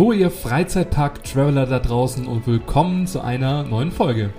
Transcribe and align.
Hallo 0.00 0.12
ihr 0.12 0.30
Freizeitpark-Traveler 0.30 1.66
da 1.66 1.78
draußen 1.78 2.26
und 2.26 2.46
willkommen 2.46 3.06
zu 3.06 3.20
einer 3.20 3.64
neuen 3.64 3.92
Folge. 3.92 4.32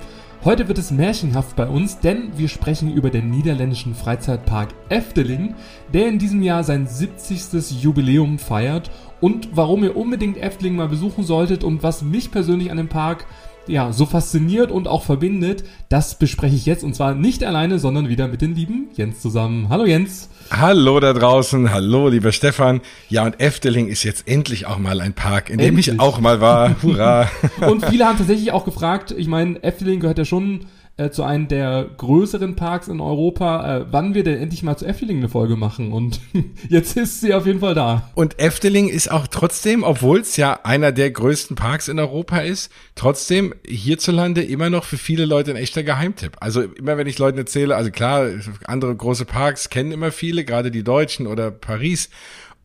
Heute 0.44 0.68
wird 0.68 0.80
es 0.80 0.89
märchenhaft 0.89 1.55
bei 1.55 1.68
uns, 1.68 2.00
denn 2.00 2.36
wir 2.36 2.48
sprechen 2.48 2.91
über 2.91 3.12
den 3.12 3.30
niederländischen 3.30 3.94
Freizeitpark 3.94 4.70
Efteling, 4.89 5.54
der 5.94 6.08
in 6.08 6.18
diesem 6.18 6.41
Jahr 6.41 6.63
sein 6.63 6.88
70. 6.88 7.80
Jubiläum 7.80 8.39
feiert 8.39 8.89
und 9.20 9.50
warum 9.54 9.84
ihr 9.84 9.95
unbedingt 9.95 10.38
Efteling 10.38 10.76
mal 10.76 10.88
besuchen 10.88 11.23
solltet 11.23 11.64
und 11.64 11.84
was 11.84 12.02
mich 12.02 12.32
persönlich 12.32 12.71
an 12.71 12.78
dem 12.78 12.89
Park 12.89 13.28
ja, 13.71 13.93
so 13.93 14.05
fasziniert 14.05 14.70
und 14.70 14.88
auch 14.88 15.03
verbindet, 15.03 15.63
das 15.89 16.16
bespreche 16.16 16.55
ich 16.55 16.66
jetzt 16.66 16.84
und 16.84 16.93
zwar 16.93 17.16
nicht 17.16 17.43
alleine, 17.43 17.79
sondern 17.79 18.09
wieder 18.09 18.27
mit 18.27 18.41
den 18.41 18.53
lieben 18.53 18.89
Jens 18.95 19.21
zusammen. 19.21 19.70
Hallo 19.70 19.85
Jens. 19.85 20.29
Hallo 20.52 20.99
da 20.99 21.13
draußen, 21.13 21.71
hallo 21.71 22.09
lieber 22.09 22.34
Stefan. 22.34 22.81
Ja, 23.07 23.23
und 23.23 23.39
Efteling 23.39 23.88
ist 23.88 24.03
jetzt 24.03 24.27
endlich 24.27 24.65
auch 24.65 24.77
mal 24.77 24.99
ein 24.99 25.13
Park, 25.13 25.49
in 25.49 25.57
dem 25.57 25.70
endlich. 25.70 25.88
ich 25.88 25.99
auch 25.99 26.20
mal 26.20 26.41
war. 26.41 26.76
Hurra. 26.84 27.29
und 27.70 27.85
viele 27.85 28.05
haben 28.05 28.17
tatsächlich 28.17 28.52
auch 28.52 28.65
gefragt, 28.65 29.15
ich 29.17 29.27
meine, 29.27 29.63
Efteling 29.63 30.01
gehört 30.01 30.17
ja 30.17 30.26
schon 30.26 30.65
äh, 31.02 31.12
zu 31.12 31.23
einem 31.23 31.48
der 31.48 31.90
größeren 31.98 32.55
Parks 32.55 32.88
in 32.88 33.02
Europa, 33.02 33.78
äh, 33.78 33.86
wann 33.90 34.14
wir 34.14 34.23
denn 34.23 34.40
endlich 34.40 34.62
mal 34.62 34.78
zu 34.78 34.86
Efteling 34.86 35.18
eine 35.18 35.30
Folge 35.30 35.55
machen. 35.55 35.91
Und 35.91 36.20
jetzt 36.70 36.96
ist 36.96 37.22
sie 37.22 37.34
auf 37.34 37.46
jeden 37.46 37.60
Fall 37.60 37.74
da. 37.74 38.12
Und 38.14 38.40
Efteling 38.40 38.88
ist 38.88 39.12
auch 39.12 39.27
trotzdem, 39.27 39.84
obwohl 39.84 40.20
es 40.20 40.38
ja 40.38 40.60
einer 40.64 40.91
der 40.91 41.12
größten 41.12 41.55
Parks 41.55 41.88
in 41.88 42.00
Europa 42.00 42.40
ist, 42.40 42.72
trotzdem 42.96 43.54
hierzulande 43.66 44.44
immer 44.44 44.70
noch 44.70 44.84
für 44.84 44.98
viele 44.98 45.26
Leute 45.26 45.52
ein 45.52 45.58
echter 45.58 45.84
Geheimtipp. 45.84 46.38
Also 46.40 46.62
immer 46.62 46.98
wenn 46.98 47.08
ich 47.08 47.18
Leuten 47.18 47.38
erzähle, 47.38 47.76
also 47.76 47.90
klar, 47.90 48.27
andere 48.65 48.96
große 48.96 49.26
Parks 49.26 49.70
kennen 49.70 49.91
immer 49.91 50.12
viele, 50.12 50.46
gerade 50.46 50.71
die 50.71 50.84
Deutschen 50.84 51.26
oder 51.26 51.49
Paris. 51.49 52.10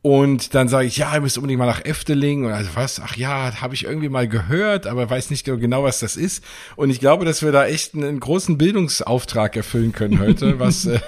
Und 0.07 0.55
dann 0.55 0.69
sage 0.69 0.87
ich, 0.87 0.99
ja, 0.99 1.13
ihr 1.17 1.21
müsst 1.21 1.37
unbedingt 1.37 1.59
mal 1.59 1.67
nach 1.67 1.85
Efteling. 1.85 2.45
Und 2.45 2.53
also 2.53 2.71
was? 2.75 3.01
Ach 3.01 3.17
ja, 3.17 3.61
habe 3.61 3.75
ich 3.75 3.87
irgendwie 3.87 4.09
mal 4.09 4.29
gehört, 4.29 4.87
aber 4.87 5.11
weiß 5.11 5.31
nicht 5.31 5.45
genau, 5.45 5.83
was 5.83 5.99
das 5.99 6.15
ist. 6.15 6.45
Und 6.77 6.91
ich 6.91 7.01
glaube, 7.01 7.25
dass 7.25 7.43
wir 7.43 7.51
da 7.51 7.67
echt 7.67 7.93
einen 7.95 8.21
großen 8.21 8.57
Bildungsauftrag 8.57 9.57
erfüllen 9.57 9.91
können 9.91 10.21
heute, 10.21 10.61
was 10.61 10.87
äh, 10.87 11.01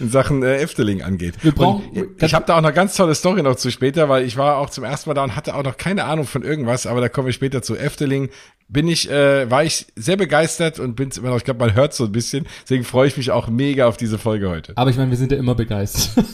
in 0.00 0.10
Sachen 0.10 0.42
äh, 0.42 0.56
Efteling 0.56 1.00
angeht. 1.00 1.34
Wir 1.42 1.52
brauchen, 1.52 1.84
ich 2.18 2.34
habe 2.34 2.44
da 2.44 2.56
auch 2.56 2.60
noch 2.60 2.74
ganz 2.74 2.96
tolle 2.96 3.14
Story 3.14 3.44
noch 3.44 3.54
zu 3.54 3.70
später, 3.70 4.08
weil 4.08 4.24
ich 4.24 4.36
war 4.36 4.56
auch 4.56 4.70
zum 4.70 4.82
ersten 4.82 5.10
Mal 5.10 5.14
da 5.14 5.22
und 5.22 5.36
hatte 5.36 5.54
auch 5.54 5.62
noch 5.62 5.76
keine 5.76 6.02
Ahnung 6.02 6.26
von 6.26 6.42
irgendwas, 6.42 6.88
aber 6.88 7.00
da 7.00 7.08
kommen 7.08 7.26
wir 7.26 7.32
später 7.32 7.62
zu 7.62 7.76
Efteling 7.76 8.30
bin 8.68 8.86
ich, 8.86 9.10
äh, 9.10 9.50
war 9.50 9.64
ich 9.64 9.86
sehr 9.96 10.16
begeistert 10.16 10.78
und 10.78 10.94
bin 10.94 11.10
immer 11.16 11.30
noch, 11.30 11.38
ich 11.38 11.44
glaube, 11.44 11.60
man 11.60 11.74
hört 11.74 11.94
so 11.94 12.04
ein 12.04 12.12
bisschen. 12.12 12.46
Deswegen 12.62 12.84
freue 12.84 13.08
ich 13.08 13.16
mich 13.16 13.30
auch 13.30 13.48
mega 13.48 13.86
auf 13.86 13.96
diese 13.96 14.18
Folge 14.18 14.50
heute. 14.50 14.74
Aber 14.76 14.90
ich 14.90 14.96
meine, 14.96 15.10
wir 15.10 15.16
sind 15.16 15.32
ja 15.32 15.38
immer 15.38 15.54
begeistert. 15.54 16.26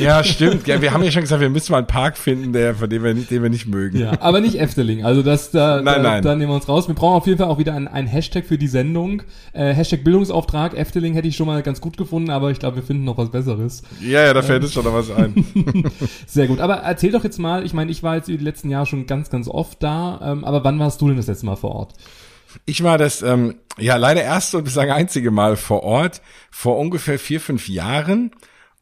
ja, 0.00 0.22
stimmt. 0.22 0.68
Ja, 0.68 0.80
wir 0.80 0.92
haben 0.92 0.97
ja 1.02 1.10
schon 1.10 1.22
gesagt, 1.22 1.40
wir 1.40 1.50
müssen 1.50 1.72
mal 1.72 1.78
einen 1.78 1.88
Park 1.88 2.16
finden, 2.16 2.52
der, 2.52 2.76
von 2.76 2.88
dem 2.88 3.02
wir 3.02 3.12
nicht, 3.14 3.30
den 3.30 3.42
wir 3.42 3.50
nicht 3.50 3.66
mögen. 3.66 3.98
Ja, 3.98 4.20
aber 4.20 4.40
nicht 4.40 4.60
Efteling. 4.60 5.04
Also 5.04 5.22
das, 5.22 5.50
da, 5.50 5.82
nein, 5.82 5.84
da, 5.84 6.02
nein. 6.02 6.22
da 6.22 6.36
nehmen 6.36 6.50
wir 6.50 6.54
uns 6.54 6.68
raus. 6.68 6.86
Wir 6.86 6.94
brauchen 6.94 7.16
auf 7.16 7.26
jeden 7.26 7.38
Fall 7.38 7.48
auch 7.48 7.58
wieder 7.58 7.74
ein, 7.74 7.88
ein 7.88 8.06
Hashtag 8.06 8.46
für 8.46 8.58
die 8.58 8.68
Sendung. 8.68 9.22
Äh, 9.52 9.74
Hashtag 9.74 10.04
Bildungsauftrag. 10.04 10.76
Efteling 10.76 11.14
hätte 11.14 11.26
ich 11.26 11.36
schon 11.36 11.48
mal 11.48 11.60
ganz 11.62 11.80
gut 11.80 11.96
gefunden, 11.96 12.30
aber 12.30 12.52
ich 12.52 12.60
glaube, 12.60 12.76
wir 12.76 12.84
finden 12.84 13.04
noch 13.04 13.18
was 13.18 13.30
Besseres. 13.30 13.82
Ja, 14.00 14.24
ja, 14.24 14.32
da 14.32 14.42
fällt 14.42 14.60
ähm. 14.60 14.64
uns 14.66 14.74
schon 14.74 14.84
noch 14.84 14.94
was 14.94 15.10
ein. 15.10 15.44
sehr 16.26 16.46
gut. 16.46 16.60
Aber 16.60 16.76
erzähl 16.76 17.10
doch 17.10 17.24
jetzt 17.24 17.38
mal, 17.38 17.64
ich 17.64 17.72
meine, 17.72 17.90
ich 17.90 18.04
war 18.04 18.14
jetzt 18.14 18.28
die 18.28 18.36
letzten 18.36 18.70
Jahre 18.70 18.86
schon 18.86 19.06
ganz, 19.06 19.28
ganz 19.28 19.48
oft 19.48 19.82
da, 19.82 20.20
ähm, 20.22 20.44
aber 20.44 20.62
wann 20.62 20.78
warst 20.78 21.00
du 21.00 21.08
denn 21.08 21.16
das 21.16 21.26
letzte 21.26 21.46
Mal? 21.46 21.48
Mal 21.48 21.56
vor 21.56 21.74
Ort? 21.74 21.94
Ich 22.66 22.82
war 22.82 22.98
das, 22.98 23.22
ähm, 23.22 23.56
ja, 23.78 23.96
leider 23.96 24.22
erste 24.22 24.58
und 24.58 24.64
bislang 24.64 24.90
einzige 24.90 25.30
Mal 25.30 25.56
vor 25.56 25.82
Ort, 25.82 26.20
vor 26.50 26.78
ungefähr 26.78 27.18
vier, 27.18 27.40
fünf 27.40 27.68
Jahren 27.68 28.32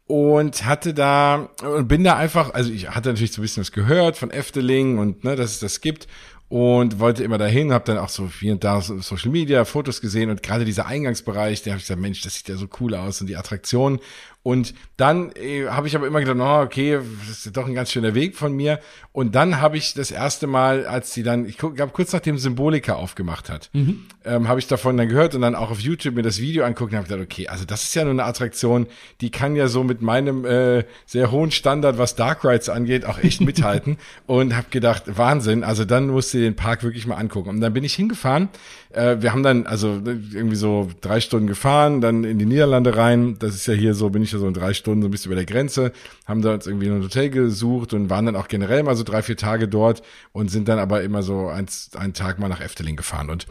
und 0.07 0.65
hatte 0.65 0.95
da 0.95 1.51
und 1.63 1.89
bin 1.89 2.05
da 2.05 2.17
einfach, 2.17 2.55
also 2.55 2.71
ich 2.71 2.89
hatte 2.91 3.09
natürlich 3.09 3.33
so 3.33 3.41
ein 3.41 3.43
bisschen 3.43 3.63
was 3.63 3.73
gehört 3.73 4.17
von 4.17 4.31
Efteling 4.31 4.99
und 4.99 5.25
ne, 5.25 5.35
dass 5.37 5.53
es 5.53 5.61
das 5.61 5.81
gibt 5.81 6.07
und 6.49 7.01
wollte 7.01 7.25
immer 7.25 7.39
dahin, 7.39 7.73
habe 7.73 7.85
dann 7.85 7.99
auch 7.99 8.09
so 8.09 8.29
hier 8.29 8.53
und 8.53 8.63
da 8.63 8.81
Social 8.81 9.31
Media 9.33 9.65
Fotos 9.65 10.01
gesehen 10.01 10.31
und 10.31 10.45
gerade 10.45 10.65
dieser 10.65 10.87
Eingangsbereich, 10.87 11.63
der 11.63 11.73
habe 11.73 11.79
ich 11.79 11.87
gesagt, 11.87 12.01
Mensch, 12.01 12.23
das 12.23 12.35
sieht 12.35 12.49
ja 12.49 12.57
so 12.57 12.69
cool 12.81 12.95
aus 12.95 13.21
und 13.21 13.27
die 13.27 13.37
Attraktion 13.37 13.99
und 14.47 14.75
dann 14.97 15.33
äh, 15.33 15.67
habe 15.67 15.89
ich 15.89 15.97
aber 15.97 16.07
immer 16.07 16.21
gedacht, 16.21 16.37
oh, 16.39 16.65
okay, 16.65 17.01
das 17.27 17.47
ist 17.47 17.57
doch 17.57 17.67
ein 17.67 17.75
ganz 17.75 17.91
schöner 17.91 18.15
Weg 18.15 18.37
von 18.37 18.55
mir. 18.55 18.79
Und 19.11 19.35
dann 19.35 19.61
habe 19.61 19.77
ich 19.77 19.95
das 19.95 20.13
erste 20.13 20.47
Mal, 20.47 20.87
als 20.87 21.13
sie 21.13 21.25
dann, 21.25 21.47
ich 21.47 21.59
glaube 21.59 21.89
kurz 21.89 22.13
nachdem 22.13 22.39
Symbolika 22.39 22.95
aufgemacht 22.95 23.51
hat, 23.51 23.71
mhm. 23.73 24.05
ähm, 24.25 24.47
habe 24.47 24.61
ich 24.61 24.69
davon 24.69 24.97
dann 24.97 25.09
gehört 25.09 25.35
und 25.35 25.41
dann 25.41 25.57
auch 25.57 25.73
auf 25.73 25.81
YouTube 25.81 26.15
mir 26.15 26.23
das 26.23 26.39
Video 26.39 26.65
angucken 26.65 26.93
und 26.93 26.99
habe 26.99 27.09
gedacht, 27.09 27.25
okay, 27.25 27.49
also 27.49 27.65
das 27.65 27.83
ist 27.83 27.95
ja 27.97 28.05
nur 28.05 28.13
eine 28.13 28.23
Attraktion, 28.23 28.87
die 29.21 29.33
kann 29.33 29.57
ja 29.57 29.67
so 29.67 29.83
mit 29.83 30.01
meinem 30.01 30.45
äh, 30.45 30.85
sehr 31.07 31.33
hohen 31.33 31.51
Standard, 31.51 31.99
was 31.99 32.15
Dark 32.15 32.45
Rides 32.45 32.69
angeht, 32.69 33.05
auch 33.05 33.19
echt 33.19 33.41
mithalten. 33.41 33.99
und 34.27 34.55
habe 34.55 34.69
gedacht, 34.71 35.05
Wahnsinn, 35.07 35.65
also 35.65 35.85
dann 35.85 36.07
musste 36.07 36.39
ich 36.39 36.45
den 36.45 36.55
Park 36.55 36.85
wirklich 36.85 37.09
mal 37.09 37.17
angucken. 37.17 37.49
Und 37.49 37.61
dann 37.61 37.73
bin 37.73 37.83
ich 37.83 37.95
hingefahren. 37.95 38.49
Äh, 38.91 39.17
wir 39.21 39.33
haben 39.33 39.43
dann 39.43 39.67
also 39.67 40.01
irgendwie 40.05 40.57
so 40.57 40.89
drei 41.01 41.21
Stunden 41.21 41.49
gefahren, 41.49 42.01
dann 42.01 42.23
in 42.23 42.39
die 42.39 42.47
Niederlande 42.47 42.97
rein. 42.97 43.37
Das 43.41 43.57
ist 43.57 43.67
ja 43.67 43.75
hier 43.75 43.95
so, 43.95 44.11
bin 44.11 44.23
ich 44.23 44.36
ja 44.37 44.41
so 44.41 44.49
in 44.49 44.55
drei 44.55 44.75
Stunden 44.75 45.03
so 45.03 45.09
ein 45.09 45.11
bisschen 45.11 45.33
über 45.33 45.37
der 45.37 45.47
Grenze, 45.47 45.93
haben 46.27 46.43
da 46.43 46.55
uns 46.55 46.67
irgendwie 46.67 46.89
ein 46.89 47.03
Hotel 47.03 47.31
gesucht 47.31 47.93
und 47.93 48.11
waren 48.11 48.27
dann 48.27 48.37
auch 48.37 48.49
generell 48.49 48.83
mal 48.83 48.97
so 48.97 49.03
drei, 49.03 49.23
vier 49.23 49.37
Tage 49.37 49.69
dort 49.69 50.03
und 50.33 50.51
sind 50.51 50.69
dann 50.69 50.79
aber 50.79 51.03
immer 51.03 51.23
so 51.23 51.49
eins, 51.49 51.91
einen 51.97 52.15
Tag 52.15 52.39
mal 52.39 52.49
nach 52.49 52.61
Efteling 52.61 52.97
gefahren 52.97 53.31
und 53.31 53.47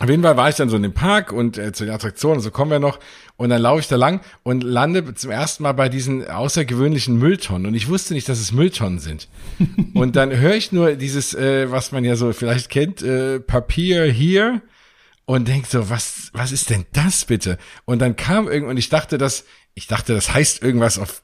auf 0.00 0.08
jeden 0.08 0.22
Fall 0.22 0.38
war 0.38 0.48
ich 0.48 0.54
dann 0.54 0.70
so 0.70 0.76
in 0.76 0.82
dem 0.82 0.94
Park 0.94 1.30
und 1.30 1.58
äh, 1.58 1.72
zu 1.72 1.84
den 1.84 1.92
Attraktionen, 1.92 2.40
so 2.40 2.50
kommen 2.50 2.70
wir 2.70 2.78
noch. 2.78 3.00
Und 3.36 3.50
dann 3.50 3.60
laufe 3.60 3.80
ich 3.80 3.88
da 3.88 3.96
lang 3.96 4.22
und 4.42 4.64
lande 4.64 5.14
zum 5.14 5.30
ersten 5.30 5.62
Mal 5.62 5.72
bei 5.72 5.90
diesen 5.90 6.26
außergewöhnlichen 6.26 7.18
Mülltonnen. 7.18 7.66
Und 7.66 7.74
ich 7.74 7.86
wusste 7.86 8.14
nicht, 8.14 8.26
dass 8.26 8.40
es 8.40 8.50
Mülltonnen 8.50 8.98
sind. 8.98 9.28
und 9.94 10.16
dann 10.16 10.34
höre 10.34 10.54
ich 10.54 10.72
nur 10.72 10.94
dieses, 10.94 11.34
äh, 11.34 11.70
was 11.70 11.92
man 11.92 12.02
ja 12.04 12.16
so 12.16 12.32
vielleicht 12.32 12.70
kennt, 12.70 13.02
äh, 13.02 13.40
Papier 13.40 14.04
hier 14.04 14.62
und 15.26 15.48
denk 15.48 15.66
so, 15.66 15.90
was, 15.90 16.30
was 16.32 16.50
ist 16.50 16.70
denn 16.70 16.86
das 16.94 17.26
bitte? 17.26 17.58
Und 17.84 17.98
dann 18.00 18.16
kam 18.16 18.48
irgend 18.48 18.70
und 18.70 18.78
ich 18.78 18.88
dachte, 18.88 19.18
dass 19.18 19.44
ich 19.74 19.86
dachte, 19.86 20.14
das 20.14 20.32
heißt 20.34 20.62
irgendwas 20.62 20.98
auf 20.98 21.22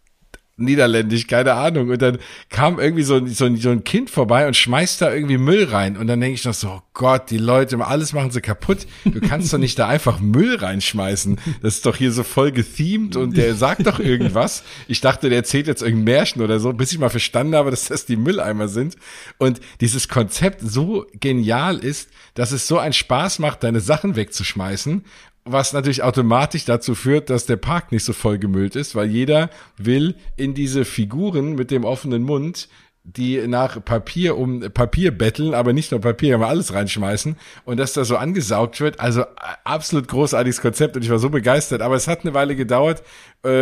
Niederländisch, 0.58 1.26
keine 1.26 1.52
Ahnung. 1.52 1.90
Und 1.90 2.00
dann 2.00 2.18
kam 2.48 2.78
irgendwie 2.78 3.02
so, 3.02 3.24
so, 3.26 3.54
so 3.56 3.70
ein 3.70 3.84
Kind 3.84 4.08
vorbei 4.08 4.46
und 4.46 4.56
schmeißt 4.56 5.02
da 5.02 5.12
irgendwie 5.12 5.36
Müll 5.36 5.64
rein. 5.64 5.98
Und 5.98 6.06
dann 6.06 6.20
denke 6.20 6.34
ich 6.34 6.44
noch 6.46 6.54
so, 6.54 6.68
oh 6.68 6.82
Gott, 6.94 7.30
die 7.30 7.36
Leute, 7.36 7.78
alles 7.84 8.14
machen 8.14 8.30
sie 8.30 8.40
kaputt. 8.40 8.86
Du 9.04 9.20
kannst 9.20 9.52
doch 9.52 9.58
nicht 9.58 9.78
da 9.78 9.86
einfach 9.86 10.18
Müll 10.18 10.56
reinschmeißen. 10.56 11.38
Das 11.60 11.74
ist 11.74 11.86
doch 11.86 11.96
hier 11.96 12.10
so 12.10 12.22
voll 12.22 12.52
gethemed 12.52 13.16
und 13.16 13.36
der 13.36 13.54
sagt 13.54 13.86
doch 13.86 13.98
irgendwas. 14.00 14.62
Ich 14.88 15.02
dachte, 15.02 15.28
der 15.28 15.38
erzählt 15.38 15.66
jetzt 15.66 15.82
irgendein 15.82 16.04
Märchen 16.04 16.40
oder 16.40 16.58
so, 16.58 16.72
bis 16.72 16.90
ich 16.90 16.98
mal 16.98 17.10
verstanden 17.10 17.54
habe, 17.54 17.70
dass 17.70 17.88
das 17.88 18.06
die 18.06 18.16
Mülleimer 18.16 18.68
sind. 18.68 18.96
Und 19.36 19.60
dieses 19.82 20.08
Konzept 20.08 20.62
so 20.62 21.06
genial 21.20 21.76
ist, 21.78 22.08
dass 22.32 22.52
es 22.52 22.66
so 22.66 22.78
einen 22.78 22.94
Spaß 22.94 23.40
macht, 23.40 23.62
deine 23.62 23.80
Sachen 23.80 24.16
wegzuschmeißen 24.16 25.04
was 25.46 25.72
natürlich 25.72 26.02
automatisch 26.02 26.64
dazu 26.64 26.94
führt, 26.94 27.30
dass 27.30 27.46
der 27.46 27.56
Park 27.56 27.92
nicht 27.92 28.04
so 28.04 28.12
voll 28.12 28.38
gemüllt 28.38 28.76
ist, 28.76 28.94
weil 28.94 29.06
jeder 29.06 29.48
will 29.76 30.16
in 30.36 30.54
diese 30.54 30.84
Figuren 30.84 31.54
mit 31.54 31.70
dem 31.70 31.84
offenen 31.84 32.22
Mund 32.22 32.68
die 33.08 33.46
nach 33.46 33.84
Papier 33.84 34.36
um 34.36 34.60
Papier 34.72 35.16
betteln, 35.16 35.54
aber 35.54 35.72
nicht 35.72 35.92
nur 35.92 36.00
Papier, 36.00 36.34
aber 36.34 36.48
alles 36.48 36.74
reinschmeißen 36.74 37.36
und 37.64 37.76
dass 37.76 37.92
da 37.92 38.04
so 38.04 38.16
angesaugt 38.16 38.80
wird. 38.80 38.98
Also 38.98 39.20
äh, 39.20 39.26
absolut 39.62 40.08
großartiges 40.08 40.60
Konzept 40.60 40.96
und 40.96 41.04
ich 41.04 41.10
war 41.10 41.20
so 41.20 41.30
begeistert. 41.30 41.82
Aber 41.82 41.94
es 41.94 42.08
hat 42.08 42.24
eine 42.24 42.34
Weile 42.34 42.56
gedauert 42.56 43.04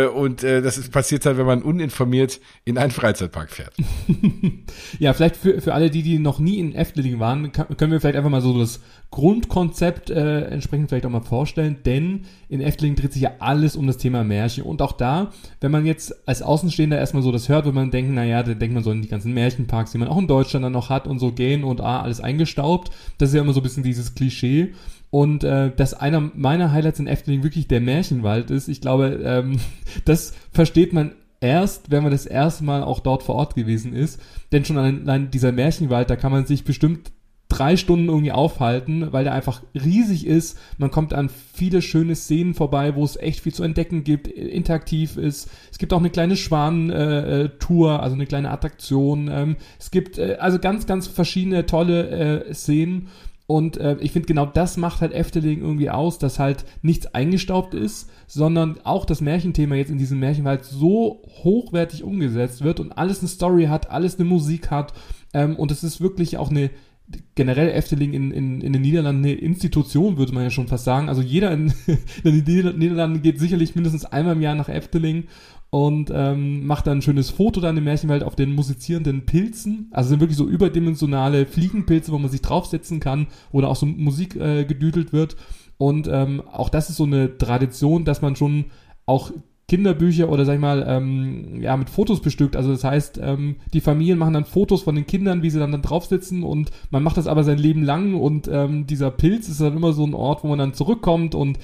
und 0.07 0.43
äh, 0.43 0.61
das 0.61 0.77
ist 0.77 0.91
passiert 0.91 1.25
halt, 1.25 1.37
wenn 1.37 1.45
man 1.45 1.61
uninformiert 1.61 2.39
in 2.63 2.77
einen 2.77 2.91
Freizeitpark 2.91 3.51
fährt. 3.51 3.73
ja, 4.99 5.13
vielleicht 5.13 5.35
für, 5.35 5.61
für 5.61 5.73
alle, 5.73 5.89
die, 5.89 6.01
die 6.01 6.19
noch 6.19 6.39
nie 6.39 6.59
in 6.59 6.73
Efteling 6.73 7.19
waren, 7.19 7.51
können 7.51 7.91
wir 7.91 7.99
vielleicht 7.99 8.17
einfach 8.17 8.29
mal 8.29 8.41
so 8.41 8.57
das 8.57 8.81
Grundkonzept 9.11 10.09
äh, 10.09 10.41
entsprechend 10.45 10.89
vielleicht 10.89 11.05
auch 11.05 11.09
mal 11.11 11.21
vorstellen, 11.21 11.77
denn 11.85 12.25
in 12.49 12.61
Efteling 12.61 12.95
dreht 12.95 13.13
sich 13.13 13.21
ja 13.21 13.31
alles 13.39 13.75
um 13.75 13.87
das 13.87 13.97
Thema 13.97 14.23
Märchen 14.23 14.63
und 14.63 14.81
auch 14.81 14.91
da, 14.91 15.31
wenn 15.61 15.71
man 15.71 15.85
jetzt 15.85 16.27
als 16.27 16.41
Außenstehender 16.41 16.97
erstmal 16.97 17.23
so 17.23 17.31
das 17.31 17.47
hört, 17.47 17.65
wenn 17.65 17.75
man 17.75 17.91
denkt, 17.91 18.11
naja, 18.11 18.43
dann 18.43 18.59
denkt 18.59 18.73
man 18.73 18.83
so 18.83 18.91
an 18.91 19.01
die 19.01 19.07
ganzen 19.07 19.33
Märchenparks, 19.33 19.91
die 19.91 19.99
man 19.99 20.07
auch 20.07 20.17
in 20.17 20.27
Deutschland 20.27 20.65
dann 20.65 20.73
noch 20.73 20.89
hat 20.89 21.07
und 21.07 21.19
so 21.19 21.31
gehen 21.31 21.63
und 21.63 21.79
ah, 21.81 22.01
alles 22.01 22.19
eingestaubt. 22.19 22.91
Das 23.17 23.29
ist 23.29 23.35
ja 23.35 23.41
immer 23.41 23.53
so 23.53 23.61
ein 23.61 23.63
bisschen 23.63 23.83
dieses 23.83 24.15
Klischee. 24.15 24.73
Und 25.09 25.43
äh, 25.43 25.71
dass 25.75 25.93
einer 25.93 26.19
meiner 26.19 26.71
Highlights 26.71 26.99
in 26.99 27.07
Efteling 27.07 27.43
wirklich 27.43 27.67
der 27.67 27.81
Märchenwald 27.81 28.51
ist, 28.51 28.67
ich 28.67 28.81
glaube, 28.81 29.21
ähm, 29.23 29.59
das 30.05 30.33
versteht 30.51 30.93
man 30.93 31.11
erst, 31.41 31.91
wenn 31.91 32.03
man 32.03 32.11
das 32.11 32.25
erste 32.25 32.63
Mal 32.63 32.83
auch 32.83 32.99
dort 32.99 33.23
vor 33.23 33.35
Ort 33.35 33.55
gewesen 33.55 33.93
ist. 33.93 34.19
Denn 34.51 34.65
schon 34.65 34.77
allein 34.77 35.31
dieser 35.31 35.51
Märchenwald, 35.51 36.09
da 36.09 36.15
kann 36.15 36.31
man 36.31 36.45
sich 36.45 36.63
bestimmt 36.63 37.11
drei 37.47 37.77
Stunden 37.77 38.09
irgendwie 38.09 38.31
aufhalten, 38.31 39.13
weil 39.13 39.23
der 39.23 39.33
einfach 39.33 39.61
riesig 39.75 40.25
ist. 40.25 40.57
Man 40.77 40.91
kommt 40.91 41.13
an 41.13 41.29
viele 41.29 41.81
schöne 41.81 42.15
Szenen 42.15 42.53
vorbei, 42.53 42.95
wo 42.95 43.03
es 43.03 43.17
echt 43.17 43.41
viel 43.41 43.53
zu 43.53 43.63
entdecken 43.63 44.03
gibt, 44.03 44.27
interaktiv 44.27 45.17
ist. 45.17 45.49
Es 45.71 45.77
gibt 45.77 45.93
auch 45.93 45.99
eine 45.99 46.09
kleine 46.09 46.35
Schwan-Tour, 46.35 47.91
äh, 47.91 47.97
also 47.97 48.15
eine 48.15 48.25
kleine 48.25 48.49
Attraktion. 48.49 49.29
Ähm, 49.31 49.55
es 49.79 49.91
gibt 49.91 50.17
äh, 50.17 50.37
also 50.39 50.59
ganz, 50.59 50.87
ganz 50.87 51.07
verschiedene 51.07 51.65
tolle 51.65 52.47
äh, 52.47 52.53
Szenen. 52.53 53.09
Und 53.47 53.77
äh, 53.77 53.95
ich 53.99 54.11
finde, 54.11 54.27
genau 54.27 54.47
das 54.47 54.75
macht 54.75 55.01
halt 55.01 55.13
Efteling 55.13 55.61
irgendwie 55.61 55.91
aus, 55.91 56.17
dass 56.17 56.39
halt 56.39 56.65
nichts 56.81 57.13
eingestaubt 57.13 57.75
ist, 57.75 58.09
sondern 58.25 58.79
auch 58.83 59.05
das 59.05 59.21
Märchenthema 59.21 59.75
jetzt 59.75 59.91
in 59.91 59.99
diesem 59.99 60.19
Märchenwald 60.19 60.65
so 60.65 61.21
hochwertig 61.43 62.03
umgesetzt 62.03 62.63
wird 62.63 62.79
und 62.79 62.93
alles 62.93 63.19
eine 63.19 63.27
Story 63.27 63.65
hat, 63.65 63.91
alles 63.91 64.19
eine 64.19 64.27
Musik 64.27 64.71
hat 64.71 64.93
Ähm, 65.35 65.57
und 65.57 65.69
es 65.69 65.83
ist 65.83 65.99
wirklich 65.99 66.37
auch 66.37 66.49
eine, 66.49 66.71
generell 67.35 67.69
Efteling 67.69 68.13
in, 68.13 68.31
in, 68.31 68.61
in 68.61 68.73
den 68.73 68.81
Niederlanden 68.81 69.23
eine 69.23 69.33
Institution, 69.33 70.17
würde 70.17 70.33
man 70.33 70.43
ja 70.43 70.49
schon 70.49 70.67
fast 70.67 70.85
sagen. 70.85 71.09
Also 71.09 71.21
jeder 71.21 71.51
in, 71.51 71.73
in 72.23 72.45
den 72.45 72.77
Niederlanden 72.77 73.21
geht 73.21 73.39
sicherlich 73.39 73.75
mindestens 73.75 74.05
einmal 74.05 74.35
im 74.35 74.41
Jahr 74.41 74.55
nach 74.55 74.69
Efteling 74.69 75.25
und 75.69 76.11
ähm, 76.13 76.65
macht 76.65 76.87
dann 76.87 76.99
ein 76.99 77.01
schönes 77.01 77.29
Foto 77.29 77.59
dann 77.59 77.77
im 77.77 77.83
Märchenwald 77.83 78.23
auf 78.23 78.35
den 78.35 78.55
musizierenden 78.55 79.25
Pilzen. 79.25 79.89
Also 79.91 80.09
sind 80.09 80.19
wirklich 80.19 80.37
so 80.37 80.47
überdimensionale 80.47 81.45
Fliegenpilze, 81.45 82.11
wo 82.11 82.17
man 82.17 82.31
sich 82.31 82.41
draufsetzen 82.41 82.99
kann 82.99 83.27
oder 83.51 83.69
auch 83.69 83.75
so 83.75 83.85
Musik 83.85 84.35
äh, 84.35 84.65
gedüdelt 84.65 85.13
wird. 85.13 85.35
Und 85.77 86.07
ähm, 86.09 86.41
auch 86.41 86.69
das 86.69 86.89
ist 86.89 86.95
so 86.95 87.03
eine 87.03 87.37
Tradition, 87.37 88.05
dass 88.05 88.21
man 88.21 88.35
schon 88.35 88.65
auch 89.05 89.31
Kinderbücher 89.75 90.29
oder 90.29 90.45
sag 90.45 90.53
ich 90.53 90.61
mal, 90.61 90.85
ähm, 90.87 91.61
ja, 91.61 91.75
mit 91.75 91.89
Fotos 91.89 92.21
bestückt. 92.21 92.55
Also 92.55 92.71
das 92.71 92.85
heißt, 92.85 93.19
ähm, 93.21 93.57
die 93.73 93.81
Familien 93.81 94.17
machen 94.17 94.33
dann 94.33 94.45
Fotos 94.45 94.83
von 94.83 94.95
den 94.95 95.05
Kindern, 95.05 95.43
wie 95.43 95.49
sie 95.49 95.59
dann, 95.59 95.73
dann 95.73 95.81
drauf 95.81 96.05
sitzen 96.05 96.43
und 96.43 96.71
man 96.91 97.03
macht 97.03 97.17
das 97.17 97.27
aber 97.27 97.43
sein 97.43 97.57
Leben 97.57 97.83
lang 97.83 98.15
und 98.15 98.47
ähm, 98.47 98.87
dieser 98.87 99.11
Pilz 99.11 99.49
ist 99.49 99.59
dann 99.59 99.75
immer 99.75 99.91
so 99.91 100.05
ein 100.05 100.13
Ort, 100.13 100.45
wo 100.45 100.47
man 100.47 100.59
dann 100.59 100.73
zurückkommt 100.73 101.35
und 101.35 101.59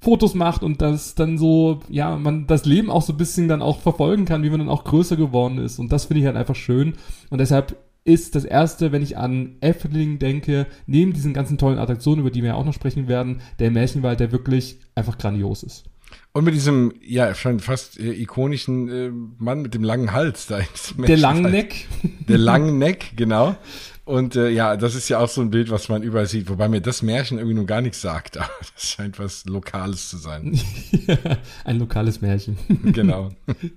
Fotos 0.00 0.34
macht 0.34 0.62
und 0.62 0.80
das 0.80 1.16
dann 1.16 1.38
so, 1.38 1.80
ja, 1.88 2.16
man 2.16 2.46
das 2.46 2.66
Leben 2.66 2.88
auch 2.88 3.02
so 3.02 3.12
ein 3.12 3.16
bisschen 3.16 3.48
dann 3.48 3.62
auch 3.62 3.80
verfolgen 3.80 4.26
kann, 4.26 4.44
wie 4.44 4.50
man 4.50 4.60
dann 4.60 4.68
auch 4.68 4.84
größer 4.84 5.16
geworden 5.16 5.58
ist. 5.58 5.80
Und 5.80 5.90
das 5.90 6.04
finde 6.04 6.20
ich 6.20 6.26
halt 6.26 6.36
einfach 6.36 6.54
schön. 6.54 6.94
Und 7.30 7.38
deshalb 7.38 7.76
ist 8.04 8.36
das 8.36 8.44
erste, 8.44 8.92
wenn 8.92 9.02
ich 9.02 9.18
an 9.18 9.56
Efteling 9.60 10.20
denke, 10.20 10.66
neben 10.86 11.12
diesen 11.12 11.34
ganzen 11.34 11.58
tollen 11.58 11.78
Attraktionen, 11.78 12.20
über 12.20 12.30
die 12.30 12.42
wir 12.42 12.50
ja 12.50 12.54
auch 12.54 12.64
noch 12.64 12.74
sprechen 12.74 13.08
werden, 13.08 13.40
der 13.58 13.72
Märchenwald, 13.72 14.20
der 14.20 14.30
wirklich 14.30 14.78
einfach 14.94 15.18
grandios 15.18 15.64
ist. 15.64 15.84
Und 16.36 16.44
mit 16.44 16.52
diesem, 16.52 16.92
ja, 17.00 17.34
schon 17.34 17.60
fast 17.60 17.98
äh, 17.98 18.12
ikonischen 18.12 18.88
äh, 18.90 19.10
Mann 19.38 19.62
mit 19.62 19.72
dem 19.72 19.82
langen 19.82 20.12
Hals 20.12 20.46
da. 20.46 20.60
Der 20.98 21.16
langen 21.16 21.50
Neck. 21.50 21.88
Der 22.28 22.36
langen 22.36 22.78
Neck, 22.78 23.12
genau. 23.16 23.56
Und 24.04 24.36
äh, 24.36 24.50
ja, 24.50 24.76
das 24.76 24.94
ist 24.94 25.08
ja 25.08 25.18
auch 25.18 25.30
so 25.30 25.40
ein 25.40 25.50
Bild, 25.50 25.70
was 25.70 25.88
man 25.88 26.02
überall 26.02 26.26
sieht, 26.26 26.50
wobei 26.50 26.68
mir 26.68 26.82
das 26.82 27.00
Märchen 27.00 27.38
irgendwie 27.38 27.54
nun 27.54 27.66
gar 27.66 27.80
nichts 27.80 28.02
sagt, 28.02 28.36
aber 28.36 28.50
das 28.74 28.86
scheint 28.86 29.18
was 29.18 29.46
Lokales 29.46 30.10
zu 30.10 30.18
sein. 30.18 30.60
ein 31.64 31.78
lokales 31.78 32.20
Märchen. 32.20 32.58
genau. 32.92 33.30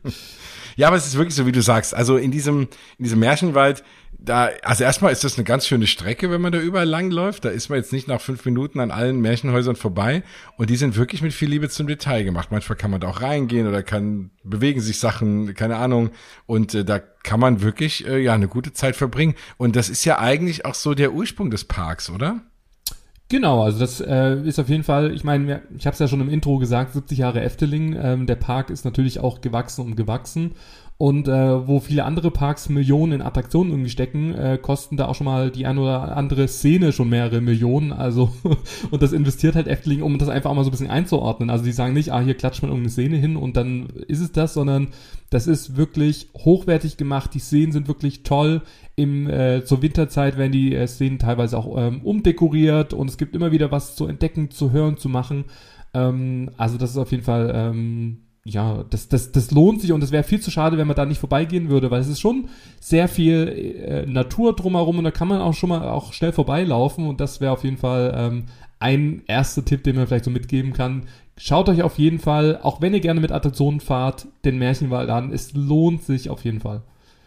Ja, 0.75 0.87
aber 0.87 0.95
es 0.95 1.05
ist 1.05 1.17
wirklich 1.17 1.35
so, 1.35 1.45
wie 1.45 1.51
du 1.51 1.61
sagst. 1.61 1.93
Also 1.93 2.15
in 2.15 2.31
diesem, 2.31 2.61
in 2.97 3.03
diesem 3.03 3.19
Märchenwald, 3.19 3.83
da, 4.21 4.49
also 4.63 4.83
erstmal 4.83 5.13
ist 5.13 5.23
das 5.23 5.37
eine 5.37 5.45
ganz 5.45 5.65
schöne 5.65 5.87
Strecke, 5.87 6.29
wenn 6.29 6.41
man 6.41 6.51
da 6.51 6.59
überall 6.59 6.87
langläuft. 6.87 7.45
Da 7.45 7.49
ist 7.49 7.69
man 7.69 7.77
jetzt 7.77 7.93
nicht 7.93 8.07
nach 8.07 8.19
fünf 8.19 8.43
Minuten 8.43 8.79
an 8.79 8.91
allen 8.91 9.21
Märchenhäusern 9.21 9.77
vorbei. 9.77 10.23
Und 10.57 10.69
die 10.69 10.75
sind 10.75 10.97
wirklich 10.97 11.21
mit 11.21 11.33
viel 11.33 11.49
Liebe 11.49 11.69
zum 11.69 11.87
Detail 11.87 12.23
gemacht. 12.23 12.49
Manchmal 12.51 12.77
kann 12.77 12.91
man 12.91 12.99
da 12.99 13.07
auch 13.07 13.21
reingehen 13.21 13.67
oder 13.67 13.81
kann, 13.81 14.31
bewegen 14.43 14.81
sich 14.81 14.99
Sachen, 14.99 15.53
keine 15.55 15.77
Ahnung. 15.77 16.09
Und 16.45 16.75
äh, 16.75 16.83
da 16.83 16.99
kann 16.99 17.39
man 17.39 17.61
wirklich, 17.61 18.05
äh, 18.07 18.19
ja, 18.19 18.33
eine 18.33 18.49
gute 18.49 18.73
Zeit 18.73 18.97
verbringen. 18.97 19.35
Und 19.57 19.77
das 19.77 19.89
ist 19.89 20.03
ja 20.03 20.19
eigentlich 20.19 20.65
auch 20.65 20.75
so 20.75 20.93
der 20.93 21.13
Ursprung 21.13 21.49
des 21.49 21.63
Parks, 21.63 22.09
oder? 22.09 22.41
Genau, 23.29 23.63
also 23.63 23.79
das 23.79 24.01
äh, 24.01 24.41
ist 24.41 24.59
auf 24.59 24.69
jeden 24.69 24.83
Fall, 24.83 25.13
ich 25.13 25.23
meine, 25.23 25.61
ich 25.77 25.85
habe 25.85 25.93
es 25.93 25.99
ja 25.99 26.07
schon 26.07 26.19
im 26.19 26.29
Intro 26.29 26.57
gesagt, 26.57 26.93
70 26.93 27.19
Jahre 27.19 27.41
Efteling. 27.41 27.95
Ähm, 27.95 28.25
der 28.25 28.35
Park 28.35 28.71
ist 28.71 28.85
natürlich 28.85 29.19
auch 29.19 29.39
gewachsen 29.39 29.85
und 29.85 29.95
gewachsen. 29.95 30.55
Und 31.01 31.29
äh, 31.29 31.65
wo 31.65 31.79
viele 31.79 32.03
andere 32.03 32.29
Parks 32.29 32.67
Millionen 32.67 33.13
in 33.13 33.21
Attraktionen 33.21 33.71
irgendwie 33.71 33.89
stecken, 33.89 34.35
äh, 34.35 34.59
kosten 34.61 34.97
da 34.97 35.07
auch 35.07 35.15
schon 35.15 35.23
mal 35.23 35.49
die 35.49 35.65
eine 35.65 35.79
oder 35.79 36.17
andere 36.17 36.45
Szene 36.49 36.91
schon 36.91 37.07
mehrere 37.07 37.39
Millionen. 37.39 37.93
Also, 37.93 38.33
und 38.91 39.01
das 39.01 39.13
investiert 39.13 39.55
halt 39.55 39.67
Efteling, 39.67 40.01
um 40.01 40.17
das 40.17 40.27
einfach 40.27 40.49
auch 40.49 40.55
mal 40.55 40.65
so 40.65 40.69
ein 40.69 40.71
bisschen 40.71 40.89
einzuordnen. 40.89 41.49
Also 41.49 41.63
die 41.63 41.71
sagen 41.71 41.93
nicht, 41.93 42.11
ah, 42.11 42.19
hier 42.19 42.33
klatscht 42.33 42.63
man 42.63 42.71
irgendeine 42.71 42.91
Szene 42.91 43.15
hin 43.15 43.37
und 43.37 43.55
dann 43.55 43.87
ist 44.09 44.19
es 44.19 44.33
das, 44.33 44.53
sondern 44.53 44.89
das 45.29 45.47
ist 45.47 45.77
wirklich 45.77 46.27
hochwertig 46.37 46.97
gemacht. 46.97 47.33
Die 47.33 47.39
Szenen 47.39 47.71
sind 47.71 47.87
wirklich 47.87 48.23
toll. 48.23 48.61
Im, 48.97 49.29
äh, 49.29 49.63
zur 49.63 49.81
Winterzeit 49.81 50.37
werden 50.37 50.51
die 50.51 50.75
äh, 50.75 50.85
Szenen 50.85 51.17
teilweise 51.17 51.57
auch 51.57 51.77
ähm, 51.77 52.01
umdekoriert 52.01 52.93
und 52.93 53.09
es 53.09 53.17
gibt 53.17 53.37
immer 53.37 53.53
wieder 53.53 53.71
was 53.71 53.95
zu 53.95 54.05
entdecken, 54.05 54.51
zu 54.51 54.73
hören, 54.73 54.97
zu 54.97 55.07
machen. 55.07 55.45
Ähm, 55.93 56.51
also 56.57 56.77
das 56.77 56.91
ist 56.91 56.97
auf 56.97 57.11
jeden 57.11 57.23
Fall 57.23 57.53
ähm, 57.55 58.17
ja, 58.49 58.83
das, 58.89 59.07
das, 59.07 59.31
das 59.31 59.51
lohnt 59.51 59.81
sich 59.81 59.91
und 59.91 60.03
es 60.03 60.11
wäre 60.11 60.23
viel 60.23 60.41
zu 60.41 60.51
schade, 60.51 60.77
wenn 60.77 60.87
man 60.87 60.95
da 60.95 61.05
nicht 61.05 61.19
vorbeigehen 61.19 61.69
würde, 61.69 61.91
weil 61.91 62.01
es 62.01 62.07
ist 62.07 62.19
schon 62.19 62.49
sehr 62.79 63.07
viel 63.07 63.47
äh, 63.47 64.05
Natur 64.05 64.55
drumherum 64.55 64.97
und 64.97 65.03
da 65.03 65.11
kann 65.11 65.27
man 65.27 65.41
auch 65.41 65.53
schon 65.53 65.69
mal 65.69 65.87
auch 65.87 66.13
schnell 66.13 66.31
vorbeilaufen 66.31 67.07
und 67.07 67.21
das 67.21 67.41
wäre 67.41 67.51
auf 67.51 67.63
jeden 67.63 67.77
Fall 67.77 68.13
ähm, 68.15 68.45
ein 68.79 69.21
erster 69.27 69.63
Tipp, 69.63 69.83
den 69.83 69.95
man 69.95 70.07
vielleicht 70.07 70.25
so 70.25 70.31
mitgeben 70.31 70.73
kann. 70.73 71.03
Schaut 71.37 71.69
euch 71.69 71.83
auf 71.83 71.97
jeden 71.97 72.19
Fall, 72.19 72.59
auch 72.61 72.81
wenn 72.81 72.93
ihr 72.93 72.99
gerne 72.99 73.21
mit 73.21 73.31
Attraktionen 73.31 73.79
fahrt, 73.79 74.27
den 74.43 74.57
Märchenwald 74.57 75.09
an. 75.09 75.31
Es 75.31 75.53
lohnt 75.53 76.03
sich 76.03 76.29
auf 76.29 76.43
jeden 76.43 76.59
Fall. 76.59 76.81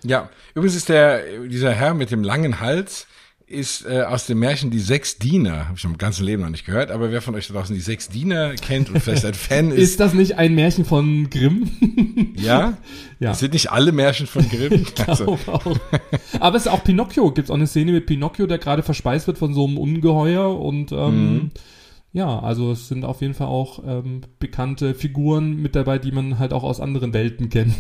Ja, 0.05 0.29
übrigens 0.55 0.77
ist 0.77 0.89
der, 0.89 1.23
dieser 1.47 1.73
Herr 1.73 1.95
mit 1.95 2.11
dem 2.11 2.25
langen 2.25 2.61
Hals, 2.61 3.07
ist 3.53 3.87
äh, 3.87 4.03
aus 4.03 4.27
dem 4.27 4.39
Märchen 4.39 4.71
Die 4.71 4.79
Sechs 4.79 5.19
Diener. 5.19 5.67
Habe 5.69 5.77
ich 5.77 5.85
im 5.85 5.99
ganzen 5.99 6.25
Leben 6.25 6.43
noch 6.43 6.51
nicht 6.51 6.65
gehört, 6.65 6.91
aber 6.91 7.13
wer 7.13 7.23
von 7.23 7.35
euch 7.35 7.47
da 7.49 7.55
draußen 7.55 7.75
die 7.75 7.81
Sechs 7.81 8.09
Diener 8.09 8.55
kennt 8.55 8.91
und 8.91 9.01
vielleicht 9.01 9.25
ein 9.25 9.35
Fan 9.35 9.71
ist. 9.73 9.79
Ist 9.79 10.01
das 10.01 10.15
nicht 10.15 10.39
ein 10.39 10.55
Märchen 10.55 10.85
von 10.85 11.31
Grimm? 11.31 12.35
ja? 12.37 12.79
ja. 13.21 13.31
Das 13.31 13.41
sind 13.41 13.53
nicht 13.53 13.71
alle 13.71 13.93
Märchen 13.93 14.27
von 14.27 14.49
Grimm. 14.49 14.87
also. 15.07 15.39
auch. 15.47 15.77
Aber 16.41 16.57
es 16.57 16.67
ist 16.67 16.73
auch 16.73 16.83
Pinocchio. 16.83 17.31
Gibt 17.33 17.47
es 17.47 17.51
auch 17.51 17.57
eine 17.57 17.67
Szene 17.67 17.93
mit 17.93 18.07
Pinocchio, 18.07 18.47
der 18.47 18.59
gerade 18.59 18.83
verspeist 18.83 19.27
wird 19.27 19.39
von 19.39 19.55
so 19.55 19.67
einem 19.67 19.79
Ungeheuer 19.79 20.59
und 20.59 20.93
ähm, 20.93 21.35
mhm. 21.35 21.51
Ja, 22.15 22.41
also 22.41 22.73
es 22.73 22.89
sind 22.89 23.07
auf 23.07 23.23
jeden 23.23 23.33
Fall 23.33 23.47
auch 23.47 23.83
ähm, 23.87 24.21
bekannte 24.39 24.95
Figuren 24.95 25.57
mit 25.57 25.75
dabei, 25.75 25.99
die 25.99 26.13
man 26.13 26.39
halt 26.39 26.53
auch 26.53 26.63
aus 26.63 26.79
anderen 26.79 27.15
Welten 27.15 27.49
kennt. 27.49 27.75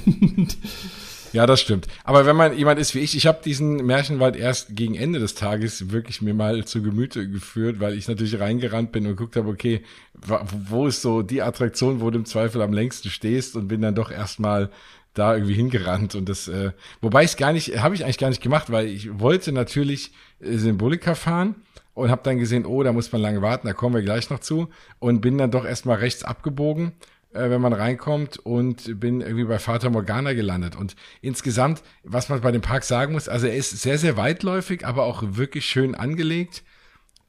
Ja, 1.32 1.46
das 1.46 1.60
stimmt. 1.60 1.86
Aber 2.04 2.26
wenn 2.26 2.36
man 2.36 2.56
jemand 2.56 2.78
ist 2.78 2.94
wie 2.94 2.98
ich, 2.98 3.16
ich 3.16 3.26
habe 3.26 3.40
diesen 3.42 3.76
Märchenwald 3.86 4.36
erst 4.36 4.76
gegen 4.76 4.94
Ende 4.94 5.18
des 5.18 5.34
Tages 5.34 5.90
wirklich 5.90 6.20
mir 6.20 6.34
mal 6.34 6.64
zu 6.64 6.82
Gemüte 6.82 7.28
geführt, 7.28 7.80
weil 7.80 7.94
ich 7.94 8.06
natürlich 8.06 8.38
reingerannt 8.38 8.92
bin 8.92 9.06
und 9.06 9.16
geguckt 9.16 9.36
habe, 9.36 9.48
okay, 9.48 9.82
wo 10.14 10.86
ist 10.86 11.00
so 11.00 11.22
die 11.22 11.42
Attraktion, 11.42 12.00
wo 12.00 12.10
du 12.10 12.18
im 12.18 12.26
Zweifel 12.26 12.60
am 12.60 12.72
längsten 12.72 13.08
stehst 13.08 13.56
und 13.56 13.68
bin 13.68 13.80
dann 13.80 13.94
doch 13.94 14.10
erstmal 14.10 14.70
da 15.14 15.34
irgendwie 15.34 15.54
hingerannt 15.54 16.14
und 16.14 16.28
das, 16.28 16.48
äh, 16.48 16.72
wobei 17.00 17.24
ich 17.24 17.36
gar 17.36 17.52
nicht, 17.52 17.78
habe 17.82 17.94
ich 17.94 18.04
eigentlich 18.04 18.18
gar 18.18 18.30
nicht 18.30 18.42
gemacht, 18.42 18.70
weil 18.72 18.86
ich 18.86 19.18
wollte 19.20 19.52
natürlich 19.52 20.12
äh, 20.40 20.56
Symbolika 20.56 21.14
fahren 21.14 21.56
und 21.94 22.10
habe 22.10 22.22
dann 22.24 22.38
gesehen, 22.38 22.64
oh, 22.64 22.82
da 22.82 22.92
muss 22.92 23.12
man 23.12 23.20
lange 23.20 23.42
warten, 23.42 23.66
da 23.66 23.74
kommen 23.74 23.94
wir 23.94 24.02
gleich 24.02 24.30
noch 24.30 24.40
zu 24.40 24.68
und 24.98 25.20
bin 25.20 25.36
dann 25.36 25.50
doch 25.50 25.66
erstmal 25.66 25.98
rechts 25.98 26.24
abgebogen 26.24 26.92
äh, 27.34 27.50
wenn 27.50 27.60
man 27.60 27.72
reinkommt 27.72 28.38
und 28.38 29.00
bin 29.00 29.20
irgendwie 29.20 29.44
bei 29.44 29.58
Vater 29.58 29.90
Morgana 29.90 30.32
gelandet. 30.32 30.76
Und 30.76 30.96
insgesamt, 31.20 31.82
was 32.04 32.28
man 32.28 32.40
bei 32.40 32.52
dem 32.52 32.62
Park 32.62 32.84
sagen 32.84 33.12
muss, 33.12 33.28
also 33.28 33.46
er 33.46 33.56
ist 33.56 33.70
sehr, 33.70 33.98
sehr 33.98 34.16
weitläufig, 34.16 34.86
aber 34.86 35.04
auch 35.04 35.22
wirklich 35.26 35.66
schön 35.66 35.94
angelegt. 35.94 36.62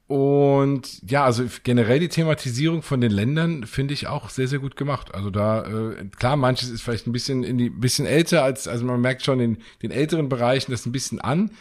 Und 0.07 1.09
ja, 1.09 1.23
also 1.23 1.45
generell 1.63 1.99
die 1.99 2.09
Thematisierung 2.09 2.81
von 2.81 2.99
den 2.99 3.11
Ländern 3.11 3.65
finde 3.65 3.93
ich 3.93 4.07
auch 4.07 4.29
sehr, 4.29 4.47
sehr 4.47 4.59
gut 4.59 4.75
gemacht. 4.75 5.15
Also 5.15 5.29
da, 5.29 5.65
äh, 5.65 6.05
klar, 6.17 6.35
manches 6.35 6.69
ist 6.69 6.81
vielleicht 6.81 7.07
ein 7.07 7.13
bisschen 7.13 7.43
in 7.43 7.57
die, 7.57 7.69
bisschen 7.69 8.05
älter 8.05 8.43
als, 8.43 8.67
also 8.67 8.85
man 8.85 8.99
merkt 8.99 9.23
schon 9.23 9.39
in 9.39 9.57
den 9.81 9.91
älteren 9.91 10.27
Bereichen 10.27 10.71
das 10.71 10.85
ein 10.85 10.91
bisschen 10.91 11.21
an, 11.21 11.51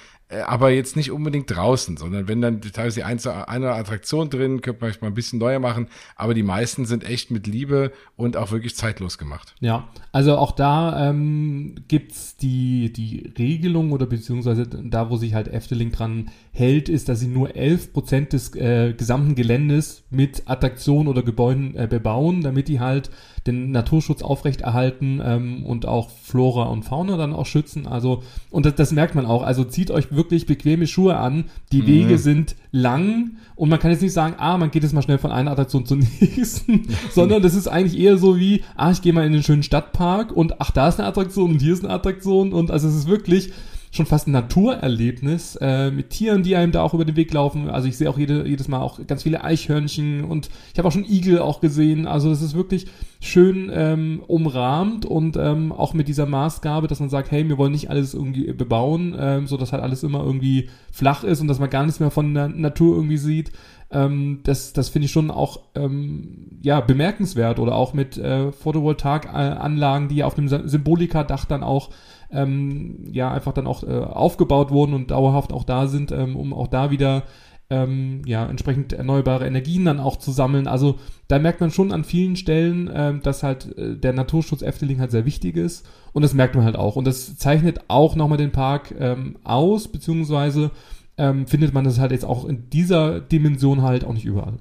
aber 0.46 0.70
jetzt 0.70 0.96
nicht 0.96 1.10
unbedingt 1.10 1.50
draußen, 1.50 1.96
sondern 1.96 2.28
wenn 2.28 2.40
dann 2.40 2.60
teilweise 2.60 3.04
eine, 3.04 3.48
eine 3.48 3.72
Attraktion 3.72 4.30
drin, 4.30 4.60
könnte 4.60 4.80
man 4.80 4.90
vielleicht 4.90 5.02
mal 5.02 5.08
ein 5.08 5.14
bisschen 5.14 5.38
neuer 5.38 5.58
machen, 5.58 5.88
aber 6.16 6.34
die 6.34 6.42
meisten 6.42 6.86
sind 6.86 7.04
echt 7.04 7.30
mit 7.30 7.46
Liebe 7.46 7.92
und 8.16 8.36
auch 8.36 8.50
wirklich 8.50 8.74
zeitlos 8.76 9.18
gemacht. 9.18 9.54
Ja, 9.60 9.88
also 10.12 10.36
auch 10.36 10.52
da 10.52 11.08
ähm, 11.08 11.74
gibt's 11.88 12.36
die, 12.36 12.92
die 12.92 13.32
Regelung 13.38 13.92
oder 13.92 14.06
beziehungsweise 14.06 14.66
da, 14.66 15.10
wo 15.10 15.16
sich 15.16 15.34
halt 15.34 15.48
Efteling 15.48 15.92
dran 15.92 16.30
hält, 16.54 16.90
ist, 16.90 17.08
dass 17.08 17.20
sie 17.20 17.28
nur 17.28 17.56
11 17.56 17.94
Prozent 17.94 18.34
des 18.34 18.54
äh, 18.54 18.92
gesamten 18.92 19.34
Geländes 19.34 20.04
mit 20.10 20.42
Attraktionen 20.44 21.08
oder 21.08 21.22
Gebäuden 21.22 21.74
äh, 21.74 21.86
bebauen, 21.88 22.42
damit 22.42 22.68
die 22.68 22.78
halt 22.78 23.10
den 23.46 23.70
Naturschutz 23.70 24.22
aufrechterhalten 24.22 25.20
ähm, 25.24 25.64
und 25.64 25.86
auch 25.86 26.10
Flora 26.10 26.64
und 26.64 26.84
Fauna 26.84 27.16
dann 27.16 27.32
auch 27.32 27.46
schützen. 27.46 27.86
Also, 27.86 28.22
und 28.50 28.66
das, 28.66 28.74
das 28.74 28.92
merkt 28.92 29.14
man 29.14 29.24
auch. 29.24 29.42
Also 29.42 29.64
zieht 29.64 29.90
euch 29.90 30.12
wirklich 30.12 30.44
bequeme 30.44 30.86
Schuhe 30.86 31.16
an. 31.16 31.44
Die 31.72 31.80
mhm. 31.80 31.86
Wege 31.86 32.18
sind 32.18 32.54
lang 32.70 33.38
und 33.56 33.70
man 33.70 33.78
kann 33.78 33.90
jetzt 33.90 34.02
nicht 34.02 34.12
sagen, 34.12 34.34
ah, 34.36 34.58
man 34.58 34.70
geht 34.70 34.82
jetzt 34.82 34.92
mal 34.92 35.02
schnell 35.02 35.18
von 35.18 35.32
einer 35.32 35.52
Attraktion 35.52 35.86
zur 35.86 35.96
nächsten, 36.20 36.86
sondern 37.12 37.42
das 37.42 37.54
ist 37.54 37.66
eigentlich 37.66 37.98
eher 37.98 38.18
so 38.18 38.38
wie, 38.38 38.62
ah, 38.76 38.90
ich 38.90 39.00
gehe 39.00 39.14
mal 39.14 39.26
in 39.26 39.32
den 39.32 39.42
schönen 39.42 39.62
Stadtpark 39.62 40.32
und 40.32 40.60
ach, 40.60 40.70
da 40.70 40.88
ist 40.88 41.00
eine 41.00 41.08
Attraktion 41.08 41.52
und 41.52 41.62
hier 41.62 41.72
ist 41.72 41.82
eine 41.82 41.94
Attraktion 41.94 42.52
und 42.52 42.70
also 42.70 42.88
es 42.88 42.94
ist 42.94 43.08
wirklich 43.08 43.52
schon 43.92 44.06
fast 44.06 44.26
ein 44.26 44.32
Naturerlebnis 44.32 45.56
äh, 45.60 45.90
mit 45.90 46.10
Tieren, 46.10 46.42
die 46.42 46.56
einem 46.56 46.72
da 46.72 46.82
auch 46.82 46.94
über 46.94 47.04
den 47.04 47.14
Weg 47.14 47.32
laufen. 47.32 47.68
Also 47.68 47.88
ich 47.88 47.98
sehe 47.98 48.08
auch 48.08 48.18
jede, 48.18 48.48
jedes 48.48 48.66
Mal 48.66 48.80
auch 48.80 49.06
ganz 49.06 49.22
viele 49.22 49.44
Eichhörnchen 49.44 50.24
und 50.24 50.48
ich 50.72 50.78
habe 50.78 50.88
auch 50.88 50.92
schon 50.92 51.04
Igel 51.04 51.40
auch 51.40 51.60
gesehen. 51.60 52.06
Also 52.06 52.30
es 52.30 52.40
ist 52.40 52.54
wirklich 52.54 52.86
schön 53.20 53.70
ähm, 53.72 54.22
umrahmt 54.26 55.04
und 55.04 55.36
ähm, 55.36 55.72
auch 55.72 55.92
mit 55.92 56.08
dieser 56.08 56.24
Maßgabe, 56.24 56.88
dass 56.88 57.00
man 57.00 57.10
sagt, 57.10 57.30
hey, 57.30 57.46
wir 57.46 57.58
wollen 57.58 57.72
nicht 57.72 57.90
alles 57.90 58.14
irgendwie 58.14 58.50
bebauen, 58.54 59.14
ähm, 59.18 59.46
so 59.46 59.58
dass 59.58 59.74
halt 59.74 59.82
alles 59.82 60.02
immer 60.02 60.24
irgendwie 60.24 60.70
flach 60.90 61.22
ist 61.22 61.42
und 61.42 61.48
dass 61.48 61.60
man 61.60 61.68
gar 61.68 61.84
nichts 61.84 62.00
mehr 62.00 62.10
von 62.10 62.32
der 62.32 62.48
Natur 62.48 62.96
irgendwie 62.96 63.18
sieht. 63.18 63.52
Ähm, 63.90 64.40
das 64.44 64.72
das 64.72 64.88
finde 64.88 65.04
ich 65.04 65.12
schon 65.12 65.30
auch 65.30 65.60
ähm, 65.74 66.58
ja 66.62 66.80
bemerkenswert 66.80 67.58
oder 67.58 67.74
auch 67.74 67.92
mit 67.92 68.16
äh, 68.16 68.52
Photovoltaikanlagen, 68.52 70.08
die 70.08 70.24
auf 70.24 70.34
dem 70.34 70.48
Symbolika-Dach 70.48 71.44
dann 71.44 71.62
auch 71.62 71.90
ähm, 72.32 73.04
ja 73.12 73.30
einfach 73.32 73.52
dann 73.52 73.66
auch 73.66 73.82
äh, 73.82 73.90
aufgebaut 73.90 74.70
wurden 74.70 74.94
und 74.94 75.10
dauerhaft 75.10 75.52
auch 75.52 75.64
da 75.64 75.86
sind, 75.86 76.12
ähm, 76.12 76.36
um 76.36 76.52
auch 76.52 76.68
da 76.68 76.90
wieder 76.90 77.24
ähm, 77.70 78.22
ja 78.26 78.46
entsprechend 78.46 78.92
erneuerbare 78.92 79.46
Energien 79.46 79.84
dann 79.84 80.00
auch 80.00 80.16
zu 80.16 80.30
sammeln. 80.30 80.66
Also 80.66 80.98
da 81.28 81.38
merkt 81.38 81.60
man 81.60 81.70
schon 81.70 81.92
an 81.92 82.04
vielen 82.04 82.36
Stellen, 82.36 82.90
ähm, 82.92 83.20
dass 83.22 83.42
halt 83.42 83.76
äh, 83.78 83.96
der 83.96 84.12
Naturschutz 84.12 84.62
Efteling 84.62 85.00
halt 85.00 85.10
sehr 85.10 85.24
wichtig 85.24 85.56
ist 85.56 85.86
und 86.12 86.22
das 86.22 86.34
merkt 86.34 86.54
man 86.54 86.64
halt 86.64 86.76
auch 86.76 86.96
und 86.96 87.06
das 87.06 87.36
zeichnet 87.36 87.80
auch 87.88 88.16
nochmal 88.16 88.38
den 88.38 88.52
Park 88.52 88.94
ähm, 88.98 89.36
aus, 89.44 89.88
beziehungsweise 89.88 90.70
ähm, 91.16 91.46
findet 91.46 91.72
man 91.72 91.84
das 91.84 91.98
halt 91.98 92.12
jetzt 92.12 92.24
auch 92.24 92.44
in 92.44 92.68
dieser 92.70 93.20
Dimension 93.20 93.82
halt 93.82 94.04
auch 94.04 94.12
nicht 94.12 94.24
überall. 94.24 94.58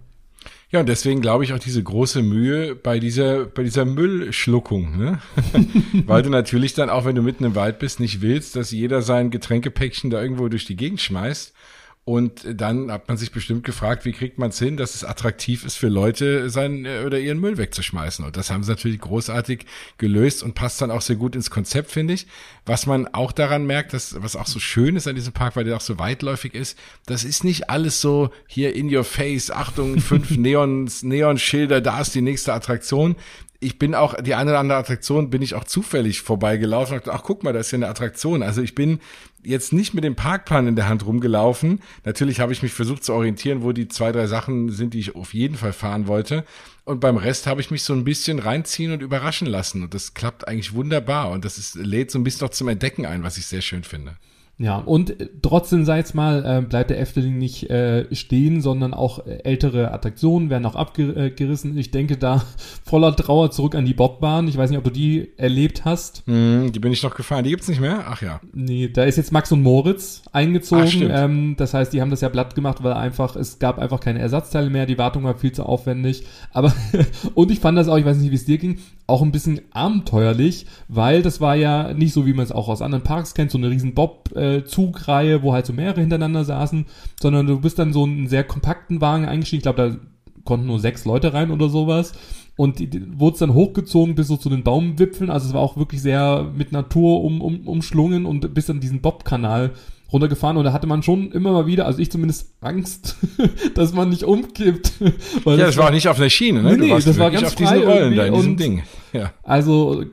Ja, 0.71 0.79
und 0.79 0.87
deswegen 0.87 1.21
glaube 1.21 1.43
ich 1.43 1.51
auch 1.51 1.59
diese 1.59 1.83
große 1.83 2.21
Mühe 2.21 2.75
bei 2.75 2.99
dieser, 2.99 3.45
bei 3.45 3.63
dieser 3.63 3.83
Müllschluckung, 3.83 4.97
ne? 4.97 5.19
Weil 6.05 6.23
du 6.23 6.29
natürlich 6.29 6.73
dann 6.73 6.89
auch, 6.89 7.03
wenn 7.03 7.15
du 7.15 7.21
mitten 7.21 7.43
im 7.43 7.55
Wald 7.55 7.79
bist, 7.79 7.99
nicht 7.99 8.21
willst, 8.21 8.55
dass 8.55 8.71
jeder 8.71 9.01
sein 9.01 9.31
Getränkepäckchen 9.31 10.09
da 10.09 10.21
irgendwo 10.21 10.47
durch 10.47 10.63
die 10.63 10.77
Gegend 10.77 11.01
schmeißt, 11.01 11.53
und 12.03 12.47
dann 12.59 12.91
hat 12.91 13.07
man 13.07 13.17
sich 13.17 13.31
bestimmt 13.31 13.63
gefragt, 13.63 14.05
wie 14.05 14.11
kriegt 14.11 14.39
man 14.39 14.49
es 14.49 14.57
hin, 14.57 14.75
dass 14.75 14.95
es 14.95 15.03
attraktiv 15.03 15.63
ist 15.63 15.75
für 15.75 15.87
Leute, 15.87 16.49
seinen 16.49 16.85
äh, 16.85 17.03
oder 17.05 17.19
ihren 17.19 17.39
Müll 17.39 17.57
wegzuschmeißen. 17.57 18.25
Und 18.25 18.37
das 18.37 18.49
haben 18.49 18.63
sie 18.63 18.71
natürlich 18.71 18.99
großartig 18.99 19.65
gelöst 19.99 20.41
und 20.41 20.55
passt 20.55 20.81
dann 20.81 20.89
auch 20.89 21.01
sehr 21.01 21.15
gut 21.15 21.35
ins 21.35 21.51
Konzept, 21.51 21.91
finde 21.91 22.15
ich. 22.15 22.25
Was 22.65 22.87
man 22.87 23.07
auch 23.07 23.31
daran 23.31 23.67
merkt, 23.67 23.93
dass, 23.93 24.19
was 24.19 24.35
auch 24.35 24.47
so 24.47 24.59
schön 24.59 24.95
ist 24.95 25.07
an 25.07 25.15
diesem 25.15 25.33
Park, 25.33 25.55
weil 25.55 25.63
der 25.63 25.77
auch 25.77 25.81
so 25.81 25.99
weitläufig 25.99 26.55
ist, 26.55 26.75
das 27.05 27.23
ist 27.23 27.43
nicht 27.43 27.69
alles 27.69 28.01
so 28.01 28.31
hier 28.47 28.75
in 28.75 28.93
your 28.93 29.03
face, 29.03 29.51
Achtung, 29.51 29.99
fünf 29.99 30.31
Neons, 30.37 31.03
Neonschilder, 31.03 31.81
da 31.81 32.01
ist 32.01 32.15
die 32.15 32.21
nächste 32.21 32.53
Attraktion 32.53 33.15
ich 33.63 33.77
bin 33.77 33.93
auch, 33.93 34.15
die 34.19 34.33
eine 34.33 34.49
oder 34.49 34.59
andere 34.59 34.79
Attraktion 34.79 35.29
bin 35.29 35.43
ich 35.43 35.53
auch 35.53 35.63
zufällig 35.63 36.21
vorbeigelaufen 36.21 36.95
und 36.95 37.05
dachte, 37.05 37.15
ach 37.15 37.23
guck 37.23 37.43
mal, 37.43 37.53
da 37.53 37.59
ist 37.59 37.71
ja 37.71 37.77
eine 37.77 37.87
Attraktion. 37.87 38.41
Also 38.41 38.63
ich 38.63 38.73
bin 38.73 38.99
jetzt 39.43 39.71
nicht 39.71 39.93
mit 39.93 40.03
dem 40.03 40.15
Parkplan 40.15 40.65
in 40.65 40.75
der 40.75 40.89
Hand 40.89 41.05
rumgelaufen. 41.05 41.79
Natürlich 42.03 42.39
habe 42.39 42.53
ich 42.53 42.63
mich 42.63 42.73
versucht 42.73 43.03
zu 43.03 43.13
orientieren, 43.13 43.61
wo 43.61 43.71
die 43.71 43.87
zwei, 43.87 44.11
drei 44.11 44.25
Sachen 44.25 44.71
sind, 44.71 44.95
die 44.95 44.99
ich 44.99 45.15
auf 45.15 45.35
jeden 45.35 45.55
Fall 45.57 45.73
fahren 45.73 46.07
wollte. 46.07 46.43
Und 46.85 47.01
beim 47.01 47.17
Rest 47.17 47.45
habe 47.45 47.61
ich 47.61 47.69
mich 47.69 47.83
so 47.83 47.93
ein 47.93 48.03
bisschen 48.03 48.39
reinziehen 48.39 48.93
und 48.93 49.03
überraschen 49.03 49.47
lassen. 49.47 49.83
Und 49.83 49.93
das 49.93 50.15
klappt 50.15 50.47
eigentlich 50.47 50.73
wunderbar. 50.73 51.29
Und 51.29 51.45
das 51.45 51.59
ist, 51.59 51.75
lädt 51.75 52.09
so 52.09 52.17
ein 52.17 52.23
bisschen 52.23 52.47
noch 52.47 52.51
zum 52.51 52.67
Entdecken 52.67 53.05
ein, 53.05 53.21
was 53.21 53.37
ich 53.37 53.45
sehr 53.45 53.61
schön 53.61 53.83
finde. 53.83 54.17
Ja, 54.61 54.77
und 54.77 55.19
äh, 55.19 55.27
trotzdem, 55.41 55.85
sei 55.85 55.97
jetzt 55.97 56.13
mal, 56.13 56.45
äh, 56.45 56.61
bleibt 56.61 56.91
der 56.91 56.99
Efteling 56.99 57.39
nicht 57.39 57.69
äh, 57.71 58.13
stehen, 58.13 58.61
sondern 58.61 58.93
auch 58.93 59.25
äh, 59.25 59.39
ältere 59.43 59.91
Attraktionen 59.91 60.51
werden 60.51 60.67
auch 60.67 60.75
abgerissen. 60.75 61.75
Ich 61.77 61.89
denke 61.89 62.17
da 62.17 62.43
voller 62.85 63.15
Trauer 63.15 63.49
zurück 63.49 63.73
an 63.73 63.85
die 63.85 63.95
Bobbahn. 63.95 64.47
Ich 64.47 64.57
weiß 64.57 64.69
nicht, 64.69 64.77
ob 64.77 64.83
du 64.83 64.91
die 64.91 65.31
erlebt 65.37 65.83
hast. 65.83 66.27
Mm, 66.27 66.71
die 66.71 66.79
bin 66.79 66.91
ich 66.91 67.01
noch 67.01 67.15
gefahren. 67.15 67.43
Die 67.43 67.49
gibt's 67.49 67.67
nicht 67.67 67.81
mehr? 67.81 68.05
Ach 68.07 68.21
ja. 68.21 68.39
Nee, 68.53 68.89
da 68.89 69.03
ist 69.03 69.15
jetzt 69.15 69.31
Max 69.31 69.51
und 69.51 69.63
Moritz 69.63 70.21
eingezogen. 70.31 71.09
Ach, 71.11 71.23
ähm, 71.23 71.55
das 71.57 71.73
heißt, 71.73 71.91
die 71.91 71.99
haben 71.99 72.11
das 72.11 72.21
ja 72.21 72.29
platt 72.29 72.53
gemacht, 72.53 72.83
weil 72.83 72.93
einfach, 72.93 73.35
es 73.35 73.57
gab 73.57 73.79
einfach 73.79 73.99
keine 73.99 74.19
Ersatzteile 74.19 74.69
mehr. 74.69 74.85
Die 74.85 74.99
Wartung 74.99 75.23
war 75.23 75.35
viel 75.35 75.53
zu 75.53 75.65
aufwendig. 75.65 76.23
Aber, 76.53 76.71
und 77.33 77.49
ich 77.49 77.59
fand 77.59 77.79
das 77.79 77.87
auch, 77.87 77.97
ich 77.97 78.05
weiß 78.05 78.17
nicht, 78.17 78.29
wie 78.29 78.35
es 78.35 78.45
dir 78.45 78.59
ging, 78.59 78.77
auch 79.11 79.21
ein 79.21 79.31
bisschen 79.31 79.61
abenteuerlich, 79.71 80.65
weil 80.87 81.21
das 81.21 81.39
war 81.41 81.55
ja 81.55 81.93
nicht 81.93 82.13
so, 82.13 82.25
wie 82.25 82.33
man 82.33 82.45
es 82.45 82.51
auch 82.51 82.67
aus 82.67 82.81
anderen 82.81 83.03
Parks 83.03 83.33
kennt, 83.33 83.51
so 83.51 83.57
eine 83.57 83.69
riesen 83.69 83.93
Bob-Zugreihe, 83.93 85.43
wo 85.43 85.53
halt 85.53 85.65
so 85.65 85.73
mehrere 85.73 86.01
hintereinander 86.01 86.43
saßen, 86.45 86.85
sondern 87.21 87.45
du 87.45 87.59
bist 87.59 87.77
dann 87.77 87.93
so 87.93 88.03
einen 88.03 88.27
sehr 88.27 88.43
kompakten 88.43 89.01
Wagen 89.01 89.25
eingestiegen. 89.25 89.59
Ich 89.59 89.63
glaube, 89.63 89.89
da 89.89 89.97
konnten 90.43 90.67
nur 90.67 90.79
sechs 90.79 91.05
Leute 91.05 91.33
rein 91.33 91.51
oder 91.51 91.69
sowas. 91.69 92.13
Und 92.57 92.79
wurde 93.17 93.33
es 93.33 93.39
dann 93.39 93.53
hochgezogen 93.53 94.13
bis 94.13 94.27
so 94.27 94.37
zu 94.37 94.49
den 94.49 94.63
Baumwipfeln. 94.63 95.29
Also 95.31 95.47
es 95.47 95.53
war 95.53 95.61
auch 95.61 95.77
wirklich 95.77 96.01
sehr 96.01 96.51
mit 96.55 96.71
Natur 96.71 97.23
um, 97.23 97.41
um, 97.41 97.67
umschlungen 97.67 98.25
und 98.25 98.53
bis 98.53 98.69
an 98.69 98.79
diesen 98.79 99.01
Bob-Kanal 99.01 99.71
runtergefahren 100.11 100.57
und 100.57 100.65
da 100.65 100.73
hatte 100.73 100.87
man 100.87 101.03
schon 101.03 101.31
immer 101.31 101.51
mal 101.51 101.65
wieder, 101.65 101.85
also 101.85 101.99
ich 101.99 102.11
zumindest 102.11 102.55
Angst, 102.61 103.17
dass 103.75 103.93
man 103.93 104.09
nicht 104.09 104.23
umkippt. 104.23 104.93
ja, 105.45 105.57
das, 105.57 105.77
war 105.77 105.87
auch 105.87 105.91
nicht 105.91 106.07
auf 106.07 106.17
der 106.17 106.29
Schiene, 106.29 106.61
ne? 106.61 106.77
Nee, 106.77 106.87
nee 106.87 106.99
das 106.99 107.17
war 107.17 107.31
ganz 107.31 107.47
auf 107.47 107.55
diesen 107.55 107.83
Rollen 107.83 108.15
da 108.15 108.25
in 108.25 108.33
diesem 108.33 108.57
Ding. 108.57 108.83
Ja. 109.13 109.31
Also, 109.43 110.03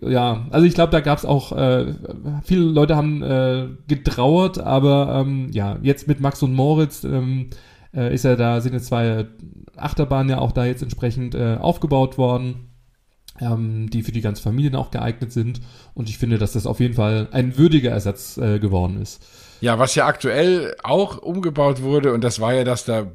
ja, 0.00 0.46
also 0.50 0.66
ich 0.66 0.74
glaube, 0.74 0.92
da 0.92 1.00
gab 1.00 1.18
es 1.18 1.24
auch, 1.24 1.52
äh, 1.52 1.94
viele 2.44 2.62
Leute 2.62 2.96
haben 2.96 3.22
äh, 3.22 3.68
getrauert, 3.86 4.58
aber 4.58 5.24
ähm, 5.26 5.50
ja, 5.52 5.78
jetzt 5.82 6.08
mit 6.08 6.20
Max 6.20 6.42
und 6.42 6.54
Moritz 6.54 7.04
ähm, 7.04 7.50
äh, 7.94 8.12
ist 8.14 8.24
ja 8.24 8.36
da, 8.36 8.60
sind 8.60 8.72
jetzt 8.72 8.86
zwei 8.86 9.26
Achterbahnen 9.76 10.30
ja 10.30 10.38
auch 10.38 10.52
da 10.52 10.66
jetzt 10.66 10.82
entsprechend 10.82 11.34
äh, 11.34 11.56
aufgebaut 11.60 12.18
worden 12.18 12.68
ähm, 13.40 13.88
die 13.90 14.02
für 14.02 14.12
die 14.12 14.20
ganze 14.20 14.42
Familie 14.42 14.76
auch 14.78 14.90
geeignet 14.90 15.32
sind. 15.32 15.60
Und 15.94 16.08
ich 16.08 16.18
finde, 16.18 16.38
dass 16.38 16.52
das 16.52 16.66
auf 16.66 16.80
jeden 16.80 16.94
Fall 16.94 17.28
ein 17.32 17.56
würdiger 17.56 17.90
Ersatz 17.90 18.36
äh, 18.38 18.58
geworden 18.58 19.00
ist. 19.00 19.24
Ja, 19.60 19.78
was 19.78 19.94
ja 19.94 20.06
aktuell 20.06 20.76
auch 20.82 21.18
umgebaut 21.18 21.82
wurde, 21.82 22.12
und 22.12 22.22
das 22.22 22.40
war 22.40 22.54
ja 22.54 22.64
das, 22.64 22.84
da 22.84 23.06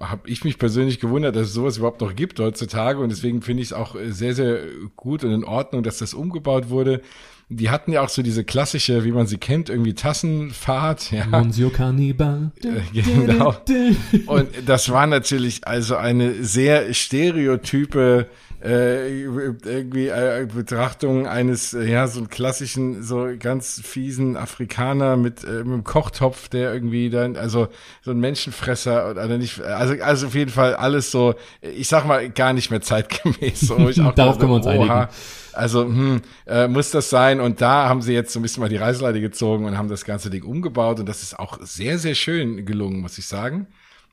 habe 0.00 0.28
ich 0.28 0.44
mich 0.44 0.58
persönlich 0.58 1.00
gewundert, 1.00 1.36
dass 1.36 1.48
es 1.48 1.54
sowas 1.54 1.78
überhaupt 1.78 2.00
noch 2.00 2.14
gibt 2.14 2.38
heutzutage. 2.40 3.00
Und 3.00 3.10
deswegen 3.10 3.42
finde 3.42 3.62
ich 3.62 3.68
es 3.68 3.72
auch 3.72 3.96
sehr, 4.08 4.34
sehr 4.34 4.60
gut 4.96 5.24
und 5.24 5.32
in 5.32 5.44
Ordnung, 5.44 5.82
dass 5.82 5.98
das 5.98 6.14
umgebaut 6.14 6.70
wurde. 6.70 7.02
Die 7.50 7.70
hatten 7.70 7.92
ja 7.92 8.02
auch 8.02 8.10
so 8.10 8.22
diese 8.22 8.44
klassische, 8.44 9.04
wie 9.04 9.12
man 9.12 9.26
sie 9.26 9.38
kennt, 9.38 9.70
irgendwie 9.70 9.94
Tassenfahrt. 9.94 11.10
Ja. 11.12 11.26
Monsieur 11.26 11.72
Cannibal. 11.72 12.52
Äh, 12.62 13.00
genau. 13.02 13.56
Und 14.26 14.48
das 14.66 14.90
war 14.90 15.06
natürlich 15.06 15.66
also 15.66 15.96
eine 15.96 16.44
sehr 16.44 16.92
stereotype 16.92 18.26
äh, 18.62 19.22
irgendwie 19.22 20.08
äh, 20.08 20.46
Betrachtung 20.52 21.26
eines, 21.26 21.74
äh, 21.74 21.84
ja, 21.84 22.08
so 22.08 22.18
einen 22.18 22.28
klassischen, 22.28 23.02
so 23.02 23.28
ganz 23.38 23.80
fiesen 23.84 24.36
Afrikaner 24.36 25.16
mit, 25.16 25.44
äh, 25.44 25.58
mit 25.58 25.66
einem 25.66 25.84
Kochtopf, 25.84 26.48
der 26.48 26.72
irgendwie 26.72 27.08
dann, 27.08 27.36
also 27.36 27.68
so 28.02 28.10
ein 28.10 28.18
Menschenfresser 28.18 29.10
oder 29.10 29.38
nicht, 29.38 29.60
also, 29.60 29.94
also 30.02 30.26
auf 30.26 30.34
jeden 30.34 30.50
Fall 30.50 30.74
alles 30.74 31.10
so, 31.10 31.34
ich 31.60 31.88
sag 31.88 32.04
mal, 32.04 32.28
gar 32.30 32.52
nicht 32.52 32.70
mehr 32.70 32.80
zeitgemäß. 32.80 33.60
So, 33.60 33.88
ich 33.88 34.00
auch 34.02 34.14
Darauf 34.14 34.38
können 34.38 34.50
wir 34.50 34.56
uns 34.56 34.66
oha, 34.66 34.72
einigen. 34.72 35.08
Also 35.52 35.84
hm, 35.84 36.22
äh, 36.46 36.68
muss 36.68 36.90
das 36.90 37.10
sein. 37.10 37.40
Und 37.40 37.60
da 37.60 37.88
haben 37.88 38.02
sie 38.02 38.12
jetzt 38.12 38.32
so 38.32 38.38
ein 38.38 38.42
bisschen 38.42 38.60
mal 38.60 38.68
die 38.68 38.76
Reißleite 38.76 39.20
gezogen 39.20 39.64
und 39.64 39.76
haben 39.76 39.88
das 39.88 40.04
ganze 40.04 40.30
Ding 40.30 40.44
umgebaut. 40.44 41.00
Und 41.00 41.08
das 41.08 41.22
ist 41.22 41.38
auch 41.38 41.58
sehr, 41.60 41.98
sehr 41.98 42.14
schön 42.14 42.64
gelungen, 42.64 43.00
muss 43.00 43.18
ich 43.18 43.26
sagen. 43.26 43.66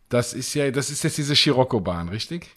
Das 0.09 0.33
ist 0.33 0.53
ja, 0.53 0.69
das 0.71 0.89
ist 0.89 1.03
jetzt 1.03 1.17
diese 1.17 1.35
Scirocco-Bahn, 1.35 2.09
richtig? 2.09 2.51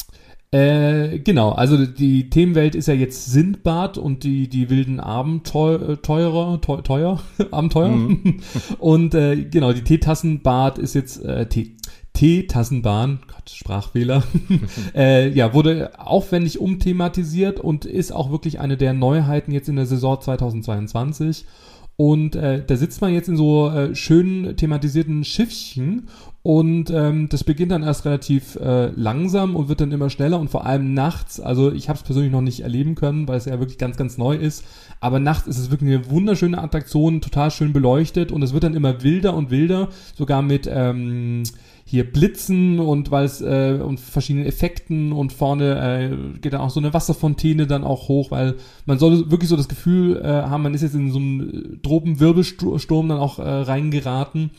Äh, 0.51 1.19
genau, 1.19 1.51
also 1.51 1.85
die 1.85 2.31
Themenwelt 2.31 2.75
ist 2.75 2.89
ja 2.89 2.95
jetzt 2.95 3.27
Sindbad 3.27 3.99
und 3.99 4.25
die, 4.25 4.49
die 4.49 4.71
wilden 4.71 4.99
Abenteurer, 5.01 6.01
teuer, 6.01 6.61
teuer 6.83 7.21
Abenteuer. 7.51 7.89
Mhm. 7.89 8.41
und 8.79 9.15
äh, 9.15 9.45
genau, 9.45 9.73
die 9.73 9.85
Teetassenbad 9.85 10.79
ist 10.79 10.95
jetzt 10.95 11.23
äh, 11.25 11.47
Tee. 11.49 11.77
Teetassenbahn, 12.15 13.21
Gott, 13.29 13.49
Sprachfehler, 13.49 14.25
äh, 14.97 15.29
ja, 15.29 15.55
wurde 15.55 15.93
aufwendig 16.01 16.59
umthematisiert 16.59 17.61
und 17.61 17.85
ist 17.85 18.11
auch 18.11 18.33
wirklich 18.33 18.59
eine 18.59 18.77
der 18.77 18.93
Neuheiten 18.93 19.53
jetzt 19.53 19.69
in 19.69 19.77
der 19.77 19.87
Saison 19.87 20.21
2022. 20.21 21.45
Und 22.01 22.37
äh, 22.37 22.63
da 22.65 22.77
sitzt 22.77 23.01
man 23.01 23.13
jetzt 23.13 23.29
in 23.29 23.37
so 23.37 23.71
äh, 23.71 23.93
schön 23.93 24.57
thematisierten 24.57 25.25
Schiffchen 25.25 26.07
und 26.45 26.91
ähm, 26.91 27.29
das 27.29 27.43
beginnt 27.43 27.73
dann 27.73 27.83
erst 27.83 28.05
relativ 28.05 28.55
äh, 28.55 28.87
langsam 28.95 29.57
und 29.57 29.69
wird 29.69 29.81
dann 29.81 29.91
immer 29.91 30.09
schneller 30.09 30.39
und 30.39 30.49
vor 30.49 30.65
allem 30.65 30.95
nachts. 30.95 31.41
Also 31.41 31.73
ich 31.73 31.89
habe 31.89 31.99
es 31.99 32.05
persönlich 32.05 32.31
noch 32.31 32.41
nicht 32.41 32.61
erleben 32.61 32.95
können, 32.95 33.27
weil 33.27 33.37
es 33.37 33.47
ja 33.47 33.59
wirklich 33.59 33.79
ganz, 33.79 33.97
ganz 33.97 34.17
neu 34.17 34.37
ist. 34.37 34.65
Aber 35.01 35.19
nachts 35.19 35.49
ist 35.49 35.59
es 35.59 35.73
wirklich 35.73 35.93
eine 35.93 36.09
wunderschöne 36.09 36.63
Attraktion, 36.63 37.21
total 37.21 37.51
schön 37.51 37.73
beleuchtet 37.73 38.31
und 38.31 38.45
es 38.45 38.53
wird 38.53 38.63
dann 38.63 38.77
immer 38.77 39.03
wilder 39.03 39.35
und 39.35 39.51
wilder, 39.51 39.89
sogar 40.15 40.41
mit 40.43 40.71
ähm, 40.73 41.43
hier 41.91 42.05
Blitzen 42.05 42.81
und 42.81 43.11
weil 43.11 43.25
es 43.25 43.41
äh, 43.41 43.79
und 43.83 43.99
verschiedenen 43.99 44.45
Effekten 44.45 45.11
und 45.11 45.33
vorne 45.33 46.35
äh, 46.35 46.39
geht 46.39 46.53
dann 46.53 46.61
auch 46.61 46.69
so 46.69 46.81
eine 46.81 46.93
Wasserfontäne 46.93 47.67
dann 47.67 47.83
auch 47.83 48.09
hoch, 48.09 48.31
weil 48.31 48.57
man 48.85 48.99
soll 48.99 49.31
wirklich 49.31 49.49
so 49.49 49.57
das 49.57 49.69
Gefühl 49.69 50.21
äh, 50.23 50.27
haben, 50.27 50.65
man 50.65 50.75
ist 50.75 50.83
jetzt 50.83 50.95
in 50.95 51.11
so 51.11 51.19
einen 51.19 51.81
Tropenwirbelsturm 51.83 53.09
dann 53.09 53.19
auch 53.19 53.39
äh, 53.39 53.43
reingeraten. 53.43 54.51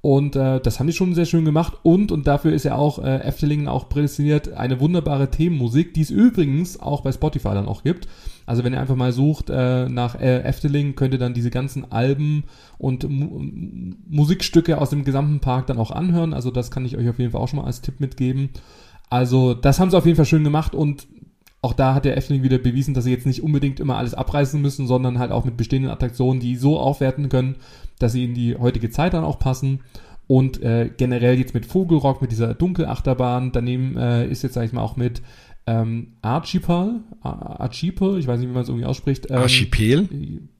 Und 0.00 0.36
äh, 0.36 0.60
das 0.60 0.78
haben 0.78 0.86
die 0.86 0.92
schon 0.92 1.16
sehr 1.16 1.24
schön 1.26 1.44
gemacht. 1.44 1.72
Und, 1.82 2.12
und 2.12 2.28
dafür 2.28 2.52
ist 2.52 2.64
ja 2.64 2.76
auch 2.76 3.00
äh, 3.00 3.16
Efteling 3.16 3.66
auch 3.66 3.88
prädestiniert, 3.88 4.52
eine 4.52 4.78
wunderbare 4.78 5.28
Themenmusik, 5.28 5.92
die 5.92 6.02
es 6.02 6.10
übrigens 6.10 6.78
auch 6.78 7.00
bei 7.00 7.10
Spotify 7.10 7.48
dann 7.48 7.66
auch 7.66 7.82
gibt. 7.82 8.06
Also 8.46 8.64
wenn 8.64 8.72
ihr 8.72 8.80
einfach 8.80 8.96
mal 8.96 9.12
sucht 9.12 9.50
äh, 9.50 9.88
nach 9.88 10.14
äh, 10.20 10.42
Efteling, 10.42 10.94
könnt 10.94 11.12
ihr 11.12 11.18
dann 11.18 11.34
diese 11.34 11.50
ganzen 11.50 11.90
Alben 11.90 12.44
und 12.78 13.08
Mu 13.08 13.42
Musikstücke 14.08 14.78
aus 14.78 14.90
dem 14.90 15.04
gesamten 15.04 15.40
Park 15.40 15.66
dann 15.66 15.78
auch 15.78 15.90
anhören. 15.90 16.32
Also 16.32 16.50
das 16.50 16.70
kann 16.70 16.84
ich 16.84 16.96
euch 16.96 17.08
auf 17.08 17.18
jeden 17.18 17.32
Fall 17.32 17.40
auch 17.40 17.48
schon 17.48 17.58
mal 17.58 17.66
als 17.66 17.80
Tipp 17.80 18.00
mitgeben. 18.00 18.50
Also 19.10 19.54
das 19.54 19.80
haben 19.80 19.90
sie 19.90 19.98
auf 19.98 20.06
jeden 20.06 20.16
Fall 20.16 20.24
schön 20.24 20.44
gemacht 20.44 20.74
und 20.74 21.06
auch 21.62 21.72
da 21.72 21.94
hat 21.94 22.04
der 22.04 22.16
Efteling 22.16 22.44
wieder 22.44 22.58
bewiesen, 22.58 22.94
dass 22.94 23.04
sie 23.04 23.10
jetzt 23.10 23.26
nicht 23.26 23.42
unbedingt 23.42 23.80
immer 23.80 23.96
alles 23.96 24.14
abreißen 24.14 24.62
müssen, 24.62 24.86
sondern 24.86 25.18
halt 25.18 25.32
auch 25.32 25.44
mit 25.44 25.56
bestehenden 25.56 25.90
Attraktionen, 25.90 26.40
die 26.40 26.54
so 26.54 26.78
aufwerten 26.78 27.28
können, 27.28 27.56
dass 27.98 28.12
sie 28.12 28.24
in 28.24 28.34
die 28.34 28.56
heutige 28.56 28.90
Zeit 28.90 29.14
dann 29.14 29.24
auch 29.24 29.40
passen. 29.40 29.80
Und 30.28 30.62
äh, 30.62 30.90
generell 30.96 31.38
jetzt 31.38 31.54
mit 31.54 31.66
Vogelrock, 31.66 32.20
mit 32.20 32.32
dieser 32.32 32.54
Dunkelachterbahn. 32.54 33.52
Daneben 33.52 33.96
äh, 33.96 34.28
ist 34.28 34.42
jetzt, 34.42 34.54
sag 34.54 34.64
ich 34.64 34.72
mal, 34.72 34.82
auch 34.82 34.96
mit 34.96 35.22
ähm, 35.66 36.12
Archipel, 36.22 37.00
Archipel, 37.22 38.18
ich 38.18 38.26
weiß 38.26 38.38
nicht, 38.38 38.48
wie 38.48 38.52
man 38.52 38.62
es 38.62 38.68
irgendwie 38.68 38.86
ausspricht. 38.86 39.30
Ähm, 39.30 39.38
Archipel? 39.38 40.08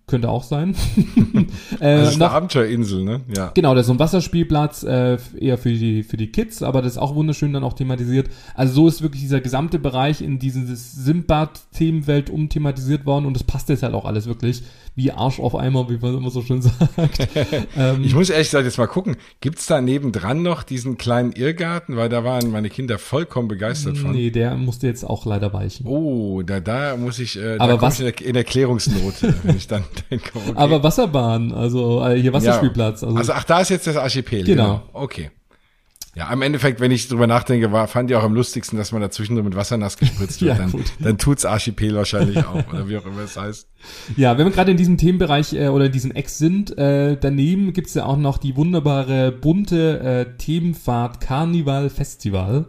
Könnte 0.09 0.29
auch 0.29 0.45
sein. 0.45 0.77
äh, 1.81 1.99
das 1.99 2.11
ist 2.11 2.23
eine 2.23 2.31
Abenteuerinsel, 2.31 3.03
ne? 3.03 3.23
Ja. 3.35 3.51
Genau, 3.55 3.75
das 3.75 3.83
ist 3.83 3.87
so 3.89 3.93
ein 3.93 3.99
Wasserspielplatz, 3.99 4.85
äh, 4.85 5.19
eher 5.37 5.59
für 5.59 5.73
die, 5.73 6.05
für 6.05 6.17
die 6.17 6.31
Kids, 6.31 6.63
aber 6.63 6.81
das 6.81 6.93
ist 6.93 6.99
auch 6.99 7.17
wunderschön 7.17 7.53
dann 7.53 7.65
auch 7.65 7.73
thematisiert. 7.73 8.29
Also 8.55 8.75
so 8.75 8.89
ist 8.89 9.03
wirklich 9.03 9.23
dieser 9.23 9.41
gesamte 9.41 9.81
Bereich 9.81 10.23
in 10.23 10.39
dieses 10.39 10.93
Simbad-Themenwelt 10.93 12.31
umthematisiert 12.31 13.05
worden 13.05 13.27
und 13.27 13.35
das 13.35 13.43
passt 13.43 13.69
jetzt 13.69 13.83
halt 13.83 13.95
auch 13.95 14.05
alles 14.05 14.27
wirklich 14.27 14.63
wie 14.97 15.13
Arsch 15.13 15.39
auf 15.39 15.55
Eimer, 15.55 15.89
wie 15.91 15.99
man 15.99 16.17
immer 16.17 16.31
so 16.31 16.43
schön 16.43 16.63
sagt. 16.63 17.29
ähm, 17.77 18.03
ich 18.03 18.15
muss 18.15 18.31
ehrlich 18.31 18.49
gesagt 18.49 18.65
jetzt 18.65 18.79
mal 18.79 18.87
gucken, 18.87 19.17
gibt's 19.43 19.67
da 19.67 19.81
nebendran 19.81 20.43
noch 20.43 20.63
diesen 20.63 20.97
kleinen 20.97 21.33
Irrgarten? 21.33 21.97
Weil 21.97 22.09
da 22.09 22.25
waren 22.25 22.51
meine 22.51 22.71
Kinder 22.71 22.99
vollkommen 22.99 23.47
begeistert 23.47 23.99
von. 23.99 24.13
Nee, 24.13 24.31
der 24.31 24.55
musste 24.57 24.87
jetzt 24.87 25.05
auch 25.05 25.27
leider 25.27 25.53
weichen. 25.53 25.87
Oh, 25.87 26.43
da, 26.43 26.61
da 26.61 26.97
muss 26.97 27.19
ich, 27.19 27.39
äh, 27.39 27.59
aber 27.59 27.81
was, 27.83 28.01
ich 28.01 28.25
in, 28.25 28.35
Erklärungsnot, 28.35 29.23
wenn 29.45 29.57
ich 29.57 29.69
dann 29.69 29.85
denke, 30.11 30.31
okay. 30.35 30.53
Aber 30.55 30.83
Wasserbahn, 30.83 31.53
also 31.53 32.03
äh, 32.05 32.19
hier 32.21 32.33
Wasserspielplatz. 32.33 33.05
Also, 33.05 33.17
also 33.17 33.33
ach, 33.35 33.45
da 33.45 33.61
ist 33.61 33.69
jetzt 33.69 33.87
das 33.87 33.97
Archipel. 33.97 34.45
Genau. 34.45 34.65
genau. 34.65 34.83
Okay. 34.95 35.31
Ja, 36.17 36.33
im 36.33 36.41
Endeffekt, 36.41 36.81
wenn 36.81 36.91
ich 36.91 37.09
drüber 37.09 37.27
nachdenke, 37.27 37.73
war, 37.73 37.89
fand 37.89 38.11
ich 38.11 38.17
auch 38.17 38.23
am 38.23 38.35
lustigsten, 38.35 38.79
dass 38.79 38.91
man 38.91 39.03
dazwischen 39.03 39.35
mit 39.35 39.55
Wasser 39.55 39.77
nass 39.77 39.99
gespritzt 39.99 40.41
wird. 40.41 40.57
ja, 40.57 40.67
dann, 40.67 40.85
dann 40.99 41.19
tut's 41.19 41.45
Archipel 41.45 41.95
wahrscheinlich 41.95 42.39
auch, 42.39 42.67
oder 42.73 42.89
wie 42.89 42.97
auch 42.97 43.05
immer 43.05 43.21
es 43.21 43.37
heißt. 43.37 43.69
Ja, 44.17 44.39
wenn 44.39 44.47
wir 44.47 44.53
gerade 44.53 44.71
in 44.71 44.79
diesem 44.79 44.97
Themenbereich 44.97 45.53
äh, 45.53 45.69
oder 45.69 45.87
in 45.87 45.93
diesem 45.93 46.13
Eck 46.13 46.31
sind, 46.31 46.77
äh, 46.79 47.19
daneben 47.21 47.75
gibt's 47.75 47.93
ja 47.93 48.07
auch 48.07 48.17
noch 48.17 48.39
die 48.39 48.57
wunderbare 48.57 49.31
bunte 49.31 50.01
äh, 50.01 50.37
Themenfahrt 50.39 51.21
Carnival 51.21 51.91
Festival. 51.91 52.65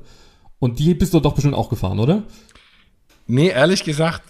Und 0.59 0.79
die 0.79 0.93
bist 0.93 1.13
du 1.13 1.21
doch 1.21 1.33
bestimmt 1.33 1.55
auch 1.55 1.69
gefahren, 1.69 1.99
oder? 1.99 2.23
Nee, 3.27 3.47
ehrlich 3.47 3.85
gesagt, 3.85 4.23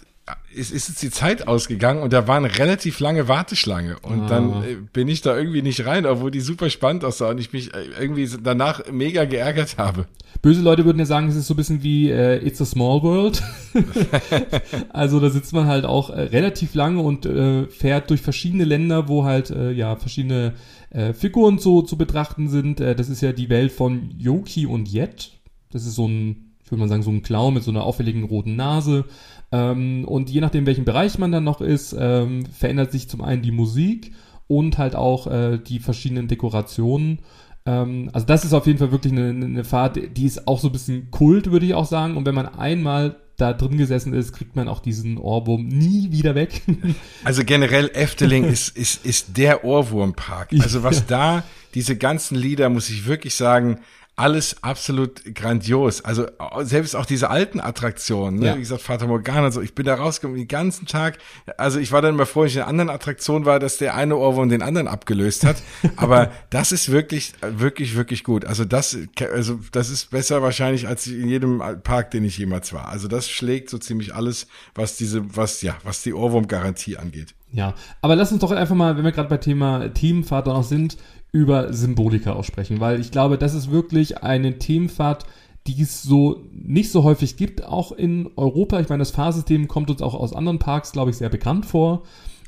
ist, 0.58 0.70
ist 0.70 0.88
jetzt 0.88 1.02
die 1.02 1.10
Zeit 1.10 1.48
ausgegangen 1.48 2.02
und 2.02 2.12
da 2.12 2.26
war 2.28 2.36
eine 2.36 2.58
relativ 2.58 3.00
lange 3.00 3.28
Warteschlange 3.28 3.98
und 4.00 4.22
ah. 4.22 4.26
dann 4.26 4.62
äh, 4.62 4.76
bin 4.92 5.08
ich 5.08 5.22
da 5.22 5.36
irgendwie 5.36 5.62
nicht 5.62 5.86
rein, 5.86 6.04
obwohl 6.04 6.30
die 6.30 6.40
super 6.40 6.68
spannend 6.68 7.04
aussah 7.04 7.30
und 7.30 7.38
ich 7.38 7.52
mich 7.52 7.72
äh, 7.74 7.84
irgendwie 7.98 8.28
danach 8.42 8.90
mega 8.90 9.24
geärgert 9.24 9.78
habe. 9.78 10.06
Böse 10.40 10.62
Leute 10.62 10.84
würden 10.84 10.98
ja 10.98 11.04
sagen, 11.04 11.28
es 11.28 11.36
ist 11.36 11.48
so 11.48 11.54
ein 11.54 11.56
bisschen 11.56 11.82
wie 11.82 12.10
äh, 12.10 12.46
It's 12.46 12.60
a 12.60 12.64
Small 12.64 13.02
World. 13.02 13.42
also 14.90 15.18
da 15.18 15.30
sitzt 15.30 15.52
man 15.52 15.66
halt 15.66 15.84
auch 15.84 16.10
äh, 16.10 16.20
relativ 16.20 16.74
lange 16.74 17.00
und 17.00 17.26
äh, 17.26 17.66
fährt 17.66 18.10
durch 18.10 18.20
verschiedene 18.20 18.64
Länder, 18.64 19.08
wo 19.08 19.24
halt 19.24 19.50
äh, 19.50 19.72
ja 19.72 19.96
verschiedene 19.96 20.54
äh, 20.90 21.12
Figuren 21.12 21.58
zu, 21.58 21.82
zu 21.82 21.98
betrachten 21.98 22.48
sind. 22.48 22.80
Äh, 22.80 22.94
das 22.94 23.08
ist 23.08 23.20
ja 23.20 23.32
die 23.32 23.48
Welt 23.48 23.72
von 23.72 24.10
Yoki 24.16 24.66
und 24.66 24.88
Jet. 24.88 25.32
Das 25.72 25.84
ist 25.84 25.96
so 25.96 26.06
ein, 26.06 26.52
ich 26.64 26.70
würde 26.70 26.80
mal 26.80 26.88
sagen, 26.88 27.02
so 27.02 27.10
ein 27.10 27.22
Clown 27.22 27.54
mit 27.54 27.64
so 27.64 27.72
einer 27.72 27.82
auffälligen 27.82 28.24
roten 28.24 28.54
Nase. 28.54 29.06
Ähm, 29.50 30.04
und 30.04 30.30
je 30.30 30.40
nachdem, 30.40 30.66
welchen 30.66 30.84
Bereich 30.84 31.18
man 31.18 31.32
dann 31.32 31.44
noch 31.44 31.60
ist, 31.60 31.96
ähm, 31.98 32.44
verändert 32.46 32.92
sich 32.92 33.08
zum 33.08 33.22
einen 33.22 33.42
die 33.42 33.52
Musik 33.52 34.12
und 34.46 34.78
halt 34.78 34.94
auch 34.94 35.26
äh, 35.26 35.58
die 35.58 35.78
verschiedenen 35.78 36.28
Dekorationen. 36.28 37.20
Ähm, 37.66 38.10
also 38.12 38.26
das 38.26 38.44
ist 38.44 38.52
auf 38.52 38.66
jeden 38.66 38.78
Fall 38.78 38.92
wirklich 38.92 39.12
eine, 39.12 39.28
eine 39.28 39.64
Fahrt, 39.64 39.98
die 40.16 40.26
ist 40.26 40.46
auch 40.48 40.58
so 40.58 40.68
ein 40.68 40.72
bisschen 40.72 41.10
Kult, 41.10 41.50
würde 41.50 41.66
ich 41.66 41.74
auch 41.74 41.86
sagen. 41.86 42.16
Und 42.16 42.26
wenn 42.26 42.34
man 42.34 42.46
einmal 42.46 43.16
da 43.36 43.52
drin 43.52 43.78
gesessen 43.78 44.12
ist, 44.14 44.32
kriegt 44.32 44.56
man 44.56 44.68
auch 44.68 44.80
diesen 44.80 45.16
Ohrwurm 45.16 45.68
nie 45.68 46.10
wieder 46.10 46.34
weg. 46.34 46.62
also 47.24 47.44
generell 47.44 47.88
Efteling 47.94 48.44
ist, 48.44 48.76
ist, 48.76 49.06
ist 49.06 49.36
der 49.36 49.64
Ohrwurmpark. 49.64 50.50
Also 50.60 50.82
was 50.82 51.06
da, 51.06 51.44
diese 51.74 51.96
ganzen 51.96 52.36
Lieder, 52.36 52.68
muss 52.68 52.90
ich 52.90 53.06
wirklich 53.06 53.34
sagen, 53.36 53.78
alles 54.18 54.62
absolut 54.64 55.22
grandios. 55.34 56.04
Also 56.04 56.26
selbst 56.60 56.96
auch 56.96 57.06
diese 57.06 57.30
alten 57.30 57.60
Attraktionen, 57.60 58.40
ne? 58.40 58.46
Ja. 58.46 58.56
wie 58.56 58.60
gesagt, 58.60 58.82
Vater 58.82 59.06
Morgana, 59.06 59.52
so 59.52 59.60
ich 59.60 59.76
bin 59.76 59.86
da 59.86 59.94
rausgekommen 59.94 60.36
den 60.36 60.48
ganzen 60.48 60.86
Tag. 60.86 61.18
Also 61.56 61.78
ich 61.78 61.92
war 61.92 62.02
dann 62.02 62.14
immer 62.14 62.26
froh, 62.26 62.44
ich 62.44 62.56
in 62.56 62.62
einer 62.62 62.68
anderen 62.68 62.90
Attraktion 62.90 63.44
war, 63.44 63.60
dass 63.60 63.78
der 63.78 63.94
eine 63.94 64.16
Ohrwurm 64.16 64.48
den 64.48 64.60
anderen 64.60 64.88
abgelöst 64.88 65.44
hat. 65.44 65.62
Aber 65.96 66.32
das 66.50 66.72
ist 66.72 66.90
wirklich, 66.90 67.32
wirklich, 67.40 67.94
wirklich 67.94 68.24
gut. 68.24 68.44
Also 68.44 68.64
das, 68.64 68.98
also 69.32 69.60
das 69.70 69.88
ist 69.88 70.10
besser 70.10 70.42
wahrscheinlich 70.42 70.88
als 70.88 71.06
in 71.06 71.28
jedem 71.28 71.62
Park, 71.84 72.10
den 72.10 72.24
ich 72.24 72.38
jemals 72.38 72.72
war. 72.72 72.88
Also 72.88 73.06
das 73.06 73.30
schlägt 73.30 73.70
so 73.70 73.78
ziemlich 73.78 74.16
alles, 74.16 74.48
was 74.74 74.96
diese, 74.96 75.36
was 75.36 75.62
ja, 75.62 75.76
was 75.84 76.02
die 76.02 76.12
Ohrwurmgarantie 76.12 76.96
angeht. 76.96 77.34
Ja, 77.50 77.74
aber 78.02 78.14
lass 78.14 78.30
uns 78.30 78.40
doch 78.40 78.50
einfach 78.50 78.74
mal, 78.74 78.96
wenn 78.96 79.04
wir 79.04 79.12
gerade 79.12 79.28
bei 79.28 79.38
Thema 79.38 79.88
Teamfahrt 79.88 80.46
noch 80.46 80.64
sind, 80.64 80.98
über 81.38 81.72
Symbolika 81.72 82.32
aussprechen, 82.32 82.80
weil 82.80 83.00
ich 83.00 83.10
glaube, 83.10 83.38
das 83.38 83.54
ist 83.54 83.70
wirklich 83.70 84.22
eine 84.22 84.58
Themenfahrt, 84.58 85.24
die 85.66 85.82
es 85.82 86.02
so 86.02 86.42
nicht 86.52 86.90
so 86.90 87.04
häufig 87.04 87.36
gibt, 87.36 87.64
auch 87.64 87.92
in 87.92 88.30
Europa. 88.36 88.80
Ich 88.80 88.88
meine, 88.88 89.00
das 89.00 89.10
Fahrsystem 89.10 89.68
kommt 89.68 89.90
uns 89.90 90.02
auch 90.02 90.14
aus 90.14 90.32
anderen 90.32 90.58
Parks, 90.58 90.92
glaube 90.92 91.10
ich, 91.10 91.16
sehr 91.16 91.28
bekannt 91.28 91.66
vor. 91.66 92.02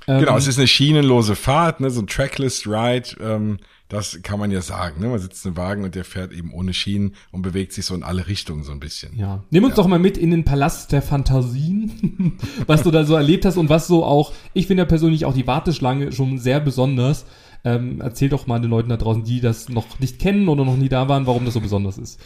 Genau, 0.07 0.33
ähm, 0.33 0.39
es 0.39 0.47
ist 0.47 0.59
eine 0.59 0.67
schienenlose 0.67 1.37
Fahrt, 1.37 1.81
ne, 1.81 1.91
so 1.91 2.01
ein 2.01 2.07
Trackless 2.07 2.67
Ride. 2.67 3.17
Ähm, 3.21 3.59
das 3.91 4.21
kann 4.23 4.39
man 4.39 4.51
ja 4.53 4.63
sagen. 4.63 5.01
Ne? 5.01 5.09
Man 5.09 5.19
sitzt 5.19 5.45
im 5.45 5.57
Wagen 5.57 5.83
und 5.83 5.97
der 5.97 6.05
fährt 6.05 6.33
eben 6.33 6.55
ohne 6.55 6.73
Schienen 6.73 7.17
und 7.33 7.43
bewegt 7.43 7.73
sich 7.73 7.85
so 7.85 7.95
in 7.95 8.05
alle 8.05 8.29
Richtungen 8.29 8.63
so 8.63 8.71
ein 8.71 8.81
bisschen. 8.81 9.19
Ja. 9.19 9.43
Nimm 9.51 9.65
uns 9.65 9.73
ja. 9.73 9.77
doch 9.83 9.89
mal 9.89 9.99
mit 9.99 10.17
in 10.17 10.31
den 10.31 10.45
Palast 10.45 10.93
der 10.93 11.03
Fantasien, 11.03 12.39
was 12.67 12.85
du 12.85 12.93
da 12.93 13.05
so 13.05 13.15
erlebt 13.15 13.45
hast 13.45 13.57
und 13.57 13.69
was 13.69 13.89
so 13.89 14.05
auch, 14.05 14.33
ich 14.55 14.69
finde 14.69 14.83
ja 14.83 14.87
persönlich 14.87 15.25
auch 15.25 15.35
die 15.35 15.47
Warteschlange 15.47 16.13
schon 16.13 16.39
sehr 16.39 16.61
besonders. 16.61 17.27
Ähm, 17.65 18.01
erzähl 18.01 18.29
doch 18.29 18.47
mal 18.47 18.61
den 18.61 18.71
Leuten 18.71 18.89
da 18.89 18.97
draußen, 18.97 19.25
die 19.25 19.41
das 19.41 19.69
noch 19.69 19.99
nicht 19.99 20.19
kennen 20.19 20.49
oder 20.49 20.65
noch 20.65 20.77
nie 20.77 20.89
da 20.89 21.09
waren, 21.09 21.27
warum 21.27 21.45
das 21.45 21.55
so 21.55 21.61
besonders 21.61 21.99
ist. 21.99 22.21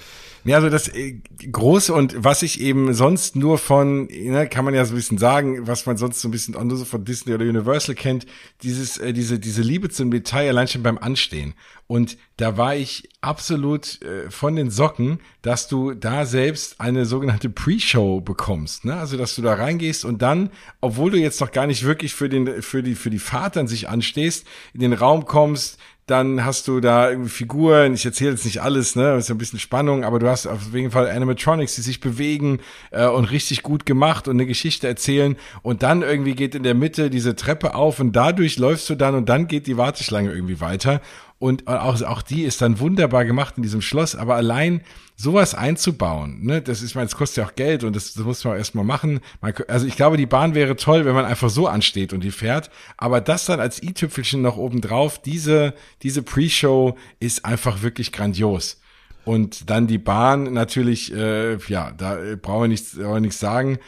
Ja, 0.45 0.57
also 0.57 0.69
das 0.69 0.89
äh, 0.89 1.21
Große 1.51 1.93
und 1.93 2.23
was 2.23 2.43
ich 2.43 2.61
eben 2.61 2.93
sonst 2.93 3.35
nur 3.35 3.57
von, 3.57 4.07
ne, 4.07 4.47
kann 4.47 4.65
man 4.67 4.75
ja 4.75 4.85
so 4.85 4.93
ein 4.93 4.97
bisschen 4.97 5.17
sagen, 5.17 5.67
was 5.67 5.87
man 5.87 5.97
sonst 5.97 6.21
so 6.21 6.29
ein 6.29 6.33
bisschen 6.33 6.55
nur 6.67 6.77
so 6.77 6.85
von 6.85 7.05
Disney 7.05 7.33
oder 7.33 7.47
Universal 7.47 7.95
kennt, 7.95 8.27
dieses, 8.63 8.99
äh, 8.99 9.15
diese, 9.15 9.39
diese 9.39 9.63
Liebe 9.63 9.89
zum 9.89 10.11
Detail 10.11 10.51
allein 10.51 10.69
schon 10.69 10.83
beim 10.83 10.99
Anstehen. 10.99 11.55
Und 11.87 12.17
da 12.37 12.57
war 12.57 12.75
ich 12.75 13.09
absolut 13.21 14.03
äh, 14.03 14.31
von 14.31 14.57
den 14.57 14.71
Socken, 14.71 15.21
dass 15.43 15.69
du 15.69 15.95
da 15.95 16.27
selbst 16.27 16.81
eine 16.81 17.07
sogenannte 17.07 17.49
Pre-Show 17.49 18.21
bekommst. 18.21 18.85
Ne? 18.85 18.97
Also, 18.97 19.17
dass 19.17 19.37
du 19.37 19.43
da 19.43 19.55
reingehst 19.55 20.05
und 20.05 20.21
dann, 20.23 20.51
obwohl 20.81 21.11
du 21.11 21.19
jetzt 21.19 21.41
noch 21.41 21.53
gar 21.53 21.67
nicht 21.67 21.85
wirklich 21.85 22.15
für 22.15 22.29
den, 22.29 22.63
für 22.63 22.83
die, 22.83 22.95
für 22.95 23.11
die 23.11 23.19
Fahrt 23.19 23.57
an 23.57 23.69
sich 23.69 23.89
anstehst, 23.89 24.47
in 24.73 24.81
den 24.81 24.93
Raum 24.95 25.27
kommst, 25.27 25.79
dann 26.07 26.45
hast 26.45 26.69
du 26.69 26.81
da 26.81 27.09
irgendwie 27.09 27.31
Figuren, 27.31 27.95
ich 27.95 28.05
erzähle 28.05 28.33
jetzt 28.33 28.45
nicht 28.45 28.61
alles, 28.61 28.95
ne, 28.95 29.17
ist 29.17 29.31
ein 29.31 29.39
bisschen 29.39 29.59
Spannung, 29.59 30.05
aber 30.05 30.19
du 30.19 30.29
hast 30.29 30.47
auf 30.47 30.75
jeden 30.75 30.91
Fall 30.91 31.09
Animatronics, 31.09 31.77
die 31.77 31.81
sich 31.81 32.01
bewegen 32.01 32.61
äh, 32.91 33.07
und 33.07 33.31
richtig 33.31 33.63
gut 33.63 33.87
gemacht 33.87 34.29
und 34.29 34.37
eine 34.37 34.47
Geschichte 34.47 34.87
erzählen. 34.87 35.37
Und 35.63 35.83
dann 35.83 36.03
irgendwie 36.03 36.35
geht 36.35 36.55
in 36.55 36.63
der 36.63 36.75
Mitte 36.75 37.09
diese 37.09 37.37
Treppe 37.37 37.75
auf 37.75 38.01
und 38.01 38.13
dadurch 38.13 38.59
läufst 38.59 38.91
du 38.91 38.97
dann 38.97 39.15
und 39.15 39.29
dann 39.31 39.47
geht 39.47 39.67
die 39.67 39.79
Warteschlange 39.79 40.31
irgendwie 40.31 40.61
weiter 40.61 41.01
und 41.39 41.67
auch, 41.67 42.01
auch 42.03 42.23
die 42.23 42.43
ist 42.43 42.63
dann 42.63 42.79
wunderbar 42.79 43.25
gemacht 43.25 43.55
in 43.57 43.63
diesem 43.63 43.83
Schloss, 43.83 44.15
aber 44.15 44.37
allein 44.37 44.83
sowas 45.17 45.55
einzubauen, 45.55 46.43
ne, 46.43 46.63
das 46.63 46.83
ist, 46.83 46.95
meine, 46.95 47.07
das 47.07 47.17
kostet 47.17 47.39
ja 47.39 47.45
auch 47.49 47.55
Geld 47.55 47.85
und 47.85 47.95
das, 47.95 48.15
das 48.15 48.25
muss 48.25 48.45
man 48.45 48.57
erstmal 48.57 48.85
machen. 48.85 49.21
Man, 49.41 49.53
also 49.69 49.87
ich 49.87 49.97
glaube, 49.97 50.17
die 50.17 50.27
Bahn 50.27 50.55
wäre 50.55 50.77
toll, 50.77 51.05
wenn 51.05 51.15
man 51.15 51.25
einfach 51.25 51.51
so 51.51 51.67
ansteht 51.67 52.13
und 52.13 52.23
die 52.23 52.31
fährt, 52.31 52.71
aber 52.97 53.21
das 53.21 53.47
dann 53.47 53.61
als 53.61 53.83
i-Tüpfelchen 53.83 54.43
noch 54.43 54.57
oben 54.57 54.81
drauf, 54.81 55.21
diese, 55.21 55.75
diese 56.03 56.23
Pre-Show 56.23 56.97
ist 57.21 57.45
einfach 57.45 57.83
wirklich 57.83 58.13
grandios. 58.13 58.81
Und 59.25 59.71
dann 59.71 59.87
die 59.87 59.99
Bahn 59.99 60.53
natürlich, 60.53 61.13
äh, 61.15 61.57
ja, 61.69 61.93
da 61.93 62.19
brauchen 62.41 62.63
wir 62.63 62.69
nichts, 62.69 62.95
brauchen 62.95 63.15
wir 63.15 63.21
nichts 63.21 63.41
sagen. 63.41 63.79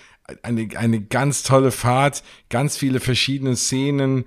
Eine, 0.43 0.69
eine 0.77 1.01
ganz 1.01 1.43
tolle 1.43 1.71
Fahrt, 1.71 2.25
ganz 2.49 2.77
viele 2.77 3.01
verschiedene 3.01 3.55
Szenen, 3.55 4.25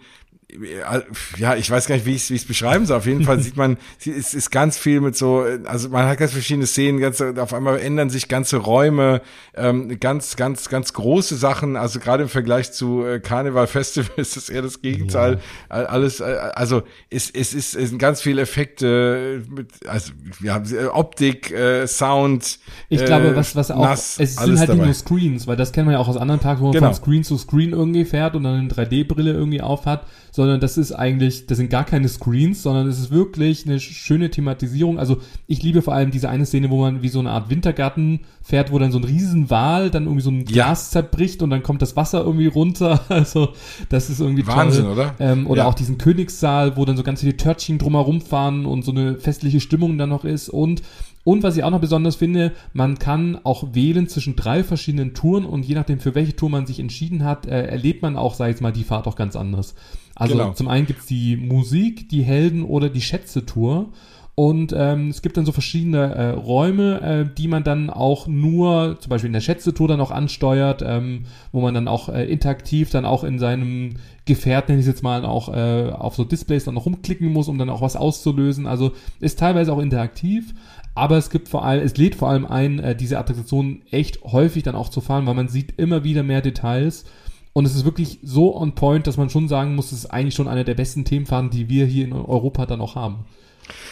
ja, 1.37 1.55
ich 1.55 1.69
weiß 1.69 1.85
gar 1.87 1.95
nicht, 1.95 2.05
wie 2.05 2.15
ich 2.15 2.31
es 2.31 2.45
beschreiben 2.45 2.85
soll. 2.85 2.97
Auf 2.97 3.05
jeden 3.05 3.23
Fall 3.23 3.39
sieht 3.41 3.55
man, 3.55 3.77
es 3.99 4.33
ist 4.33 4.49
ganz 4.49 4.77
viel 4.77 4.99
mit 4.99 5.15
so, 5.15 5.45
also 5.65 5.89
man 5.89 6.07
hat 6.07 6.17
ganz 6.17 6.31
verschiedene 6.31 6.65
Szenen, 6.65 6.99
ganz, 6.99 7.21
auf 7.21 7.53
einmal 7.53 7.79
ändern 7.79 8.09
sich 8.09 8.27
ganze 8.27 8.57
Räume, 8.57 9.21
ähm, 9.55 9.99
ganz, 9.99 10.35
ganz, 10.35 10.69
ganz 10.69 10.93
große 10.93 11.35
Sachen. 11.35 11.75
Also 11.75 11.99
gerade 11.99 12.23
im 12.23 12.29
Vergleich 12.29 12.71
zu 12.71 13.05
äh, 13.05 13.19
Carnival 13.19 13.67
Festival 13.67 14.11
ist 14.17 14.37
das 14.37 14.49
eher 14.49 14.63
das 14.63 14.81
Gegenteil. 14.81 15.39
Ja. 15.69 15.75
Alles, 15.75 16.19
äh, 16.19 16.23
also 16.23 16.81
es, 17.09 17.29
es, 17.29 17.53
ist, 17.53 17.75
es 17.75 17.89
sind 17.89 17.99
ganz 17.99 18.21
viele 18.21 18.41
Effekte, 18.41 19.43
mit, 19.49 19.87
also 19.87 20.13
ja, 20.41 20.61
Optik, 20.93 21.51
äh, 21.51 21.85
Sound. 21.85 22.59
Ich 22.89 23.05
glaube, 23.05 23.35
was, 23.35 23.55
was 23.55 23.69
auch, 23.69 23.81
nass, 23.81 24.19
es 24.19 24.35
sind 24.35 24.57
halt 24.57 24.69
dabei. 24.69 24.85
nur 24.85 24.93
Screens, 24.93 25.45
weil 25.45 25.57
das 25.57 25.71
kennen 25.71 25.87
wir 25.87 25.93
ja 25.93 25.99
auch 25.99 26.07
aus 26.07 26.17
anderen 26.17 26.39
Parks, 26.39 26.59
wo 26.59 26.65
man 26.65 26.73
genau. 26.73 26.87
von 26.87 26.95
Screen 26.95 27.23
zu 27.23 27.37
Screen 27.37 27.71
irgendwie 27.71 28.05
fährt 28.05 28.35
und 28.35 28.43
dann 28.43 28.59
eine 28.59 28.69
3D-Brille 28.69 29.31
irgendwie 29.31 29.61
aufhat 29.61 30.07
sondern 30.39 30.61
das 30.61 30.77
ist 30.77 30.93
eigentlich, 30.93 31.47
das 31.47 31.57
sind 31.57 31.69
gar 31.69 31.83
keine 31.83 32.07
Screens, 32.07 32.63
sondern 32.63 32.87
es 32.87 32.97
ist 32.97 33.11
wirklich 33.11 33.65
eine 33.65 33.77
schöne 33.77 34.31
Thematisierung. 34.31 34.97
Also 34.97 35.17
ich 35.47 35.61
liebe 35.61 35.81
vor 35.81 35.93
allem 35.93 36.11
diese 36.11 36.29
eine 36.29 36.45
Szene, 36.45 36.69
wo 36.69 36.79
man 36.79 37.01
wie 37.01 37.09
so 37.09 37.19
eine 37.19 37.31
Art 37.31 37.49
Wintergarten 37.49 38.21
fährt, 38.41 38.71
wo 38.71 38.79
dann 38.79 38.93
so 38.93 38.99
ein 38.99 39.03
Riesenwal 39.03 39.89
dann 39.89 40.03
irgendwie 40.03 40.21
so 40.21 40.31
ein 40.31 40.45
Glas 40.45 40.93
ja. 40.93 41.01
zerbricht 41.01 41.43
und 41.43 41.49
dann 41.49 41.61
kommt 41.61 41.81
das 41.81 41.97
Wasser 41.97 42.23
irgendwie 42.23 42.47
runter. 42.47 43.01
Also 43.09 43.49
das 43.89 44.09
ist 44.09 44.21
irgendwie 44.21 44.47
Wahnsinn, 44.47 44.85
toll. 44.85 44.93
oder? 44.93 45.15
Ähm, 45.19 45.45
oder 45.45 45.63
ja. 45.63 45.67
auch 45.67 45.73
diesen 45.73 45.97
Königssaal, 45.97 46.77
wo 46.77 46.85
dann 46.85 46.95
so 46.95 47.03
ganz 47.03 47.19
viele 47.19 47.35
Törtchen 47.35 47.77
drumherum 47.77 48.21
fahren 48.21 48.65
und 48.65 48.85
so 48.85 48.91
eine 48.91 49.17
festliche 49.17 49.59
Stimmung 49.59 49.97
dann 49.97 50.07
noch 50.07 50.23
ist 50.23 50.47
und 50.47 50.81
und 51.25 51.43
was 51.43 51.57
ich 51.57 51.63
auch 51.63 51.69
noch 51.69 51.81
besonders 51.81 52.15
finde, 52.15 52.53
man 52.73 52.97
kann 52.97 53.39
auch 53.43 53.73
wählen 53.73 54.07
zwischen 54.07 54.35
drei 54.35 54.63
verschiedenen 54.63 55.13
Touren 55.13 55.45
und 55.45 55.63
je 55.63 55.75
nachdem, 55.75 55.99
für 55.99 56.15
welche 56.15 56.35
Tour 56.35 56.49
man 56.49 56.65
sich 56.65 56.79
entschieden 56.79 57.23
hat, 57.25 57.45
äh, 57.45 57.67
erlebt 57.67 58.01
man 58.01 58.15
auch, 58.15 58.35
sag 58.35 58.45
ich 58.47 58.53
jetzt 58.53 58.61
mal, 58.61 58.71
die 58.71 58.83
Fahrt 58.83 59.05
auch 59.05 59.15
ganz 59.15 59.35
anders. 59.35 59.75
Also 60.19 60.35
genau. 60.35 60.51
zum 60.51 60.67
einen 60.67 60.85
gibt's 60.85 61.05
die 61.05 61.37
Musik, 61.37 62.09
die 62.09 62.21
Helden 62.21 62.63
oder 62.63 62.89
die 62.89 63.01
Schätze-Tour. 63.01 63.89
Und 64.35 64.73
ähm, 64.77 65.09
es 65.09 65.21
gibt 65.21 65.35
dann 65.35 65.45
so 65.45 65.51
verschiedene 65.51 66.15
äh, 66.15 66.29
Räume, 66.29 67.01
äh, 67.01 67.35
die 67.37 67.49
man 67.49 67.65
dann 67.65 67.89
auch 67.89 68.25
nur, 68.25 68.97
zum 68.99 69.09
Beispiel 69.09 69.27
in 69.27 69.33
der 69.33 69.41
Schätze-Tour 69.41 69.89
dann 69.89 69.99
auch 69.99 70.11
ansteuert, 70.11 70.81
ähm, 70.85 71.25
wo 71.51 71.59
man 71.59 71.73
dann 71.73 71.89
auch 71.89 72.07
äh, 72.07 72.23
interaktiv 72.25 72.89
dann 72.89 73.03
auch 73.03 73.25
in 73.25 73.37
seinem 73.37 73.95
Gefährt, 74.23 74.69
nenne 74.69 74.79
ich 74.79 74.87
jetzt 74.87 75.03
mal, 75.03 75.25
auch 75.25 75.53
äh, 75.53 75.91
auf 75.91 76.15
so 76.15 76.23
Displays 76.23 76.63
dann 76.63 76.75
noch 76.75 76.85
rumklicken 76.85 77.33
muss, 77.33 77.49
um 77.49 77.57
dann 77.57 77.69
auch 77.69 77.81
was 77.81 77.97
auszulösen. 77.97 78.65
Also 78.65 78.93
ist 79.19 79.39
teilweise 79.39 79.73
auch 79.73 79.79
interaktiv. 79.79 80.53
Aber 80.95 81.17
es 81.17 81.29
gibt 81.29 81.49
vor 81.49 81.65
allem, 81.65 81.83
es 81.83 81.97
lädt 81.97 82.15
vor 82.15 82.29
allem 82.29 82.45
ein, 82.45 82.79
äh, 82.79 82.95
diese 82.95 83.19
Attraktion 83.19 83.81
echt 83.91 84.23
häufig 84.23 84.63
dann 84.63 84.75
auch 84.75 84.89
zu 84.89 85.01
fahren, 85.01 85.25
weil 85.25 85.35
man 85.35 85.49
sieht 85.49 85.73
immer 85.77 86.03
wieder 86.03 86.23
mehr 86.23 86.41
Details. 86.41 87.05
Und 87.53 87.65
es 87.65 87.75
ist 87.75 87.85
wirklich 87.85 88.19
so 88.21 88.55
on 88.55 88.75
point, 88.75 89.07
dass 89.07 89.17
man 89.17 89.29
schon 89.29 89.47
sagen 89.47 89.75
muss, 89.75 89.91
es 89.91 89.99
ist 89.99 90.05
eigentlich 90.07 90.35
schon 90.35 90.47
eine 90.47 90.63
der 90.63 90.75
besten 90.75 91.05
Themenfahrten, 91.05 91.49
die 91.49 91.69
wir 91.69 91.85
hier 91.85 92.05
in 92.05 92.13
Europa 92.13 92.65
dann 92.65 92.81
auch 92.81 92.95
haben. 92.95 93.25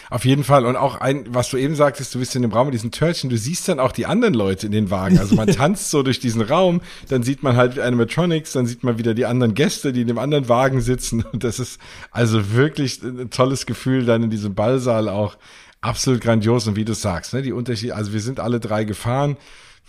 Auf 0.09 0.25
jeden 0.25 0.43
Fall. 0.43 0.65
Und 0.65 0.75
auch 0.75 0.99
ein, 0.99 1.25
was 1.29 1.49
du 1.49 1.57
eben 1.57 1.75
sagtest, 1.75 2.13
du 2.15 2.19
bist 2.19 2.35
in 2.35 2.41
dem 2.41 2.51
Raum 2.51 2.67
mit 2.67 2.73
diesen 2.73 2.91
Törtchen, 2.91 3.29
du 3.29 3.37
siehst 3.37 3.67
dann 3.67 3.79
auch 3.79 3.91
die 3.91 4.05
anderen 4.05 4.33
Leute 4.33 4.65
in 4.65 4.71
den 4.71 4.89
Wagen. 4.89 5.19
Also 5.19 5.35
man 5.35 5.47
tanzt 5.55 5.91
so 5.91 6.03
durch 6.03 6.19
diesen 6.19 6.41
Raum, 6.41 6.81
dann 7.09 7.23
sieht 7.23 7.43
man 7.43 7.55
halt 7.55 7.77
Animatronics, 7.77 8.53
dann 8.53 8.65
sieht 8.65 8.83
man 8.83 8.97
wieder 8.97 9.13
die 9.13 9.25
anderen 9.25 9.53
Gäste, 9.53 9.93
die 9.93 10.01
in 10.01 10.07
dem 10.07 10.17
anderen 10.17 10.49
Wagen 10.49 10.81
sitzen. 10.81 11.23
Und 11.31 11.43
das 11.43 11.59
ist 11.59 11.79
also 12.11 12.53
wirklich 12.53 13.01
ein 13.03 13.29
tolles 13.29 13.65
Gefühl, 13.65 14.05
dann 14.05 14.23
in 14.23 14.29
diesem 14.29 14.55
Ballsaal 14.55 15.09
auch 15.09 15.37
absolut 15.81 16.21
grandios. 16.21 16.67
Und 16.67 16.75
wie 16.75 16.85
du 16.85 16.93
sagst, 16.93 17.33
ne, 17.33 17.41
die 17.41 17.53
Unterschiede, 17.53 17.95
also 17.95 18.13
wir 18.13 18.21
sind 18.21 18.39
alle 18.39 18.59
drei 18.59 18.83
gefahren. 18.83 19.37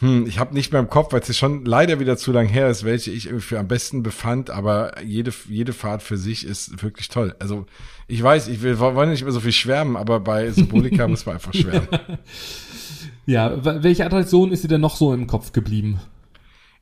Hm, 0.01 0.27
ich 0.27 0.39
habe 0.39 0.55
nicht 0.55 0.73
mehr 0.73 0.81
im 0.81 0.89
Kopf, 0.89 1.13
weil 1.13 1.21
es 1.21 1.37
schon 1.37 1.65
leider 1.65 1.99
wieder 1.99 2.17
zu 2.17 2.31
lang 2.31 2.47
her 2.47 2.69
ist, 2.69 2.85
welche 2.85 3.11
ich 3.11 3.29
für 3.41 3.59
am 3.59 3.67
besten 3.67 4.03
befand, 4.03 4.49
aber 4.49 5.03
jede, 5.03 5.33
jede 5.49 5.73
Fahrt 5.73 6.03
für 6.03 6.17
sich 6.17 6.47
ist 6.47 6.83
wirklich 6.83 7.09
toll. 7.09 7.35
Also 7.41 7.67
ich 8.07 8.23
weiß, 8.23 8.47
ich 8.49 8.63
will, 8.63 8.79
wollen 8.79 9.11
nicht 9.11 9.25
mehr 9.25 9.33
so 9.33 9.41
viel 9.41 9.53
schwärmen, 9.53 9.97
aber 9.97 10.21
bei 10.21 10.51
Symbolika 10.51 11.09
muss 11.09 11.27
man 11.27 11.37
einfach 11.37 11.55
schwärmen. 11.55 11.89
Ja, 13.27 13.63
welche 13.63 14.07
Attraktion 14.07 14.53
ist 14.53 14.65
dir 14.65 14.69
denn 14.69 14.81
noch 14.81 14.97
so 14.97 15.13
im 15.13 15.27
Kopf 15.27 15.53
geblieben? 15.53 16.01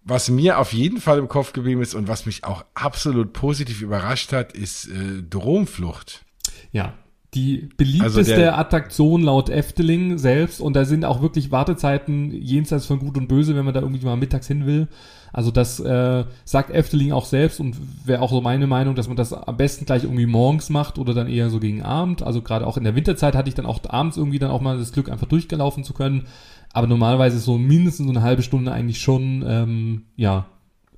Was 0.04 0.30
mir 0.30 0.60
auf 0.60 0.72
jeden 0.72 1.00
Fall 1.00 1.18
im 1.18 1.26
Kopf 1.26 1.52
geblieben 1.52 1.82
ist 1.82 1.92
und 1.92 2.06
was 2.06 2.24
mich 2.24 2.44
auch 2.44 2.64
absolut 2.74 3.32
positiv 3.32 3.82
überrascht 3.82 4.32
hat, 4.32 4.52
ist 4.52 4.86
äh, 4.86 5.24
Dromflucht. 5.28 6.24
Ja, 6.70 6.94
die 7.34 7.68
beliebteste 7.76 8.18
also 8.18 8.34
der, 8.34 8.58
Attraktion 8.58 9.22
laut 9.22 9.50
Efteling 9.50 10.16
selbst 10.16 10.60
und 10.60 10.74
da 10.74 10.84
sind 10.84 11.04
auch 11.04 11.20
wirklich 11.20 11.50
Wartezeiten 11.50 12.30
jenseits 12.32 12.86
von 12.86 12.98
Gut 12.98 13.18
und 13.18 13.28
Böse, 13.28 13.56
wenn 13.56 13.64
man 13.64 13.74
da 13.74 13.80
irgendwie 13.80 14.04
mal 14.04 14.16
mittags 14.16 14.46
hin 14.46 14.66
will. 14.66 14.88
Also 15.32 15.50
das 15.50 15.80
äh, 15.80 16.24
sagt 16.44 16.70
Efteling 16.70 17.12
auch 17.12 17.26
selbst 17.26 17.60
und 17.60 17.76
wäre 18.06 18.22
auch 18.22 18.30
so 18.30 18.40
meine 18.40 18.66
Meinung, 18.66 18.94
dass 18.94 19.08
man 19.08 19.18
das 19.18 19.32
am 19.34 19.56
besten 19.56 19.84
gleich 19.84 20.04
irgendwie 20.04 20.24
morgens 20.24 20.70
macht 20.70 20.98
oder 20.98 21.12
dann 21.12 21.28
eher 21.28 21.50
so 21.50 21.60
gegen 21.60 21.82
Abend. 21.82 22.22
Also 22.22 22.40
gerade 22.40 22.66
auch 22.66 22.78
in 22.78 22.84
der 22.84 22.94
Winterzeit 22.94 23.34
hatte 23.34 23.48
ich 23.48 23.54
dann 23.54 23.66
auch 23.66 23.80
abends 23.86 24.16
irgendwie 24.16 24.38
dann 24.38 24.50
auch 24.50 24.62
mal 24.62 24.78
das 24.78 24.92
Glück, 24.92 25.10
einfach 25.10 25.26
durchgelaufen 25.26 25.84
zu 25.84 25.92
können. 25.92 26.26
Aber 26.72 26.86
normalerweise 26.86 27.36
ist 27.36 27.44
so 27.44 27.58
mindestens 27.58 28.06
so 28.06 28.12
eine 28.12 28.22
halbe 28.22 28.42
Stunde 28.42 28.72
eigentlich 28.72 29.00
schon, 29.00 29.44
ähm, 29.46 30.04
ja, 30.16 30.46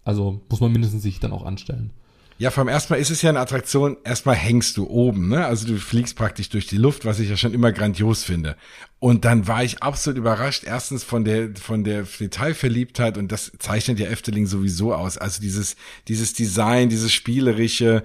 also 0.04 0.40
muss 0.48 0.60
man 0.60 0.72
mindestens 0.72 1.02
sich 1.02 1.18
dann 1.20 1.32
auch 1.32 1.44
anstellen. 1.44 1.90
Ja, 2.40 2.52
vom 2.52 2.68
ersten 2.68 2.92
Mal 2.92 3.00
ist 3.00 3.10
es 3.10 3.20
ja 3.22 3.30
eine 3.30 3.40
Attraktion, 3.40 3.96
erstmal 4.04 4.36
hängst 4.36 4.76
du 4.76 4.86
oben, 4.88 5.28
ne? 5.28 5.44
Also 5.44 5.66
du 5.66 5.76
fliegst 5.76 6.14
praktisch 6.14 6.48
durch 6.48 6.68
die 6.68 6.76
Luft, 6.76 7.04
was 7.04 7.18
ich 7.18 7.28
ja 7.28 7.36
schon 7.36 7.52
immer 7.52 7.72
grandios 7.72 8.22
finde. 8.22 8.56
Und 9.00 9.24
dann 9.24 9.46
war 9.46 9.62
ich 9.62 9.80
absolut 9.80 10.18
überrascht, 10.18 10.64
erstens 10.66 11.04
von 11.04 11.24
der, 11.24 11.54
von 11.54 11.84
der 11.84 12.02
Detailverliebtheit 12.02 13.16
und 13.16 13.30
das 13.30 13.52
zeichnet 13.60 14.00
ja 14.00 14.08
Efteling 14.08 14.46
sowieso 14.46 14.92
aus. 14.92 15.16
Also 15.18 15.40
dieses, 15.40 15.76
dieses 16.08 16.32
Design, 16.32 16.88
dieses 16.88 17.12
spielerische 17.12 18.02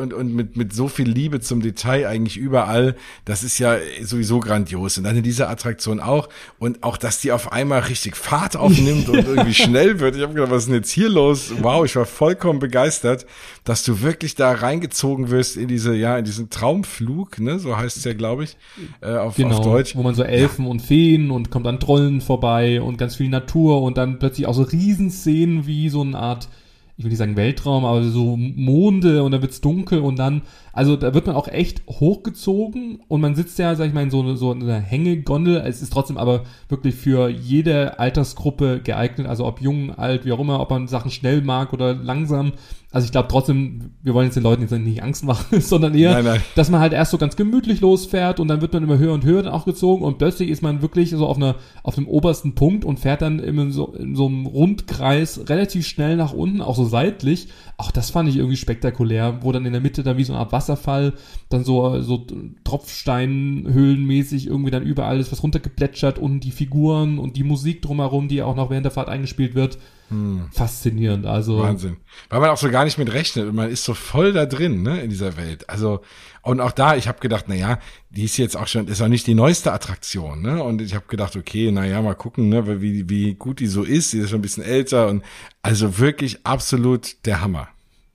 und, 0.00 0.14
und 0.14 0.32
mit, 0.32 0.56
mit 0.56 0.72
so 0.72 0.86
viel 0.86 1.08
Liebe 1.08 1.40
zum 1.40 1.60
Detail 1.60 2.06
eigentlich 2.06 2.36
überall, 2.36 2.94
das 3.24 3.42
ist 3.42 3.58
ja 3.58 3.78
sowieso 4.00 4.38
grandios. 4.38 4.96
Und 4.96 5.04
dann 5.04 5.16
in 5.16 5.24
dieser 5.24 5.50
Attraktion 5.50 5.98
auch 5.98 6.28
und 6.60 6.84
auch, 6.84 6.98
dass 6.98 7.20
die 7.20 7.32
auf 7.32 7.50
einmal 7.50 7.80
richtig 7.80 8.14
Fahrt 8.14 8.54
aufnimmt 8.54 9.08
und 9.08 9.16
irgendwie 9.26 9.54
schnell 9.54 9.98
wird. 9.98 10.14
Ich 10.14 10.22
habe 10.22 10.34
gedacht, 10.34 10.52
was 10.52 10.62
ist 10.62 10.68
denn 10.68 10.76
jetzt 10.76 10.92
hier 10.92 11.08
los? 11.08 11.52
Wow, 11.62 11.84
ich 11.84 11.96
war 11.96 12.06
vollkommen 12.06 12.60
begeistert, 12.60 13.26
dass 13.64 13.82
du 13.82 14.02
wirklich 14.02 14.36
da 14.36 14.52
reingezogen 14.52 15.30
wirst 15.30 15.56
in 15.56 15.66
diese, 15.66 15.96
ja, 15.96 16.16
in 16.16 16.24
diesen 16.24 16.48
Traumflug, 16.48 17.40
ne? 17.40 17.58
So 17.58 17.76
heißt 17.76 17.96
es 17.96 18.04
ja, 18.04 18.12
glaube 18.12 18.44
ich, 18.44 18.56
äh, 19.00 19.16
auf, 19.16 19.34
genau, 19.34 19.56
auf 19.56 19.64
Deutsch. 19.64 19.96
Wo 19.96 20.04
man 20.04 20.14
so 20.14 20.27
Elfen 20.28 20.64
ja. 20.64 20.70
und 20.70 20.82
Feen 20.82 21.30
und 21.30 21.50
kommt 21.50 21.66
dann 21.66 21.80
Trollen 21.80 22.20
vorbei 22.20 22.80
und 22.80 22.98
ganz 22.98 23.16
viel 23.16 23.28
Natur 23.28 23.82
und 23.82 23.98
dann 23.98 24.18
plötzlich 24.18 24.46
auch 24.46 24.54
so 24.54 24.62
Riesenszenen 24.62 25.66
wie 25.66 25.88
so 25.88 26.00
eine 26.00 26.18
Art, 26.18 26.48
ich 26.96 27.04
will 27.04 27.10
nicht 27.10 27.18
sagen 27.18 27.36
Weltraum, 27.36 27.84
aber 27.84 28.02
so 28.04 28.36
Monde 28.36 29.22
und 29.22 29.32
dann 29.32 29.42
wird's 29.42 29.60
dunkel 29.60 30.00
und 30.00 30.18
dann, 30.18 30.42
also 30.78 30.94
da 30.94 31.12
wird 31.12 31.26
man 31.26 31.34
auch 31.34 31.48
echt 31.48 31.82
hochgezogen 31.88 33.00
und 33.08 33.20
man 33.20 33.34
sitzt 33.34 33.58
ja, 33.58 33.74
sag 33.74 33.88
ich 33.88 33.92
mal, 33.92 34.04
in 34.04 34.12
so, 34.12 34.20
eine, 34.20 34.36
so 34.36 34.52
einer 34.52 34.78
Hängegondel. 34.78 35.56
Es 35.56 35.82
ist 35.82 35.92
trotzdem 35.92 36.16
aber 36.16 36.44
wirklich 36.68 36.94
für 36.94 37.28
jede 37.28 37.98
Altersgruppe 37.98 38.80
geeignet, 38.84 39.26
also 39.26 39.44
ob 39.44 39.60
jung, 39.60 39.92
alt, 39.92 40.24
wie 40.24 40.30
auch 40.30 40.38
immer, 40.38 40.60
ob 40.60 40.70
man 40.70 40.86
Sachen 40.86 41.10
schnell 41.10 41.42
mag 41.42 41.72
oder 41.72 41.94
langsam. 41.94 42.52
Also 42.90 43.04
ich 43.04 43.12
glaube 43.12 43.28
trotzdem, 43.28 43.90
wir 44.02 44.14
wollen 44.14 44.26
jetzt 44.26 44.36
den 44.36 44.42
Leuten 44.42 44.62
jetzt 44.62 44.70
nicht 44.70 45.02
Angst 45.02 45.22
machen, 45.22 45.60
sondern 45.60 45.94
eher, 45.94 46.12
nein, 46.12 46.24
nein. 46.24 46.42
dass 46.54 46.70
man 46.70 46.80
halt 46.80 46.94
erst 46.94 47.10
so 47.10 47.18
ganz 47.18 47.36
gemütlich 47.36 47.80
losfährt 47.80 48.40
und 48.40 48.48
dann 48.48 48.62
wird 48.62 48.72
man 48.72 48.82
immer 48.82 48.96
höher 48.96 49.12
und 49.12 49.24
höher 49.24 49.42
dann 49.42 49.52
auch 49.52 49.66
gezogen 49.66 50.04
und 50.04 50.16
plötzlich 50.16 50.48
ist 50.48 50.62
man 50.62 50.80
wirklich 50.80 51.10
so 51.10 51.26
auf 51.26 51.36
einer 51.36 51.56
auf 51.82 51.96
dem 51.96 52.08
obersten 52.08 52.54
Punkt 52.54 52.86
und 52.86 52.98
fährt 52.98 53.20
dann 53.20 53.40
in 53.40 53.72
so, 53.72 53.92
in 53.92 54.16
so 54.16 54.26
einem 54.26 54.46
Rundkreis 54.46 55.48
relativ 55.50 55.86
schnell 55.86 56.16
nach 56.16 56.32
unten, 56.32 56.62
auch 56.62 56.76
so 56.76 56.86
seitlich. 56.86 57.48
Auch 57.76 57.90
das 57.90 58.10
fand 58.10 58.28
ich 58.28 58.36
irgendwie 58.36 58.56
spektakulär, 58.56 59.40
wo 59.42 59.52
dann 59.52 59.66
in 59.66 59.72
der 59.72 59.82
Mitte 59.82 60.02
dann 60.02 60.16
wie 60.16 60.24
so 60.24 60.32
eine 60.32 60.40
Art 60.40 60.52
Wasserfall, 60.68 61.14
dann 61.48 61.64
so 61.64 62.00
so 62.00 62.26
Tropfsteinhöhlenmäßig 62.64 64.46
irgendwie 64.46 64.70
dann 64.70 64.82
überall 64.82 65.18
ist 65.20 65.32
was 65.32 65.42
runtergeplätschert 65.42 66.18
und 66.18 66.40
die 66.40 66.50
Figuren 66.50 67.18
und 67.18 67.36
die 67.36 67.44
Musik 67.44 67.82
drumherum, 67.82 68.28
die 68.28 68.42
auch 68.42 68.56
noch 68.56 68.70
während 68.70 68.84
der 68.84 68.92
Fahrt 68.92 69.08
eingespielt 69.08 69.54
wird 69.54 69.78
hm. 70.10 70.48
Faszinierend, 70.52 71.26
also. 71.26 71.58
Wahnsinn. 71.58 71.98
Weil 72.30 72.40
man 72.40 72.50
auch 72.50 72.56
so 72.56 72.70
gar 72.70 72.84
nicht 72.84 72.96
mit 72.96 73.12
rechnet 73.12 73.46
und 73.46 73.54
man 73.54 73.70
ist 73.70 73.84
so 73.84 73.92
voll 73.92 74.32
da 74.32 74.46
drin, 74.46 74.82
ne, 74.82 75.02
in 75.02 75.10
dieser 75.10 75.36
Welt. 75.36 75.68
Also, 75.68 76.00
und 76.42 76.60
auch 76.60 76.72
da, 76.72 76.96
ich 76.96 77.08
habe 77.08 77.20
gedacht, 77.20 77.44
na 77.48 77.54
ja, 77.54 77.78
die 78.08 78.24
ist 78.24 78.38
jetzt 78.38 78.56
auch 78.56 78.66
schon, 78.66 78.88
ist 78.88 79.02
auch 79.02 79.08
nicht 79.08 79.26
die 79.26 79.34
neueste 79.34 79.72
Attraktion, 79.72 80.40
ne? 80.40 80.62
Und 80.62 80.80
ich 80.80 80.94
habe 80.94 81.04
gedacht, 81.08 81.36
okay, 81.36 81.70
na 81.70 81.84
ja, 81.84 82.00
mal 82.00 82.14
gucken, 82.14 82.48
ne, 82.48 82.80
wie, 82.80 83.08
wie 83.10 83.34
gut 83.34 83.60
die 83.60 83.66
so 83.66 83.82
ist. 83.82 84.14
Die 84.14 84.18
ist 84.18 84.30
schon 84.30 84.38
ein 84.38 84.42
bisschen 84.42 84.64
älter 84.64 85.08
und 85.08 85.22
also 85.60 85.98
wirklich 85.98 86.46
absolut 86.46 87.26
der 87.26 87.42
Hammer. 87.42 87.68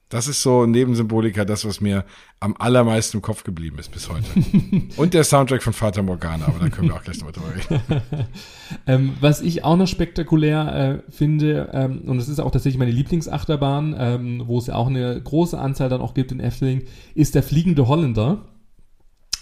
Das 0.10 0.28
ist 0.28 0.42
so 0.42 0.66
neben 0.66 0.96
Symbolika 0.96 1.46
das, 1.46 1.66
was 1.66 1.80
mir 1.82 2.06
am 2.44 2.56
allermeisten 2.60 3.18
im 3.18 3.22
Kopf 3.22 3.46
geblieben 3.46 3.80
ist 3.80 3.92
bis 3.92 4.10
heute. 4.10 4.26
Und 4.98 5.14
der 5.14 5.24
Soundtrack 5.24 5.64
von 5.64 5.72
Vater 5.72 6.04
Morgana, 6.04 6.46
aber 6.48 6.60
da 6.60 6.70
können 6.70 6.90
wir 6.90 6.96
auch 6.96 7.04
gleich 7.04 7.18
nochmal 7.22 7.32
drüber 7.32 7.56
reden. 7.56 8.02
ähm, 8.88 9.14
was 9.22 9.42
ich 9.42 9.64
auch 9.64 9.78
noch 9.78 9.88
spektakulär 9.88 11.04
äh, 11.08 11.12
finde, 11.12 11.70
ähm, 11.72 12.02
und 12.06 12.18
das 12.18 12.28
ist 12.28 12.40
auch 12.40 12.52
tatsächlich 12.52 12.78
meine 12.78 12.92
Lieblingsachterbahn, 12.92 13.96
ähm, 13.98 14.44
wo 14.46 14.58
es 14.58 14.68
ja 14.68 14.76
auch 14.76 14.88
eine 14.88 15.22
große 15.22 15.58
Anzahl 15.58 15.88
dann 15.88 16.02
auch 16.02 16.14
gibt 16.14 16.34
in 16.34 16.42
Efteling, 16.42 16.84
ist 17.16 17.34
der 17.34 17.44
Fliegende 17.44 17.88
Holländer. 17.88 18.46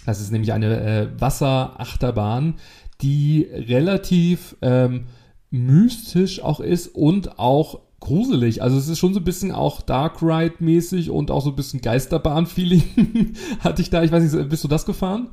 Das 0.06 0.20
ist 0.20 0.30
nämlich 0.30 0.52
eine 0.52 0.80
äh, 0.80 1.08
Wasserachterbahn, 1.20 2.54
die 3.00 3.48
relativ 3.50 4.56
ähm, 4.62 5.06
mystisch 5.50 6.40
auch 6.40 6.60
ist 6.60 6.86
und 6.86 7.40
auch 7.40 7.80
gruselig. 8.02 8.62
Also 8.62 8.76
es 8.76 8.88
ist 8.88 8.98
schon 8.98 9.14
so 9.14 9.20
ein 9.20 9.24
bisschen 9.24 9.52
auch 9.52 9.80
Dark 9.80 10.22
Ride-mäßig 10.22 11.10
und 11.10 11.30
auch 11.30 11.42
so 11.42 11.50
ein 11.50 11.56
bisschen 11.56 11.80
Geisterbahn-Feeling 11.80 13.34
hatte 13.60 13.80
ich 13.80 13.90
da. 13.90 14.02
Ich 14.02 14.12
weiß 14.12 14.22
nicht, 14.22 14.48
bist 14.50 14.64
du 14.64 14.68
das 14.68 14.84
gefahren? 14.84 15.30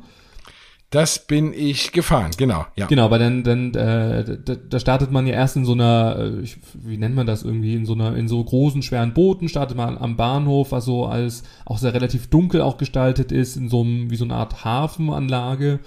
Das 0.91 1.27
bin 1.27 1.53
ich 1.53 1.91
gefahren, 1.91 2.31
genau, 2.35 2.65
ja. 2.75 2.87
Genau, 2.87 3.05
aber 3.05 3.19
dann, 3.19 3.43
dann 3.43 3.75
äh, 3.75 4.39
da, 4.43 4.55
da 4.55 4.79
startet 4.79 5.11
man 5.11 5.27
ja 5.27 5.33
erst 5.33 5.55
in 5.55 5.63
so 5.63 5.73
einer, 5.73 6.15
äh, 6.17 6.39
ich, 6.39 6.57
wie 6.73 6.97
nennt 6.97 7.13
man 7.13 7.27
das 7.27 7.43
irgendwie, 7.43 7.75
in 7.75 7.85
so 7.85 7.93
einer, 7.93 8.15
in 8.15 8.27
so 8.27 8.43
großen, 8.43 8.81
schweren 8.81 9.13
Booten, 9.13 9.49
startet 9.49 9.77
man 9.77 9.99
am 9.99 10.17
Bahnhof, 10.17 10.71
was 10.71 10.85
so 10.85 11.05
als 11.05 11.43
auch 11.65 11.77
sehr 11.77 11.93
relativ 11.93 12.27
dunkel 12.31 12.61
auch 12.61 12.77
gestaltet 12.77 13.31
ist, 13.31 13.55
in 13.55 13.69
so 13.69 13.81
einem, 13.81 14.09
wie 14.09 14.15
so 14.15 14.25
eine 14.25 14.33
Art 14.33 14.65
Hafenanlage. 14.65 15.79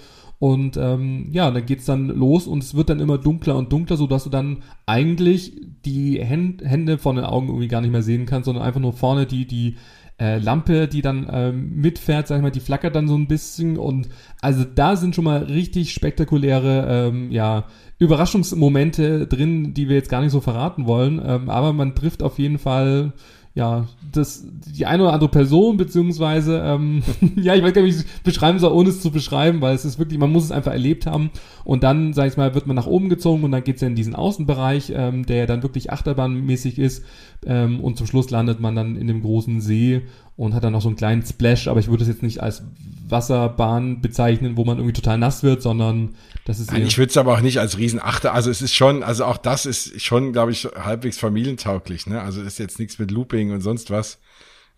Und 0.43 0.75
ähm, 0.75 1.29
ja, 1.31 1.49
dann 1.49 1.65
geht's 1.65 1.85
dann 1.85 2.09
los 2.09 2.47
und 2.47 2.61
es 2.61 2.75
wird 2.75 2.89
dann 2.89 2.99
immer 2.99 3.17
dunkler 3.17 3.55
und 3.55 3.71
dunkler, 3.71 3.95
so 3.95 4.07
dass 4.07 4.25
du 4.25 4.29
dann 4.29 4.57
eigentlich 4.85 5.53
die 5.85 6.21
Hände 6.21 6.97
von 6.97 7.15
den 7.15 7.23
Augen 7.23 7.47
irgendwie 7.47 7.69
gar 7.69 7.79
nicht 7.79 7.91
mehr 7.91 8.03
sehen 8.03 8.25
kannst, 8.25 8.47
sondern 8.47 8.65
einfach 8.65 8.81
nur 8.81 8.91
vorne 8.91 9.25
die, 9.25 9.47
die 9.47 9.77
äh, 10.19 10.39
Lampe, 10.39 10.89
die 10.89 11.01
dann 11.01 11.29
ähm, 11.31 11.75
mitfährt, 11.75 12.27
sag 12.27 12.35
ich 12.35 12.41
mal, 12.41 12.51
die 12.51 12.59
flackert 12.59 12.93
dann 12.93 13.07
so 13.07 13.15
ein 13.15 13.29
bisschen 13.29 13.77
und 13.77 14.09
also 14.41 14.65
da 14.65 14.97
sind 14.97 15.15
schon 15.15 15.23
mal 15.23 15.43
richtig 15.43 15.93
spektakuläre, 15.93 16.87
ähm, 16.89 17.31
ja, 17.31 17.63
Überraschungsmomente 17.97 19.27
drin, 19.27 19.73
die 19.73 19.87
wir 19.87 19.95
jetzt 19.95 20.09
gar 20.09 20.19
nicht 20.19 20.31
so 20.33 20.41
verraten 20.41 20.87
wollen, 20.87 21.21
ähm, 21.25 21.49
aber 21.49 21.71
man 21.71 21.95
trifft 21.95 22.21
auf 22.21 22.37
jeden 22.37 22.59
Fall 22.59 23.13
ja, 23.55 23.87
das, 24.11 24.43
die 24.75 24.87
eine 24.87 25.03
oder 25.03 25.13
andere 25.13 25.29
Person, 25.29 25.77
beziehungsweise, 25.77 26.59
ähm, 26.65 27.03
ja, 27.35 27.53
ich 27.53 27.61
weiß 27.61 27.73
gar 27.73 27.83
nicht, 27.83 27.93
wie 27.93 27.99
ich 27.99 28.05
es 28.05 28.19
beschreiben 28.23 28.57
soll, 28.57 28.73
ohne 28.73 28.89
es 28.89 29.01
zu 29.01 29.11
beschreiben, 29.11 29.61
weil 29.61 29.75
es 29.75 29.85
ist 29.85 29.99
wirklich, 29.99 30.17
man 30.17 30.31
muss 30.31 30.45
es 30.45 30.51
einfach 30.51 30.71
erlebt 30.71 31.05
haben. 31.05 31.29
Und 31.63 31.83
dann, 31.83 32.13
sag 32.13 32.27
ich 32.27 32.35
mal, 32.35 32.55
wird 32.55 32.65
man 32.65 32.75
nach 32.75 32.87
oben 32.87 33.09
gezogen 33.09 33.43
und 33.43 33.51
dann 33.51 33.63
geht's 33.63 33.81
ja 33.81 33.87
in 33.87 33.95
diesen 33.95 34.15
Außenbereich, 34.15 34.91
ähm, 34.95 35.27
der 35.27 35.37
ja 35.37 35.45
dann 35.45 35.61
wirklich 35.61 35.91
achterbahnmäßig 35.91 36.79
ist. 36.79 37.05
Ähm, 37.45 37.79
und 37.79 37.95
zum 37.97 38.07
Schluss 38.07 38.31
landet 38.31 38.59
man 38.59 38.75
dann 38.75 38.95
in 38.95 39.05
dem 39.05 39.21
großen 39.21 39.61
See 39.61 40.01
und 40.35 40.53
hat 40.53 40.63
dann 40.63 40.73
noch 40.73 40.81
so 40.81 40.89
einen 40.89 40.95
kleinen 40.95 41.23
Splash, 41.23 41.67
aber 41.67 41.79
ich 41.79 41.87
würde 41.87 42.03
es 42.03 42.09
jetzt 42.09 42.23
nicht 42.23 42.41
als 42.41 42.63
Wasserbahn 43.07 44.01
bezeichnen, 44.01 44.57
wo 44.57 44.65
man 44.65 44.77
irgendwie 44.77 44.93
total 44.93 45.17
nass 45.17 45.43
wird, 45.43 45.61
sondern 45.61 46.15
das 46.45 46.59
ist 46.59 46.71
Nein, 46.71 46.87
ich 46.87 46.97
würde 46.97 47.09
es 47.09 47.17
aber 47.17 47.33
auch 47.33 47.41
nicht 47.41 47.59
als 47.59 47.77
Riesenachter, 47.77 48.33
also 48.33 48.49
es 48.49 48.61
ist 48.61 48.73
schon, 48.73 49.03
also 49.03 49.25
auch 49.25 49.37
das 49.37 49.65
ist 49.65 50.01
schon, 50.01 50.33
glaube 50.33 50.51
ich, 50.51 50.65
halbwegs 50.65 51.17
familientauglich, 51.19 52.07
ne? 52.07 52.21
Also 52.21 52.41
ist 52.41 52.59
jetzt 52.59 52.79
nichts 52.79 52.97
mit 52.99 53.11
Looping 53.11 53.51
und 53.51 53.61
sonst 53.61 53.91
was. 53.91 54.19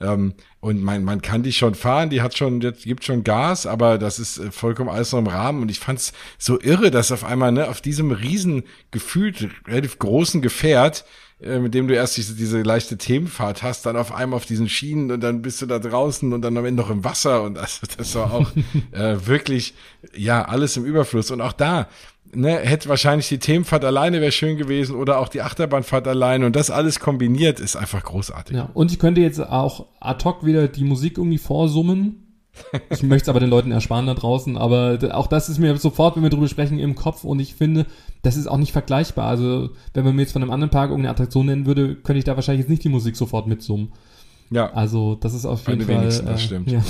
Ähm, 0.02 0.34
und 0.60 0.84
man, 0.84 1.04
man 1.06 1.22
kann 1.22 1.44
die 1.44 1.54
schon 1.54 1.74
fahren, 1.74 2.10
die 2.10 2.22
hat 2.22 2.38
schon, 2.38 2.60
die 2.60 2.72
gibt 2.72 3.06
schon 3.06 3.24
Gas, 3.24 3.65
aber 3.65 3.98
das 3.98 4.20
ist 4.20 4.38
äh, 4.39 4.52
vollkommen 4.52 4.89
alles 4.89 5.13
noch 5.13 5.20
im 5.20 5.28
Rahmen. 5.28 5.62
Und 5.62 5.72
ich 5.72 5.80
fand's 5.80 6.12
so 6.38 6.60
irre, 6.60 6.91
dass 6.91 7.13
auf 7.13 7.24
einmal, 7.24 7.52
ne, 7.54 7.70
auf 7.70 7.80
diesem 7.80 8.12
riesen, 8.12 8.63
gefühlt 8.91 9.50
relativ 9.68 9.98
großen 10.00 10.41
Gefährt, 10.41 11.06
äh, 11.41 11.60
mit 11.60 11.74
dem 11.74 11.88
du 11.88 11.95
erst 11.95 12.15
diese, 12.17 12.36
diese 12.36 12.62
leichte 12.62 12.98
Themenfahrt 12.98 13.62
hast, 13.62 13.86
dann 13.86 13.98
auf 13.98 14.13
einmal 14.13 14.38
auf 14.38 14.45
diesen 14.45 14.69
Schienen 14.69 15.12
und 15.12 15.21
dann 15.21 15.41
bist 15.41 15.62
du 15.62 15.65
da 15.65 15.80
draußen 15.80 16.32
und 16.32 16.41
dann 16.41 16.58
am 16.58 16.65
Ende 16.65 16.82
noch 16.82 16.89
im 16.89 17.04
Wasser 17.04 17.43
und 17.43 17.56
das, 17.56 17.82
das 17.98 18.15
war 18.15 18.34
auch 18.34 18.52
äh, 18.91 19.28
wirklich, 19.28 19.74
ja, 20.15 20.45
alles 20.45 20.78
im 20.78 20.86
Überfluss. 20.86 21.32
Und 21.32 21.41
auch 21.41 21.54
da, 21.54 21.88
ne, 22.34 22.60
hätte 22.60 22.89
wahrscheinlich 22.89 23.28
die 23.28 23.39
Themenfahrt 23.39 23.84
alleine 23.84 24.21
wäre 24.21 24.32
schön 24.32 24.58
gewesen 24.58 24.95
oder 24.95 25.19
auch 25.19 25.28
die 25.28 25.41
Achterbahnfahrt 25.41 26.08
alleine 26.08 26.45
und 26.45 26.56
das 26.56 26.71
alles 26.71 27.00
kombiniert 27.00 27.60
ist 27.60 27.76
einfach 27.76 28.04
großartig. 28.04 28.56
Ja, 28.56 28.69
und 28.74 28.91
ich 28.91 29.00
könnte 29.00 29.21
jetzt 29.21 29.39
auch 29.39 29.88
ad 30.00 30.24
hoc 30.24 30.45
wieder 30.45 30.67
die 30.67 30.84
Musik 30.84 31.17
irgendwie 31.17 31.38
vorsummen 31.38 32.24
ich 32.89 33.04
möchte 33.04 33.24
es 33.24 33.30
aber 33.30 33.39
den 33.39 33.50
Leuten 33.50 33.72
ersparen 33.72 34.08
da 34.08 34.13
draußen, 34.13 34.58
aber 34.58 34.98
auch 35.13 35.28
das 35.28 35.50
ist 35.50 35.60
mir 35.60 35.76
sofort, 35.78 36.15
wenn 36.15 36.24
wir 36.24 36.30
drüber 36.30 36.48
sprechen, 36.48 36.80
im 36.80 36.96
Kopf 36.96 37.24
und 37.24 37.39
ich 37.39 37.56
finde, 37.56 37.86
das 38.22 38.38
ist 38.38 38.48
auch 38.48 38.58
nicht 38.58 38.72
vergleichbar. 38.72 39.28
Also, 39.28 39.70
wenn 39.94 40.06
man 40.06 40.15
mir 40.15 40.24
jetzt 40.24 40.34
von 40.34 40.41
einem 40.41 40.52
anderen 40.52 40.72
Park 40.72 40.89
irgendeine 40.89 41.12
Attraktion 41.12 41.46
nennen 41.46 41.65
würde, 41.65 41.96
könnte 41.96 42.20
ich 42.20 42.26
da 42.26 42.36
wahrscheinlich 42.36 42.63
jetzt 42.63 42.70
nicht 42.70 42.84
die 42.84 42.89
Musik 42.89 43.15
sofort 43.15 43.48
mitsummen. 43.48 43.91
Ja. 44.51 44.71
Also 44.73 45.15
das 45.15 45.34
ist 45.34 45.45
auf 45.45 45.67
jeden 45.67 45.81
Fall. 45.81 46.08
Äh, 46.08 46.23
das 46.23 46.43
stimmt. 46.43 46.71
Ja. 46.71 46.81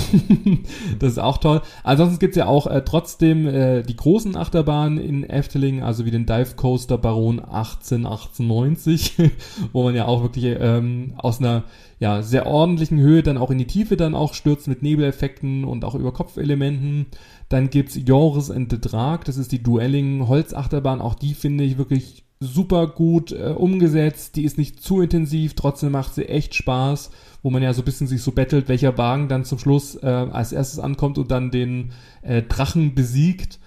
das 0.98 1.12
ist 1.12 1.18
auch 1.18 1.38
toll. 1.38 1.62
Ansonsten 1.84 2.18
gibt's 2.18 2.36
ja 2.36 2.46
auch 2.46 2.66
äh, 2.66 2.82
trotzdem 2.84 3.46
äh, 3.46 3.82
die 3.82 3.96
großen 3.96 4.36
Achterbahnen 4.36 4.98
in 4.98 5.24
Efteling, 5.24 5.82
also 5.82 6.04
wie 6.04 6.10
den 6.10 6.26
Dive 6.26 6.54
Coaster 6.56 6.98
Baron 6.98 7.40
1898, 7.40 9.14
wo 9.72 9.84
man 9.84 9.94
ja 9.94 10.06
auch 10.06 10.22
wirklich 10.22 10.44
ähm, 10.60 11.14
aus 11.16 11.40
einer 11.40 11.64
ja, 11.98 12.22
sehr 12.22 12.46
ordentlichen 12.46 12.98
Höhe 12.98 13.22
dann 13.22 13.38
auch 13.38 13.50
in 13.50 13.58
die 13.58 13.66
Tiefe 13.66 13.96
dann 13.96 14.14
auch 14.14 14.34
stürzt 14.34 14.68
mit 14.68 14.82
Nebeleffekten 14.82 15.64
und 15.64 15.84
auch 15.84 15.94
über 15.94 16.12
Kopfelementen. 16.12 17.06
Dann 17.48 17.70
gibt's 17.70 17.98
Joris 18.04 18.50
and 18.50 18.70
the 18.70 18.80
Drag, 18.80 19.20
das 19.24 19.38
ist 19.38 19.52
die 19.52 19.62
Duelling 19.62 20.28
Holzachterbahn, 20.28 21.00
auch 21.00 21.14
die 21.14 21.32
finde 21.32 21.64
ich 21.64 21.78
wirklich 21.78 22.25
super 22.40 22.86
gut 22.86 23.32
äh, 23.32 23.54
umgesetzt, 23.56 24.36
die 24.36 24.44
ist 24.44 24.58
nicht 24.58 24.82
zu 24.82 25.00
intensiv, 25.00 25.54
trotzdem 25.54 25.92
macht 25.92 26.14
sie 26.14 26.28
echt 26.28 26.54
Spaß 26.54 27.10
wo 27.46 27.50
man 27.50 27.62
ja 27.62 27.72
so 27.72 27.82
ein 27.82 27.84
bisschen 27.84 28.08
sich 28.08 28.22
so 28.22 28.32
bettelt, 28.32 28.68
welcher 28.68 28.98
Wagen 28.98 29.28
dann 29.28 29.44
zum 29.44 29.60
Schluss 29.60 29.94
äh, 30.02 30.06
als 30.08 30.50
erstes 30.50 30.80
ankommt 30.80 31.16
und 31.16 31.30
dann 31.30 31.52
den 31.52 31.92
äh, 32.22 32.42
Drachen 32.42 32.96
besiegt. 32.96 33.60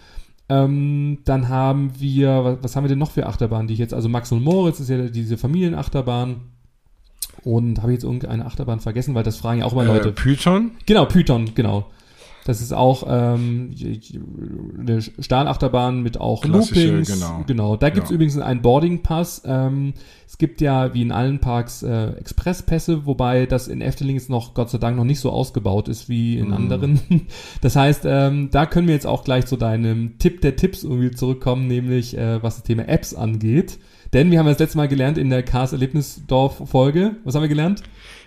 Ähm, 0.50 1.20
dann 1.24 1.48
haben 1.48 1.98
wir, 1.98 2.44
was, 2.44 2.58
was, 2.62 2.76
haben 2.76 2.84
wir 2.84 2.90
denn 2.90 3.00
noch 3.00 3.12
für 3.12 3.26
Achterbahnen, 3.26 3.68
die 3.68 3.76
ich 3.76 3.80
jetzt, 3.80 3.94
also 3.94 4.10
Max 4.10 4.34
und 4.34 4.44
Moritz 4.44 4.82
ist 4.82 4.90
ja 4.90 5.04
diese 5.04 5.38
Familienachterbahn. 5.38 6.42
Und 7.46 7.78
habe 7.78 7.94
ich 7.94 7.96
jetzt 7.96 8.04
irgendeine 8.04 8.46
Achterbahn 8.46 8.82
vergessen, 8.82 9.16
weil 9.16 9.24
das 9.24 9.38
fragen 9.38 9.62
ja 9.62 9.66
auch 9.66 9.72
immer 9.72 9.84
äh, 9.84 9.88
Leute. 9.88 10.12
Python? 10.12 10.72
Genau, 10.86 11.06
Python, 11.06 11.52
genau. 11.56 11.88
Das 12.46 12.62
ist 12.62 12.74
auch 12.74 13.04
ähm, 13.08 13.76
eine 14.80 15.02
Stahlachterbahn 15.02 16.02
mit 16.02 16.20
auch 16.20 16.42
Klassische, 16.42 16.88
Loopings. 16.88 17.14
Genau. 17.14 17.44
genau. 17.46 17.76
Da 17.76 17.90
gibt's 17.90 18.10
ja. 18.10 18.16
übrigens 18.16 18.38
einen 18.38 18.62
Boarding 18.62 19.04
Pass. 19.04 19.42
Ähm, 19.46 19.94
es 20.26 20.38
gibt 20.38 20.62
ja 20.62 20.94
wie 20.94 21.02
in 21.02 21.12
allen 21.12 21.40
Parks 21.40 21.84
äh, 21.84 22.12
Expresspässe, 22.12 23.06
wobei 23.06 23.46
das 23.46 23.68
in 23.68 23.82
Efteling 23.82 24.16
jetzt 24.16 24.30
noch 24.30 24.54
Gott 24.54 24.70
sei 24.70 24.78
Dank 24.78 24.98
noch 24.98 25.04
nicht 25.04 25.20
so 25.20 25.32
ausgebaut 25.32 25.88
ist 25.88 26.10
wie 26.10 26.38
in 26.38 26.50
mm. 26.50 26.54
anderen. 26.54 27.00
Das 27.62 27.76
heißt, 27.76 28.04
ähm, 28.06 28.50
da 28.52 28.66
können 28.66 28.88
wir 28.88 28.94
jetzt 28.94 29.08
auch 29.08 29.24
gleich 29.24 29.46
zu 29.46 29.58
deinem 29.58 30.18
Tipp 30.18 30.42
der 30.42 30.56
Tipps 30.56 30.84
irgendwie 30.84 31.12
zurückkommen, 31.12 31.68
nämlich 31.68 32.18
äh, 32.18 32.42
was 32.42 32.56
das 32.56 32.64
Thema 32.64 32.88
Apps 32.88 33.14
angeht. 33.14 33.80
Denn 34.14 34.32
wir 34.32 34.40
haben 34.40 34.48
das 34.48 34.60
letzte 34.60 34.78
Mal 34.78 34.88
gelernt 34.88 35.18
in 35.18 35.30
der 35.30 35.44
Cars 35.44 35.72
Erlebnisdorf 35.72 36.70
Folge. 36.70 37.18
Was 37.24 37.36
haben 37.36 37.44
wir 37.44 37.50
gelernt? 37.50 37.84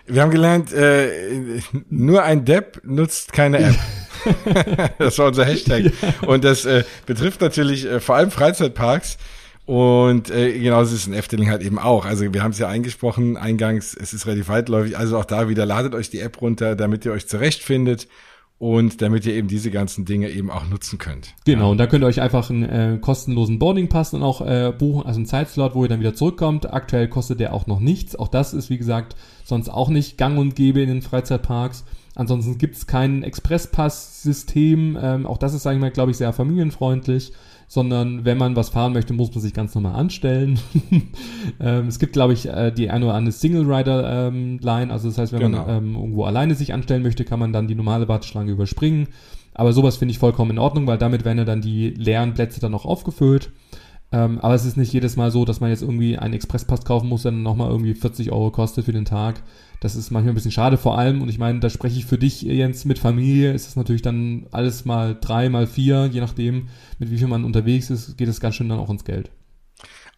Wir 0.07 0.23
haben 0.23 0.31
gelernt, 0.31 0.73
äh, 0.73 1.61
nur 1.89 2.23
ein 2.23 2.45
Depp 2.45 2.81
nutzt 2.85 3.33
keine 3.33 3.59
App. 3.59 3.79
das 4.99 5.19
war 5.19 5.29
unser 5.29 5.45
Hashtag. 5.45 5.85
Ja. 5.85 5.93
Und 6.29 6.45
das 6.45 6.65
äh, 6.65 6.85
betrifft 7.07 7.41
natürlich 7.41 7.87
äh, 7.87 8.01
vor 8.01 8.17
allem 8.17 8.31
Freizeitparks. 8.31 9.19
Und 9.65 10.31
äh, 10.31 10.59
genauso 10.59 10.95
ist 10.95 11.03
es 11.03 11.07
in 11.07 11.13
Efteling 11.13 11.51
halt 11.51 11.63
eben 11.63 11.79
auch. 11.79 12.05
Also 12.05 12.33
wir 12.33 12.43
haben 12.43 12.51
es 12.51 12.59
ja 12.59 12.69
eingesprochen 12.69 13.37
eingangs, 13.37 13.97
es 13.99 14.13
ist 14.13 14.27
relativ 14.27 14.49
weitläufig. 14.49 14.99
Also 14.99 15.17
auch 15.19 15.25
da 15.25 15.49
wieder 15.49 15.67
ladet 15.67 15.95
euch 15.95 16.11
die 16.11 16.21
App 16.21 16.41
runter, 16.41 16.75
damit 16.75 17.05
ihr 17.05 17.13
euch 17.13 17.29
zurechtfindet 17.29 18.09
und 18.63 19.03
damit 19.03 19.27
ihr 19.27 19.35
eben 19.35 19.49
diese 19.49 19.73
ganzen 19.73 20.05
Dinge 20.05 20.31
eben 20.31 20.49
auch 20.49 20.69
nutzen 20.69 20.97
könnt. 20.97 21.35
Genau, 21.45 21.65
ja. 21.65 21.71
und 21.73 21.79
da 21.79 21.89
könnt 21.89 22.05
ihr 22.05 22.07
euch 22.07 22.21
einfach 22.21 22.49
einen 22.49 22.63
äh, 22.63 22.99
kostenlosen 23.01 23.59
Boarding 23.59 23.89
Pass 23.89 24.15
und 24.15 24.23
auch 24.23 24.41
äh, 24.41 24.73
buchen, 24.79 25.05
also 25.05 25.19
einen 25.19 25.27
Zeitslot, 25.27 25.75
wo 25.75 25.83
ihr 25.83 25.89
dann 25.89 25.99
wieder 25.99 26.15
zurückkommt. 26.15 26.73
Aktuell 26.73 27.09
kostet 27.09 27.41
der 27.41 27.55
auch 27.55 27.67
noch 27.67 27.81
nichts. 27.81 28.15
Auch 28.15 28.29
das 28.29 28.55
ist, 28.55 28.71
wie 28.71 28.79
gesagt, 28.79 29.17
sonst 29.43 29.69
auch 29.69 29.89
nicht 29.89 30.17
gang 30.17 30.39
und 30.39 30.55
gäbe 30.55 30.81
in 30.81 30.87
den 30.87 31.03
Freizeitparks. 31.03 31.85
Ansonsten 32.15 32.57
gibt 32.57 32.77
es 32.77 32.87
kein 32.87 33.25
Expresspass-System. 33.25 34.97
Ähm, 35.03 35.27
auch 35.27 35.39
das 35.39 35.55
ist, 35.55 35.65
sage 35.65 35.75
ich 35.75 35.81
mal, 35.81 35.91
glaube 35.91 36.13
ich, 36.13 36.17
sehr 36.17 36.33
familienfreundlich. 36.33 37.33
Sondern 37.73 38.27
wenn 38.27 38.37
man 38.37 38.55
was 38.55 38.69
fahren 38.69 38.93
möchte, 38.93 39.15
muss 39.15 39.31
man 39.31 39.41
sich 39.41 39.55
ganz 39.55 39.75
normal 39.75 39.95
anstellen. 39.95 40.61
ähm, 41.59 41.87
es 41.87 41.99
gibt, 41.99 42.13
glaube 42.13 42.35
ich, 42.35 42.47
äh, 42.47 42.71
die 42.71 42.91
eine 42.91 43.07
oder 43.07 43.15
andere 43.15 43.33
Single-Rider-Line. 43.33 44.83
Ähm, 44.83 44.91
also 44.91 45.09
das 45.09 45.17
heißt, 45.17 45.33
wenn 45.33 45.41
genau. 45.41 45.65
man 45.65 45.79
ähm, 45.79 45.95
irgendwo 45.95 46.25
alleine 46.25 46.55
sich 46.55 46.75
anstellen 46.75 47.03
möchte, 47.03 47.25
kann 47.25 47.39
man 47.39 47.55
dann 47.55 47.69
die 47.69 47.75
normale 47.75 48.09
Warteschlange 48.09 48.53
überspringen. 48.53 49.09
Aber 49.55 49.73
sowas 49.73 49.97
finde 49.97 50.13
ich 50.13 50.19
vollkommen 50.19 50.51
in 50.51 50.59
Ordnung, 50.59 50.87
weil 50.87 50.99
damit 50.99 51.25
werden 51.25 51.39
ja 51.39 51.47
dann 51.47 51.63
die 51.63 51.89
leeren 51.89 52.35
Plätze 52.35 52.61
dann 52.61 52.73
noch 52.73 52.85
aufgefüllt. 52.85 53.51
Ähm, 54.13 54.39
aber 54.41 54.53
es 54.53 54.67
ist 54.67 54.77
nicht 54.77 54.93
jedes 54.93 55.17
Mal 55.17 55.31
so, 55.31 55.47
dass 55.47 55.61
man 55.61 55.71
jetzt 55.71 55.81
irgendwie 55.81 56.19
einen 56.19 56.35
Expresspass 56.35 56.85
kaufen 56.85 57.09
muss, 57.09 57.23
der 57.23 57.33
dann 57.33 57.43
nochmal 57.43 57.71
irgendwie 57.71 57.95
40 57.95 58.33
Euro 58.33 58.51
kostet 58.51 58.85
für 58.85 58.93
den 58.93 59.07
Tag. 59.07 59.43
Das 59.83 59.97
ist 59.97 60.13
manchmal 60.13 60.31
ein 60.31 60.37
bisschen 60.37 60.53
schade 60.53 60.79
vor 60.79 60.97
allem. 60.97 61.23
Und 61.23 61.29
ich 61.29 61.39
meine, 61.39 61.59
da 61.59 61.69
spreche 61.69 61.99
ich 61.99 62.07
für 62.07 62.17
dich, 62.17 62.43
Jens, 62.43 62.85
mit 62.85 63.01
Familie. 63.01 63.53
Ist 63.53 63.67
es 63.67 63.75
natürlich 63.75 64.01
dann 64.01 64.47
alles 64.53 64.85
mal 64.85 65.19
drei, 65.21 65.49
mal 65.49 65.67
vier, 65.67 66.07
je 66.07 66.21
nachdem, 66.21 66.69
mit 67.01 67.11
wie 67.11 67.19
viel 67.19 67.27
man 67.27 67.43
unterwegs 67.43 67.91
ist, 67.91 68.17
geht 68.17 68.29
es 68.29 68.39
ganz 68.39 68.55
schön 68.55 68.69
dann 68.69 68.79
auch 68.79 68.91
ins 68.91 69.05
Geld. 69.05 69.33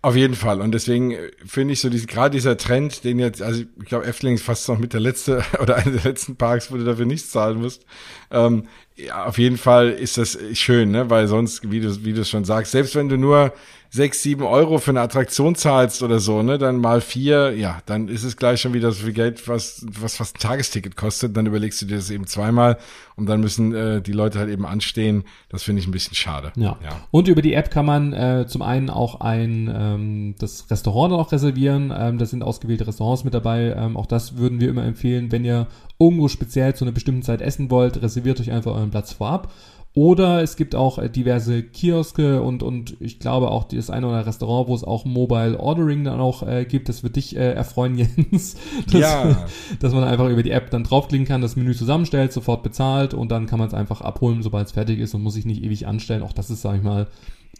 Auf 0.02 0.16
jeden 0.16 0.34
Fall. 0.34 0.60
Und 0.60 0.72
deswegen 0.72 1.12
äh, 1.12 1.30
finde 1.46 1.72
ich 1.72 1.80
so 1.80 1.88
diese, 1.88 2.06
gerade 2.06 2.36
dieser 2.36 2.58
Trend, 2.58 3.04
den 3.04 3.18
jetzt, 3.18 3.40
also 3.40 3.62
ich 3.62 3.86
glaube, 3.86 4.04
Efteling 4.04 4.34
ist 4.34 4.44
fast 4.44 4.68
noch 4.68 4.78
mit 4.78 4.92
der 4.92 5.00
letzte 5.00 5.42
oder 5.62 5.76
einer 5.76 5.92
der 5.92 6.12
letzten 6.12 6.36
Parks, 6.36 6.70
wo 6.70 6.76
du 6.76 6.84
dafür 6.84 7.06
nichts 7.06 7.30
zahlen 7.30 7.58
musst. 7.58 7.86
Ähm, 8.30 8.64
ja, 8.96 9.24
auf 9.24 9.38
jeden 9.38 9.56
Fall 9.56 9.88
ist 9.88 10.18
das 10.18 10.36
schön, 10.52 10.90
ne? 10.90 11.08
Weil 11.08 11.26
sonst, 11.26 11.70
wie 11.70 11.80
du, 11.80 12.04
wie 12.04 12.12
du 12.12 12.22
schon 12.26 12.44
sagst, 12.44 12.72
selbst 12.72 12.96
wenn 12.96 13.08
du 13.08 13.16
nur 13.16 13.54
sechs, 13.94 14.22
sieben 14.22 14.42
Euro 14.42 14.78
für 14.78 14.90
eine 14.90 15.02
Attraktion 15.02 15.54
zahlst 15.54 16.02
oder 16.02 16.18
so, 16.18 16.42
ne, 16.42 16.58
dann 16.58 16.78
mal 16.78 17.00
vier, 17.00 17.56
ja, 17.56 17.78
dann 17.86 18.08
ist 18.08 18.24
es 18.24 18.36
gleich 18.36 18.60
schon 18.60 18.72
wieder 18.72 18.90
so 18.90 19.04
viel 19.04 19.12
Geld, 19.12 19.46
was, 19.46 19.86
was 19.88 20.16
fast 20.16 20.36
ein 20.36 20.40
Tagesticket 20.40 20.96
kostet. 20.96 21.36
Dann 21.36 21.46
überlegst 21.46 21.80
du 21.80 21.86
dir 21.86 21.94
das 21.96 22.10
eben 22.10 22.26
zweimal 22.26 22.76
und 23.14 23.26
dann 23.26 23.40
müssen 23.40 23.72
äh, 23.72 24.02
die 24.02 24.10
Leute 24.10 24.40
halt 24.40 24.50
eben 24.50 24.66
anstehen. 24.66 25.22
Das 25.48 25.62
finde 25.62 25.80
ich 25.80 25.86
ein 25.86 25.92
bisschen 25.92 26.16
schade. 26.16 26.52
Ja. 26.56 26.76
ja. 26.82 27.06
Und 27.12 27.28
über 27.28 27.40
die 27.40 27.54
App 27.54 27.70
kann 27.70 27.86
man 27.86 28.12
äh, 28.12 28.46
zum 28.48 28.62
einen 28.62 28.90
auch 28.90 29.20
ein 29.20 29.72
ähm, 29.72 30.34
das 30.40 30.68
Restaurant 30.72 31.12
dann 31.12 31.20
auch 31.20 31.30
reservieren. 31.30 31.92
Ähm, 31.96 32.18
da 32.18 32.26
sind 32.26 32.42
ausgewählte 32.42 32.88
Restaurants 32.88 33.22
mit 33.22 33.32
dabei. 33.32 33.76
Ähm, 33.78 33.96
auch 33.96 34.06
das 34.06 34.36
würden 34.36 34.58
wir 34.58 34.70
immer 34.70 34.84
empfehlen, 34.84 35.30
wenn 35.30 35.44
ihr 35.44 35.68
irgendwo 36.00 36.26
speziell 36.26 36.74
zu 36.74 36.84
einer 36.84 36.92
bestimmten 36.92 37.22
Zeit 37.22 37.40
essen 37.40 37.70
wollt, 37.70 38.02
reserviert 38.02 38.40
euch 38.40 38.50
einfach 38.50 38.72
euren 38.72 38.90
Platz 38.90 39.12
vorab. 39.12 39.52
Oder 39.96 40.42
es 40.42 40.56
gibt 40.56 40.74
auch 40.74 40.98
äh, 40.98 41.08
diverse 41.08 41.62
Kioske 41.62 42.42
und, 42.42 42.64
und 42.64 42.96
ich 42.98 43.20
glaube 43.20 43.52
auch 43.52 43.62
das 43.62 43.90
eine 43.90 44.06
oder 44.06 44.16
andere 44.16 44.28
Restaurant, 44.28 44.68
wo 44.68 44.74
es 44.74 44.82
auch 44.82 45.04
Mobile 45.04 45.58
Ordering 45.60 46.02
dann 46.02 46.18
auch 46.18 46.42
äh, 46.42 46.64
gibt. 46.64 46.88
Das 46.88 47.04
wird 47.04 47.14
dich 47.14 47.36
äh, 47.36 47.52
erfreuen, 47.52 47.96
Jens. 47.98 48.56
Dass, 48.90 49.00
ja. 49.00 49.46
dass 49.80 49.92
man 49.92 50.02
einfach 50.02 50.28
über 50.28 50.42
die 50.42 50.50
App 50.50 50.70
dann 50.70 50.82
draufklicken 50.82 51.28
kann, 51.28 51.42
das 51.42 51.54
Menü 51.54 51.76
zusammenstellt, 51.76 52.32
sofort 52.32 52.64
bezahlt 52.64 53.14
und 53.14 53.30
dann 53.30 53.46
kann 53.46 53.60
man 53.60 53.68
es 53.68 53.74
einfach 53.74 54.00
abholen, 54.00 54.42
sobald 54.42 54.66
es 54.66 54.72
fertig 54.72 54.98
ist 54.98 55.14
und 55.14 55.22
muss 55.22 55.34
sich 55.34 55.46
nicht 55.46 55.62
ewig 55.62 55.86
anstellen. 55.86 56.24
Auch 56.24 56.32
das 56.32 56.50
ist, 56.50 56.62
sag 56.62 56.76
ich 56.76 56.82
mal, 56.82 57.06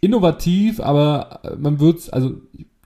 innovativ, 0.00 0.80
aber 0.80 1.38
äh, 1.44 1.54
man 1.54 1.78
wird 1.78 2.12
also 2.12 2.34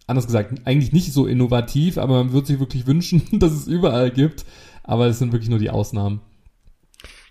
anders 0.06 0.26
gesagt, 0.26 0.60
eigentlich 0.66 0.92
nicht 0.92 1.10
so 1.14 1.26
innovativ, 1.26 1.96
aber 1.96 2.22
man 2.22 2.32
würde 2.34 2.48
sich 2.48 2.60
wirklich 2.60 2.86
wünschen, 2.86 3.22
dass 3.38 3.52
es 3.52 3.66
überall 3.66 4.10
gibt. 4.10 4.44
aber 4.82 5.06
es 5.06 5.18
sind 5.18 5.32
wirklich 5.32 5.48
nur 5.48 5.58
die 5.58 5.70
Ausnahmen. 5.70 6.20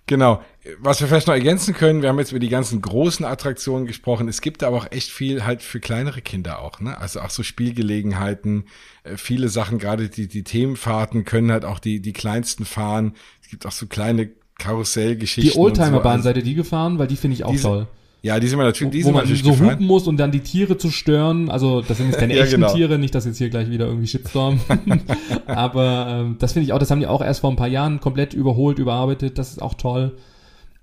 Genau. 0.07 0.41
Was 0.79 1.01
wir 1.01 1.07
vielleicht 1.07 1.27
noch 1.27 1.33
ergänzen 1.33 1.73
können, 1.73 2.01
wir 2.01 2.09
haben 2.09 2.17
jetzt 2.17 2.31
über 2.31 2.39
die 2.39 2.49
ganzen 2.49 2.81
großen 2.81 3.25
Attraktionen 3.25 3.85
gesprochen. 3.85 4.27
Es 4.29 4.41
gibt 4.41 4.63
aber 4.63 4.77
auch 4.77 4.91
echt 4.91 5.11
viel 5.11 5.45
halt 5.45 5.61
für 5.61 5.79
kleinere 5.79 6.21
Kinder 6.21 6.61
auch, 6.61 6.79
ne? 6.79 6.97
Also 6.97 7.19
auch 7.19 7.29
so 7.29 7.43
Spielgelegenheiten, 7.43 8.65
äh, 9.03 9.17
viele 9.17 9.49
Sachen, 9.49 9.79
gerade 9.79 10.09
die, 10.09 10.27
die 10.27 10.43
Themenfahrten 10.43 11.25
können 11.25 11.51
halt 11.51 11.65
auch 11.65 11.79
die, 11.79 12.01
die 12.01 12.13
kleinsten 12.13 12.65
fahren. 12.65 13.13
Es 13.41 13.49
gibt 13.49 13.65
auch 13.65 13.71
so 13.71 13.85
kleine 13.85 14.31
Karussellgeschichten. 14.57 15.53
Die 15.53 15.59
Oldtimerbahn, 15.59 16.19
so. 16.19 16.23
seid 16.23 16.37
ihr 16.37 16.43
die 16.43 16.55
gefahren? 16.55 16.97
Weil 16.99 17.07
die 17.07 17.17
finde 17.17 17.35
ich 17.35 17.43
auch 17.43 17.51
diese, 17.51 17.63
toll. 17.63 17.87
Ja, 18.27 18.39
die 18.39 18.47
sind 18.47 18.59
wir 18.59 18.65
natürlich, 18.65 18.91
die 18.91 18.99
wo 18.99 19.05
sind 19.05 19.13
man 19.15 19.23
natürlich 19.23 19.43
so 19.43 19.51
gefahren. 19.51 19.71
hupen 19.71 19.85
muss 19.87 20.07
und 20.07 20.17
dann 20.17 20.31
die 20.31 20.41
Tiere 20.41 20.77
zu 20.77 20.91
stören. 20.91 21.49
Also 21.49 21.81
das 21.81 21.97
sind 21.97 22.07
jetzt 22.07 22.19
keine 22.19 22.33
Ja, 22.37 22.43
echten 22.43 22.61
genau. 22.61 22.73
Tiere, 22.73 22.97
nicht, 22.99 23.15
dass 23.15 23.25
jetzt 23.25 23.37
hier 23.37 23.49
gleich 23.49 23.69
wieder 23.69 23.85
irgendwie 23.87 24.07
Shitstorm. 24.07 24.59
Aber 25.47 26.07
ähm, 26.09 26.35
das 26.39 26.53
finde 26.53 26.65
ich 26.65 26.73
auch, 26.73 26.79
das 26.79 26.91
haben 26.91 26.99
die 26.99 27.07
auch 27.07 27.21
erst 27.21 27.41
vor 27.41 27.49
ein 27.49 27.55
paar 27.55 27.67
Jahren 27.67 27.99
komplett 27.99 28.33
überholt, 28.33 28.79
überarbeitet. 28.79 29.37
Das 29.37 29.49
ist 29.51 29.61
auch 29.61 29.73
toll. 29.73 30.17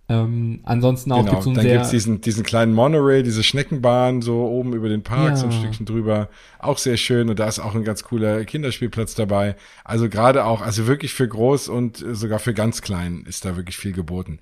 Ähm, 0.07 0.61
ansonsten 0.65 1.13
auch 1.13 1.21
Genau, 1.21 1.31
gibt's 1.31 1.45
so 1.45 1.51
ein 1.51 1.55
dann 1.55 1.65
sehr 1.65 1.75
gibt's 1.77 1.89
diesen, 1.91 2.21
diesen 2.21 2.43
kleinen 2.45 2.75
Monorail, 2.75 3.23
diese 3.23 3.43
Schneckenbahn 3.43 4.21
so 4.21 4.45
oben 4.45 4.75
über 4.75 4.91
den 4.91 5.03
Park, 5.03 5.31
Ja. 5.31 5.37
so 5.37 5.47
ein 5.47 5.53
Stückchen 5.53 5.87
drüber. 5.87 6.29
Auch 6.59 6.77
sehr 6.77 6.99
schön 6.99 7.31
und 7.31 7.39
da 7.39 7.49
ist 7.49 7.59
auch 7.59 7.75
ein 7.75 7.85
ganz 7.85 8.03
cooler 8.05 8.45
Kinderspielplatz 8.45 9.15
dabei. 9.15 9.57
Also 9.83 10.11
gerade 10.11 10.45
auch, 10.45 10.61
also 10.61 10.87
wirklich 10.87 11.15
für 11.15 11.27
groß 11.27 11.69
und 11.69 12.05
sogar 12.13 12.39
für 12.39 12.53
ganz 12.53 12.83
klein 12.83 13.25
ist 13.27 13.47
da 13.47 13.57
wirklich 13.57 13.79
viel 13.79 13.93
geboten. 13.93 14.41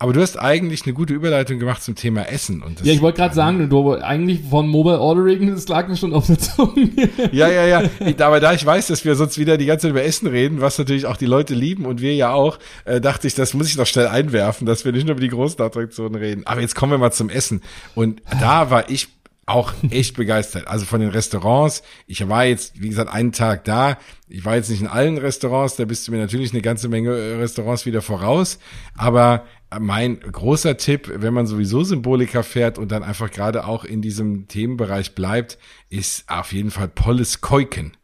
Aber 0.00 0.12
du 0.12 0.20
hast 0.20 0.36
eigentlich 0.36 0.84
eine 0.84 0.92
gute 0.92 1.14
Überleitung 1.14 1.60
gemacht 1.60 1.82
zum 1.82 1.94
Thema 1.94 2.28
Essen. 2.28 2.62
Und 2.62 2.84
ja, 2.84 2.92
ich 2.92 3.00
wollte 3.00 3.18
gerade 3.18 3.34
sagen, 3.34 3.70
du 3.70 3.92
eigentlich 3.92 4.40
von 4.50 4.68
Mobile 4.68 4.98
Ordering, 4.98 5.54
das 5.54 5.68
lag 5.68 5.86
mir 5.86 5.96
schon 5.96 6.12
auf 6.12 6.26
der 6.26 6.38
Zunge. 6.38 6.90
Ja, 7.32 7.48
ja, 7.48 7.64
ja. 7.66 7.82
Ich, 8.00 8.22
aber 8.22 8.40
da 8.40 8.52
ich 8.52 8.66
weiß, 8.66 8.88
dass 8.88 9.04
wir 9.04 9.14
sonst 9.14 9.38
wieder 9.38 9.56
die 9.56 9.66
ganze 9.66 9.82
Zeit 9.82 9.90
über 9.92 10.02
Essen 10.02 10.26
reden, 10.26 10.60
was 10.60 10.78
natürlich 10.78 11.06
auch 11.06 11.16
die 11.16 11.26
Leute 11.26 11.54
lieben 11.54 11.86
und 11.86 12.00
wir 12.00 12.14
ja 12.14 12.32
auch, 12.32 12.58
äh, 12.84 13.00
dachte 13.00 13.26
ich, 13.26 13.34
das 13.34 13.54
muss 13.54 13.68
ich 13.68 13.76
noch 13.76 13.86
schnell 13.86 14.08
einwerfen, 14.08 14.66
dass 14.66 14.84
wir 14.84 14.92
nicht 14.92 15.06
nur 15.06 15.12
über 15.12 15.20
die 15.20 15.28
großen 15.28 15.60
Attraktionen 15.62 16.16
reden. 16.16 16.46
Aber 16.46 16.60
jetzt 16.60 16.74
kommen 16.74 16.92
wir 16.92 16.98
mal 16.98 17.12
zum 17.12 17.30
Essen. 17.30 17.62
Und 17.94 18.20
da 18.40 18.70
war 18.70 18.90
ich 18.90 19.08
auch 19.46 19.72
echt 19.90 20.16
begeistert. 20.16 20.66
Also 20.68 20.86
von 20.86 21.00
den 21.00 21.10
Restaurants. 21.10 21.82
Ich 22.06 22.26
war 22.28 22.44
jetzt, 22.44 22.80
wie 22.80 22.88
gesagt, 22.88 23.10
einen 23.12 23.32
Tag 23.32 23.64
da. 23.64 23.98
Ich 24.28 24.44
war 24.44 24.56
jetzt 24.56 24.70
nicht 24.70 24.80
in 24.80 24.86
allen 24.86 25.18
Restaurants. 25.18 25.76
Da 25.76 25.84
bist 25.84 26.06
du 26.08 26.12
mir 26.12 26.18
natürlich 26.18 26.52
eine 26.52 26.62
ganze 26.62 26.88
Menge 26.88 27.10
äh, 27.16 27.36
Restaurants 27.36 27.86
wieder 27.86 28.02
voraus. 28.02 28.58
Aber 28.96 29.44
mein 29.80 30.20
großer 30.20 30.76
Tipp, 30.76 31.10
wenn 31.14 31.34
man 31.34 31.46
sowieso 31.46 31.82
Symbolika 31.82 32.42
fährt 32.42 32.78
und 32.78 32.92
dann 32.92 33.02
einfach 33.02 33.30
gerade 33.30 33.66
auch 33.66 33.84
in 33.84 34.02
diesem 34.02 34.46
Themenbereich 34.48 35.14
bleibt, 35.14 35.58
ist 35.90 36.28
auf 36.28 36.52
jeden 36.52 36.70
Fall 36.70 36.88
Polles 36.88 37.40
Keuken. 37.40 37.96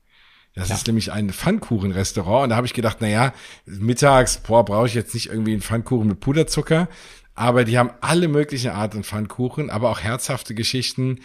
Das 0.54 0.68
Ja. 0.68 0.74
ist 0.74 0.86
nämlich 0.88 1.12
ein 1.12 1.30
Pfannkuchenrestaurant. 1.30 2.44
Und 2.44 2.50
da 2.50 2.56
habe 2.56 2.66
ich 2.66 2.74
gedacht, 2.74 2.96
na 3.00 3.08
ja, 3.08 3.32
mittags, 3.66 4.38
boah, 4.38 4.64
brauche 4.64 4.88
ich 4.88 4.94
jetzt 4.94 5.14
nicht 5.14 5.28
irgendwie 5.30 5.52
einen 5.52 5.62
Pfannkuchen 5.62 6.08
mit 6.08 6.18
Puderzucker. 6.20 6.88
Aber 7.34 7.64
die 7.64 7.78
haben 7.78 7.90
alle 8.00 8.28
möglichen 8.28 8.70
Arten 8.70 9.04
Pfannkuchen, 9.04 9.70
aber 9.70 9.90
auch 9.90 10.00
herzhafte 10.00 10.54
Geschichten. 10.54 11.20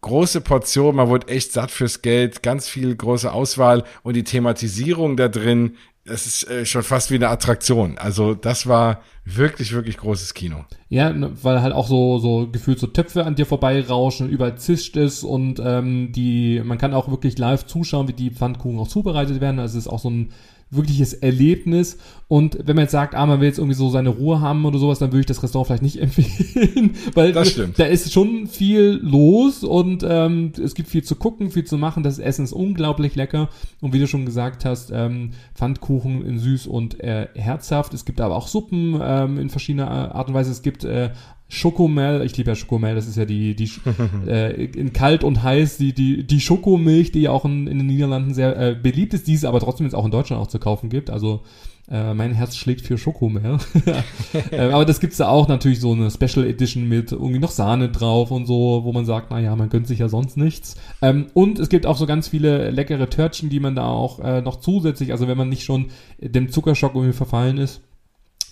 Große 0.00 0.40
Portion, 0.40 0.96
man 0.96 1.10
wird 1.10 1.28
echt 1.28 1.52
satt 1.52 1.70
fürs 1.70 2.00
Geld, 2.00 2.42
ganz 2.42 2.68
viel 2.68 2.94
große 2.96 3.30
Auswahl 3.30 3.84
und 4.02 4.14
die 4.14 4.24
Thematisierung 4.24 5.16
da 5.16 5.28
drin, 5.28 5.76
das 6.06 6.26
ist 6.26 6.50
äh, 6.50 6.66
schon 6.66 6.82
fast 6.82 7.10
wie 7.10 7.14
eine 7.14 7.28
Attraktion. 7.28 7.96
Also 7.96 8.34
das 8.34 8.66
war 8.66 9.00
wirklich, 9.24 9.72
wirklich 9.72 9.96
großes 9.96 10.34
Kino. 10.34 10.64
Ja, 10.88 11.10
ne, 11.10 11.32
weil 11.42 11.62
halt 11.62 11.72
auch 11.72 11.88
so, 11.88 12.18
so 12.18 12.48
gefühlt 12.50 12.78
so 12.78 12.86
Töpfe 12.86 13.24
an 13.24 13.36
dir 13.36 13.46
vorbeirauschen, 13.46 14.28
überall 14.28 14.58
zischt 14.58 14.96
ist 14.96 15.24
und 15.24 15.60
ähm, 15.64 16.12
die, 16.12 16.60
man 16.62 16.76
kann 16.76 16.92
auch 16.92 17.10
wirklich 17.10 17.38
live 17.38 17.64
zuschauen, 17.66 18.08
wie 18.08 18.12
die 18.12 18.30
Pfannkuchen 18.30 18.78
auch 18.78 18.88
zubereitet 18.88 19.40
werden. 19.40 19.58
Also 19.58 19.78
es 19.78 19.86
ist 19.86 19.92
auch 19.92 20.00
so 20.00 20.10
ein 20.10 20.32
wirkliches 20.70 21.14
Erlebnis. 21.14 21.98
Und 22.28 22.58
wenn 22.64 22.76
man 22.76 22.84
jetzt 22.84 22.92
sagt, 22.92 23.14
ah, 23.14 23.26
man 23.26 23.40
will 23.40 23.48
jetzt 23.48 23.58
irgendwie 23.58 23.76
so 23.76 23.90
seine 23.90 24.08
Ruhe 24.08 24.40
haben 24.40 24.64
oder 24.64 24.78
sowas, 24.78 24.98
dann 24.98 25.12
würde 25.12 25.20
ich 25.20 25.26
das 25.26 25.42
Restaurant 25.42 25.66
vielleicht 25.66 25.82
nicht 25.82 25.96
empfehlen. 26.00 26.96
weil 27.14 27.32
Das 27.32 27.50
stimmt. 27.50 27.78
da 27.78 27.84
ist 27.84 28.12
schon 28.12 28.46
viel 28.46 28.98
los 29.02 29.62
und 29.62 30.04
ähm, 30.08 30.52
es 30.62 30.74
gibt 30.74 30.88
viel 30.88 31.04
zu 31.04 31.16
gucken, 31.16 31.50
viel 31.50 31.64
zu 31.64 31.78
machen. 31.78 32.02
Das 32.02 32.18
Essen 32.18 32.44
ist 32.44 32.52
unglaublich 32.52 33.14
lecker. 33.14 33.48
Und 33.80 33.92
wie 33.92 33.98
du 33.98 34.06
schon 34.06 34.26
gesagt 34.26 34.64
hast, 34.64 34.90
ähm, 34.92 35.30
Pfannkuchen 35.54 36.24
in 36.24 36.38
süß 36.38 36.66
und 36.66 37.00
äh, 37.00 37.28
herzhaft. 37.34 37.94
Es 37.94 38.04
gibt 38.04 38.20
aber 38.20 38.36
auch 38.36 38.48
Suppen 38.48 38.98
ähm, 39.02 39.38
in 39.38 39.50
verschiedener 39.50 40.14
Art 40.14 40.28
und 40.28 40.34
Weise. 40.34 40.50
Es 40.50 40.62
gibt 40.62 40.84
äh, 40.84 41.10
Schokomel, 41.48 42.22
ich 42.24 42.36
liebe 42.36 42.50
ja 42.50 42.54
Schokomel, 42.54 42.94
das 42.94 43.06
ist 43.06 43.16
ja 43.16 43.24
die, 43.24 43.54
die 43.54 43.70
äh, 44.26 44.64
in 44.64 44.92
kalt 44.92 45.24
und 45.24 45.42
heiß, 45.42 45.76
die, 45.76 45.92
die, 45.92 46.26
die 46.26 46.40
Schokomilch, 46.40 47.12
die 47.12 47.22
ja 47.22 47.30
auch 47.30 47.44
in, 47.44 47.66
in 47.66 47.78
den 47.78 47.86
Niederlanden 47.86 48.34
sehr 48.34 48.58
äh, 48.58 48.74
beliebt 48.74 49.14
ist, 49.14 49.26
die 49.26 49.34
es 49.34 49.44
aber 49.44 49.60
trotzdem 49.60 49.86
jetzt 49.86 49.94
auch 49.94 50.04
in 50.04 50.10
Deutschland 50.10 50.42
auch 50.42 50.48
zu 50.48 50.58
kaufen 50.58 50.88
gibt. 50.88 51.10
Also 51.10 51.42
äh, 51.90 52.14
mein 52.14 52.32
Herz 52.32 52.56
schlägt 52.56 52.80
für 52.80 52.96
Schokomel. 52.96 53.58
äh, 54.50 54.58
aber 54.58 54.86
das 54.86 55.00
gibt's 55.00 55.18
da 55.18 55.28
auch 55.28 55.48
natürlich 55.48 55.80
so 55.80 55.92
eine 55.92 56.10
Special 56.10 56.46
Edition 56.46 56.88
mit 56.88 57.12
irgendwie 57.12 57.38
noch 57.38 57.50
Sahne 57.50 57.90
drauf 57.90 58.30
und 58.30 58.46
so, 58.46 58.80
wo 58.84 58.92
man 58.92 59.04
sagt, 59.04 59.30
naja, 59.30 59.54
man 59.54 59.68
gönnt 59.68 59.86
sich 59.86 59.98
ja 59.98 60.08
sonst 60.08 60.38
nichts. 60.38 60.76
Ähm, 61.02 61.26
und 61.34 61.58
es 61.58 61.68
gibt 61.68 61.84
auch 61.84 61.98
so 61.98 62.06
ganz 62.06 62.28
viele 62.28 62.70
leckere 62.70 63.10
Törtchen, 63.10 63.50
die 63.50 63.60
man 63.60 63.74
da 63.74 63.86
auch 63.86 64.18
äh, 64.20 64.40
noch 64.40 64.60
zusätzlich, 64.60 65.12
also 65.12 65.28
wenn 65.28 65.36
man 65.36 65.50
nicht 65.50 65.64
schon 65.64 65.86
dem 66.18 66.48
Zuckerschock 66.50 66.94
irgendwie 66.94 67.12
verfallen 67.12 67.58
ist, 67.58 67.82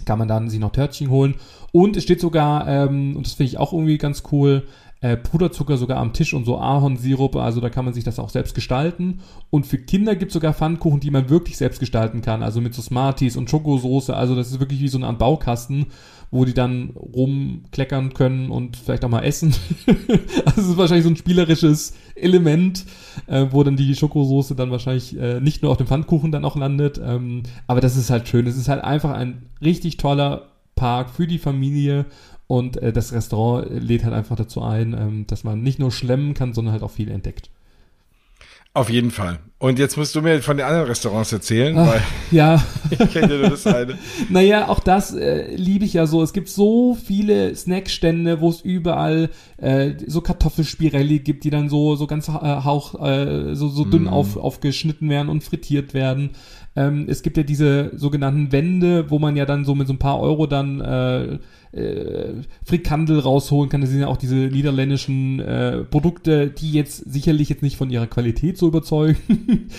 kann 0.05 0.19
man 0.19 0.29
dann 0.29 0.51
sich 0.51 0.61
noch 0.61 0.73
Törtchen 0.73 1.11
holen. 1.11 1.35
Und 1.73 1.97
es 1.97 2.03
steht 2.03 2.21
sogar, 2.21 2.69
ähm, 2.69 3.17
und 3.17 3.27
das 3.27 3.35
finde 3.35 3.51
ich 3.51 3.59
auch 3.59 3.73
irgendwie 3.73 3.99
ganz 3.99 4.23
cool, 4.33 4.65
äh, 5.03 5.17
Puderzucker 5.17 5.77
sogar 5.77 5.99
am 5.99 6.13
Tisch 6.13 6.33
und 6.33 6.45
so 6.45 6.59
Ahornsirup, 6.59 7.37
also 7.37 7.61
da 7.61 7.69
kann 7.69 7.85
man 7.85 7.93
sich 7.93 8.05
das 8.05 8.19
auch 8.19 8.31
selbst 8.31 8.55
gestalten. 8.55 9.21
Und 9.51 9.67
für 9.67 9.79
Kinder 9.79 10.15
gibt 10.15 10.31
es 10.31 10.35
sogar 10.35 10.55
Pfannkuchen, 10.55 11.01
die 11.01 11.11
man 11.11 11.29
wirklich 11.29 11.57
selbst 11.57 11.81
gestalten 11.81 12.23
kann, 12.23 12.43
also 12.43 12.61
mit 12.61 12.73
so 12.73 12.81
Smarties 12.81 13.37
und 13.37 13.51
Schokosoße, 13.51 14.17
also 14.17 14.37
das 14.37 14.51
ist 14.51 14.61
wirklich 14.61 14.81
wie 14.81 14.89
so 14.89 15.03
Art 15.03 15.19
Baukasten, 15.19 15.87
wo 16.31 16.45
die 16.45 16.55
dann 16.55 16.91
rumkleckern 16.91 18.15
können 18.15 18.51
und 18.51 18.77
vielleicht 18.77 19.05
auch 19.05 19.09
mal 19.09 19.25
essen. 19.25 19.55
also 20.47 20.61
es 20.61 20.69
ist 20.69 20.77
wahrscheinlich 20.77 21.05
so 21.05 21.11
ein 21.11 21.17
spielerisches 21.17 21.95
Element, 22.15 22.87
äh, 23.27 23.47
wo 23.51 23.63
dann 23.65 23.77
die 23.77 23.95
Schokosoße 23.95 24.55
dann 24.55 24.71
wahrscheinlich 24.71 25.19
äh, 25.19 25.41
nicht 25.41 25.63
nur 25.63 25.73
auf 25.73 25.79
dem 25.79 25.89
Pfannkuchen 25.89 26.31
dann 26.31 26.45
auch 26.45 26.57
landet. 26.57 27.01
Ähm, 27.05 27.43
aber 27.67 27.81
das 27.81 27.97
ist 27.97 28.09
halt 28.09 28.29
schön. 28.29 28.47
Es 28.47 28.57
ist 28.57 28.69
halt 28.69 28.83
einfach 28.83 29.11
ein 29.11 29.43
richtig 29.61 29.99
toller 29.99 30.53
Park 30.75 31.11
für 31.11 31.27
die 31.27 31.39
Familie 31.39 32.07
und 32.53 32.77
äh, 32.77 32.93
das 32.93 33.15
Restaurant 33.15 33.67
lädt 33.71 34.05
halt 34.05 34.13
einfach 34.13 34.37
dazu 34.37 34.61
ein, 34.61 34.93
ähm, 34.93 35.27
dass 35.27 35.43
man 35.43 35.63
nicht 35.63 35.79
nur 35.79 35.91
schlemmen 35.91 36.35
kann, 36.35 36.53
sondern 36.53 36.73
halt 36.73 36.83
auch 36.83 36.91
viel 36.91 37.11
entdeckt. 37.11 37.49
Auf 38.75 38.91
jeden 38.91 39.11
Fall. 39.11 39.39
Und 39.59 39.79
jetzt 39.79 39.97
musst 39.97 40.15
du 40.15 40.21
mir 40.21 40.43
von 40.43 40.59
den 40.59 40.67
anderen 40.67 40.87
Restaurants 40.87 41.33
erzählen, 41.33 41.75
Ach, 41.79 41.87
weil 41.87 42.03
Ja, 42.31 42.63
ich 42.91 42.99
kenne 43.11 43.35
ja 43.35 43.41
nur 43.41 43.51
das 43.51 43.67
eine. 43.67 43.97
Naja, 44.29 44.69
auch 44.69 44.81
das 44.81 45.15
äh, 45.15 45.55
liebe 45.55 45.87
ich 45.87 45.95
ja 45.95 46.07
so. 46.07 46.23
Es 46.23 46.35
gibt 46.35 46.51
so 46.51 46.95
viele 46.95 47.55
Snackstände, 47.55 48.43
wo 48.43 48.51
es 48.51 48.61
überall 48.61 49.31
äh, 49.57 49.93
so 50.07 50.21
Kartoffelspirelli 50.21 51.21
gibt, 51.21 51.45
die 51.45 51.51
dann 51.51 51.71
so 51.71 51.97
so 51.97 52.07
ganz 52.07 52.29
äh, 52.29 52.33
hauch 52.33 53.01
äh, 53.03 53.55
so 53.55 53.69
so 53.69 53.87
dünn 53.87 54.05
Mm. 54.05 54.09
auf, 54.09 54.37
aufgeschnitten 54.37 55.09
werden 55.09 55.31
und 55.31 55.43
frittiert 55.43 55.95
werden. 55.95 56.31
Ähm, 56.75 57.07
es 57.09 57.23
gibt 57.23 57.37
ja 57.37 57.43
diese 57.43 57.93
sogenannten 57.95 58.53
Wände, 58.53 59.11
wo 59.11 59.19
man 59.19 59.37
ja 59.37 59.45
dann 59.47 59.65
so 59.65 59.75
mit 59.75 59.87
so 59.87 59.93
ein 59.93 59.99
paar 59.99 60.21
Euro 60.21 60.47
dann 60.47 60.81
äh, 60.81 61.39
äh, 61.73 62.43
Frikandel 62.65 63.19
rausholen 63.19 63.71
kann. 63.71 63.81
Das 63.81 63.91
sind 63.91 64.01
ja 64.01 64.07
auch 64.07 64.17
diese 64.17 64.35
niederländischen 64.35 65.41
äh, 65.41 65.79
Produkte, 65.85 66.49
die 66.49 66.73
jetzt 66.73 67.11
sicherlich 67.11 67.49
jetzt 67.49 67.63
nicht 67.63 67.77
von 67.77 67.91
ihrer 67.91 68.07
Qualität 68.07 68.59
so 68.59 68.69
überzeugen, 68.69 69.17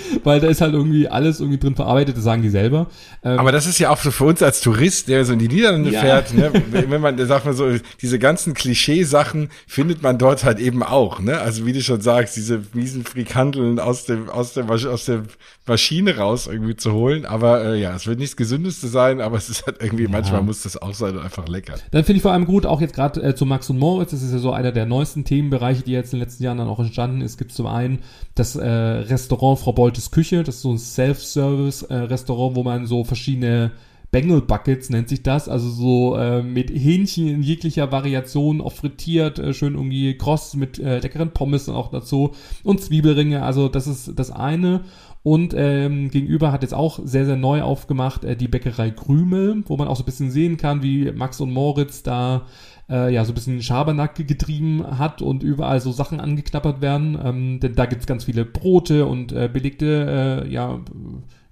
weil 0.23 0.39
da 0.39 0.47
ist 0.47 0.61
halt 0.61 0.73
irgendwie 0.73 1.07
alles 1.07 1.39
irgendwie 1.39 1.59
drin 1.59 1.75
verarbeitet, 1.75 2.17
das 2.17 2.23
sagen 2.23 2.41
die 2.41 2.49
selber. 2.49 2.87
Ähm, 3.23 3.37
Aber 3.39 3.51
das 3.51 3.67
ist 3.67 3.79
ja 3.79 3.89
auch 3.91 3.97
so 3.99 4.11
für 4.11 4.25
uns 4.25 4.41
als 4.41 4.61
Tourist, 4.61 5.07
der 5.07 5.23
so 5.25 5.33
in 5.33 5.39
die 5.39 5.47
Niederlande 5.47 5.91
Ja. 5.91 6.01
fährt, 6.01 6.33
ne? 6.33 6.51
wenn 6.71 7.01
man, 7.01 7.17
da 7.17 7.25
sagt 7.25 7.45
man 7.45 7.53
so, 7.53 7.67
diese 8.01 8.19
ganzen 8.19 8.53
Klischeesachen 8.53 9.49
findet 9.67 10.01
man 10.01 10.17
dort 10.17 10.43
halt 10.43 10.59
eben 10.59 10.83
auch, 10.83 11.19
ne? 11.19 11.39
Also 11.39 11.65
wie 11.65 11.73
du 11.73 11.81
schon 11.81 12.01
sagst, 12.01 12.35
diese 12.35 12.63
miesen 12.73 13.03
Frikandeln 13.05 13.79
aus 13.79 14.05
dem, 14.05 14.29
aus 14.29 14.53
der, 14.53 14.69
aus 14.69 15.05
der 15.05 15.23
Maschine 15.67 16.17
raus 16.17 16.47
irgendwie 16.47 16.75
zu 16.75 16.91
holen. 16.93 17.25
Aber 17.25 17.63
äh, 17.65 17.79
ja, 17.81 17.95
es 17.95 18.07
wird 18.07 18.19
nicht 18.19 18.31
das 18.31 18.37
Gesündeste 18.37 18.87
sein, 18.87 19.21
aber 19.21 19.37
es 19.37 19.49
ist 19.49 19.65
halt 19.65 19.77
irgendwie, 19.81 20.07
manchmal 20.07 20.41
muss 20.41 20.63
das 20.63 20.75
auch 20.81 20.93
sein 20.93 21.17
und 21.17 21.23
einfach 21.23 21.47
lecker. 21.47 21.75
Dann 21.91 22.03
finde 22.03 22.17
ich 22.17 22.23
vor 22.23 22.31
allem 22.31 22.45
gut, 22.45 22.65
auch 22.65 22.81
jetzt 22.81 22.95
gerade 22.95 23.21
äh, 23.21 23.35
zu 23.35 23.45
Max 23.45 23.69
und 23.69 23.77
Moritz, 23.77 24.11
das 24.11 24.23
ist 24.23 24.31
ja 24.31 24.39
so 24.39 24.51
einer 24.51 24.71
der 24.71 24.85
neuesten 24.85 25.25
Themenbereiche, 25.25 25.83
die 25.83 25.91
jetzt 25.91 26.13
in 26.13 26.19
den 26.19 26.25
letzten 26.25 26.43
Jahren 26.43 26.57
dann 26.57 26.67
auch 26.67 26.79
entstanden 26.79 27.21
ist. 27.21 27.37
Gibt 27.37 27.51
zum 27.51 27.67
einen 27.67 27.99
das 28.35 28.55
äh, 28.55 28.67
Restaurant 28.67 29.59
Frau 29.59 29.73
Boltes 29.73 30.11
Küche, 30.11 30.43
das 30.43 30.55
ist 30.55 30.61
so 30.61 30.71
ein 30.71 30.79
Self-Service-Restaurant, 30.79 32.55
wo 32.55 32.63
man 32.63 32.87
so 32.87 33.03
verschiedene 33.03 33.71
Bengal 34.13 34.41
Buckets 34.41 34.91
nennt 34.91 35.09
sich 35.09 35.23
das, 35.23 35.49
also 35.49 35.69
so 35.71 36.15
äh, 36.15 36.43
mit 36.43 36.69
Hähnchen 36.69 37.27
in 37.27 37.41
jeglicher 37.41 37.91
Variation, 37.91 38.61
auch 38.61 38.71
frittiert, 38.71 39.39
äh, 39.39 39.55
schön 39.55 39.73
irgendwie 39.73 40.15
kross 40.15 40.55
mit 40.55 40.77
äh, 40.77 40.99
leckeren 40.99 41.31
Pommes 41.31 41.67
auch 41.67 41.89
dazu 41.89 42.35
und 42.63 42.79
Zwiebelringe, 42.79 43.41
also 43.43 43.69
das 43.69 43.87
ist 43.87 44.11
das 44.15 44.29
eine. 44.29 44.81
Und 45.23 45.53
ähm, 45.57 46.11
gegenüber 46.11 46.51
hat 46.51 46.63
jetzt 46.63 46.73
auch 46.73 46.99
sehr, 47.01 47.25
sehr 47.25 47.37
neu 47.37 47.61
aufgemacht 47.61 48.25
äh, 48.25 48.35
die 48.35 48.49
Bäckerei 48.49 48.91
Krümel, 48.91 49.63
wo 49.67 49.77
man 49.77 49.87
auch 49.87 49.95
so 49.95 50.03
ein 50.03 50.05
bisschen 50.05 50.31
sehen 50.31 50.57
kann, 50.57 50.83
wie 50.83 51.11
Max 51.13 51.39
und 51.39 51.53
Moritz 51.53 52.03
da 52.03 52.45
äh, 52.89 53.13
ja 53.13 53.23
so 53.23 53.31
ein 53.31 53.35
bisschen 53.35 53.61
Schabernack 53.61 54.15
getrieben 54.15 54.99
hat 54.99 55.21
und 55.21 55.41
überall 55.41 55.79
so 55.79 55.93
Sachen 55.93 56.19
angeknappert 56.19 56.81
werden. 56.81 57.17
Ähm, 57.23 57.59
denn 57.61 57.73
da 57.73 57.85
gibt's 57.85 58.05
ganz 58.05 58.25
viele 58.25 58.43
Brote 58.43 59.05
und 59.05 59.31
äh, 59.31 59.49
belegte, 59.51 60.43
äh, 60.45 60.51
ja, 60.51 60.81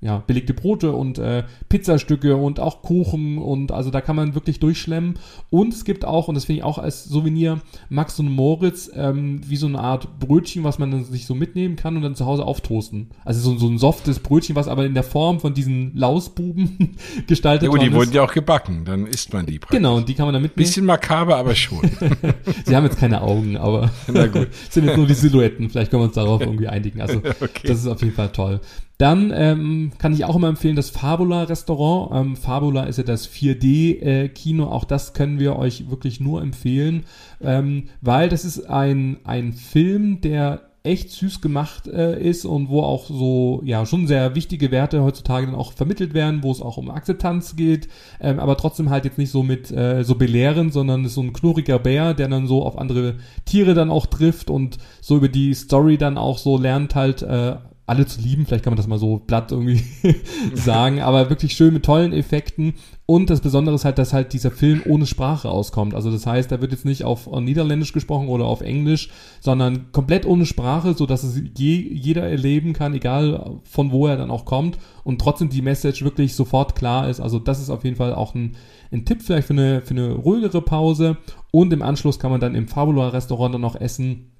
ja, 0.02 0.24
belegte 0.26 0.54
Brote 0.56 0.92
und 0.94 1.20
äh, 1.20 1.44
Pizzastücke 1.70 2.36
und 2.36 2.60
auch 2.60 2.82
Kuchen 2.82 3.38
und 3.38 3.72
also 3.72 3.92
da 3.92 4.02
kann 4.02 4.16
man 4.16 4.34
wirklich 4.34 4.60
durchschlemmen. 4.60 5.20
Und 5.52 5.74
es 5.74 5.86
gibt 5.86 6.06
auch, 6.06 6.28
und 6.28 6.34
das 6.36 6.46
finde 6.46 6.58
ich 6.60 6.64
auch 6.64 6.80
als 6.80 7.04
Souvenir, 7.06 7.62
Max 7.90 8.20
und 8.20 8.32
Moritz, 8.32 8.90
ähm, 8.96 9.42
wie 9.48 9.58
so 9.58 9.68
eine 9.68 9.80
Art 9.80 10.20
Brötchen, 10.20 10.64
was 10.64 10.80
man 10.80 10.90
dann 10.92 11.04
sich 11.06 11.26
so 11.28 11.36
mitnehmen 11.36 11.76
kann 11.76 11.96
und 11.98 12.02
dann 12.02 12.16
zu 12.16 12.26
Hause 12.26 12.46
auftoasten. 12.46 13.10
Also 13.24 13.42
so, 13.42 13.58
so 13.60 13.68
ein 13.68 13.78
softes 13.78 14.20
Brötchen, 14.20 14.56
was 14.56 14.68
aber 14.68 14.86
in 14.86 14.94
der 14.96 15.04
Form 15.04 15.40
von 15.40 15.54
diesen 15.54 15.96
Lausbuben 15.96 16.96
gestaltet 17.28 17.64
Ja 17.64 17.70
gut, 17.70 17.82
die 17.84 17.94
wurden 17.94 18.10
ist. 18.10 18.16
ja 18.16 18.24
auch 18.24 18.34
gebacken, 18.34 18.84
dann 18.86 19.06
isst 19.06 19.32
man 19.34 19.46
die 19.46 19.60
praktisch. 19.60 19.78
Genau, 19.78 19.98
und 19.98 20.10
die 20.10 20.16
kann 20.16 20.26
man 20.26 20.34
dann 20.34 20.42
mitnehmen. 20.42 20.66
Bisschen 20.68 20.86
makaber, 20.86 21.38
aber 21.38 21.54
schon. 21.54 21.80
Sie 22.66 22.76
haben 22.76 22.86
jetzt 22.86 22.98
keine 23.00 23.22
Augen, 23.22 23.56
aber 23.56 23.92
Na 24.12 24.26
gut. 24.26 24.48
sind 24.72 24.86
jetzt 24.86 24.98
nur 24.98 25.06
die 25.06 25.14
Silhouetten. 25.14 25.70
Vielleicht 25.70 25.92
können 25.92 26.02
wir 26.02 26.06
uns 26.08 26.16
darauf 26.16 26.42
irgendwie 26.42 26.68
einigen. 26.68 27.02
Also 27.02 27.20
Okay. 27.20 27.68
das 27.68 27.78
ist 27.80 27.88
auf 27.88 28.02
jeden 28.02 28.16
Fall 28.16 28.30
toll. 28.32 28.62
Dann 29.02 29.34
ähm, 29.36 29.92
kann 29.98 30.14
ich 30.14 30.26
auch 30.26 30.36
immer 30.36 30.48
empfehlen 30.48 30.76
das 30.76 30.92
Fabula 30.92 31.42
Restaurant. 31.46 32.12
Ähm, 32.14 32.36
Fabula 32.36 32.84
ist 32.84 32.98
ja 32.98 33.04
das 33.04 33.28
4D-Kino. 33.28 34.66
auch 34.66 34.84
das 34.84 35.14
können 35.14 35.40
wir 35.40 35.56
euch 35.56 35.90
wirklich 35.90 36.20
nur 36.20 36.40
empfehlen, 36.40 37.06
ähm, 37.42 37.86
weil 38.02 38.30
das 38.30 38.46
ist 38.46 38.70
ein, 38.70 39.18
ein 39.24 39.54
Film, 39.54 40.22
der 40.22 40.62
echt 40.84 41.10
süß 41.10 41.42
gemacht 41.42 41.88
äh, 41.88 42.22
ist 42.22 42.46
und 42.46 42.70
wo 42.70 42.84
auch 42.84 43.08
so, 43.08 43.62
ja, 43.64 43.88
schon 43.88 44.06
sehr 44.06 44.36
wichtige 44.36 44.70
Werte 44.70 45.02
heutzutage 45.02 45.48
dann 45.48 45.56
auch 45.56 45.74
vermittelt 45.74 46.14
werden, 46.14 46.44
wo 46.44 46.52
es 46.52 46.62
auch 46.62 46.78
um 46.78 46.92
Akzeptanz 46.92 47.56
geht, 47.56 47.88
ähm, 48.20 48.40
aber 48.40 48.56
trotzdem 48.56 48.92
halt 48.92 49.06
jetzt 49.06 49.18
nicht 49.18 49.32
so 49.32 49.42
mit 49.42 49.72
äh, 49.72 50.04
so 50.04 50.14
belehren, 50.14 50.72
sondern 50.72 51.06
ist 51.06 51.16
so 51.16 51.22
ein 51.22 51.34
knurriger 51.34 51.80
Bär, 51.80 52.14
der 52.14 52.28
dann 52.28 52.46
so 52.46 52.64
auf 52.64 52.78
andere 52.78 53.16
Tiere 53.46 53.74
dann 53.74 53.90
auch 53.90 54.06
trifft 54.06 54.52
und 54.52 54.78
so 55.02 55.18
über 55.18 55.30
die 55.30 55.56
Story 55.56 55.98
dann 55.98 56.20
auch 56.20 56.38
so 56.38 56.60
lernt 56.60 56.94
halt 56.94 57.24
äh, 57.24 57.56
alle 57.92 58.06
zu 58.06 58.22
lieben, 58.22 58.46
vielleicht 58.46 58.64
kann 58.64 58.72
man 58.72 58.78
das 58.78 58.88
mal 58.88 58.98
so 58.98 59.20
platt 59.20 59.52
irgendwie 59.52 59.84
sagen, 60.54 61.02
aber 61.02 61.30
wirklich 61.30 61.52
schön 61.52 61.74
mit 61.74 61.84
tollen 61.84 62.14
Effekten. 62.14 62.76
Und 63.06 63.30
das 63.30 63.42
Besondere 63.42 63.76
ist 63.76 63.84
halt, 63.84 63.98
dass 63.98 64.14
halt 64.14 64.32
dieser 64.32 64.50
Film 64.50 64.82
ohne 64.88 65.06
Sprache 65.06 65.50
auskommt. 65.50 65.94
Also 65.94 66.10
das 66.10 66.26
heißt, 66.26 66.50
da 66.50 66.62
wird 66.62 66.72
jetzt 66.72 66.86
nicht 66.86 67.04
auf 67.04 67.30
Niederländisch 67.30 67.92
gesprochen 67.92 68.30
oder 68.30 68.46
auf 68.46 68.62
Englisch, 68.62 69.10
sondern 69.42 69.92
komplett 69.92 70.26
ohne 70.26 70.46
Sprache, 70.46 70.94
so 70.94 71.06
dass 71.06 71.24
es 71.24 71.42
je, 71.58 71.76
jeder 71.92 72.24
erleben 72.24 72.72
kann, 72.72 72.94
egal 72.94 73.60
von 73.64 73.92
wo 73.92 74.08
er 74.08 74.16
dann 74.16 74.32
auch 74.32 74.46
kommt 74.46 74.78
und 75.04 75.20
trotzdem 75.20 75.50
die 75.50 75.62
Message 75.62 76.06
wirklich 76.06 76.34
sofort 76.34 76.76
klar 76.76 77.10
ist. 77.10 77.20
Also 77.20 77.40
das 77.40 77.60
ist 77.60 77.70
auf 77.70 77.84
jeden 77.84 77.98
Fall 77.98 78.14
auch 78.14 78.36
ein, 78.36 78.56
ein 78.94 79.04
Tipp 79.04 79.22
vielleicht 79.22 79.48
für 79.48 79.54
eine, 79.54 79.82
für 79.82 79.92
eine 79.92 80.14
ruhigere 80.14 80.62
Pause. 80.62 81.18
Und 81.52 81.74
im 81.74 81.82
Anschluss 81.82 82.20
kann 82.20 82.32
man 82.32 82.40
dann 82.40 82.56
im 82.56 82.70
Fabula 82.70 83.10
Restaurant 83.10 83.54
dann 83.54 83.62
noch 83.62 83.76
essen 83.76 84.31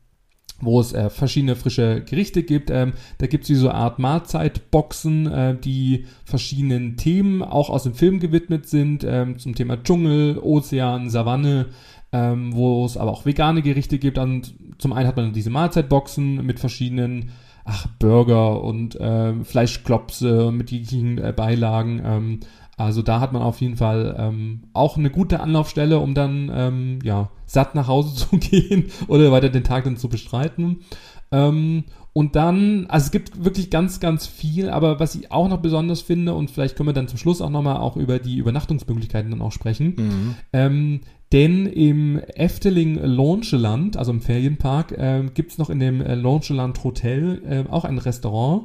wo 0.62 0.80
es 0.80 0.94
äh, 0.94 1.10
verschiedene 1.10 1.56
frische 1.56 2.02
Gerichte 2.02 2.44
gibt. 2.44 2.70
Ähm, 2.70 2.94
da 3.18 3.28
gibt 3.28 3.44
es 3.44 3.50
wie 3.50 3.56
so 3.56 3.70
eine 3.70 3.78
Art 3.78 4.00
Mahlzeitboxen, 4.00 5.28
äh, 5.28 5.58
die 5.60 6.06
verschiedenen 6.24 6.98
Themen 6.98 7.42
auch 7.42 7.70
aus 7.70 7.84
dem 7.84 7.94
Film 7.94 8.20
gewidmet 8.20 8.68
sind, 8.68 9.04
ähm, 9.04 9.38
zum 9.40 9.56
Thema 9.56 9.82
Dschungel, 9.82 10.38
Ozean, 10.38 11.10
Savanne, 11.10 11.68
ähm, 12.12 12.54
wo 12.56 12.86
es 12.86 12.98
aber 12.98 13.12
auch 13.12 13.26
vegane 13.26 13.62
Gerichte 13.62 13.98
gibt. 13.98 14.18
Und 14.18 14.54
zum 14.78 14.94
einen 14.94 15.08
hat 15.08 15.18
man 15.18 15.34
diese 15.34 15.50
Mahlzeitboxen 15.50 16.46
mit 16.46 16.60
verschiedenen 16.60 17.32
ach, 17.66 17.88
Burger 18.00 18.64
und 18.64 18.98
ähm, 19.00 19.46
Fleischklopse 19.46 20.52
mit 20.52 20.72
jeglichen 20.72 21.18
äh, 21.18 21.34
Beilagen. 21.36 22.42
Also 22.78 23.02
da 23.02 23.20
hat 23.20 23.34
man 23.34 23.42
auf 23.42 23.62
jeden 23.62 23.78
Fall 23.78 24.16
ähm, 24.18 24.64
auch 24.74 24.98
eine 24.98 25.10
gute 25.10 25.40
Anlaufstelle, 25.40 26.00
um 26.00 26.14
dann 26.14 26.52
ähm, 26.54 27.00
ja 27.04 27.30
satt 27.46 27.76
nach 27.76 27.88
Hause 27.88 28.16
zu 28.30 28.38
gehen 28.38 28.86
oder 29.08 29.32
weiter 29.32 29.50
den 29.50 29.64
Tag 29.64 29.84
dann 29.84 29.98
zu 29.98 30.10
bestreiten. 30.10 30.80
Ähm, 31.32 31.84
und 32.14 32.36
dann, 32.36 32.88
also 32.88 33.06
es 33.06 33.12
gibt 33.12 33.46
wirklich 33.46 33.70
ganz, 33.70 34.02
ganz 34.02 34.28
viel, 34.28 34.70
aber 34.70 35.00
was 35.00 35.16
ich 35.16 35.32
auch 35.32 35.48
noch 35.48 35.62
besonders 35.62 36.02
finde, 36.02 36.34
und 36.34 36.52
vielleicht 36.52 36.76
können 36.76 36.90
wir 36.90 36.94
dann 36.94 37.08
zum 37.08 37.18
Schluss 37.18 37.42
auch 37.42 37.50
nochmal 37.50 37.78
auch 37.78 37.96
über 37.96 38.20
die 38.20 38.36
Übernachtungsmöglichkeiten 38.36 39.32
dann 39.32 39.42
auch 39.42 39.54
sprechen. 39.54 39.96
Mhm. 39.98 40.36
Ähm, 40.52 41.02
denn 41.32 41.66
im 41.68 42.20
Efteling 42.20 42.96
Launcheland, 42.96 43.96
also 43.96 44.12
im 44.12 44.20
Ferienpark, 44.20 44.94
ähm, 44.98 45.34
gibt 45.34 45.52
es 45.52 45.58
noch 45.58 45.70
in 45.70 45.80
dem 45.80 46.02
äh, 46.02 46.16
Launcheland 46.16 46.84
Hotel 46.84 47.42
äh, 47.48 47.72
auch 47.72 47.86
ein 47.86 47.98
Restaurant. 47.98 48.64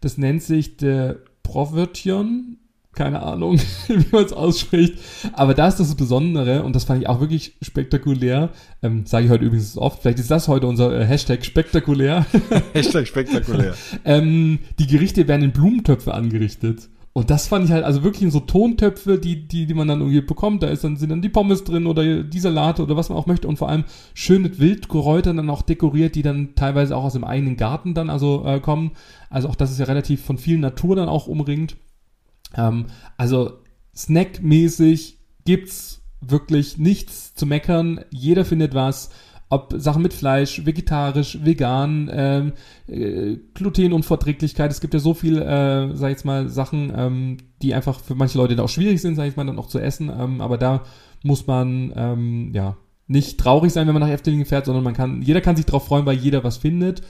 Das 0.00 0.18
nennt 0.18 0.42
sich 0.42 0.76
der 0.76 1.18
Provertion. 1.44 2.56
Keine 2.98 3.22
Ahnung, 3.22 3.60
wie 3.86 4.06
man 4.10 4.24
es 4.24 4.32
ausspricht. 4.32 4.94
Aber 5.32 5.54
da 5.54 5.68
ist 5.68 5.76
das 5.76 5.94
Besondere, 5.94 6.64
und 6.64 6.74
das 6.74 6.82
fand 6.82 7.00
ich 7.00 7.08
auch 7.08 7.20
wirklich 7.20 7.54
spektakulär. 7.62 8.50
Ähm, 8.82 9.06
Sage 9.06 9.26
ich 9.26 9.30
heute 9.30 9.44
übrigens 9.44 9.78
oft. 9.78 10.02
Vielleicht 10.02 10.18
ist 10.18 10.32
das 10.32 10.48
heute 10.48 10.66
unser 10.66 11.00
äh, 11.00 11.06
Hashtag 11.06 11.44
spektakulär. 11.44 12.26
Hashtag 12.72 13.06
spektakulär. 13.06 13.74
ähm, 14.04 14.58
die 14.80 14.88
Gerichte 14.88 15.28
werden 15.28 15.44
in 15.44 15.52
Blumentöpfe 15.52 16.12
angerichtet. 16.12 16.88
Und 17.12 17.30
das 17.30 17.46
fand 17.46 17.66
ich 17.66 17.70
halt, 17.70 17.84
also 17.84 18.02
wirklich 18.02 18.24
in 18.24 18.32
so 18.32 18.40
Tontöpfe, 18.40 19.16
die, 19.16 19.46
die, 19.46 19.66
die 19.66 19.74
man 19.74 19.86
dann 19.86 20.00
irgendwie 20.00 20.20
bekommt. 20.20 20.64
Da 20.64 20.66
ist 20.66 20.82
dann, 20.82 20.96
sind 20.96 21.10
dann 21.10 21.22
die 21.22 21.28
Pommes 21.28 21.62
drin 21.62 21.86
oder 21.86 22.24
die 22.24 22.40
Salate 22.40 22.82
oder 22.82 22.96
was 22.96 23.10
man 23.10 23.18
auch 23.18 23.26
möchte. 23.26 23.46
Und 23.46 23.58
vor 23.58 23.68
allem 23.68 23.84
schön 24.12 24.42
mit 24.42 24.58
Wildkräutern 24.58 25.36
dann 25.36 25.50
auch 25.50 25.62
dekoriert, 25.62 26.16
die 26.16 26.22
dann 26.22 26.56
teilweise 26.56 26.96
auch 26.96 27.04
aus 27.04 27.12
dem 27.12 27.22
eigenen 27.22 27.56
Garten 27.56 27.94
dann 27.94 28.10
also 28.10 28.44
äh, 28.44 28.58
kommen. 28.58 28.90
Also 29.30 29.48
auch 29.48 29.54
das 29.54 29.70
ist 29.70 29.78
ja 29.78 29.84
relativ 29.84 30.24
von 30.24 30.36
viel 30.36 30.58
Natur 30.58 30.96
dann 30.96 31.08
auch 31.08 31.28
umringt. 31.28 31.76
Ähm, 32.56 32.86
also 33.16 33.58
snackmäßig 33.94 35.18
gibt's 35.44 36.02
wirklich 36.20 36.78
nichts 36.78 37.34
zu 37.34 37.46
meckern. 37.46 38.00
Jeder 38.10 38.44
findet 38.44 38.74
was. 38.74 39.10
Ob 39.50 39.72
Sachen 39.78 40.02
mit 40.02 40.12
Fleisch, 40.12 40.66
vegetarisch, 40.66 41.38
vegan, 41.42 42.10
ähm, 42.12 42.52
äh, 42.86 43.38
Glutenunverträglichkeit. 43.54 44.70
Es 44.70 44.82
gibt 44.82 44.92
ja 44.92 45.00
so 45.00 45.14
viel, 45.14 45.38
äh, 45.38 45.96
sag 45.96 46.08
ich 46.08 46.16
jetzt 46.16 46.26
mal, 46.26 46.50
Sachen, 46.50 46.92
ähm, 46.94 47.36
die 47.62 47.72
einfach 47.72 47.98
für 48.00 48.14
manche 48.14 48.36
Leute 48.36 48.56
da 48.56 48.64
auch 48.64 48.68
schwierig 48.68 49.00
sind, 49.00 49.14
sag 49.14 49.26
ich 49.26 49.36
mal, 49.36 49.46
dann 49.46 49.58
auch 49.58 49.68
zu 49.68 49.78
essen. 49.78 50.10
Ähm, 50.10 50.42
aber 50.42 50.58
da 50.58 50.82
muss 51.22 51.46
man, 51.46 51.94
ähm, 51.96 52.50
ja, 52.52 52.76
nicht 53.06 53.40
traurig 53.40 53.72
sein, 53.72 53.86
wenn 53.86 53.94
man 53.94 54.02
nach 54.02 54.10
Efteling 54.10 54.44
fährt, 54.44 54.66
sondern 54.66 54.84
man 54.84 54.92
kann, 54.92 55.22
jeder 55.22 55.40
kann 55.40 55.56
sich 55.56 55.64
drauf 55.64 55.86
freuen, 55.86 56.04
weil 56.04 56.18
jeder 56.18 56.44
was 56.44 56.58
findet. 56.58 57.00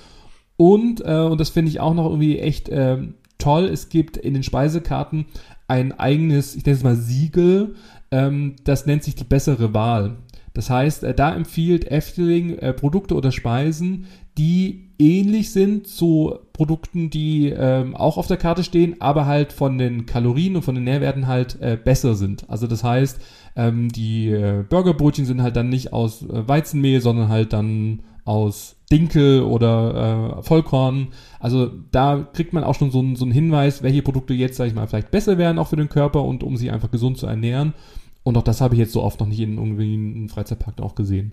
Und, 0.57 1.01
äh, 1.05 1.23
und 1.23 1.41
das 1.41 1.51
finde 1.51 1.71
ich 1.71 1.81
auch 1.81 1.95
noch 1.95 2.07
irgendwie 2.07 2.39
echt 2.39 2.69
ähm, 2.71 3.15
toll, 3.39 3.65
es 3.65 3.89
gibt 3.89 4.17
in 4.17 4.35
den 4.35 4.43
Speisekarten 4.43 5.27
ein 5.67 5.99
eigenes, 5.99 6.57
ich 6.57 6.65
nenne 6.65 6.77
es 6.77 6.85
mal 6.85 6.97
Siegel, 6.97 7.75
ähm, 8.11 8.57
das 8.65 8.87
nennt 8.87 9.05
sich 9.05 9.15
die 9.15 9.25
bessere 9.25 9.75
Wahl. 9.75 10.17
Das 10.55 10.71
heißt, 10.71 11.05
äh, 11.05 11.15
da 11.15 11.35
empfiehlt 11.35 11.91
Efteling 11.91 12.59
äh, 12.59 12.73
Produkte 12.73 13.15
oder 13.15 13.31
Speisen, 13.31 14.07
die 14.39 14.89
ähnlich 14.99 15.53
sind 15.53 15.87
zu 15.87 16.39
Produkten, 16.53 17.11
die 17.11 17.51
ähm, 17.51 17.95
auch 17.95 18.17
auf 18.17 18.27
der 18.27 18.37
Karte 18.37 18.65
stehen, 18.65 19.01
aber 19.01 19.27
halt 19.27 19.53
von 19.53 19.79
den 19.79 20.07
Kalorien 20.07 20.57
und 20.57 20.63
von 20.63 20.75
den 20.75 20.85
Nährwerten 20.85 21.27
halt 21.27 21.61
äh, 21.61 21.77
besser 21.83 22.15
sind. 22.15 22.49
Also 22.49 22.67
das 22.67 22.83
heißt, 22.83 23.21
ähm, 23.57 23.91
die 23.91 24.31
äh, 24.31 24.65
Burgerbrötchen 24.69 25.27
sind 25.27 25.43
halt 25.43 25.57
dann 25.57 25.69
nicht 25.69 25.93
aus 25.93 26.23
äh, 26.23 26.49
Weizenmehl, 26.49 27.01
sondern 27.01 27.29
halt 27.29 27.53
dann 27.53 28.03
aus 28.25 28.78
Dinkel 28.91 29.43
oder 29.43 30.39
äh, 30.39 30.43
Vollkorn. 30.43 31.09
Also 31.41 31.71
da 31.91 32.27
kriegt 32.33 32.53
man 32.53 32.65
auch 32.65 32.75
schon 32.75 32.91
so, 32.91 33.01
einen- 33.01 33.17
so 33.17 33.25
einen 33.25 33.33
Hinweis, 33.33 33.83
welche 33.83 34.03
Produkte 34.03 34.35
jetzt, 34.35 34.57
sag 34.57 34.67
ich 34.67 34.75
mal, 34.75 34.87
vielleicht 34.87 35.11
besser 35.11 35.37
wären 35.39 35.59
auch 35.59 35.69
für 35.69 35.77
den 35.77 35.89
Körper 35.89 36.23
und 36.25 36.43
um 36.43 36.57
sie 36.57 36.71
einfach 36.71 36.91
gesund 36.91 37.19
zu 37.19 37.27
ernähren. 37.27 37.75
Und 38.23 38.37
auch 38.37 38.43
das 38.43 38.61
habe 38.61 38.75
ich 38.75 38.79
jetzt 38.81 38.93
so 38.93 39.03
oft 39.03 39.21
noch 39.21 39.27
nicht 39.27 39.41
in 39.41 39.57
irgendwie 39.59 39.95
einem 39.95 40.29
Freizeitpark 40.29 40.81
auch 40.81 40.95
gesehen. 40.95 41.33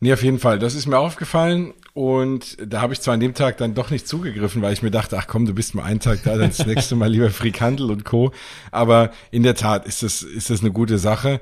Nee, 0.00 0.12
auf 0.12 0.22
jeden 0.24 0.40
Fall. 0.40 0.58
Das 0.58 0.74
ist 0.74 0.86
mir 0.88 0.98
aufgefallen 0.98 1.74
und 1.94 2.56
da 2.66 2.80
habe 2.80 2.92
ich 2.92 3.00
zwar 3.00 3.14
an 3.14 3.20
dem 3.20 3.34
Tag 3.34 3.56
dann 3.58 3.74
doch 3.74 3.90
nicht 3.90 4.08
zugegriffen, 4.08 4.60
weil 4.60 4.72
ich 4.72 4.82
mir 4.82 4.90
dachte, 4.90 5.16
ach 5.16 5.28
komm, 5.28 5.46
du 5.46 5.54
bist 5.54 5.76
mal 5.76 5.84
einen 5.84 6.00
Tag 6.00 6.24
da, 6.24 6.36
dann 6.36 6.48
das 6.50 6.66
nächste 6.66 6.96
Mal 6.96 7.08
lieber 7.08 7.30
Frikandel 7.30 7.88
und 7.88 8.04
Co. 8.04 8.32
Aber 8.72 9.12
in 9.30 9.44
der 9.44 9.54
Tat 9.54 9.86
ist 9.86 10.02
das, 10.02 10.22
ist 10.22 10.50
das 10.50 10.60
eine 10.60 10.72
gute 10.72 10.98
Sache. 10.98 11.40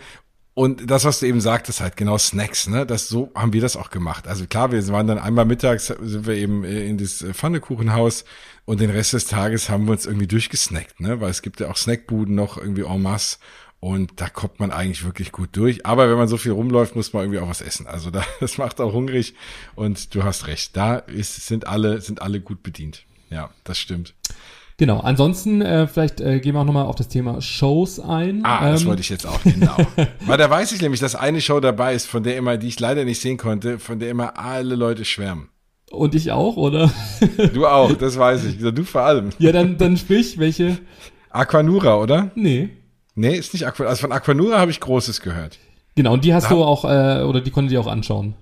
Und 0.54 0.90
das, 0.90 1.04
was 1.04 1.20
du 1.20 1.26
eben 1.26 1.40
sagtest, 1.40 1.80
halt 1.80 1.96
genau 1.96 2.18
Snacks, 2.18 2.66
ne? 2.66 2.84
Das 2.84 3.08
so 3.08 3.30
haben 3.34 3.52
wir 3.52 3.60
das 3.60 3.76
auch 3.76 3.90
gemacht. 3.90 4.26
Also 4.26 4.46
klar, 4.46 4.72
wir 4.72 4.86
waren 4.88 5.06
dann 5.06 5.18
einmal 5.18 5.44
mittags 5.44 5.86
sind 5.86 6.26
wir 6.26 6.34
eben 6.34 6.64
äh, 6.64 6.86
in 6.86 6.98
das 6.98 7.24
Pfannekuchenhaus 7.32 8.24
und 8.64 8.80
den 8.80 8.90
Rest 8.90 9.12
des 9.12 9.26
Tages 9.26 9.68
haben 9.68 9.86
wir 9.86 9.92
uns 9.92 10.06
irgendwie 10.06 10.26
durchgesnackt, 10.26 11.00
ne? 11.00 11.20
Weil 11.20 11.30
es 11.30 11.42
gibt 11.42 11.60
ja 11.60 11.70
auch 11.70 11.76
Snackbuden 11.76 12.34
noch 12.34 12.58
irgendwie 12.58 12.82
en 12.82 13.00
masse 13.00 13.38
und 13.80 14.20
da 14.20 14.28
kommt 14.28 14.60
man 14.60 14.70
eigentlich 14.70 15.04
wirklich 15.04 15.32
gut 15.32 15.50
durch. 15.52 15.86
Aber 15.86 16.10
wenn 16.10 16.18
man 16.18 16.28
so 16.28 16.36
viel 16.36 16.52
rumläuft, 16.52 16.94
muss 16.94 17.14
man 17.14 17.22
irgendwie 17.22 17.40
auch 17.40 17.48
was 17.48 17.62
essen. 17.62 17.86
Also 17.86 18.10
da, 18.12 18.24
das 18.40 18.58
macht 18.58 18.80
auch 18.80 18.92
hungrig 18.92 19.34
und 19.74 20.14
du 20.14 20.24
hast 20.24 20.46
recht. 20.46 20.76
Da 20.76 20.96
ist, 20.96 21.46
sind 21.46 21.66
alle, 21.66 22.00
sind 22.00 22.22
alle 22.22 22.40
gut 22.40 22.62
bedient. 22.62 23.04
Ja, 23.30 23.50
das 23.64 23.78
stimmt. 23.78 24.14
Genau, 24.80 25.00
ansonsten 25.00 25.60
äh, 25.60 25.86
vielleicht 25.86 26.22
äh, 26.22 26.40
gehen 26.40 26.54
wir 26.54 26.60
auch 26.62 26.64
nochmal 26.64 26.86
auf 26.86 26.94
das 26.94 27.08
Thema 27.08 27.42
Shows 27.42 28.00
ein. 28.00 28.40
Ah, 28.46 28.70
das 28.70 28.80
Ähm, 28.80 28.88
wollte 28.88 29.02
ich 29.02 29.10
jetzt 29.10 29.26
auch, 29.26 29.38
genau. 29.42 29.76
Weil 30.24 30.38
da 30.38 30.48
weiß 30.48 30.72
ich 30.72 30.80
nämlich, 30.80 31.00
dass 31.00 31.14
eine 31.14 31.42
Show 31.42 31.60
dabei 31.60 31.92
ist, 31.92 32.06
von 32.06 32.22
der 32.22 32.38
immer, 32.38 32.56
die 32.56 32.68
ich 32.68 32.80
leider 32.80 33.04
nicht 33.04 33.20
sehen 33.20 33.36
konnte, 33.36 33.78
von 33.78 33.98
der 33.98 34.08
immer 34.08 34.38
alle 34.38 34.76
Leute 34.76 35.04
schwärmen. 35.04 35.50
Und 35.90 36.14
ich 36.14 36.32
auch, 36.32 36.56
oder? 36.56 36.90
Du 37.52 37.66
auch, 37.66 37.92
das 37.92 38.18
weiß 38.18 38.46
ich. 38.46 38.58
Du 38.74 38.84
vor 38.84 39.02
allem. 39.02 39.28
Ja, 39.38 39.52
dann, 39.52 39.76
dann 39.76 39.98
sprich, 39.98 40.38
welche? 40.38 40.78
Aquanura, 41.28 41.98
oder? 41.98 42.30
Nee. 42.34 42.70
Nee, 43.14 43.36
ist 43.36 43.52
nicht 43.52 43.66
Aquanura. 43.66 43.90
Also 43.90 44.00
von 44.00 44.12
Aquanura 44.12 44.60
habe 44.60 44.70
ich 44.70 44.80
Großes 44.80 45.20
gehört. 45.20 45.58
Genau, 45.94 46.14
und 46.14 46.24
die 46.24 46.32
hast 46.32 46.50
du 46.50 46.64
auch, 46.64 46.86
äh, 46.86 47.22
oder 47.24 47.42
die 47.42 47.50
konntet 47.50 47.74
ihr 47.74 47.80
auch 47.82 47.86
anschauen. 47.86 48.34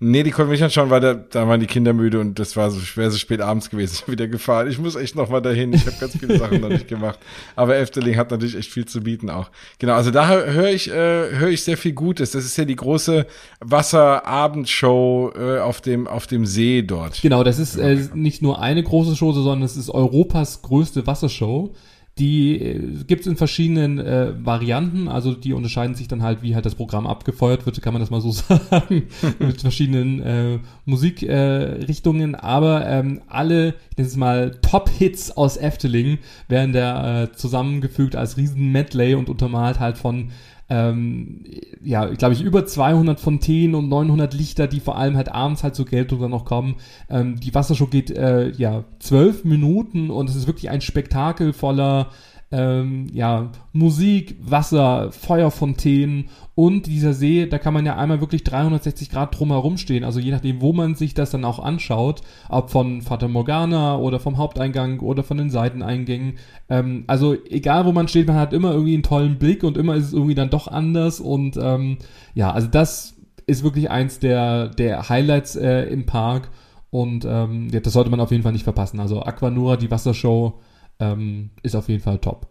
Nee, 0.00 0.22
die 0.22 0.30
konnten 0.30 0.52
mich 0.52 0.62
anschauen, 0.62 0.90
weil 0.90 1.00
da, 1.00 1.14
da 1.14 1.48
waren 1.48 1.58
die 1.58 1.66
Kinder 1.66 1.92
müde 1.92 2.20
und 2.20 2.38
das 2.38 2.56
war 2.56 2.70
so 2.70 2.78
schwer, 2.78 3.10
so 3.10 3.18
spät 3.18 3.40
abends 3.40 3.68
gewesen, 3.68 4.04
wieder 4.06 4.28
gefahren. 4.28 4.68
Ich 4.68 4.78
muss 4.78 4.94
echt 4.94 5.16
noch 5.16 5.28
mal 5.28 5.40
dahin. 5.40 5.72
Ich 5.72 5.86
habe 5.86 5.96
ganz 5.98 6.16
viele 6.16 6.38
Sachen 6.38 6.60
noch 6.60 6.68
nicht 6.68 6.86
gemacht. 6.86 7.18
Aber 7.56 7.76
Efteling 7.76 8.16
hat 8.16 8.30
natürlich 8.30 8.54
echt 8.56 8.70
viel 8.70 8.84
zu 8.84 9.00
bieten 9.00 9.28
auch. 9.28 9.50
Genau, 9.80 9.94
also 9.94 10.12
da 10.12 10.28
höre 10.28 10.70
ich, 10.70 10.88
äh, 10.88 10.92
höre 10.92 11.48
ich 11.48 11.64
sehr 11.64 11.76
viel 11.76 11.94
Gutes. 11.94 12.30
Das 12.30 12.44
ist 12.44 12.56
ja 12.56 12.64
die 12.64 12.76
große 12.76 13.26
Wasserabendshow 13.58 15.32
äh, 15.36 15.58
auf 15.58 15.80
dem 15.80 16.06
auf 16.06 16.28
dem 16.28 16.46
See 16.46 16.82
dort. 16.82 17.20
Genau, 17.20 17.42
das 17.42 17.58
ist 17.58 17.76
äh, 17.76 18.08
nicht 18.14 18.40
nur 18.40 18.60
eine 18.60 18.84
große 18.84 19.16
Show, 19.16 19.32
sondern 19.32 19.62
es 19.62 19.76
ist 19.76 19.90
Europas 19.90 20.62
größte 20.62 21.08
Wassershow. 21.08 21.74
Die 22.18 22.60
äh, 22.60 23.04
gibt 23.06 23.22
es 23.22 23.26
in 23.26 23.36
verschiedenen 23.36 23.98
äh, 23.98 24.32
Varianten, 24.44 25.08
also 25.08 25.34
die 25.34 25.52
unterscheiden 25.52 25.94
sich 25.94 26.08
dann 26.08 26.22
halt, 26.22 26.42
wie 26.42 26.54
halt 26.54 26.66
das 26.66 26.74
Programm 26.74 27.06
abgefeuert 27.06 27.66
wird, 27.66 27.80
kann 27.80 27.92
man 27.92 28.00
das 28.00 28.10
mal 28.10 28.20
so 28.20 28.30
sagen, 28.70 29.04
mit 29.38 29.60
verschiedenen 29.60 30.22
äh, 30.22 30.58
Musikrichtungen, 30.84 32.34
aber 32.34 32.86
ähm, 32.86 33.20
alle, 33.28 33.74
ich 33.90 33.96
nenne 33.96 34.08
es 34.08 34.16
mal 34.16 34.50
Top-Hits 34.62 35.36
aus 35.36 35.56
Efteling 35.56 36.18
werden 36.48 36.72
da 36.72 37.22
äh, 37.22 37.32
zusammengefügt 37.32 38.16
als 38.16 38.36
riesen 38.36 38.72
Medley 38.72 39.14
und 39.14 39.28
untermalt 39.28 39.78
halt 39.80 39.98
von 39.98 40.30
ähm, 40.70 41.44
ja, 41.82 42.04
glaube 42.06 42.34
ich, 42.34 42.42
über 42.42 42.66
200 42.66 43.18
Fontänen 43.18 43.74
und 43.74 43.88
900 43.88 44.34
Lichter, 44.34 44.66
die 44.66 44.80
vor 44.80 44.98
allem 44.98 45.16
halt 45.16 45.30
abends 45.30 45.62
halt 45.62 45.74
zur 45.74 45.86
Geltung 45.86 46.20
dann 46.20 46.30
noch 46.30 46.44
kommen. 46.44 46.76
Ähm, 47.08 47.40
die 47.40 47.54
Wassershow 47.54 47.86
geht, 47.86 48.10
äh, 48.10 48.50
ja, 48.50 48.84
zwölf 48.98 49.44
Minuten 49.44 50.10
und 50.10 50.28
es 50.28 50.36
ist 50.36 50.46
wirklich 50.46 50.70
ein 50.70 50.80
Spektakel 50.80 51.52
voller 51.52 52.10
ähm, 52.50 53.08
ja, 53.12 53.50
Musik, 53.72 54.36
Wasser, 54.40 55.12
Feuerfontänen 55.12 56.30
und 56.54 56.86
dieser 56.86 57.12
See, 57.12 57.46
da 57.46 57.58
kann 57.58 57.74
man 57.74 57.84
ja 57.84 57.96
einmal 57.96 58.20
wirklich 58.20 58.42
360 58.42 59.10
Grad 59.10 59.38
drumherum 59.38 59.76
stehen. 59.76 60.02
Also 60.02 60.18
je 60.18 60.30
nachdem, 60.30 60.62
wo 60.62 60.72
man 60.72 60.94
sich 60.94 61.12
das 61.12 61.30
dann 61.30 61.44
auch 61.44 61.58
anschaut, 61.58 62.22
ob 62.48 62.70
von 62.70 63.02
Fata 63.02 63.28
Morgana 63.28 63.98
oder 63.98 64.18
vom 64.18 64.38
Haupteingang 64.38 65.00
oder 65.00 65.22
von 65.22 65.36
den 65.36 65.50
Seiteneingängen. 65.50 66.38
Ähm, 66.70 67.04
also 67.06 67.36
egal, 67.48 67.84
wo 67.84 67.92
man 67.92 68.08
steht, 68.08 68.26
man 68.26 68.36
hat 68.36 68.54
immer 68.54 68.72
irgendwie 68.72 68.94
einen 68.94 69.02
tollen 69.02 69.38
Blick 69.38 69.62
und 69.62 69.76
immer 69.76 69.94
ist 69.94 70.06
es 70.06 70.12
irgendwie 70.14 70.34
dann 70.34 70.50
doch 70.50 70.68
anders. 70.68 71.20
Und 71.20 71.58
ähm, 71.60 71.98
ja, 72.34 72.50
also 72.50 72.66
das 72.66 73.14
ist 73.46 73.62
wirklich 73.62 73.90
eins 73.90 74.20
der, 74.20 74.68
der 74.68 75.08
Highlights 75.08 75.54
äh, 75.56 75.82
im 75.84 76.06
Park. 76.06 76.50
Und 76.90 77.26
ähm, 77.28 77.68
das 77.70 77.92
sollte 77.92 78.10
man 78.10 78.20
auf 78.20 78.30
jeden 78.30 78.42
Fall 78.42 78.52
nicht 78.52 78.64
verpassen. 78.64 79.00
Also 79.00 79.22
Aquanura, 79.22 79.76
die 79.76 79.90
Wassershow, 79.90 80.60
ähm, 81.00 81.50
ist 81.62 81.74
auf 81.74 81.88
jeden 81.88 82.02
Fall 82.02 82.18
top. 82.18 82.48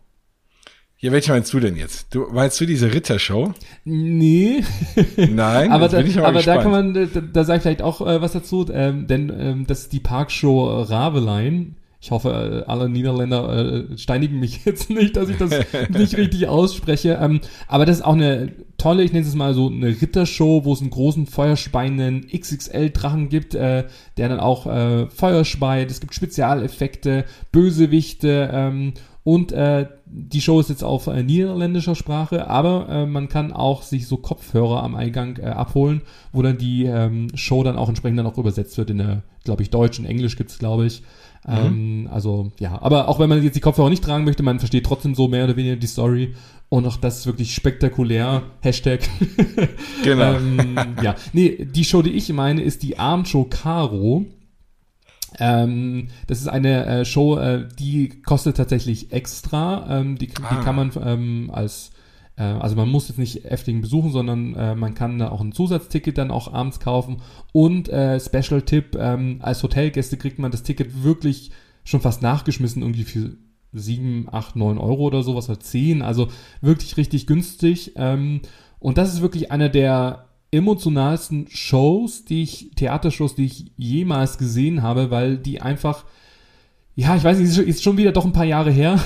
Ja, 1.00 1.12
welche 1.12 1.32
meinst 1.32 1.54
du 1.54 1.60
denn 1.60 1.76
jetzt? 1.76 2.16
Du 2.16 2.28
meinst 2.32 2.60
du 2.60 2.66
diese 2.66 2.92
Rittershow? 2.92 3.54
Nee. 3.86 4.64
Nein, 5.16 5.72
aber, 5.72 5.90
da, 5.90 6.00
aber 6.24 6.42
da 6.42 6.58
kann 6.58 6.72
man, 6.72 6.94
da, 6.94 7.06
da 7.06 7.44
sage 7.44 7.58
ich 7.58 7.62
vielleicht 7.62 7.84
auch 7.84 8.02
äh, 8.02 8.20
was 8.20 8.32
dazu, 8.32 8.66
ähm, 8.74 9.06
denn 9.06 9.32
ähm, 9.38 9.68
das 9.68 9.82
ist 9.82 9.94
die 9.94 10.00
Parkshow 10.00 10.82
Ravelein. 10.82 11.76
Ich 12.00 12.12
hoffe, 12.12 12.64
äh, 12.68 12.70
alle 12.70 12.90
Niederländer 12.90 13.90
äh, 13.90 13.98
steinigen 13.98 14.40
mich 14.40 14.62
jetzt 14.66 14.90
nicht, 14.90 15.16
dass 15.16 15.30
ich 15.30 15.38
das 15.38 15.52
nicht 15.90 16.16
richtig 16.18 16.48
ausspreche. 16.48 17.18
Ähm, 17.22 17.42
aber 17.68 17.86
das 17.86 17.98
ist 17.98 18.06
auch 18.06 18.14
eine 18.14 18.54
tolle, 18.78 19.04
ich 19.04 19.14
nenne 19.14 19.26
es 19.26 19.34
mal 19.34 19.54
so 19.54 19.68
eine 19.68 19.88
Rittershow, 19.88 20.64
wo 20.64 20.74
es 20.74 20.82
einen 20.82 20.92
großen 20.92 21.26
feuerspeienden 21.26 22.28
XXL-Drachen 22.28 23.30
gibt, 23.30 23.56
äh, 23.56 23.86
der 24.18 24.30
dann 24.30 24.40
auch 24.40 24.68
äh, 24.68 25.08
Feuer 25.10 25.44
speit. 25.44 25.90
Es 25.90 26.00
gibt 26.00 26.14
Spezialeffekte, 26.14 27.26
Bösewichte 27.52 28.50
ähm, 28.54 28.94
und 29.24 29.52
äh, 29.52 29.88
die 30.06 30.40
Show 30.40 30.60
ist 30.60 30.70
jetzt 30.70 30.84
auf 30.84 31.08
äh, 31.08 31.22
niederländischer 31.22 31.96
Sprache, 31.96 32.48
aber 32.48 32.88
äh, 32.88 33.06
man 33.06 33.28
kann 33.28 33.52
auch 33.52 33.82
sich 33.82 34.08
so 34.08 34.16
Kopfhörer 34.16 34.82
am 34.84 34.96
Eingang 34.96 35.38
äh, 35.38 35.48
abholen, 35.48 36.02
wo 36.32 36.42
dann 36.42 36.58
die 36.58 36.86
ähm, 36.86 37.28
Show 37.36 37.62
dann 37.64 37.76
auch 37.76 37.90
entsprechend 37.90 38.20
dann 38.20 38.28
auch 38.28 38.38
übersetzt 38.38 38.78
wird 38.78 38.90
in 38.90 39.00
der, 39.00 39.24
glaube 39.44 39.64
ich, 39.64 39.70
Deutsch 39.70 40.00
und 40.00 40.06
Englisch 40.06 40.38
gibt's 40.38 40.60
glaube 40.60 40.86
ich. 40.86 41.04
Mhm. 41.48 41.56
Ähm, 41.56 42.10
also 42.12 42.52
ja, 42.60 42.80
aber 42.82 43.08
auch 43.08 43.20
wenn 43.20 43.30
man 43.30 43.42
jetzt 43.42 43.56
die 43.56 43.62
Kopfhörer 43.62 43.90
nicht 43.90 44.04
tragen 44.04 44.26
möchte, 44.26 44.44
man 44.44 44.60
versteht 44.60 44.86
trotzdem 44.86 45.16
so 45.16 45.28
mehr 45.28 45.46
oder 45.46 45.56
weniger 45.56 45.78
die 45.78 45.88
Story. 45.88 46.36
Und 46.70 46.86
auch 46.86 46.98
das 46.98 47.20
ist 47.20 47.26
wirklich 47.26 47.56
spektakulär. 47.56 48.44
Hashtag. 48.62 49.02
Genau. 50.04 50.34
ähm, 50.36 50.78
ja, 51.02 51.16
nee, 51.34 51.66
die 51.66 51.84
Show, 51.84 52.02
die 52.02 52.12
ich 52.12 52.32
meine, 52.32 52.62
ist 52.62 52.84
die 52.84 53.00
Abendshow 53.00 53.46
Caro. 53.46 54.26
Ähm, 55.40 56.08
das 56.28 56.40
ist 56.40 56.48
eine 56.48 56.86
äh, 56.86 57.06
Show, 57.06 57.38
äh, 57.38 57.68
die 57.80 58.22
kostet 58.22 58.58
tatsächlich 58.58 59.12
extra. 59.12 60.00
Ähm, 60.00 60.18
die, 60.18 60.30
ah. 60.42 60.50
die 60.52 60.64
kann 60.64 60.76
man 60.76 60.92
ähm, 61.04 61.50
als 61.54 61.92
äh, 62.38 62.44
also 62.44 62.76
man 62.76 62.90
muss 62.90 63.10
jetzt 63.10 63.18
nicht 63.18 63.46
Efteling 63.46 63.82
besuchen, 63.82 64.12
sondern 64.12 64.56
äh, 64.56 64.76
man 64.76 64.94
kann 64.94 65.20
da 65.20 65.30
auch 65.30 65.42
ein 65.42 65.52
Zusatzticket 65.52 66.18
dann 66.18 66.32
auch 66.32 66.54
abends 66.54 66.80
kaufen. 66.80 67.18
Und 67.52 67.90
äh, 67.90 68.20
Special-Tipp, 68.20 68.96
ähm, 69.00 69.40
als 69.42 69.64
Hotelgäste 69.64 70.18
kriegt 70.18 70.40
man 70.40 70.52
das 70.52 70.64
Ticket 70.64 71.04
wirklich 71.04 71.52
schon 71.84 72.02
fast 72.02 72.22
nachgeschmissen, 72.22 72.82
irgendwie 72.82 73.04
für 73.04 73.38
7, 73.74 74.28
8, 74.32 74.56
9 74.56 74.78
Euro 74.78 75.04
oder 75.04 75.24
sowas, 75.24 75.50
oder 75.50 75.60
10. 75.60 76.02
Also 76.02 76.30
wirklich 76.62 76.98
richtig 76.98 77.28
günstig. 77.28 77.94
Ähm, 77.96 78.42
und 78.80 78.98
das 78.98 79.14
ist 79.14 79.22
wirklich 79.22 79.52
einer 79.52 79.70
der 79.70 80.28
emotionalsten 80.52 81.48
Shows, 81.50 82.24
die 82.24 82.44
ich, 82.44 82.72
Theatershows, 82.76 83.36
die 83.36 83.46
ich 83.46 83.72
jemals 83.76 84.38
gesehen 84.38 84.82
habe, 84.82 85.12
weil 85.12 85.38
die 85.38 85.62
einfach, 85.62 86.06
ja, 87.00 87.16
ich 87.16 87.24
weiß 87.24 87.38
nicht, 87.38 87.56
ist 87.56 87.84
schon 87.84 87.98
wieder 87.98 88.12
doch 88.12 88.26
ein 88.26 88.34
paar 88.34 88.44
Jahre 88.44 88.72
her, 88.72 89.00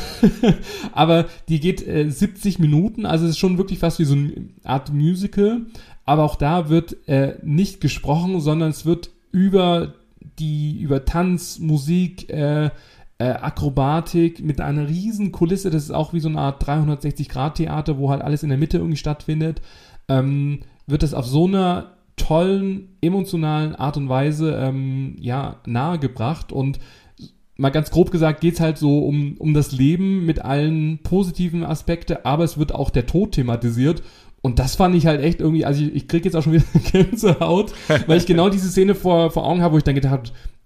aber 0.94 1.26
die 1.50 1.60
geht 1.60 1.86
äh, 1.86 2.10
70 2.10 2.58
Minuten, 2.58 3.06
also 3.06 3.26
es 3.26 3.32
ist 3.32 3.38
schon 3.38 3.58
wirklich 3.58 3.80
fast 3.80 4.00
wie 4.00 4.06
so 4.06 4.16
eine 4.16 4.32
Art 4.64 4.94
Musical, 4.94 5.64
aber 6.06 6.24
auch 6.24 6.38
da 6.38 6.70
wird 6.70 7.06
äh, 7.10 7.36
nicht 7.44 7.82
gesprochen, 7.82 8.40
sondern 8.40 8.70
es 8.70 8.86
wird 8.86 9.10
über 9.34 9.96
die, 10.40 10.80
über 10.80 11.04
Tanz, 11.04 11.60
Musik, 11.60 12.30
äh, 12.30 12.70
äh, 13.18 13.24
Akrobatik 13.26 14.42
mit 14.42 14.62
einer 14.62 14.88
riesen 14.88 15.34
Kulisse, 15.34 15.70
das 15.70 15.84
ist 15.84 15.92
auch 15.92 16.14
wie 16.14 16.22
so 16.22 16.30
eine 16.30 16.40
Art 16.40 16.66
360-Grad-Theater, 16.66 17.98
wo 17.98 18.10
halt 18.10 18.22
alles 18.22 18.42
in 18.42 18.50
der 18.50 18.58
Mitte 18.58 18.78
irgendwie 18.78 18.96
stattfindet. 18.96 19.62
Ähm, 20.08 20.62
wird 20.88 21.04
das 21.04 21.14
auf 21.14 21.28
so 21.28 21.46
einer 21.46 21.92
tollen, 22.16 22.98
emotionalen 23.02 23.76
Art 23.76 23.98
und 23.98 24.08
Weise 24.08 24.56
ähm, 24.56 25.18
ja, 25.20 25.58
nahegebracht. 25.66 26.52
Und 26.52 26.80
mal 27.62 27.70
ganz 27.70 27.92
grob 27.92 28.12
gesagt 28.12 28.42
geht 28.42 28.56
es 28.56 28.60
halt 28.60 28.78
so 28.80 29.06
um, 29.06 29.36
um 29.38 29.54
das 29.54 29.72
Leben 29.72 30.26
mit 30.26 30.44
allen 30.44 31.00
positiven 31.04 31.64
Aspekten, 31.64 32.18
aber 32.24 32.44
es 32.44 32.58
wird 32.58 32.74
auch 32.74 32.90
der 32.90 33.06
Tod 33.06 33.34
thematisiert 33.34 34.02
und 34.42 34.58
das 34.58 34.76
fand 34.76 34.96
ich 34.96 35.06
halt 35.06 35.22
echt 35.22 35.40
irgendwie, 35.40 35.64
also 35.64 35.84
ich, 35.84 35.94
ich 35.94 36.08
krieg 36.08 36.26
jetzt 36.26 36.36
auch 36.36 36.42
schon 36.42 36.54
wieder 36.54 36.66
Gänsehaut, 36.92 37.72
weil 38.08 38.18
ich 38.18 38.26
genau 38.26 38.50
diese 38.50 38.68
Szene 38.68 38.96
vor, 38.96 39.30
vor 39.30 39.46
Augen 39.46 39.62
habe, 39.62 39.76
wo 39.76 39.78
ich 39.78 39.84
dann 39.84 39.94
gedacht 39.94 40.12
habe, 40.12 40.24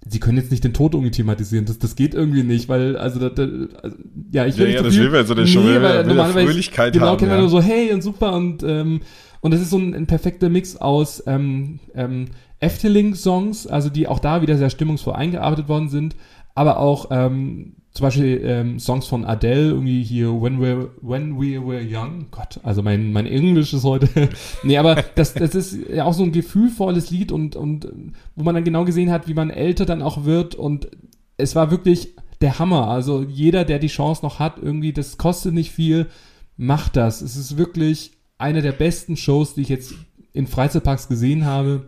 sie 0.07 0.19
können 0.21 0.37
jetzt 0.37 0.51
nicht 0.51 0.63
den 0.63 0.73
Tod 0.73 0.93
irgendwie 0.93 1.11
thematisieren, 1.11 1.65
das, 1.65 1.79
das 1.79 1.97
geht 1.97 2.13
irgendwie 2.13 2.43
nicht, 2.43 2.69
weil, 2.69 2.95
also, 2.95 3.19
da, 3.19 3.29
da, 3.29 3.43
also 3.83 3.97
ja, 4.31 4.45
ich 4.45 4.57
will 4.57 4.67
ja, 4.67 4.67
nicht 4.67 4.75
ja, 4.75 4.79
so 4.79 4.83
das 4.85 4.93
viel, 4.93 5.03
will 5.03 5.11
man 5.11 5.27
so 5.27 5.33
eine 5.33 5.47
schon 5.47 5.65
nee, 5.65 5.81
weil 5.81 6.05
normalerweise, 6.05 6.47
Fröhlichkeit 6.47 6.93
genau, 6.93 7.07
haben, 7.07 7.17
kennen 7.17 7.31
wir 7.31 7.35
ja. 7.35 7.41
nur 7.41 7.49
so, 7.49 7.61
hey 7.61 7.91
und 7.91 8.01
super 8.01 8.33
und, 8.33 8.63
ähm, 8.63 9.01
und 9.41 9.53
das 9.53 9.59
ist 9.59 9.69
so 9.69 9.77
ein, 9.77 9.93
ein 9.93 10.07
perfekter 10.07 10.47
Mix 10.47 10.77
aus 10.77 11.21
ähm, 11.27 11.79
ähm, 11.93 12.27
Efteling-Songs, 12.59 13.67
also 13.67 13.89
die 13.89 14.07
auch 14.07 14.19
da 14.19 14.41
wieder 14.41 14.57
sehr 14.57 14.69
stimmungsvoll 14.69 15.13
eingearbeitet 15.13 15.67
worden 15.67 15.89
sind, 15.89 16.15
aber 16.55 16.79
auch 16.79 17.07
ähm, 17.11 17.75
zum 17.91 18.03
Beispiel 18.03 18.41
ähm, 18.43 18.79
Songs 18.79 19.07
von 19.07 19.23
Adele, 19.23 19.69
irgendwie 19.69 20.03
hier 20.03 20.29
When 20.29 20.59
We, 20.59 20.89
When 21.01 21.39
We 21.39 21.65
Were 21.65 21.85
Young. 21.87 22.25
Gott, 22.31 22.59
also 22.63 22.81
mein, 22.81 23.13
mein 23.13 23.25
Englisch 23.25 23.73
ist 23.73 23.83
heute. 23.83 24.09
nee, 24.63 24.77
aber 24.77 25.03
das, 25.15 25.33
das 25.33 25.53
ist 25.53 25.77
ja 25.89 26.03
auch 26.03 26.13
so 26.13 26.23
ein 26.23 26.31
gefühlvolles 26.31 27.11
Lied 27.11 27.31
und, 27.31 27.55
und 27.55 27.87
wo 28.35 28.43
man 28.43 28.55
dann 28.55 28.63
genau 28.63 28.83
gesehen 28.83 29.11
hat, 29.11 29.27
wie 29.27 29.33
man 29.33 29.49
älter 29.49 29.85
dann 29.85 30.01
auch 30.01 30.25
wird 30.25 30.55
und 30.55 30.89
es 31.37 31.55
war 31.55 31.71
wirklich 31.71 32.15
der 32.41 32.59
Hammer. 32.59 32.89
Also 32.89 33.23
jeder, 33.23 33.63
der 33.63 33.79
die 33.79 33.87
Chance 33.87 34.23
noch 34.23 34.39
hat, 34.39 34.57
irgendwie, 34.61 34.93
das 34.93 35.17
kostet 35.17 35.53
nicht 35.53 35.71
viel, 35.71 36.07
macht 36.57 36.95
das. 36.95 37.21
Es 37.21 37.35
ist 37.35 37.57
wirklich 37.57 38.11
eine 38.37 38.61
der 38.61 38.73
besten 38.73 39.15
Shows, 39.17 39.55
die 39.55 39.61
ich 39.61 39.69
jetzt 39.69 39.93
in 40.33 40.47
Freizeitparks 40.47 41.07
gesehen 41.07 41.45
habe. 41.45 41.87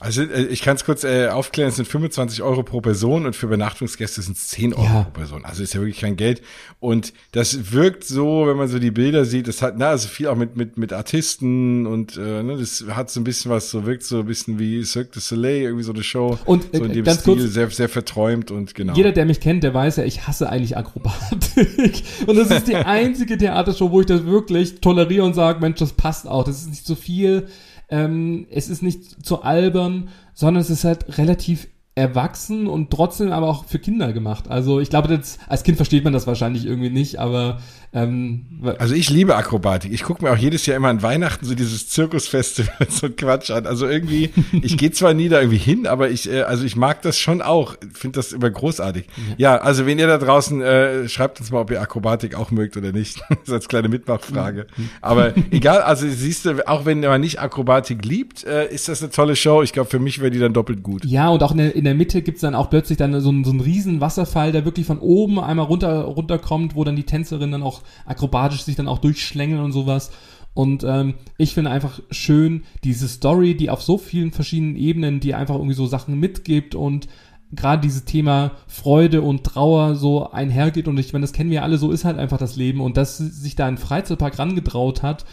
Also 0.00 0.22
äh, 0.22 0.44
ich 0.44 0.62
kann 0.62 0.76
es 0.76 0.84
kurz 0.84 1.02
äh, 1.02 1.26
aufklären, 1.28 1.70
es 1.70 1.76
sind 1.76 1.88
25 1.88 2.42
Euro 2.42 2.62
pro 2.62 2.80
Person 2.80 3.26
und 3.26 3.34
für 3.34 3.46
Übernachtungsgäste 3.46 4.22
sind 4.22 4.36
es 4.36 4.46
10 4.48 4.74
Euro 4.74 4.84
Ja. 4.84 5.02
pro 5.02 5.10
Person. 5.10 5.44
Also 5.44 5.62
ist 5.64 5.74
ja 5.74 5.80
wirklich 5.80 5.98
kein 6.00 6.16
Geld. 6.16 6.40
Und 6.78 7.12
das 7.32 7.72
wirkt 7.72 8.04
so, 8.04 8.46
wenn 8.46 8.56
man 8.56 8.68
so 8.68 8.78
die 8.78 8.92
Bilder 8.92 9.24
sieht, 9.24 9.48
das 9.48 9.60
hat, 9.60 9.74
na, 9.76 9.88
also 9.88 10.06
viel 10.06 10.28
auch 10.28 10.36
mit, 10.36 10.56
mit, 10.56 10.78
mit 10.78 10.92
Artisten 10.92 11.86
und 11.86 12.16
äh, 12.16 12.42
ne, 12.44 12.56
das 12.56 12.84
hat 12.90 13.10
so 13.10 13.18
ein 13.20 13.24
bisschen 13.24 13.50
was, 13.50 13.70
so 13.70 13.86
wirkt 13.86 14.04
so 14.04 14.20
ein 14.20 14.26
bisschen 14.26 14.58
wie 14.60 14.84
Cirque 14.84 15.10
du 15.14 15.20
Soleil, 15.20 15.62
irgendwie 15.62 15.82
so 15.84 15.92
eine 15.92 16.04
Show. 16.04 16.38
Und, 16.44 16.64
so 16.72 16.84
in 16.84 16.90
äh, 16.90 16.94
dem 16.94 17.04
ganz 17.04 17.22
Stil, 17.22 17.34
kurz- 17.36 17.52
sehr, 17.52 17.68
sehr 17.70 17.88
verträumt 17.88 18.52
und 18.52 18.76
genau. 18.76 18.94
Jeder, 18.94 19.10
der 19.10 19.24
mich 19.24 19.40
kennt, 19.40 19.64
der 19.64 19.74
weiß 19.74 19.96
ja, 19.96 20.04
ich 20.04 20.28
hasse 20.28 20.48
eigentlich 20.48 20.76
Akrobatik. 20.76 22.02
Und 22.26 22.36
das 22.36 22.50
ist 22.50 22.68
die 22.68 22.74
einzige 22.76 23.36
Theatershow, 23.38 23.90
wo 23.90 24.00
ich 24.00 24.06
das 24.06 24.24
wirklich 24.24 24.80
toleriere 24.80 25.24
und 25.24 25.34
sage, 25.34 25.60
Mensch, 25.60 25.78
das 25.80 25.92
passt 25.92 26.26
auch. 26.28 26.44
Das 26.44 26.58
ist 26.60 26.68
nicht 26.68 26.86
zu 26.86 26.94
viel. 26.94 27.48
Ähm, 27.90 28.46
es 28.50 28.68
ist 28.68 28.82
nicht 28.82 29.24
zu 29.24 29.42
albern, 29.42 30.08
sondern 30.34 30.60
es 30.60 30.70
ist 30.70 30.84
halt 30.84 31.18
relativ 31.18 31.68
erwachsen 31.94 32.68
und 32.68 32.90
trotzdem 32.90 33.32
aber 33.32 33.48
auch 33.48 33.64
für 33.64 33.80
Kinder 33.80 34.12
gemacht. 34.12 34.48
Also 34.48 34.78
ich 34.78 34.88
glaube, 34.88 35.20
als 35.48 35.62
Kind 35.64 35.76
versteht 35.76 36.04
man 36.04 36.12
das 36.12 36.28
wahrscheinlich 36.28 36.64
irgendwie 36.64 36.90
nicht, 36.90 37.18
aber 37.18 37.58
ähm, 37.92 38.44
also 38.78 38.94
ich 38.94 39.08
liebe 39.08 39.36
Akrobatik. 39.36 39.92
Ich 39.92 40.02
gucke 40.02 40.22
mir 40.22 40.30
auch 40.30 40.36
jedes 40.36 40.66
Jahr 40.66 40.76
immer 40.76 40.88
an 40.88 41.02
Weihnachten 41.02 41.46
so 41.46 41.54
dieses 41.54 41.88
Zirkusfestival 41.88 42.74
so 42.88 43.08
Quatsch 43.08 43.50
an. 43.50 43.66
Also 43.66 43.86
irgendwie, 43.86 44.30
ich 44.62 44.76
gehe 44.76 44.90
zwar 44.90 45.14
nie 45.14 45.28
da 45.28 45.40
irgendwie 45.40 45.58
hin, 45.58 45.86
aber 45.86 46.10
ich, 46.10 46.30
äh, 46.30 46.42
also 46.42 46.64
ich 46.64 46.76
mag 46.76 47.00
das 47.02 47.18
schon 47.18 47.40
auch. 47.40 47.76
Finde 47.92 48.18
das 48.18 48.32
immer 48.32 48.50
großartig. 48.50 49.06
Ja. 49.38 49.54
ja, 49.54 49.60
also 49.60 49.86
wenn 49.86 49.98
ihr 49.98 50.06
da 50.06 50.18
draußen 50.18 50.60
äh, 50.60 51.08
schreibt 51.08 51.40
uns 51.40 51.50
mal, 51.50 51.60
ob 51.60 51.70
ihr 51.70 51.80
Akrobatik 51.80 52.34
auch 52.34 52.50
mögt 52.50 52.76
oder 52.76 52.92
nicht. 52.92 53.22
das 53.44 53.52
als 53.52 53.68
kleine 53.68 53.88
Mitmachfrage. 53.88 54.66
Aber 55.00 55.32
egal, 55.50 55.82
also 55.82 56.06
siehst 56.08 56.44
du, 56.44 56.68
auch 56.68 56.84
wenn 56.84 57.00
man 57.00 57.20
nicht 57.20 57.40
Akrobatik 57.40 58.04
liebt, 58.04 58.44
äh, 58.44 58.68
ist 58.68 58.88
das 58.88 59.02
eine 59.02 59.10
tolle 59.10 59.34
Show. 59.34 59.62
Ich 59.62 59.72
glaube, 59.72 59.88
für 59.88 59.98
mich 59.98 60.20
wäre 60.20 60.30
die 60.30 60.38
dann 60.38 60.52
doppelt 60.52 60.82
gut. 60.82 61.04
Ja, 61.06 61.30
und 61.30 61.42
auch 61.42 61.52
in 61.52 61.58
der, 61.58 61.74
in 61.74 61.84
der 61.84 61.94
Mitte 61.94 62.20
gibt's 62.20 62.42
dann 62.42 62.54
auch 62.54 62.68
plötzlich 62.68 62.98
dann 62.98 63.18
so, 63.20 63.30
ein, 63.30 63.44
so 63.44 63.50
einen 63.50 63.60
riesen 63.60 64.00
Wasserfall, 64.02 64.52
der 64.52 64.66
wirklich 64.66 64.86
von 64.86 64.98
oben 64.98 65.40
einmal 65.40 65.66
runter 65.66 66.02
runterkommt, 66.02 66.74
wo 66.74 66.84
dann 66.84 66.96
die 66.96 67.04
Tänzerin 67.04 67.52
dann 67.52 67.62
auch 67.62 67.77
akrobatisch 68.06 68.62
sich 68.62 68.76
dann 68.76 68.88
auch 68.88 68.98
durchschlängeln 68.98 69.62
und 69.62 69.72
sowas. 69.72 70.10
Und 70.54 70.82
ähm, 70.84 71.14
ich 71.36 71.54
finde 71.54 71.70
einfach 71.70 72.00
schön 72.10 72.64
diese 72.82 73.06
Story, 73.06 73.56
die 73.56 73.70
auf 73.70 73.82
so 73.82 73.96
vielen 73.96 74.32
verschiedenen 74.32 74.76
Ebenen, 74.76 75.20
die 75.20 75.34
einfach 75.34 75.54
irgendwie 75.54 75.74
so 75.74 75.86
Sachen 75.86 76.18
mitgibt 76.18 76.74
und 76.74 77.08
gerade 77.52 77.82
dieses 77.82 78.04
Thema 78.04 78.52
Freude 78.66 79.22
und 79.22 79.44
Trauer 79.44 79.94
so 79.94 80.30
einhergeht. 80.30 80.88
Und 80.88 80.98
ich 80.98 81.12
meine, 81.12 81.22
das 81.22 81.32
kennen 81.32 81.50
wir 81.50 81.62
alle, 81.62 81.78
so 81.78 81.90
ist 81.90 82.04
halt 82.04 82.18
einfach 82.18 82.38
das 82.38 82.56
Leben. 82.56 82.80
Und 82.80 82.96
dass 82.96 83.18
sich 83.18 83.56
da 83.56 83.66
ein 83.66 83.78
Freizeitpark 83.78 84.38
rangetraut 84.38 85.02
hat, 85.02 85.24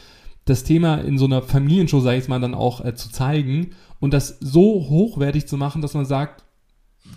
das 0.46 0.64
Thema 0.64 0.96
in 0.96 1.18
so 1.18 1.26
einer 1.26 1.42
Familienshow, 1.42 2.00
sage 2.00 2.18
ich 2.18 2.28
mal, 2.28 2.40
dann 2.40 2.54
auch 2.54 2.84
äh, 2.86 2.94
zu 2.96 3.12
zeigen 3.12 3.72
und 4.00 4.14
das 4.14 4.38
so 4.40 4.88
hochwertig 4.90 5.48
zu 5.48 5.58
machen, 5.58 5.82
dass 5.82 5.96
man 5.96 6.06
sagt, 6.06 6.45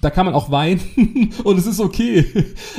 da 0.01 0.11
kann 0.11 0.27
man 0.27 0.35
auch 0.35 0.51
weinen 0.51 0.81
und 1.45 1.59
es 1.59 1.67
ist 1.67 1.81
okay. 1.81 2.25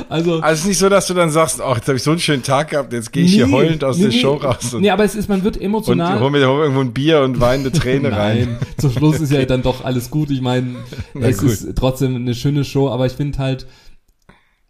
Also, 0.08 0.40
also 0.40 0.46
es 0.46 0.60
ist 0.60 0.66
nicht 0.66 0.78
so, 0.78 0.88
dass 0.88 1.06
du 1.06 1.14
dann 1.14 1.30
sagst, 1.30 1.60
ach, 1.60 1.76
jetzt 1.76 1.88
habe 1.88 1.96
ich 1.96 2.02
so 2.02 2.12
einen 2.12 2.20
schönen 2.20 2.42
Tag 2.42 2.70
gehabt, 2.70 2.92
jetzt 2.92 3.12
gehe 3.12 3.24
ich 3.24 3.32
nee, 3.32 3.44
hier 3.44 3.50
heulend 3.50 3.84
aus 3.84 3.98
nee, 3.98 4.04
der 4.04 4.12
Show 4.12 4.34
raus. 4.34 4.74
Und, 4.74 4.82
nee, 4.82 4.90
aber 4.90 5.04
es 5.04 5.14
ist, 5.14 5.28
man 5.28 5.44
wird 5.44 5.60
emotional. 5.60 6.16
Und 6.16 6.22
hol 6.22 6.30
mir 6.30 6.38
irgendwo 6.38 6.80
ein 6.80 6.92
Bier 6.92 7.20
und 7.20 7.40
weinende 7.40 7.72
Träne 7.72 8.12
rein. 8.16 8.58
zum 8.78 8.90
Schluss 8.92 9.20
ist 9.20 9.32
ja 9.32 9.44
dann 9.44 9.62
doch 9.62 9.84
alles 9.84 10.10
gut. 10.10 10.30
Ich 10.30 10.40
meine, 10.40 10.76
es 11.20 11.38
gut. 11.38 11.50
ist 11.50 11.76
trotzdem 11.76 12.16
eine 12.16 12.34
schöne 12.34 12.64
Show, 12.64 12.88
aber 12.88 13.06
ich 13.06 13.12
finde 13.12 13.38
halt, 13.38 13.66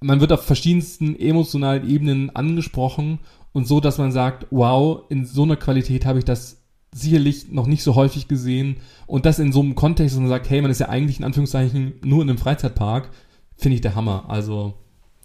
man 0.01 0.21
wird 0.21 0.33
auf 0.33 0.45
verschiedensten 0.45 1.19
emotionalen 1.19 1.89
Ebenen 1.89 2.35
angesprochen 2.35 3.21
und 3.53 3.69
so, 3.69 3.81
dass 3.81 3.99
man 3.99 4.13
sagt, 4.13 4.47
wow, 4.51 5.03
in 5.09 5.27
so 5.27 5.43
einer 5.43 5.57
Qualität 5.57 6.07
habe 6.07 6.19
ich 6.19 6.25
das 6.25 6.60
sicherlich 6.93 7.51
noch 7.51 7.67
nicht 7.67 7.83
so 7.83 7.95
häufig 7.95 8.29
gesehen. 8.29 8.77
Und 9.07 9.27
das 9.27 9.39
in 9.39 9.53
so 9.53 9.61
einem 9.61 9.75
Kontext, 9.75 10.15
dass 10.15 10.21
man 10.21 10.29
sagt, 10.29 10.51
hey, 10.51 10.61
man 10.61 10.71
ist 10.71 10.81
ja 10.81 10.89
eigentlich 10.89 11.19
in 11.19 11.25
Anführungszeichen 11.25 11.95
nur 12.03 12.23
in 12.23 12.29
einem 12.29 12.39
Freizeitpark, 12.39 13.11
finde 13.57 13.77
ich 13.77 13.81
der 13.81 13.95
Hammer. 13.95 14.25
Also, 14.29 14.75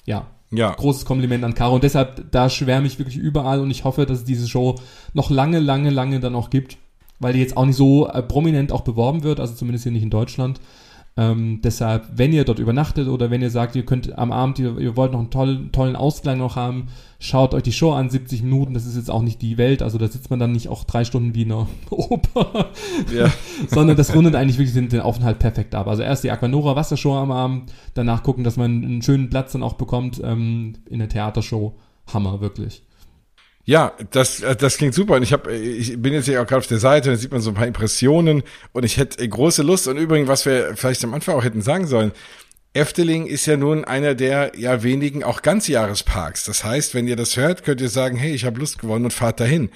ja. 0.05 0.27
Ja. 0.51 0.73
Großes 0.73 1.05
Kompliment 1.05 1.43
an 1.43 1.55
Caro. 1.55 1.75
Und 1.75 1.83
deshalb, 1.83 2.31
da 2.31 2.49
schwärme 2.49 2.87
ich 2.87 2.99
wirklich 2.99 3.17
überall 3.17 3.59
und 3.59 3.71
ich 3.71 3.83
hoffe, 3.83 4.05
dass 4.05 4.19
es 4.19 4.25
diese 4.25 4.47
Show 4.47 4.75
noch 5.13 5.29
lange, 5.29 5.59
lange, 5.59 5.89
lange 5.89 6.19
dann 6.19 6.35
auch 6.35 6.49
gibt. 6.49 6.77
Weil 7.19 7.33
die 7.33 7.39
jetzt 7.39 7.57
auch 7.57 7.65
nicht 7.65 7.77
so 7.77 8.07
äh, 8.07 8.21
prominent 8.21 8.71
auch 8.71 8.81
beworben 8.81 9.23
wird, 9.23 9.39
also 9.39 9.53
zumindest 9.53 9.83
hier 9.83 9.91
nicht 9.91 10.03
in 10.03 10.09
Deutschland. 10.09 10.59
Ähm, 11.17 11.61
deshalb, 11.63 12.09
wenn 12.13 12.33
ihr 12.33 12.43
dort 12.43 12.59
übernachtet 12.59 13.07
oder 13.07 13.31
wenn 13.31 13.41
ihr 13.41 13.49
sagt, 13.49 13.77
ihr 13.77 13.85
könnt 13.85 14.17
am 14.17 14.33
Abend, 14.33 14.59
ihr, 14.59 14.77
ihr 14.77 14.97
wollt 14.97 15.13
noch 15.13 15.19
einen 15.19 15.29
tollen, 15.29 15.71
tollen 15.71 15.95
Ausgleich 15.95 16.37
noch 16.37 16.57
haben, 16.57 16.87
schaut 17.19 17.53
euch 17.53 17.63
die 17.63 17.71
Show 17.71 17.93
an, 17.93 18.09
70 18.09 18.43
Minuten, 18.43 18.73
das 18.73 18.85
ist 18.85 18.97
jetzt 18.97 19.09
auch 19.09 19.21
nicht 19.21 19.41
die 19.41 19.57
Welt, 19.57 19.81
also 19.81 19.97
da 19.97 20.09
sitzt 20.09 20.29
man 20.29 20.39
dann 20.39 20.51
nicht 20.51 20.67
auch 20.67 20.83
drei 20.83 21.05
Stunden 21.05 21.33
wie 21.33 21.43
in 21.43 21.53
einer 21.53 21.67
Oper, 21.89 22.71
ja. 23.15 23.31
sondern 23.69 23.95
das 23.95 24.13
rundet 24.13 24.35
eigentlich 24.35 24.57
wirklich 24.57 24.73
den, 24.73 24.89
den, 24.89 24.99
Aufenthalt 24.99 25.39
perfekt 25.39 25.73
ab. 25.73 25.87
Also 25.87 26.03
erst 26.03 26.25
die 26.25 26.31
Aquanora 26.31 26.75
Wassershow 26.75 27.15
am 27.15 27.31
Abend, 27.31 27.71
danach 27.93 28.21
gucken, 28.21 28.43
dass 28.43 28.57
man 28.57 28.83
einen 28.83 29.01
schönen 29.01 29.29
Platz 29.29 29.53
dann 29.53 29.63
auch 29.63 29.75
bekommt 29.75 30.21
ähm, 30.21 30.73
in 30.89 30.99
der 30.99 31.07
Theatershow. 31.07 31.75
Hammer, 32.13 32.41
wirklich. 32.41 32.84
Ja, 33.65 33.93
das, 34.11 34.41
äh, 34.41 34.55
das 34.55 34.77
klingt 34.77 34.93
super. 34.93 35.15
Und 35.15 35.23
ich 35.23 35.33
habe, 35.33 35.53
ich 35.53 35.99
bin 36.01 36.13
jetzt 36.13 36.25
hier 36.25 36.41
auch 36.41 36.47
gerade 36.47 36.59
auf 36.59 36.67
der 36.67 36.77
Seite, 36.77 37.09
da 37.09 37.15
sieht 37.15 37.31
man 37.31 37.41
so 37.41 37.49
ein 37.49 37.55
paar 37.55 37.67
Impressionen 37.67 38.43
und 38.71 38.85
ich 38.85 38.97
hätte 38.97 39.27
große 39.27 39.63
Lust. 39.63 39.87
Und 39.87 39.97
übrigens, 39.97 40.27
was 40.27 40.45
wir 40.45 40.75
vielleicht 40.75 41.03
am 41.03 41.13
Anfang 41.13 41.35
auch 41.35 41.43
hätten 41.43 41.61
sagen 41.61 41.87
sollen, 41.87 42.11
Efteling 42.75 43.25
ist 43.25 43.45
ja 43.45 43.55
nun 43.55 43.85
einer 43.85 44.15
der 44.15 44.51
ja 44.57 44.83
wenigen 44.83 45.23
auch 45.23 45.41
Ganzjahresparks. 45.41 46.43
Das 46.43 46.65
heißt, 46.65 46.93
wenn 46.93 47.07
ihr 47.07 47.15
das 47.15 47.37
hört, 47.37 47.63
könnt 47.63 47.79
ihr 47.79 47.89
sagen, 47.89 48.17
hey, 48.17 48.33
ich 48.33 48.45
habe 48.45 48.59
Lust 48.59 48.79
gewonnen 48.79 49.05
und 49.05 49.11
fahrt 49.11 49.39
dahin. 49.39 49.69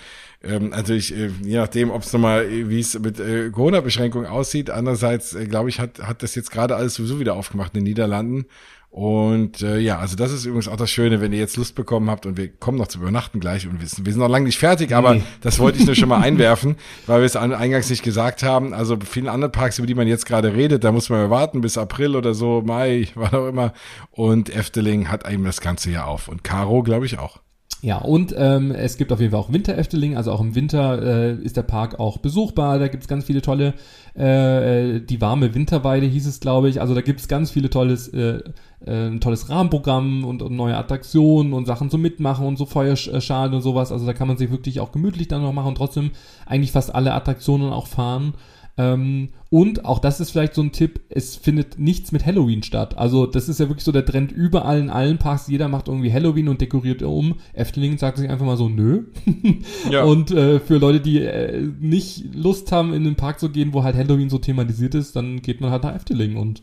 Ähm, 0.44 0.74
also 0.74 0.94
ich, 0.94 1.16
äh, 1.16 1.30
je 1.42 1.58
nachdem, 1.58 1.92
ob 1.92 2.04
es 2.04 2.14
nochmal, 2.14 2.48
wie 2.50 2.80
es 2.80 3.00
mit 3.00 3.20
äh, 3.20 3.50
Corona-Beschränkungen 3.52 4.28
aussieht. 4.28 4.70
Andererseits, 4.70 5.34
äh, 5.34 5.46
glaube 5.46 5.70
ich, 5.70 5.80
hat, 5.80 6.00
hat 6.00 6.24
das 6.24 6.36
jetzt 6.36 6.52
gerade 6.52 6.76
alles 6.76 6.96
sowieso 6.96 7.20
wieder 7.20 7.36
aufgemacht 7.36 7.74
in 7.74 7.80
den 7.80 7.86
Niederlanden. 7.86 8.46
Und 8.92 9.62
äh, 9.62 9.78
ja, 9.78 10.00
also 10.00 10.16
das 10.16 10.32
ist 10.32 10.46
übrigens 10.46 10.68
auch 10.68 10.76
das 10.76 10.90
Schöne, 10.90 11.22
wenn 11.22 11.32
ihr 11.32 11.38
jetzt 11.38 11.58
Lust 11.58 11.76
bekommen 11.76 12.10
habt 12.10 12.26
und 12.26 12.38
wir 12.38 12.50
kommen 12.50 12.78
noch 12.80 12.88
zu 12.88 12.98
übernachten 12.98 13.40
gleich 13.40 13.68
und 13.68 13.82
wissen, 13.82 14.04
wir 14.04 14.12
sind 14.12 14.20
noch 14.20 14.30
lange 14.30 14.46
nicht 14.46 14.58
fertig, 14.58 14.96
aber 14.96 15.16
nee. 15.16 15.24
das 15.42 15.60
wollte 15.60 15.78
ich 15.78 15.86
nur 15.86 15.94
schon 15.94 16.10
mal 16.10 16.22
einwerfen, 16.24 16.76
weil 17.06 17.20
wir 17.20 17.26
es 17.26 17.36
eingangs 17.36 17.90
nicht 17.92 18.02
gesagt 18.02 18.42
haben. 18.42 18.74
Also 18.74 18.98
vielen 19.00 19.28
anderen 19.28 19.52
Parks, 19.52 19.78
über 19.78 19.86
die 19.86 19.94
man 19.94 20.08
jetzt 20.08 20.26
gerade 20.26 20.56
redet, 20.56 20.84
da 20.84 20.92
muss 20.92 21.10
man 21.10 21.22
ja 21.22 21.30
warten 21.30 21.62
bis 21.62 21.78
April 21.78 22.16
oder 22.16 22.34
so, 22.34 22.64
Mai, 22.66 23.08
wann 23.16 23.34
auch 23.34 23.48
immer. 23.48 23.74
Und 24.10 24.50
Efteling 24.50 25.08
hat 25.10 25.30
eben 25.30 25.44
das 25.44 25.62
ganze 25.62 25.92
Jahr 25.92 26.08
auf. 26.08 26.28
Und 26.28 26.44
Caro, 26.44 26.82
glaube 26.82 27.06
ich, 27.06 27.20
auch. 27.20 27.40
Ja, 27.82 28.00
und 28.00 28.36
ähm, 28.38 28.72
es 28.72 28.98
gibt 28.98 29.14
auf 29.14 29.22
jeden 29.22 29.32
Fall 29.32 29.40
auch 29.40 29.54
Winter-Efteling, 29.54 30.18
also 30.18 30.34
auch 30.34 30.42
im 30.42 30.54
Winter 30.54 31.02
äh, 31.02 31.34
ist 31.36 31.56
der 31.56 31.64
Park 31.64 31.98
auch 31.98 32.18
besuchbar, 32.18 32.78
da 32.78 32.90
gibt's 32.90 33.08
ganz 33.08 33.24
viele 33.24 33.42
tolle, 33.42 33.74
äh, 34.18 34.98
äh 34.98 35.00
die 35.00 35.22
warme 35.22 35.56
Winterweide 35.56 36.06
hieß 36.06 36.28
es, 36.28 36.42
glaube 36.42 36.68
ich, 36.68 36.82
also 36.82 36.94
da 36.94 37.00
gibt's 37.00 37.30
ganz 37.30 37.52
viele 37.52 37.70
tolles, 37.70 38.10
äh, 38.10 38.40
äh, 38.86 39.08
ein 39.08 39.22
tolles 39.22 39.50
Rahmenprogramm 39.50 40.24
und, 40.24 40.42
und 40.42 40.56
neue 40.56 40.78
Attraktionen 40.78 41.54
und 41.54 41.66
Sachen 41.66 41.90
zum 41.90 42.02
Mitmachen 42.02 42.46
und 42.46 42.58
so 42.58 42.66
Feuerschalen 42.66 43.54
und 43.54 43.62
sowas, 43.62 43.92
also 43.92 44.06
da 44.06 44.14
kann 44.14 44.28
man 44.28 44.38
sich 44.38 44.52
wirklich 44.52 44.80
auch 44.80 44.92
gemütlich 44.92 45.28
dann 45.28 45.42
noch 45.42 45.54
machen 45.54 45.70
und 45.70 45.76
trotzdem 45.76 46.12
eigentlich 46.46 46.72
fast 46.72 46.94
alle 46.94 47.14
Attraktionen 47.14 47.72
auch 47.72 47.88
fahren. 47.88 48.34
Ähm, 48.80 49.30
und 49.50 49.84
auch 49.84 50.00
das 50.00 50.22
ist 50.22 50.32
vielleicht 50.32 50.54
so 50.54 50.62
ein 50.62 50.72
Tipp, 50.72 51.02
es 51.10 51.36
findet 51.36 51.80
nichts 51.80 52.14
mit 52.14 52.26
Halloween 52.26 52.64
statt. 52.64 52.98
Also 52.98 53.26
das 53.26 53.50
ist 53.50 53.60
ja 53.60 53.68
wirklich 53.68 53.84
so 53.84 53.92
der 53.92 54.06
Trend 54.06 54.32
überall 54.32 54.80
in 54.80 54.90
allen 54.90 55.18
Parks. 55.18 55.50
Jeder 55.50 55.68
macht 55.68 55.90
irgendwie 55.90 56.14
Halloween 56.14 56.48
und 56.48 56.62
dekoriert 56.62 57.04
um. 57.04 57.36
Efteling 57.52 57.98
sagt 57.98 58.20
sich 58.20 58.30
einfach 58.30 58.46
mal 58.46 58.56
so, 58.56 58.70
nö. 58.70 59.08
ja. 59.92 60.04
Und 60.04 60.32
äh, 60.32 60.62
für 60.62 60.78
Leute, 60.78 61.02
die 61.02 61.20
äh, 61.20 61.62
nicht 61.82 62.34
Lust 62.34 62.72
haben, 62.72 62.94
in 62.94 63.04
den 63.04 63.16
Park 63.16 63.42
zu 63.42 63.50
gehen, 63.50 63.74
wo 63.74 63.84
halt 63.84 63.98
Halloween 63.98 64.30
so 64.30 64.38
thematisiert 64.38 64.96
ist, 64.96 65.14
dann 65.14 65.42
geht 65.42 65.60
man 65.60 65.72
halt 65.72 65.84
nach 65.84 65.96
Efteling 65.96 66.38
und 66.38 66.62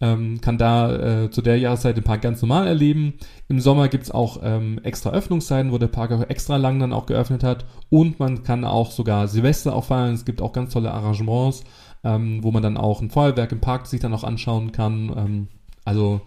ähm, 0.00 0.40
kann 0.40 0.58
da 0.58 1.24
äh, 1.24 1.30
zu 1.30 1.42
der 1.42 1.58
Jahreszeit 1.58 1.96
den 1.96 2.04
Park 2.04 2.22
ganz 2.22 2.40
normal 2.42 2.66
erleben. 2.66 3.14
Im 3.48 3.60
Sommer 3.60 3.88
gibt's 3.88 4.10
auch 4.10 4.40
ähm, 4.42 4.80
extra 4.82 5.10
Öffnungszeiten, 5.10 5.72
wo 5.72 5.78
der 5.78 5.88
Park 5.88 6.12
auch 6.12 6.28
extra 6.28 6.56
lang 6.56 6.78
dann 6.78 6.92
auch 6.92 7.06
geöffnet 7.06 7.42
hat. 7.42 7.64
Und 7.90 8.18
man 8.18 8.42
kann 8.42 8.64
auch 8.64 8.90
sogar 8.90 9.28
Silvester 9.28 9.74
auch 9.74 9.84
feiern. 9.84 10.14
Es 10.14 10.24
gibt 10.24 10.40
auch 10.40 10.52
ganz 10.52 10.72
tolle 10.72 10.92
Arrangements, 10.92 11.64
ähm, 12.04 12.42
wo 12.42 12.50
man 12.50 12.62
dann 12.62 12.76
auch 12.76 13.00
ein 13.00 13.10
Feuerwerk 13.10 13.52
im 13.52 13.60
Park 13.60 13.86
sich 13.86 14.00
dann 14.00 14.14
auch 14.14 14.24
anschauen 14.24 14.72
kann. 14.72 15.12
Ähm, 15.16 15.48
also 15.84 16.20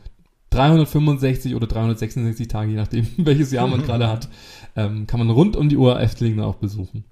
365 0.49 1.55
oder 1.55 1.67
366 1.67 2.47
Tage, 2.47 2.71
je 2.71 2.77
nachdem, 2.77 3.07
welches 3.17 3.51
Jahr 3.51 3.67
man 3.67 3.83
gerade 3.85 4.07
hat, 4.09 4.29
ähm, 4.75 5.07
kann 5.07 5.19
man 5.19 5.29
rund 5.29 5.55
um 5.55 5.69
die 5.69 5.77
Uhr 5.77 5.99
Efteling 5.99 6.37
dann 6.37 6.45
auch 6.45 6.55
besuchen. 6.55 7.05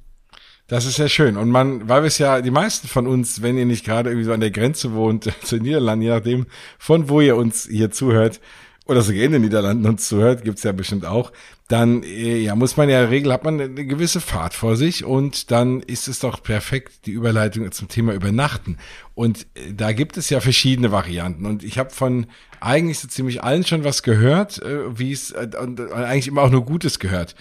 Das 0.69 0.85
ist 0.85 0.99
ja 0.99 1.09
schön. 1.09 1.35
Und 1.35 1.49
man, 1.49 1.89
weil 1.89 2.03
wir 2.03 2.07
es 2.07 2.19
ja, 2.19 2.41
die 2.41 2.51
meisten 2.51 2.87
von 2.87 3.07
uns, 3.07 3.41
wenn 3.41 3.57
ihr 3.57 3.65
nicht 3.65 3.83
gerade 3.83 4.11
irgendwie 4.11 4.25
so 4.25 4.33
an 4.33 4.39
der 4.39 4.51
Grenze 4.51 4.93
wohnt 4.93 5.23
zu 5.43 5.55
den 5.55 5.63
Niederlanden, 5.63 6.03
je 6.03 6.11
nachdem, 6.11 6.45
von 6.77 7.09
wo 7.09 7.21
ihr 7.21 7.35
uns 7.35 7.67
hier 7.69 7.91
zuhört, 7.91 8.39
oder 8.85 9.01
sogar 9.01 9.23
in 9.23 9.31
den 9.31 9.41
Niederlanden 9.41 9.87
uns 9.87 10.07
zuhört, 10.07 10.43
gibt's 10.43 10.63
ja 10.63 10.71
bestimmt 10.71 11.05
auch, 11.05 11.31
dann 11.67 12.01
äh, 12.03 12.37
ja, 12.37 12.55
muss 12.55 12.77
man 12.77 12.89
ja 12.89 12.97
in 12.97 13.03
der 13.03 13.11
Regel, 13.11 13.33
hat 13.33 13.43
man 13.43 13.59
eine 13.59 13.85
gewisse 13.85 14.21
Fahrt 14.21 14.53
vor 14.53 14.75
sich 14.75 15.05
und 15.05 15.51
dann 15.51 15.81
ist 15.81 16.07
es 16.07 16.19
doch 16.19 16.41
perfekt 16.41 17.05
die 17.05 17.11
Überleitung 17.11 17.71
zum 17.71 17.87
Thema 17.87 18.13
Übernachten. 18.13 18.77
Und 19.13 19.47
äh, 19.55 19.73
da 19.73 19.91
gibt 19.91 20.17
es 20.17 20.29
ja 20.29 20.39
verschiedene 20.39 20.91
Varianten. 20.91 21.45
Und 21.45 21.63
ich 21.63 21.77
habe 21.77 21.91
von 21.91 22.27
eigentlich 22.59 22.99
so 22.99 23.07
ziemlich 23.07 23.43
allen 23.43 23.65
schon 23.65 23.83
was 23.83 24.03
gehört, 24.03 24.61
äh, 24.61 24.97
wie 24.97 25.11
es 25.11 25.31
und 25.31 25.79
eigentlich 25.91 26.27
immer 26.27 26.41
auch 26.41 26.51
nur 26.51 26.65
Gutes 26.65 26.99
gehört. 26.99 27.35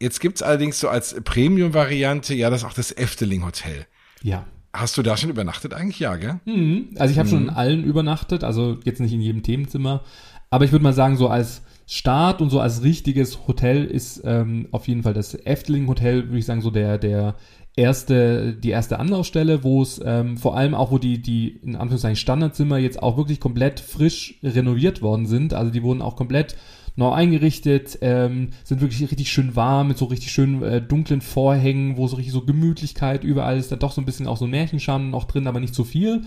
Jetzt 0.00 0.20
gibt's 0.20 0.42
allerdings 0.42 0.80
so 0.80 0.88
als 0.88 1.14
Premium-Variante 1.22 2.34
ja 2.34 2.50
das 2.50 2.64
auch 2.64 2.72
das 2.72 2.92
Efteling 2.92 3.44
Hotel. 3.44 3.86
Ja. 4.22 4.46
Hast 4.72 4.96
du 4.96 5.02
da 5.02 5.16
schon 5.16 5.30
übernachtet 5.30 5.72
eigentlich? 5.72 6.00
Ja, 6.00 6.16
gell? 6.16 6.40
Mhm. 6.46 6.90
Also 6.98 7.12
ich 7.12 7.18
habe 7.18 7.28
mhm. 7.28 7.32
schon 7.32 7.42
in 7.44 7.50
allen 7.50 7.84
übernachtet, 7.84 8.42
also 8.42 8.78
jetzt 8.84 9.00
nicht 9.00 9.12
in 9.12 9.20
jedem 9.20 9.42
Themenzimmer. 9.42 10.02
Aber 10.50 10.64
ich 10.64 10.72
würde 10.72 10.82
mal 10.82 10.92
sagen, 10.92 11.16
so 11.16 11.28
als 11.28 11.62
Start 11.86 12.40
und 12.40 12.50
so 12.50 12.60
als 12.60 12.82
richtiges 12.82 13.46
Hotel 13.46 13.84
ist 13.84 14.22
ähm, 14.24 14.68
auf 14.72 14.88
jeden 14.88 15.02
Fall 15.02 15.14
das 15.14 15.34
Efteling 15.34 15.86
Hotel, 15.86 16.24
würde 16.26 16.38
ich 16.38 16.46
sagen, 16.46 16.62
so 16.62 16.70
der, 16.70 16.98
der 16.98 17.36
erste, 17.76 18.54
die 18.54 18.70
erste 18.70 18.98
Anlaufstelle, 18.98 19.64
wo 19.64 19.82
es 19.82 20.00
ähm, 20.04 20.36
vor 20.36 20.56
allem 20.56 20.74
auch, 20.74 20.90
wo 20.90 20.98
die, 20.98 21.20
die 21.20 21.48
in 21.62 21.76
Anführungszeichen 21.76 22.16
Standardzimmer 22.16 22.78
jetzt 22.78 23.02
auch 23.02 23.16
wirklich 23.16 23.40
komplett 23.40 23.80
frisch 23.80 24.38
renoviert 24.42 25.02
worden 25.02 25.26
sind. 25.26 25.54
Also 25.54 25.70
die 25.70 25.82
wurden 25.82 26.02
auch 26.02 26.16
komplett 26.16 26.56
neu 26.96 27.10
eingerichtet, 27.10 27.98
ähm, 28.02 28.50
sind 28.62 28.80
wirklich 28.80 29.02
richtig 29.02 29.30
schön 29.30 29.56
warm, 29.56 29.88
mit 29.88 29.98
so 29.98 30.04
richtig 30.06 30.30
schönen 30.30 30.62
äh, 30.62 30.80
dunklen 30.80 31.20
Vorhängen, 31.20 31.96
wo 31.96 32.06
so 32.06 32.16
richtig 32.16 32.32
so 32.32 32.44
Gemütlichkeit 32.44 33.24
überall 33.24 33.58
ist, 33.58 33.72
da 33.72 33.76
doch 33.76 33.92
so 33.92 34.00
ein 34.00 34.04
bisschen 34.06 34.28
auch 34.28 34.36
so 34.36 34.46
Märchenscham 34.46 35.10
noch 35.10 35.24
drin, 35.24 35.46
aber 35.46 35.60
nicht 35.60 35.74
so 35.74 35.84
viel. 35.84 36.22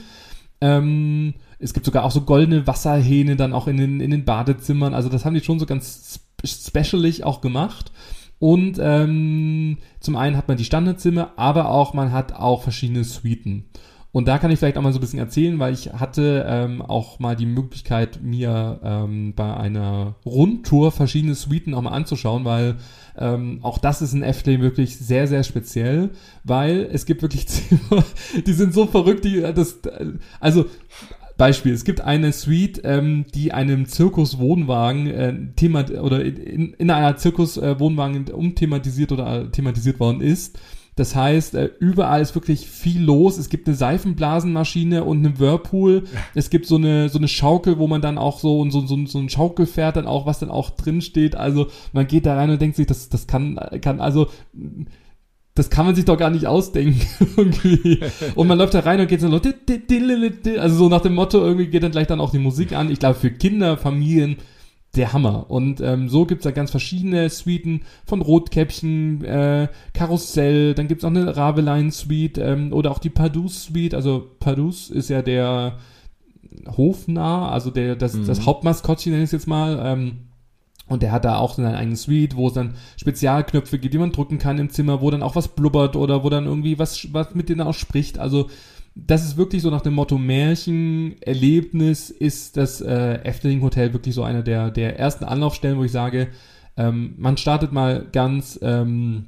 Ähm, 0.59 1.35
es 1.59 1.73
gibt 1.73 1.85
sogar 1.85 2.03
auch 2.03 2.11
so 2.11 2.21
goldene 2.21 2.67
Wasserhähne 2.67 3.35
dann 3.35 3.53
auch 3.53 3.67
in 3.67 3.77
den, 3.77 4.01
in 4.01 4.11
den 4.11 4.25
Badezimmern. 4.25 4.93
Also 4.93 5.09
das 5.09 5.23
haben 5.23 5.33
die 5.33 5.41
schon 5.41 5.59
so 5.59 5.65
ganz 5.65 6.19
specialig 6.43 7.23
auch 7.23 7.41
gemacht. 7.41 7.91
Und 8.39 8.77
ähm, 8.79 9.77
zum 9.99 10.15
einen 10.15 10.37
hat 10.37 10.47
man 10.47 10.57
die 10.57 10.65
Standardzimmer, 10.65 11.33
aber 11.37 11.69
auch 11.69 11.93
man 11.93 12.11
hat 12.11 12.33
auch 12.33 12.61
verschiedene 12.61 13.03
Suiten. 13.03 13.65
Und 14.17 14.27
da 14.27 14.39
kann 14.39 14.49
ich 14.49 14.57
vielleicht 14.57 14.79
auch 14.79 14.81
mal 14.81 14.91
so 14.91 14.97
ein 14.97 15.01
bisschen 15.01 15.19
erzählen, 15.19 15.59
weil 15.59 15.75
ich 15.75 15.93
hatte 15.93 16.43
ähm, 16.49 16.81
auch 16.81 17.19
mal 17.19 17.35
die 17.35 17.45
Möglichkeit, 17.45 18.23
mir 18.23 18.79
ähm, 18.83 19.35
bei 19.35 19.55
einer 19.55 20.15
Rundtour 20.25 20.91
verschiedene 20.91 21.35
Suiten 21.35 21.75
auch 21.75 21.83
mal 21.83 21.91
anzuschauen, 21.91 22.43
weil 22.43 22.77
ähm, 23.15 23.59
auch 23.61 23.77
das 23.77 24.01
ist 24.01 24.13
in 24.13 24.23
Efteling 24.23 24.61
wirklich 24.61 24.97
sehr, 24.97 25.27
sehr 25.27 25.43
speziell, 25.43 26.09
weil 26.43 26.89
es 26.91 27.05
gibt 27.05 27.21
wirklich 27.21 27.47
Zimmer, 27.47 28.03
die 28.43 28.53
sind 28.53 28.73
so 28.73 28.87
verrückt, 28.87 29.23
die 29.23 29.39
das, 29.53 29.81
also 30.39 30.65
Beispiel, 31.37 31.73
es 31.73 31.83
gibt 31.83 32.01
eine 32.01 32.33
Suite, 32.33 32.81
ähm, 32.85 33.25
die 33.35 33.53
einem 33.53 33.85
Zirkuswohnwagen 33.85 35.07
äh, 35.07 35.35
Thema 35.55 35.85
oder 35.91 36.25
in, 36.25 36.73
in 36.73 36.89
einer 36.89 37.17
Zirkuswohnwagen 37.17 38.29
äh, 38.29 38.31
umthematisiert 38.31 39.11
oder 39.11 39.41
äh, 39.41 39.49
thematisiert 39.49 39.99
worden 39.99 40.21
ist. 40.21 40.57
Das 40.97 41.15
heißt, 41.15 41.53
äh, 41.53 41.69
überall 41.79 42.21
ist 42.21 42.33
wirklich 42.33 42.67
viel 42.67 43.03
los. 43.03 43.37
Es 43.37 43.49
gibt 43.49 43.67
eine 43.67 43.77
Seifenblasenmaschine 43.77 45.03
und 45.03 45.19
einen 45.19 45.39
Whirlpool. 45.39 46.05
Es 46.33 46.49
gibt 46.49 46.65
so 46.65 46.75
eine, 46.75 47.07
so 47.09 47.19
eine 47.19 47.27
Schaukel, 47.27 47.77
wo 47.77 47.85
man 47.85 48.01
dann 48.01 48.17
auch 48.17 48.39
so, 48.39 48.67
so, 48.71 48.85
so, 48.85 49.05
so 49.05 49.19
ein 49.19 49.29
Schaukelpferd 49.29 49.95
dann 49.95 50.07
auch, 50.07 50.25
was 50.25 50.39
dann 50.39 50.49
auch 50.49 50.71
drin 50.71 51.01
steht. 51.01 51.35
Also 51.35 51.67
man 51.93 52.07
geht 52.07 52.25
da 52.25 52.35
rein 52.35 52.49
und 52.49 52.59
denkt 52.59 52.77
sich, 52.77 52.87
das, 52.87 53.09
das 53.09 53.27
kann, 53.27 53.59
kann, 53.79 54.01
also 54.01 54.27
das 55.53 55.69
kann 55.69 55.85
man 55.85 55.93
sich 55.93 56.05
doch 56.05 56.17
gar 56.17 56.31
nicht 56.31 56.47
ausdenken. 56.47 56.99
irgendwie. 57.37 57.99
Und 58.33 58.47
man 58.47 58.57
läuft 58.57 58.73
da 58.73 58.79
rein 58.79 58.99
und 58.99 59.07
geht 59.07 59.21
so, 59.21 59.27
also 59.27 60.75
so 60.75 60.89
nach 60.89 61.01
dem 61.01 61.13
Motto, 61.13 61.37
irgendwie 61.37 61.67
geht 61.67 61.83
dann 61.83 61.91
gleich 61.91 62.07
dann 62.07 62.21
auch 62.21 62.31
die 62.31 62.39
Musik 62.39 62.73
an. 62.73 62.89
Ich 62.89 62.97
glaube, 62.97 63.19
für 63.19 63.29
Kinder, 63.29 63.77
Familien, 63.77 64.37
der 64.95 65.13
Hammer. 65.13 65.49
Und 65.49 65.81
ähm, 65.81 66.09
so 66.09 66.25
gibt's 66.25 66.43
da 66.43 66.51
ganz 66.51 66.71
verschiedene 66.71 67.29
Suiten 67.29 67.81
von 68.05 68.21
Rotkäppchen, 68.21 69.23
äh, 69.23 69.67
Karussell, 69.93 70.73
dann 70.73 70.87
gibt's 70.87 71.03
auch 71.03 71.09
eine 71.09 71.35
Ravelein-Suite 71.35 72.37
ähm, 72.39 72.73
oder 72.73 72.91
auch 72.91 72.99
die 72.99 73.09
Padus-Suite. 73.09 73.93
Also 73.93 74.27
Padus 74.39 74.89
ist 74.89 75.09
ja 75.09 75.21
der 75.21 75.77
Hofnarr, 76.75 77.51
also 77.51 77.69
der, 77.69 77.95
das, 77.95 78.13
mhm. 78.13 78.25
das 78.25 78.45
Hauptmaskottchen 78.45 79.11
nenne 79.11 79.23
ich 79.23 79.29
es 79.29 79.33
jetzt 79.33 79.47
mal. 79.47 79.79
Ähm, 79.83 80.17
und 80.87 81.03
der 81.03 81.11
hat 81.11 81.25
da 81.25 81.37
auch 81.37 81.55
seine 81.55 81.75
eigene 81.75 81.97
Suite, 81.97 82.37
wo 82.37 82.47
es 82.47 82.53
dann 82.53 82.75
Spezialknöpfe 82.95 83.77
gibt, 83.77 83.93
die 83.93 83.97
man 83.97 84.13
drücken 84.13 84.37
kann 84.37 84.57
im 84.57 84.69
Zimmer, 84.69 85.01
wo 85.01 85.11
dann 85.11 85.21
auch 85.21 85.35
was 85.35 85.49
blubbert 85.49 85.97
oder 85.97 86.23
wo 86.23 86.29
dann 86.29 86.45
irgendwie 86.45 86.79
was, 86.79 87.13
was 87.13 87.35
mit 87.35 87.49
denen 87.49 87.61
auch 87.61 87.73
spricht. 87.73 88.19
Also 88.19 88.49
das 89.05 89.23
ist 89.23 89.37
wirklich 89.37 89.61
so 89.61 89.69
nach 89.69 89.81
dem 89.81 89.93
Motto 89.93 90.17
Märchen, 90.17 91.21
Erlebnis 91.21 92.09
ist 92.09 92.57
das 92.57 92.81
äh, 92.81 93.19
Efteling 93.23 93.61
Hotel 93.61 93.93
wirklich 93.93 94.15
so 94.15 94.23
einer 94.23 94.41
der, 94.41 94.71
der 94.71 94.97
ersten 94.97 95.25
Anlaufstellen, 95.25 95.77
wo 95.77 95.83
ich 95.83 95.91
sage, 95.91 96.29
ähm, 96.77 97.13
man 97.17 97.37
startet 97.37 97.71
mal 97.71 98.07
ganz, 98.11 98.59
ähm, 98.61 99.25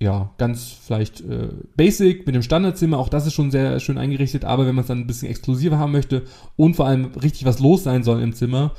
ja, 0.00 0.34
ganz 0.36 0.76
vielleicht 0.84 1.20
äh, 1.22 1.48
basic 1.76 2.26
mit 2.26 2.34
dem 2.34 2.42
Standardzimmer, 2.42 2.98
auch 2.98 3.08
das 3.08 3.26
ist 3.26 3.34
schon 3.34 3.50
sehr 3.50 3.80
schön 3.80 3.96
eingerichtet, 3.96 4.44
aber 4.44 4.66
wenn 4.66 4.74
man 4.74 4.82
es 4.82 4.88
dann 4.88 4.98
ein 4.98 5.06
bisschen 5.06 5.30
exklusiver 5.30 5.78
haben 5.78 5.92
möchte 5.92 6.24
und 6.56 6.76
vor 6.76 6.86
allem 6.86 7.06
richtig 7.22 7.44
was 7.46 7.60
los 7.60 7.84
sein 7.84 8.02
soll 8.02 8.20
im 8.20 8.34
Zimmer, 8.34 8.74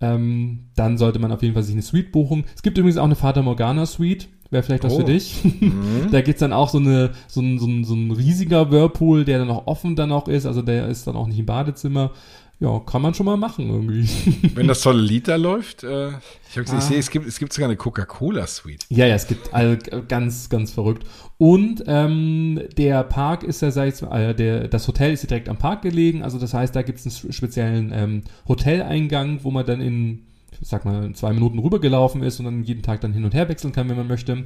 ähm, 0.00 0.70
dann 0.74 0.96
sollte 0.96 1.18
man 1.18 1.32
auf 1.32 1.42
jeden 1.42 1.54
Fall 1.54 1.62
sich 1.62 1.74
eine 1.74 1.82
Suite 1.82 2.12
buchen. 2.12 2.44
Es 2.54 2.62
gibt 2.62 2.78
übrigens 2.78 2.98
auch 2.98 3.04
eine 3.04 3.14
Fata 3.14 3.42
Morgana 3.42 3.86
Suite. 3.86 4.28
Wäre 4.52 4.62
vielleicht 4.62 4.84
was 4.84 4.92
oh. 4.92 4.98
für 4.98 5.04
dich. 5.04 5.42
Mhm. 5.42 6.08
da 6.12 6.20
gibt's 6.20 6.40
dann 6.40 6.52
auch 6.52 6.68
so, 6.68 6.78
eine, 6.78 7.10
so, 7.26 7.40
ein, 7.40 7.58
so, 7.58 7.66
ein, 7.66 7.84
so 7.84 7.94
ein 7.94 8.12
riesiger 8.12 8.70
Whirlpool, 8.70 9.24
der 9.24 9.38
dann 9.38 9.50
auch 9.50 9.66
offen 9.66 9.96
dann 9.96 10.12
auch 10.12 10.28
ist. 10.28 10.46
Also 10.46 10.62
der 10.62 10.88
ist 10.88 11.06
dann 11.06 11.16
auch 11.16 11.26
nicht 11.26 11.38
im 11.38 11.46
Badezimmer 11.46 12.12
ja, 12.62 12.80
kann 12.86 13.02
man 13.02 13.12
schon 13.12 13.26
mal 13.26 13.36
machen 13.36 13.68
irgendwie. 13.68 14.08
Wenn 14.54 14.68
das 14.68 14.82
tolle 14.82 15.02
Lied 15.02 15.26
da 15.26 15.34
läuft, 15.34 15.82
äh, 15.82 16.10
ich, 16.10 16.58
ah. 16.58 16.78
ich 16.78 16.84
sehe, 16.84 16.98
es 16.98 17.10
gibt, 17.10 17.26
es 17.26 17.40
gibt 17.40 17.52
sogar 17.52 17.68
eine 17.68 17.76
Coca-Cola-Suite. 17.76 18.86
Ja, 18.88 19.04
ja, 19.04 19.16
es 19.16 19.26
gibt 19.26 19.52
also 19.52 19.76
ganz, 20.06 20.48
ganz 20.48 20.70
verrückt. 20.70 21.04
Und 21.38 21.82
ähm, 21.88 22.60
der 22.76 23.02
Park 23.02 23.42
ist 23.42 23.62
ja, 23.62 23.72
sag 23.72 23.88
ich 23.88 24.00
äh, 24.02 24.32
der, 24.32 24.68
das 24.68 24.86
Hotel 24.86 25.12
ist 25.12 25.28
direkt 25.28 25.48
am 25.48 25.58
Park 25.58 25.82
gelegen, 25.82 26.22
also 26.22 26.38
das 26.38 26.54
heißt, 26.54 26.76
da 26.76 26.82
gibt 26.82 27.00
es 27.00 27.24
einen 27.24 27.32
speziellen 27.32 27.90
ähm, 27.92 28.22
Hoteleingang, 28.46 29.40
wo 29.42 29.50
man 29.50 29.66
dann 29.66 29.80
in, 29.80 30.26
ich 30.62 30.68
sag 30.68 30.84
mal, 30.84 31.12
zwei 31.12 31.32
Minuten 31.32 31.58
rübergelaufen 31.58 32.22
ist 32.22 32.38
und 32.38 32.46
dann 32.46 32.64
jeden 32.64 32.82
Tag 32.82 33.00
dann 33.00 33.12
hin 33.12 33.24
und 33.24 33.34
her 33.34 33.48
wechseln 33.48 33.72
kann, 33.72 33.88
wenn 33.88 33.96
man 33.96 34.06
möchte. 34.06 34.44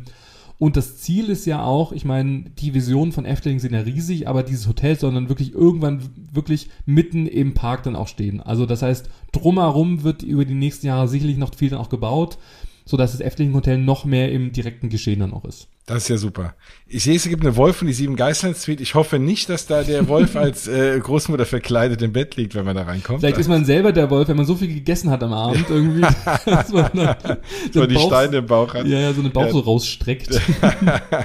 Und 0.58 0.78
das 0.78 0.96
Ziel 0.96 1.28
ist 1.28 1.44
ja 1.44 1.62
auch, 1.62 1.92
ich 1.92 2.06
meine, 2.06 2.44
die 2.58 2.72
Visionen 2.72 3.12
von 3.12 3.26
Efteling 3.26 3.58
sind 3.58 3.74
ja 3.74 3.80
riesig, 3.80 4.26
aber 4.26 4.42
dieses 4.42 4.66
Hotel 4.66 4.98
soll 4.98 5.12
dann 5.12 5.28
wirklich 5.28 5.52
irgendwann 5.52 6.00
wirklich 6.32 6.70
mitten 6.86 7.26
im 7.26 7.52
Park 7.52 7.82
dann 7.82 7.94
auch 7.94 8.08
stehen. 8.08 8.40
Also 8.40 8.64
das 8.64 8.80
heißt, 8.80 9.10
drumherum 9.32 10.02
wird 10.02 10.22
über 10.22 10.46
die 10.46 10.54
nächsten 10.54 10.86
Jahre 10.86 11.08
sicherlich 11.08 11.36
noch 11.36 11.54
viel 11.54 11.68
dann 11.68 11.78
auch 11.78 11.90
gebaut, 11.90 12.38
sodass 12.86 13.12
das 13.12 13.20
Efteling 13.20 13.52
Hotel 13.52 13.78
noch 13.78 14.04
mehr 14.04 14.32
im 14.32 14.52
direkten 14.52 14.88
Geschehen 14.88 15.20
dann 15.20 15.34
auch 15.34 15.44
ist. 15.44 15.68
Das 15.86 16.04
ist 16.04 16.08
ja 16.08 16.16
super. 16.16 16.54
Ich 16.86 17.04
sehe, 17.04 17.16
es 17.16 17.28
gibt 17.28 17.42
eine 17.42 17.56
Wolf 17.56 17.80
und 17.80 17.88
die 17.88 17.92
sieben 17.92 18.16
Geißlein 18.16 18.54
Suite. 18.54 18.80
Ich 18.80 18.94
hoffe 18.94 19.18
nicht, 19.18 19.48
dass 19.48 19.66
da 19.66 19.82
der 19.82 20.08
Wolf 20.08 20.34
als 20.36 20.66
äh, 20.66 20.98
Großmutter 20.98 21.46
verkleidet 21.46 22.00
im 22.02 22.12
Bett 22.12 22.36
liegt, 22.36 22.54
wenn 22.54 22.64
man 22.64 22.76
da 22.76 22.82
reinkommt. 22.82 23.20
Vielleicht 23.20 23.38
ist 23.38 23.48
man 23.48 23.64
selber 23.64 23.92
der 23.92 24.08
Wolf, 24.10 24.28
wenn 24.28 24.36
man 24.36 24.46
so 24.46 24.54
viel 24.54 24.72
gegessen 24.72 25.10
hat 25.10 25.22
am 25.22 25.32
Abend 25.32 25.68
irgendwie. 25.68 26.00
dass 26.46 26.72
man 26.72 26.90
dann, 26.94 27.36
so 27.72 27.86
die 27.86 27.94
Bauch, 27.94 28.06
Steine 28.06 28.38
im 28.38 28.46
Bauch 28.46 28.72
hat. 28.72 28.86
Ja, 28.86 28.98
ja, 28.98 29.12
so 29.12 29.20
einen 29.20 29.32
Bauch 29.32 29.46
ja. 29.46 29.52
so 29.52 29.60
rausstreckt. 29.60 30.30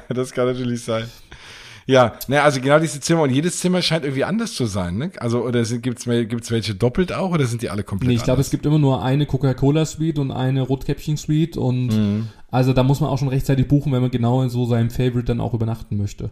das 0.09 0.31
kann 0.31 0.47
natürlich 0.47 0.83
sein. 0.83 1.05
Ja, 1.91 2.13
ne, 2.29 2.41
also 2.41 2.61
genau 2.61 2.79
diese 2.79 3.01
Zimmer 3.01 3.23
und 3.23 3.31
jedes 3.31 3.59
Zimmer 3.59 3.81
scheint 3.81 4.05
irgendwie 4.05 4.23
anders 4.23 4.53
zu 4.53 4.65
sein, 4.65 4.97
ne? 4.97 5.11
Also 5.19 5.43
oder 5.43 5.61
gibt 5.63 5.99
es 5.99 6.05
gibt's 6.05 6.49
welche 6.49 6.73
doppelt 6.73 7.11
auch 7.11 7.31
oder 7.31 7.45
sind 7.45 7.61
die 7.61 7.69
alle 7.69 7.83
komplett 7.83 8.07
Nee, 8.07 8.15
ich 8.15 8.23
glaube, 8.23 8.39
es 8.39 8.49
gibt 8.49 8.65
immer 8.65 8.79
nur 8.79 9.03
eine 9.03 9.25
Coca-Cola 9.25 9.85
Suite 9.85 10.17
und 10.17 10.31
eine 10.31 10.61
Rotkäppchen 10.61 11.17
Suite 11.17 11.57
und 11.57 11.87
mhm. 11.87 12.27
also 12.49 12.71
da 12.71 12.83
muss 12.83 13.01
man 13.01 13.09
auch 13.09 13.17
schon 13.17 13.27
rechtzeitig 13.27 13.67
buchen, 13.67 13.91
wenn 13.91 14.01
man 14.01 14.09
genau 14.09 14.41
in 14.41 14.49
so 14.49 14.65
seinem 14.65 14.89
Favorite 14.89 15.25
dann 15.25 15.41
auch 15.41 15.53
übernachten 15.53 15.97
möchte. 15.97 16.29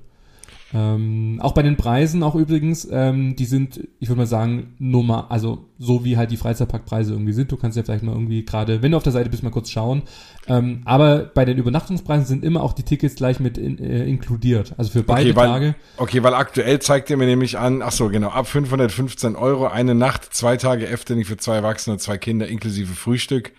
Ähm, 0.72 1.40
auch 1.42 1.54
bei 1.54 1.64
den 1.64 1.78
Preisen 1.78 2.22
auch 2.22 2.36
übrigens, 2.36 2.88
ähm, 2.92 3.36
die 3.36 3.46
sind, 3.46 3.88
ich 4.00 4.08
würde 4.08 4.20
mal 4.20 4.28
sagen, 4.28 4.76
Nummer, 4.78 5.32
also 5.32 5.66
so 5.80 6.06
wie 6.06 6.16
halt 6.16 6.30
die 6.30 6.38
Freizeitparkpreise 6.38 7.14
irgendwie 7.14 7.34
sind. 7.34 7.52
Du 7.52 7.58
kannst 7.58 7.76
ja 7.76 7.84
vielleicht 7.84 8.04
mal 8.04 8.12
irgendwie 8.12 8.46
gerade, 8.46 8.84
wenn 8.84 8.92
du 8.92 8.98
auf 8.98 9.04
der 9.04 9.12
Seite 9.12 9.30
bist, 9.30 9.42
mal 9.42 9.50
kurz 9.50 9.72
schauen. 9.72 10.04
Ähm, 10.48 10.82
aber 10.86 11.20
bei 11.20 11.44
den 11.44 11.58
Übernachtungspreisen 11.58 12.26
sind 12.26 12.44
immer 12.44 12.62
auch 12.62 12.74
die 12.74 12.84
Tickets 12.84 13.16
gleich 13.16 13.40
mit 13.40 13.58
in, 13.58 13.80
äh, 13.80 14.06
inkludiert. 14.06 14.76
Also 14.78 14.92
für 14.92 15.02
beide 15.02 15.30
okay, 15.30 15.36
weil, 15.36 15.48
Tage. 15.48 15.76
Okay, 15.98 16.22
weil 16.22 16.36
aktuell 16.36 16.80
zeigt 16.80 17.10
ihr 17.10 17.18
mir 17.18 17.26
nämlich 17.26 17.58
an, 17.58 17.82
ach 17.82 17.92
so, 17.92 18.10
genau, 18.10 18.30
ab 18.30 18.48
515 18.48 19.36
Euro 19.36 19.68
eine 19.68 19.96
Nacht, 19.96 20.34
zwei 20.36 20.58
Tage 20.58 20.88
Efteling 20.88 21.26
für 21.26 21.38
zwei 21.38 21.56
Erwachsene 21.56 21.94
und 21.94 22.00
zwei 22.00 22.20
Kinder 22.20 22.48
inklusive 22.48 22.94
Frühstück, 22.94 23.54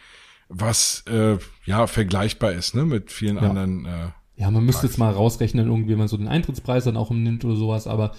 was 0.48 1.02
äh, 1.10 1.38
ja 1.64 1.88
vergleichbar 1.88 2.52
ist, 2.52 2.76
ne, 2.76 2.84
mit 2.84 3.10
vielen 3.10 3.36
ja. 3.36 3.42
anderen 3.42 3.86
äh, 3.86 4.08
ja, 4.40 4.50
man 4.50 4.64
müsste 4.64 4.86
jetzt 4.86 4.96
mal 4.96 5.12
rausrechnen, 5.12 5.66
irgendwie, 5.66 5.90
wenn 5.90 5.98
man 5.98 6.08
so 6.08 6.16
den 6.16 6.26
Eintrittspreis 6.26 6.84
dann 6.84 6.96
auch 6.96 7.10
nimmt 7.10 7.44
oder 7.44 7.56
sowas, 7.56 7.86
aber 7.86 8.12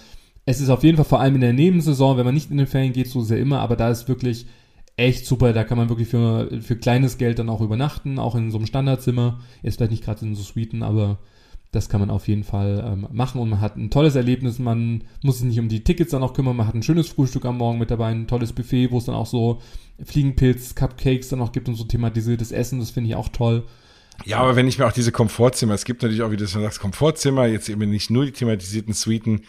es 0.44 0.60
ist 0.60 0.68
auf 0.68 0.84
jeden 0.84 0.96
Fall 0.96 1.04
vor 1.04 1.20
allem 1.20 1.34
in 1.34 1.40
der 1.40 1.52
Nebensaison, 1.52 2.16
wenn 2.16 2.24
man 2.24 2.34
nicht 2.34 2.50
in 2.50 2.58
den 2.58 2.68
Ferien 2.68 2.92
geht, 2.92 3.08
so 3.08 3.22
sehr 3.22 3.40
immer, 3.40 3.58
aber 3.58 3.74
da 3.74 3.90
ist 3.90 4.06
wirklich 4.06 4.46
echt 4.96 5.26
super, 5.26 5.52
da 5.52 5.64
kann 5.64 5.78
man 5.78 5.88
wirklich 5.88 6.06
für, 6.06 6.48
für 6.60 6.76
kleines 6.76 7.18
Geld 7.18 7.40
dann 7.40 7.48
auch 7.48 7.60
übernachten, 7.60 8.20
auch 8.20 8.36
in 8.36 8.52
so 8.52 8.58
einem 8.58 8.66
Standardzimmer, 8.66 9.40
jetzt 9.62 9.76
vielleicht 9.76 9.90
nicht 9.90 10.04
gerade 10.04 10.24
in 10.24 10.36
so 10.36 10.42
Suiten, 10.42 10.84
aber 10.84 11.18
das 11.72 11.88
kann 11.88 12.00
man 12.00 12.10
auf 12.10 12.28
jeden 12.28 12.44
Fall 12.44 12.84
ähm, 12.86 13.08
machen 13.10 13.40
und 13.40 13.48
man 13.48 13.60
hat 13.60 13.76
ein 13.76 13.90
tolles 13.90 14.14
Erlebnis, 14.14 14.60
man 14.60 15.02
muss 15.24 15.38
sich 15.38 15.48
nicht 15.48 15.58
um 15.58 15.68
die 15.68 15.82
Tickets 15.82 16.12
dann 16.12 16.22
auch 16.22 16.34
kümmern, 16.34 16.54
man 16.54 16.68
hat 16.68 16.76
ein 16.76 16.84
schönes 16.84 17.08
Frühstück 17.08 17.46
am 17.46 17.58
Morgen 17.58 17.80
mit 17.80 17.90
dabei, 17.90 18.10
ein 18.10 18.28
tolles 18.28 18.52
Buffet, 18.52 18.92
wo 18.92 18.98
es 18.98 19.06
dann 19.06 19.16
auch 19.16 19.26
so 19.26 19.60
Fliegenpilz, 20.04 20.76
Cupcakes 20.76 21.30
dann 21.30 21.40
auch 21.40 21.50
gibt 21.50 21.68
und 21.68 21.74
so 21.74 21.82
thematisiertes 21.82 22.52
Essen, 22.52 22.78
das 22.78 22.90
finde 22.90 23.08
ich 23.08 23.16
auch 23.16 23.28
toll. 23.28 23.64
Ja, 24.24 24.38
aber 24.38 24.56
wenn 24.56 24.68
ich 24.68 24.78
mir 24.78 24.86
auch 24.86 24.92
diese 24.92 25.12
Komfortzimmer, 25.12 25.74
es 25.74 25.84
gibt 25.84 26.02
natürlich 26.02 26.22
auch, 26.22 26.30
wie 26.30 26.36
du 26.36 26.46
schon 26.46 26.62
sagst, 26.62 26.80
Komfortzimmer, 26.80 27.46
jetzt 27.46 27.68
eben 27.68 27.88
nicht 27.90 28.10
nur 28.10 28.24
die 28.24 28.32
thematisierten 28.32 28.94
Suiten. 28.94 29.42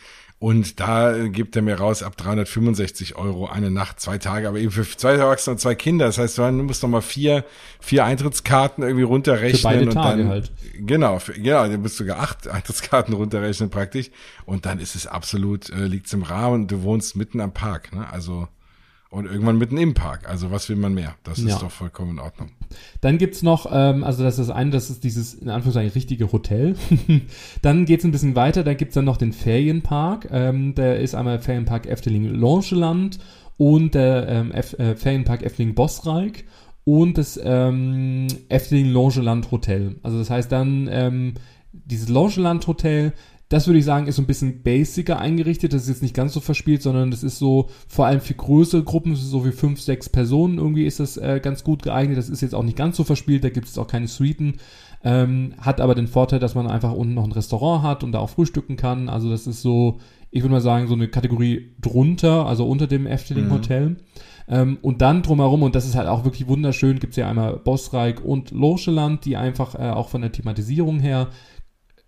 Und 0.44 0.82
da 0.82 1.30
gibt 1.30 1.56
er 1.56 1.62
mir 1.62 1.76
raus 1.76 2.04
ab 2.04 2.18
365 2.18 3.16
Euro 3.16 3.48
eine 3.48 3.72
Nacht, 3.72 4.02
zwei 4.02 4.18
Tage, 4.18 4.50
aber 4.50 4.58
eben 4.60 4.72
für 4.72 4.86
zwei 4.86 5.14
Erwachsene 5.14 5.54
und 5.54 5.60
zwei 5.60 5.74
Kinder. 5.74 6.08
Das 6.08 6.18
heißt, 6.18 6.38
du 6.38 6.52
musst 6.52 6.84
noch 6.84 6.90
mal 6.90 7.00
vier, 7.00 7.46
vier 7.80 8.04
Eintrittskarten 8.04 8.84
irgendwie 8.84 9.06
runterrechnen. 9.06 9.56
Für 9.56 9.64
beide 9.64 9.86
und 9.86 9.94
Tage 9.94 10.24
dann, 10.24 10.30
halt. 10.30 10.52
Genau, 10.80 11.20
für, 11.20 11.32
genau, 11.32 11.66
du 11.66 11.78
musst 11.78 11.96
sogar 11.96 12.20
acht 12.20 12.48
Eintrittskarten 12.50 13.14
runterrechnen 13.14 13.70
praktisch. 13.70 14.10
Und 14.46 14.66
dann 14.66 14.80
ist 14.80 14.96
es 14.96 15.08
absolut, 15.08 15.70
äh, 15.70 15.86
liegt's 15.86 16.12
im 16.12 16.24
Rahmen. 16.24 16.68
Du 16.68 16.84
wohnst 16.84 17.16
mitten 17.16 17.40
am 17.40 17.54
Park, 17.54 17.94
ne? 17.96 18.06
Also, 18.12 18.50
und 19.14 19.26
irgendwann 19.26 19.60
mitten 19.60 19.78
im 19.78 19.94
Park. 19.94 20.28
Also 20.28 20.50
was 20.50 20.68
will 20.70 20.76
man 20.76 20.96
mehr? 20.96 21.14
Das 21.24 21.38
ja. 21.38 21.50
ist 21.50 21.62
doch 21.62 21.70
vollkommen 21.70 22.12
in 22.12 22.20
Ordnung. 22.20 22.50
Dann 23.00 23.20
gibt's 23.20 23.44
noch, 23.44 23.68
ähm, 23.72 24.04
also 24.04 24.24
das 24.24 24.40
ist 24.40 24.50
das 24.50 24.56
eine, 24.56 24.72
das 24.72 24.90
ist 24.90 25.04
dieses, 25.04 25.36
in 25.36 25.50
Anführungszeichen, 25.50 25.92
richtige 25.94 26.32
Hotel. 26.32 26.76
dann 27.62 27.86
geht's 27.86 28.04
ein 28.04 28.12
bisschen 28.12 28.36
weiter, 28.36 28.64
da 28.64 28.74
gibt's 28.74 28.96
dann 28.96 29.06
noch 29.06 29.18
den 29.18 29.32
Ferienpark. 29.32 30.30
Ähm, 30.32 30.74
der 30.74 31.00
ist 31.00 31.14
einmal 31.14 31.40
Ferienpark 31.40 31.86
Efteling 31.86 32.26
Longeland 32.26 33.20
und 33.58 33.94
der 33.94 34.28
ähm, 34.28 34.52
äh, 34.52 34.96
Ferienpark 34.96 35.44
Efteling 35.44 35.76
Bosreich 35.76 36.46
und 36.84 37.20
das 37.20 37.40
ähm, 37.42 38.28
Efteling 38.50 38.90
Longeland 38.90 39.52
Hotel. 39.52 39.98
Also 40.02 40.18
das 40.18 40.32
heißt 40.32 40.52
dann, 40.52 40.90
ähm, 40.92 41.36
dieses 41.72 42.10
Longeland 42.10 42.66
Hotel, 42.66 43.14
Das 43.54 43.68
würde 43.68 43.78
ich 43.78 43.86
sagen, 43.86 44.08
ist 44.08 44.16
so 44.16 44.24
ein 44.24 44.26
bisschen 44.26 44.64
basicer 44.64 45.20
eingerichtet. 45.20 45.74
Das 45.74 45.84
ist 45.84 45.90
jetzt 45.90 46.02
nicht 46.02 46.16
ganz 46.16 46.34
so 46.34 46.40
verspielt, 46.40 46.82
sondern 46.82 47.12
das 47.12 47.22
ist 47.22 47.38
so 47.38 47.70
vor 47.88 48.08
allem 48.08 48.20
für 48.20 48.34
größere 48.34 48.82
Gruppen, 48.82 49.16
so 49.16 49.46
wie 49.46 49.52
fünf, 49.52 49.80
sechs 49.80 50.10
Personen 50.10 50.58
irgendwie 50.58 50.88
ist 50.88 51.00
das 51.00 51.18
äh, 51.18 51.40
ganz 51.40 51.64
gut 51.64 51.84
geeignet. 51.84 52.18
Das 52.18 52.30
ist 52.30 52.42
jetzt 52.42 52.56
auch 52.56 52.64
nicht 52.64 52.76
ganz 52.78 52.98
so 52.98 53.04
verspielt, 53.04 53.44
da 53.44 53.52
gibt 53.52 53.68
es 53.68 53.78
auch 53.78 53.86
keine 53.86 54.08
Suiten. 54.08 54.56
Ähm, 55.04 55.54
hat 55.60 55.82
aber 55.82 55.94
den 55.94 56.08
Vorteil, 56.08 56.40
dass 56.40 56.56
man 56.56 56.66
einfach 56.66 56.94
unten 56.94 57.14
noch 57.14 57.26
ein 57.26 57.32
Restaurant 57.32 57.84
hat 57.84 58.04
und 58.04 58.14
da 58.14 58.20
auch 58.22 58.32
frühstücken 58.32 58.76
kann. 58.76 59.08
Also 59.08 59.30
das 59.30 59.46
ist 59.46 59.62
so, 59.62 60.00
ich 60.32 60.42
würde 60.42 60.54
mal 60.54 60.60
sagen, 60.60 60.88
so 60.88 60.96
eine 60.96 61.08
Kategorie 61.08 61.76
drunter, 61.80 62.48
also 62.48 62.68
unter 62.68 62.88
dem 62.88 63.06
Efteling 63.06 63.52
Hotel. 63.52 63.90
Mhm. 63.90 63.98
Ähm, 64.48 64.78
und 64.82 65.02
dann 65.02 65.22
drumherum, 65.22 65.62
und 65.62 65.76
das 65.76 65.86
ist 65.86 65.96
halt 65.96 66.08
auch 66.08 66.24
wirklich 66.24 66.48
wunderschön, 66.48 67.00
gibt 67.00 67.12
es 67.12 67.18
ja 67.18 67.30
einmal 67.30 67.58
Bosreik 67.58 68.26
und 68.26 68.50
Lorscheland, 68.50 69.26
die 69.26 69.38
einfach 69.38 69.76
äh, 69.76 69.92
auch 69.92 70.10
von 70.10 70.22
der 70.22 70.32
Thematisierung 70.32 71.00
her, 71.00 71.28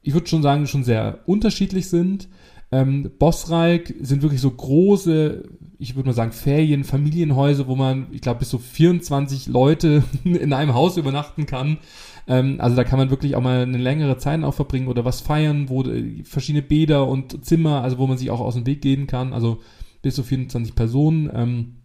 ich 0.06 0.14
würde 0.14 0.28
schon 0.28 0.44
sagen, 0.44 0.68
schon 0.68 0.84
sehr 0.84 1.20
unterschiedlich 1.26 1.90
sind. 1.90 2.30
Ähm, 2.72 3.12
Bosreik 3.18 3.96
sind 4.02 4.22
wirklich 4.22 4.40
so 4.40 4.52
große, 4.52 5.44
ich 5.80 5.96
würde 5.96 6.08
mal 6.08 6.14
sagen, 6.14 6.32
Ferien, 6.32 6.84
Familienhäuser, 6.84 7.68
wo 7.68 7.76
man, 7.76 8.08
ich 8.12 8.22
glaube, 8.22 8.40
bis 8.40 8.50
zu 8.50 8.60
24 8.60 9.48
Leute 9.48 10.04
in 10.24 10.54
einem 10.54 10.76
Haus 10.76 10.98
übernachten 10.98 11.48
kann. 11.48 11.80
Ähm, 12.28 12.58
also 12.60 12.76
da 12.76 12.84
kann 12.84 13.00
man 13.00 13.10
wirklich 13.10 13.36
auch 13.36 13.42
mal 13.42 13.64
eine 13.64 13.80
längere 13.80 14.18
Zeit 14.18 14.44
auch 14.44 14.54
verbringen 14.54 14.88
oder 14.88 15.06
was 15.06 15.22
feiern, 15.22 15.70
wo 15.70 15.84
äh, 15.84 16.24
verschiedene 16.24 16.62
Bäder 16.62 17.08
und 17.08 17.44
Zimmer, 17.44 17.82
also 17.82 17.98
wo 17.98 18.06
man 18.06 18.20
sich 18.20 18.30
auch 18.30 18.42
aus 18.42 18.54
dem 18.54 18.68
Weg 18.68 18.82
gehen 18.82 19.08
kann. 19.08 19.34
Also 19.34 19.62
bis 20.04 20.16
zu 20.16 20.22
24 20.22 20.76
Personen. 20.76 21.32
Ähm, 21.34 21.76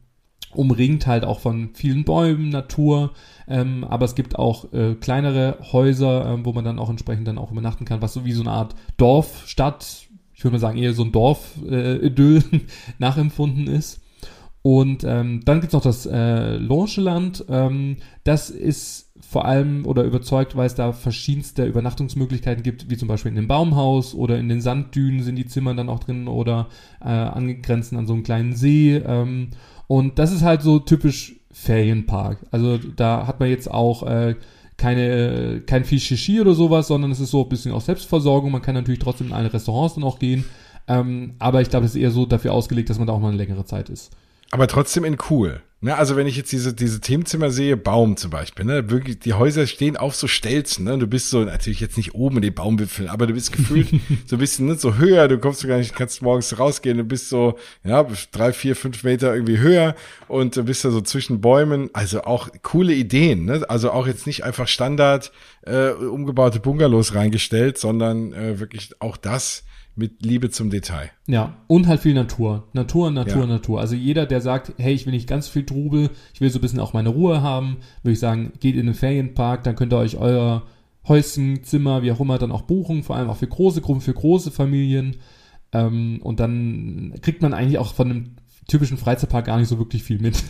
umringt 0.54 1.06
halt 1.06 1.24
auch 1.24 1.40
von 1.40 1.70
vielen 1.74 2.04
Bäumen, 2.04 2.48
Natur, 2.48 3.12
ähm, 3.48 3.84
aber 3.84 4.04
es 4.04 4.14
gibt 4.14 4.38
auch 4.38 4.72
äh, 4.72 4.94
kleinere 4.94 5.58
Häuser, 5.72 6.26
ähm, 6.26 6.44
wo 6.44 6.52
man 6.52 6.64
dann 6.64 6.78
auch 6.78 6.90
entsprechend 6.90 7.28
dann 7.28 7.38
auch 7.38 7.52
übernachten 7.52 7.84
kann, 7.84 8.02
was 8.02 8.12
so 8.12 8.24
wie 8.24 8.32
so 8.32 8.42
eine 8.42 8.52
Art 8.52 8.74
Dorf, 8.96 9.46
Stadt, 9.46 10.08
ich 10.34 10.44
würde 10.44 10.54
mal 10.54 10.60
sagen 10.60 10.78
eher 10.78 10.94
so 10.94 11.04
ein 11.04 11.12
Dorf-Idyll 11.12 12.44
äh, 12.52 12.60
nachempfunden 12.98 13.66
ist. 13.66 14.00
Und 14.62 15.04
ähm, 15.04 15.40
dann 15.44 15.60
gibt's 15.60 15.72
noch 15.72 15.82
das 15.82 16.06
äh, 16.06 16.56
Longeland. 16.56 17.44
Ähm, 17.48 17.96
das 18.24 18.50
ist 18.50 19.10
vor 19.20 19.44
allem 19.44 19.86
oder 19.86 20.04
überzeugt, 20.04 20.56
weil 20.56 20.66
es 20.66 20.74
da 20.74 20.92
verschiedenste 20.92 21.64
Übernachtungsmöglichkeiten 21.64 22.62
gibt, 22.62 22.90
wie 22.90 22.96
zum 22.96 23.08
Beispiel 23.08 23.30
in 23.30 23.36
dem 23.36 23.48
Baumhaus 23.48 24.14
oder 24.14 24.38
in 24.38 24.48
den 24.48 24.60
Sanddünen 24.60 25.22
sind 25.22 25.36
die 25.36 25.46
Zimmer 25.46 25.74
dann 25.74 25.88
auch 25.88 26.00
drin 26.00 26.28
oder 26.28 26.68
äh, 27.00 27.08
angegrenzend 27.08 27.98
an 27.98 28.06
so 28.06 28.12
einen 28.12 28.22
kleinen 28.22 28.54
See. 28.54 28.96
Ähm, 28.96 29.50
und 29.90 30.20
das 30.20 30.30
ist 30.30 30.42
halt 30.42 30.62
so 30.62 30.78
typisch 30.78 31.34
Ferienpark. 31.50 32.38
Also 32.52 32.78
da 32.78 33.26
hat 33.26 33.40
man 33.40 33.48
jetzt 33.48 33.68
auch 33.68 34.04
äh, 34.04 34.36
keine, 34.76 35.62
kein 35.66 35.84
viel 35.84 35.98
oder 36.40 36.54
sowas, 36.54 36.86
sondern 36.86 37.10
es 37.10 37.18
ist 37.18 37.32
so 37.32 37.42
ein 37.42 37.48
bisschen 37.48 37.72
auch 37.72 37.80
Selbstversorgung. 37.80 38.52
Man 38.52 38.62
kann 38.62 38.76
natürlich 38.76 39.00
trotzdem 39.00 39.26
in 39.26 39.32
alle 39.32 39.52
Restaurants 39.52 39.96
dann 39.96 40.04
auch 40.04 40.20
gehen. 40.20 40.44
Ähm, 40.86 41.34
aber 41.40 41.60
ich 41.60 41.70
glaube, 41.70 41.86
es 41.86 41.96
ist 41.96 42.00
eher 42.00 42.12
so 42.12 42.24
dafür 42.24 42.52
ausgelegt, 42.52 42.88
dass 42.88 42.98
man 42.98 43.08
da 43.08 43.14
auch 43.14 43.18
mal 43.18 43.30
eine 43.30 43.36
längere 43.36 43.64
Zeit 43.64 43.88
ist. 43.88 44.12
Aber 44.50 44.66
trotzdem 44.66 45.04
in 45.04 45.16
cool. 45.30 45.62
Ne, 45.82 45.96
also 45.96 46.14
wenn 46.14 46.26
ich 46.26 46.36
jetzt 46.36 46.52
diese, 46.52 46.74
diese 46.74 47.00
Themenzimmer 47.00 47.48
sehe, 47.50 47.74
Baum 47.74 48.18
zum 48.18 48.30
Beispiel, 48.30 48.66
ne, 48.66 48.90
wirklich, 48.90 49.18
die 49.20 49.32
Häuser 49.32 49.66
stehen 49.66 49.96
auf 49.96 50.14
so 50.14 50.26
Stelzen, 50.26 50.84
ne, 50.84 50.98
du 50.98 51.06
bist 51.06 51.30
so, 51.30 51.42
natürlich 51.42 51.80
jetzt 51.80 51.96
nicht 51.96 52.14
oben 52.14 52.36
in 52.36 52.42
den 52.42 52.54
Baumwipfeln, 52.54 53.08
aber 53.08 53.26
du 53.26 53.32
bist 53.32 53.50
gefühlt 53.50 53.88
so 54.26 54.36
ein 54.36 54.40
bisschen, 54.40 54.66
ne, 54.66 54.74
so 54.74 54.96
höher, 54.96 55.26
du 55.26 55.38
kommst 55.38 55.60
so 55.60 55.68
gar 55.68 55.78
nicht, 55.78 55.96
kannst 55.96 56.20
morgens 56.20 56.58
rausgehen, 56.58 56.98
du 56.98 57.04
bist 57.04 57.30
so, 57.30 57.58
ja, 57.82 58.06
drei, 58.30 58.52
vier, 58.52 58.76
fünf 58.76 59.04
Meter 59.04 59.32
irgendwie 59.32 59.56
höher 59.56 59.94
und 60.28 60.54
du 60.54 60.64
bist 60.64 60.84
da 60.84 60.90
so 60.90 61.00
zwischen 61.00 61.40
Bäumen, 61.40 61.88
also 61.94 62.24
auch 62.24 62.50
coole 62.62 62.92
Ideen, 62.92 63.46
ne, 63.46 63.64
also 63.70 63.90
auch 63.90 64.06
jetzt 64.06 64.26
nicht 64.26 64.44
einfach 64.44 64.68
Standard, 64.68 65.32
äh, 65.62 65.92
umgebaute 65.92 66.60
Bungalows 66.60 67.14
reingestellt, 67.14 67.78
sondern 67.78 68.34
äh, 68.34 68.60
wirklich 68.60 68.90
auch 68.98 69.16
das, 69.16 69.64
mit 69.96 70.24
Liebe 70.24 70.50
zum 70.50 70.70
Detail. 70.70 71.10
Ja, 71.26 71.56
und 71.66 71.86
halt 71.86 72.00
viel 72.00 72.14
Natur. 72.14 72.68
Natur, 72.72 73.10
Natur, 73.10 73.42
ja. 73.42 73.46
Natur. 73.46 73.80
Also 73.80 73.94
jeder, 73.94 74.26
der 74.26 74.40
sagt, 74.40 74.72
hey, 74.78 74.94
ich 74.94 75.06
will 75.06 75.12
nicht 75.12 75.28
ganz 75.28 75.48
viel 75.48 75.66
Trubel, 75.66 76.10
ich 76.32 76.40
will 76.40 76.50
so 76.50 76.58
ein 76.58 76.62
bisschen 76.62 76.80
auch 76.80 76.92
meine 76.92 77.10
Ruhe 77.10 77.42
haben, 77.42 77.78
würde 78.02 78.12
ich 78.12 78.20
sagen, 78.20 78.52
geht 78.60 78.76
in 78.76 78.86
den 78.86 78.94
Ferienpark, 78.94 79.64
dann 79.64 79.76
könnt 79.76 79.92
ihr 79.92 79.98
euch 79.98 80.16
euer 80.16 80.62
Häuschen, 81.06 81.64
Zimmer, 81.64 82.02
wie 82.02 82.12
auch 82.12 82.20
immer, 82.20 82.38
dann 82.38 82.52
auch 82.52 82.62
buchen, 82.62 83.02
vor 83.02 83.16
allem 83.16 83.30
auch 83.30 83.36
für 83.36 83.46
große 83.46 83.80
Gruppen, 83.80 84.00
für 84.00 84.14
große 84.14 84.50
Familien. 84.50 85.16
Ähm, 85.72 86.20
und 86.22 86.40
dann 86.40 87.14
kriegt 87.22 87.42
man 87.42 87.54
eigentlich 87.54 87.78
auch 87.78 87.94
von 87.94 88.10
einem 88.10 88.24
typischen 88.70 88.96
Freizeitpark 88.96 89.46
gar 89.46 89.58
nicht 89.58 89.68
so 89.68 89.78
wirklich 89.78 90.02
viel 90.02 90.20
mit. 90.20 90.42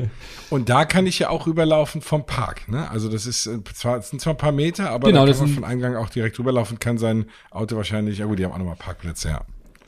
und 0.50 0.68
da 0.68 0.84
kann 0.84 1.06
ich 1.06 1.20
ja 1.20 1.30
auch 1.30 1.46
rüberlaufen 1.46 2.02
vom 2.02 2.26
Park. 2.26 2.68
Ne? 2.68 2.90
Also 2.90 3.08
das 3.08 3.24
ist 3.24 3.46
äh, 3.46 3.62
zwar, 3.72 4.02
sind 4.02 4.20
zwar 4.20 4.34
ein 4.34 4.38
paar 4.38 4.52
Meter, 4.52 4.90
aber 4.90 5.08
genau, 5.08 5.24
da 5.24 5.32
kann 5.32 5.42
man 5.42 5.54
von 5.54 5.64
Eingang 5.64 5.96
auch 5.96 6.10
direkt 6.10 6.38
rüberlaufen, 6.38 6.78
kann 6.80 6.98
sein 6.98 7.26
Auto 7.50 7.76
wahrscheinlich, 7.76 8.18
ja 8.18 8.26
gut, 8.26 8.38
die 8.38 8.44
haben 8.44 8.52
auch 8.52 8.58
nochmal 8.58 8.76
Parkplätze, 8.76 9.28
ja. 9.28 9.42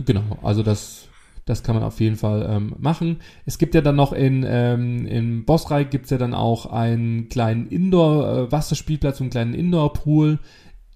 Genau, 0.04 0.38
also 0.42 0.62
das, 0.62 1.08
das 1.44 1.62
kann 1.62 1.74
man 1.74 1.84
auf 1.84 2.00
jeden 2.00 2.16
Fall 2.16 2.46
ähm, 2.48 2.74
machen. 2.78 3.20
Es 3.44 3.58
gibt 3.58 3.74
ja 3.74 3.80
dann 3.80 3.96
noch 3.96 4.12
in, 4.12 4.46
ähm, 4.48 5.06
in 5.06 5.44
Bossreich 5.44 5.90
gibt 5.90 6.04
es 6.04 6.10
ja 6.10 6.18
dann 6.18 6.32
auch 6.32 6.66
einen 6.66 7.28
kleinen 7.28 7.66
Indoor-Wasserspielplatz, 7.66 9.18
äh, 9.18 9.22
einen 9.24 9.30
kleinen 9.30 9.54
Indoor-Pool. 9.54 10.38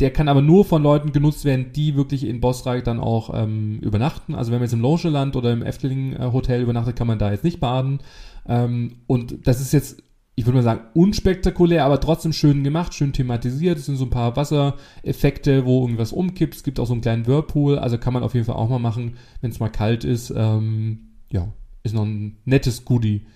Der 0.01 0.11
kann 0.11 0.29
aber 0.29 0.43
nur 0.43 0.65
von 0.65 0.83
Leuten 0.83 1.13
genutzt 1.13 1.45
werden, 1.45 1.73
die 1.73 1.95
wirklich 1.95 2.25
in 2.25 2.41
Bosreich 2.41 2.83
dann 2.83 2.99
auch 2.99 3.31
ähm, 3.33 3.79
übernachten. 3.81 4.35
Also 4.35 4.51
wenn 4.51 4.59
man 4.59 4.65
jetzt 4.65 4.73
im 4.73 4.81
Logeland 4.81 5.37
oder 5.37 5.53
im 5.53 5.63
Efteling 5.63 6.15
äh, 6.15 6.33
Hotel 6.33 6.63
übernachtet, 6.63 6.97
kann 6.97 7.07
man 7.07 7.19
da 7.19 7.31
jetzt 7.31 7.45
nicht 7.45 7.61
baden. 7.61 8.01
Ähm, 8.49 8.97
und 9.07 9.47
das 9.47 9.61
ist 9.61 9.73
jetzt, 9.73 10.03
ich 10.35 10.47
würde 10.47 10.57
mal 10.57 10.65
sagen, 10.65 10.81
unspektakulär, 10.95 11.85
aber 11.85 12.01
trotzdem 12.01 12.33
schön 12.33 12.65
gemacht, 12.65 12.93
schön 12.93 13.13
thematisiert. 13.13 13.79
Es 13.79 13.87
sind 13.87 13.97
so 13.97 14.07
ein 14.07 14.11
paar 14.11 14.35
Wassereffekte, 14.35 15.65
wo 15.65 15.83
irgendwas 15.83 16.13
umkippt. 16.13 16.57
Es 16.57 16.65
gibt 16.65 16.81
auch 16.81 16.87
so 16.87 16.93
einen 16.93 17.03
kleinen 17.03 17.29
Whirlpool. 17.29 17.79
Also 17.79 17.97
kann 17.97 18.15
man 18.15 18.25
auf 18.25 18.35
jeden 18.35 18.47
Fall 18.47 18.57
auch 18.57 18.69
mal 18.69 18.81
machen, 18.81 19.17
wenn 19.43 19.53
es 19.53 19.61
mal 19.61 19.69
kalt 19.69 20.03
ist. 20.03 20.35
Ähm, 20.37 21.11
ja, 21.31 21.53
ist 21.85 21.95
noch 21.95 22.05
ein 22.05 22.39
nettes 22.45 22.85
Goodie. 22.85 23.27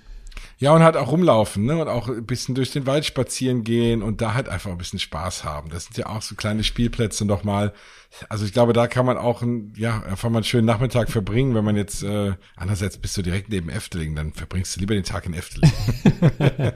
Ja, 0.60 0.72
und 0.72 0.82
halt 0.82 0.96
auch 0.96 1.12
rumlaufen, 1.12 1.64
ne? 1.66 1.80
Und 1.80 1.88
auch 1.88 2.08
ein 2.08 2.26
bisschen 2.26 2.54
durch 2.56 2.72
den 2.72 2.84
Wald 2.86 3.04
spazieren 3.04 3.62
gehen 3.62 4.02
und 4.02 4.20
da 4.20 4.34
halt 4.34 4.48
einfach 4.48 4.70
ein 4.72 4.78
bisschen 4.78 4.98
Spaß 4.98 5.44
haben. 5.44 5.70
Das 5.70 5.84
sind 5.84 5.96
ja 5.96 6.06
auch 6.06 6.20
so 6.22 6.34
kleine 6.34 6.64
Spielplätze 6.64 7.24
nochmal. 7.24 7.72
Also 8.28 8.44
ich 8.44 8.52
glaube, 8.52 8.72
da 8.72 8.86
kann 8.86 9.06
man 9.06 9.16
auch 9.16 9.42
ein, 9.42 9.72
ja, 9.76 10.02
einfach 10.02 10.30
mal 10.30 10.38
einen 10.38 10.44
schönen 10.44 10.66
Nachmittag 10.66 11.10
verbringen, 11.10 11.54
wenn 11.54 11.64
man 11.64 11.76
jetzt, 11.76 12.02
äh, 12.02 12.32
andererseits 12.56 12.96
bist 12.96 13.16
du 13.16 13.22
direkt 13.22 13.50
neben 13.50 13.68
Efteling, 13.68 14.16
dann 14.16 14.32
verbringst 14.32 14.74
du 14.74 14.80
lieber 14.80 14.94
den 14.94 15.04
Tag 15.04 15.26
in 15.26 15.34
Efteling. 15.34 15.70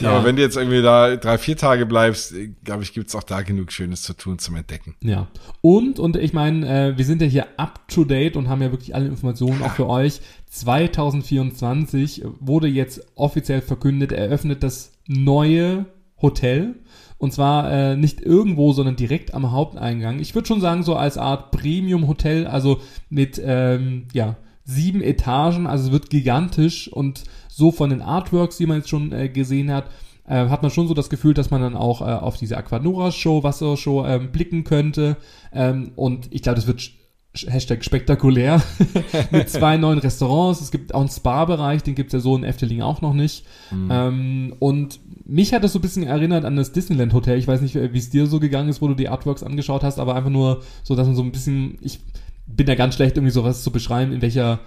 ja. 0.00 0.10
Aber 0.10 0.24
wenn 0.24 0.36
du 0.36 0.42
jetzt 0.42 0.56
irgendwie 0.56 0.82
da 0.82 1.16
drei, 1.16 1.38
vier 1.38 1.56
Tage 1.56 1.86
bleibst, 1.86 2.34
glaube 2.62 2.82
ich, 2.82 2.92
gibt's 2.92 3.14
auch 3.14 3.22
da 3.22 3.42
genug 3.42 3.72
Schönes 3.72 4.02
zu 4.02 4.12
tun, 4.12 4.38
zum 4.38 4.54
Entdecken. 4.54 4.96
Ja. 5.00 5.28
Und, 5.60 5.98
und 5.98 6.16
ich 6.16 6.32
meine, 6.32 6.90
äh, 6.90 6.98
wir 6.98 7.04
sind 7.04 7.22
ja 7.22 7.28
hier 7.28 7.46
up 7.56 7.88
to 7.88 8.04
date 8.04 8.36
und 8.36 8.48
haben 8.48 8.62
ja 8.62 8.70
wirklich 8.70 8.94
alle 8.94 9.06
Informationen 9.06 9.60
ja. 9.60 9.66
auch 9.66 9.72
für 9.72 9.88
euch. 9.88 10.20
2024 10.50 12.24
wurde 12.38 12.68
jetzt 12.68 13.06
offiziell 13.14 13.62
verkündet, 13.62 14.12
eröffnet 14.12 14.62
das 14.62 14.92
neue 15.06 15.86
Hotel. 16.20 16.74
Und 17.20 17.34
zwar 17.34 17.70
äh, 17.70 17.96
nicht 17.96 18.22
irgendwo, 18.22 18.72
sondern 18.72 18.96
direkt 18.96 19.34
am 19.34 19.52
Haupteingang. 19.52 20.20
Ich 20.20 20.34
würde 20.34 20.48
schon 20.48 20.62
sagen, 20.62 20.82
so 20.82 20.96
als 20.96 21.18
Art 21.18 21.50
Premium-Hotel, 21.50 22.46
also 22.46 22.80
mit 23.10 23.38
ähm, 23.44 24.06
ja, 24.14 24.36
sieben 24.64 25.02
Etagen, 25.02 25.66
also 25.66 25.84
es 25.84 25.92
wird 25.92 26.08
gigantisch 26.08 26.90
und 26.90 27.24
so 27.48 27.72
von 27.72 27.90
den 27.90 28.00
Artworks, 28.00 28.56
die 28.56 28.64
man 28.64 28.78
jetzt 28.78 28.88
schon 28.88 29.12
äh, 29.12 29.28
gesehen 29.28 29.70
hat, 29.70 29.90
äh, 30.26 30.48
hat 30.48 30.62
man 30.62 30.70
schon 30.70 30.88
so 30.88 30.94
das 30.94 31.10
Gefühl, 31.10 31.34
dass 31.34 31.50
man 31.50 31.60
dann 31.60 31.76
auch 31.76 32.00
äh, 32.00 32.04
auf 32.04 32.38
diese 32.38 32.56
Aquanura-Show, 32.56 33.42
Wassershow 33.42 34.06
ähm, 34.06 34.32
blicken 34.32 34.64
könnte. 34.64 35.18
Ähm, 35.52 35.92
und 35.96 36.28
ich 36.30 36.40
glaube, 36.40 36.56
das 36.56 36.66
wird 36.66 36.90
Hashtag 37.34 37.84
spektakulär 37.84 38.62
mit 39.30 39.50
zwei 39.50 39.76
neuen 39.76 39.98
Restaurants. 39.98 40.62
Es 40.62 40.70
gibt 40.70 40.94
auch 40.94 41.00
einen 41.00 41.10
Spa-Bereich, 41.10 41.82
den 41.82 41.94
gibt's 41.94 42.14
ja 42.14 42.20
so 42.20 42.34
in 42.34 42.44
Efteling 42.44 42.80
auch 42.80 43.02
noch 43.02 43.12
nicht. 43.12 43.44
Mhm. 43.70 43.88
Ähm, 43.92 44.54
und 44.58 45.00
mich 45.30 45.52
hat 45.54 45.62
das 45.62 45.72
so 45.72 45.78
ein 45.78 45.82
bisschen 45.82 46.02
erinnert 46.02 46.44
an 46.44 46.56
das 46.56 46.72
Disneyland 46.72 47.12
Hotel. 47.12 47.38
Ich 47.38 47.46
weiß 47.46 47.60
nicht, 47.60 47.74
wie 47.74 47.98
es 47.98 48.10
dir 48.10 48.26
so 48.26 48.40
gegangen 48.40 48.68
ist, 48.68 48.82
wo 48.82 48.88
du 48.88 48.94
die 48.94 49.08
Artworks 49.08 49.42
angeschaut 49.42 49.84
hast, 49.84 49.98
aber 49.98 50.16
einfach 50.16 50.30
nur 50.30 50.62
so, 50.82 50.96
dass 50.96 51.06
man 51.06 51.16
so 51.16 51.22
ein 51.22 51.32
bisschen, 51.32 51.78
ich 51.80 52.00
bin 52.46 52.66
ja 52.66 52.74
ganz 52.74 52.96
schlecht, 52.96 53.16
irgendwie 53.16 53.32
sowas 53.32 53.62
zu 53.62 53.70
beschreiben, 53.70 54.12
in 54.12 54.22
welcher 54.22 54.58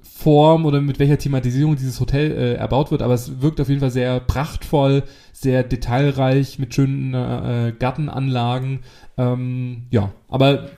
Form 0.00 0.64
oder 0.64 0.80
mit 0.80 0.98
welcher 0.98 1.18
Thematisierung 1.18 1.76
dieses 1.76 2.00
Hotel 2.00 2.30
äh, 2.30 2.54
erbaut 2.54 2.90
wird, 2.90 3.02
aber 3.02 3.14
es 3.14 3.42
wirkt 3.42 3.60
auf 3.60 3.68
jeden 3.68 3.80
Fall 3.80 3.90
sehr 3.90 4.20
prachtvoll, 4.20 5.02
sehr 5.32 5.62
detailreich, 5.62 6.58
mit 6.58 6.74
schönen 6.74 7.12
äh, 7.12 7.74
Gartenanlagen. 7.78 8.80
Ähm, 9.18 9.88
ja, 9.90 10.12
aber 10.28 10.70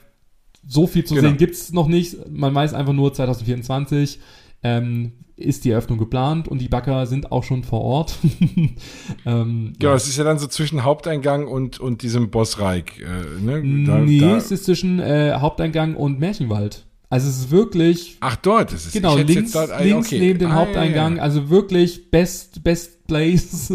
so 0.67 0.87
viel 0.87 1.05
zu 1.05 1.15
genau. 1.15 1.29
sehen 1.29 1.37
gibt's 1.37 1.71
noch 1.71 1.87
nicht. 1.87 2.17
Man 2.29 2.53
weiß 2.53 2.73
einfach 2.73 2.93
nur 2.93 3.13
2024 3.13 4.19
ähm, 4.63 5.13
ist 5.37 5.65
die 5.65 5.71
Eröffnung 5.71 5.97
geplant 5.97 6.47
und 6.47 6.59
die 6.59 6.69
Bagger 6.69 7.05
sind 7.07 7.31
auch 7.31 7.43
schon 7.43 7.63
vor 7.63 7.81
Ort. 7.81 8.17
ähm, 9.25 9.73
genau, 9.77 9.91
ja. 9.91 9.95
es 9.95 10.07
ist 10.07 10.17
ja 10.17 10.23
dann 10.23 10.39
so 10.39 10.47
zwischen 10.47 10.83
Haupteingang 10.83 11.47
und, 11.47 11.79
und 11.79 12.03
diesem 12.03 12.29
Bossreich. 12.29 12.85
Äh, 12.99 13.41
ne? 13.41 13.85
da, 13.85 13.99
nee, 13.99 14.19
da. 14.19 14.37
es 14.37 14.51
ist 14.51 14.65
zwischen 14.65 14.99
äh, 14.99 15.33
Haupteingang 15.33 15.95
und 15.95 16.19
Märchenwald. 16.19 16.85
Also 17.09 17.29
es 17.29 17.37
ist 17.37 17.51
wirklich. 17.51 18.17
Ach, 18.21 18.35
dort 18.37 18.73
ist 18.73 18.87
es. 18.87 18.93
Genau, 18.93 19.17
links, 19.17 19.51
dort, 19.51 19.71
ah, 19.71 19.81
links 19.81 20.07
okay. 20.07 20.19
neben 20.19 20.39
dem 20.39 20.51
ah, 20.51 20.55
Haupteingang. 20.55 21.13
Ja, 21.13 21.17
ja. 21.17 21.23
Also 21.23 21.49
wirklich 21.49 22.09
best, 22.09 22.63
best 22.63 23.05
place. 23.07 23.71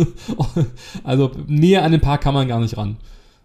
also 1.05 1.31
näher 1.47 1.85
an 1.85 1.93
den 1.93 2.01
Park 2.01 2.23
kann 2.23 2.35
man 2.35 2.49
gar 2.49 2.61
nicht 2.61 2.77
ran. 2.77 2.97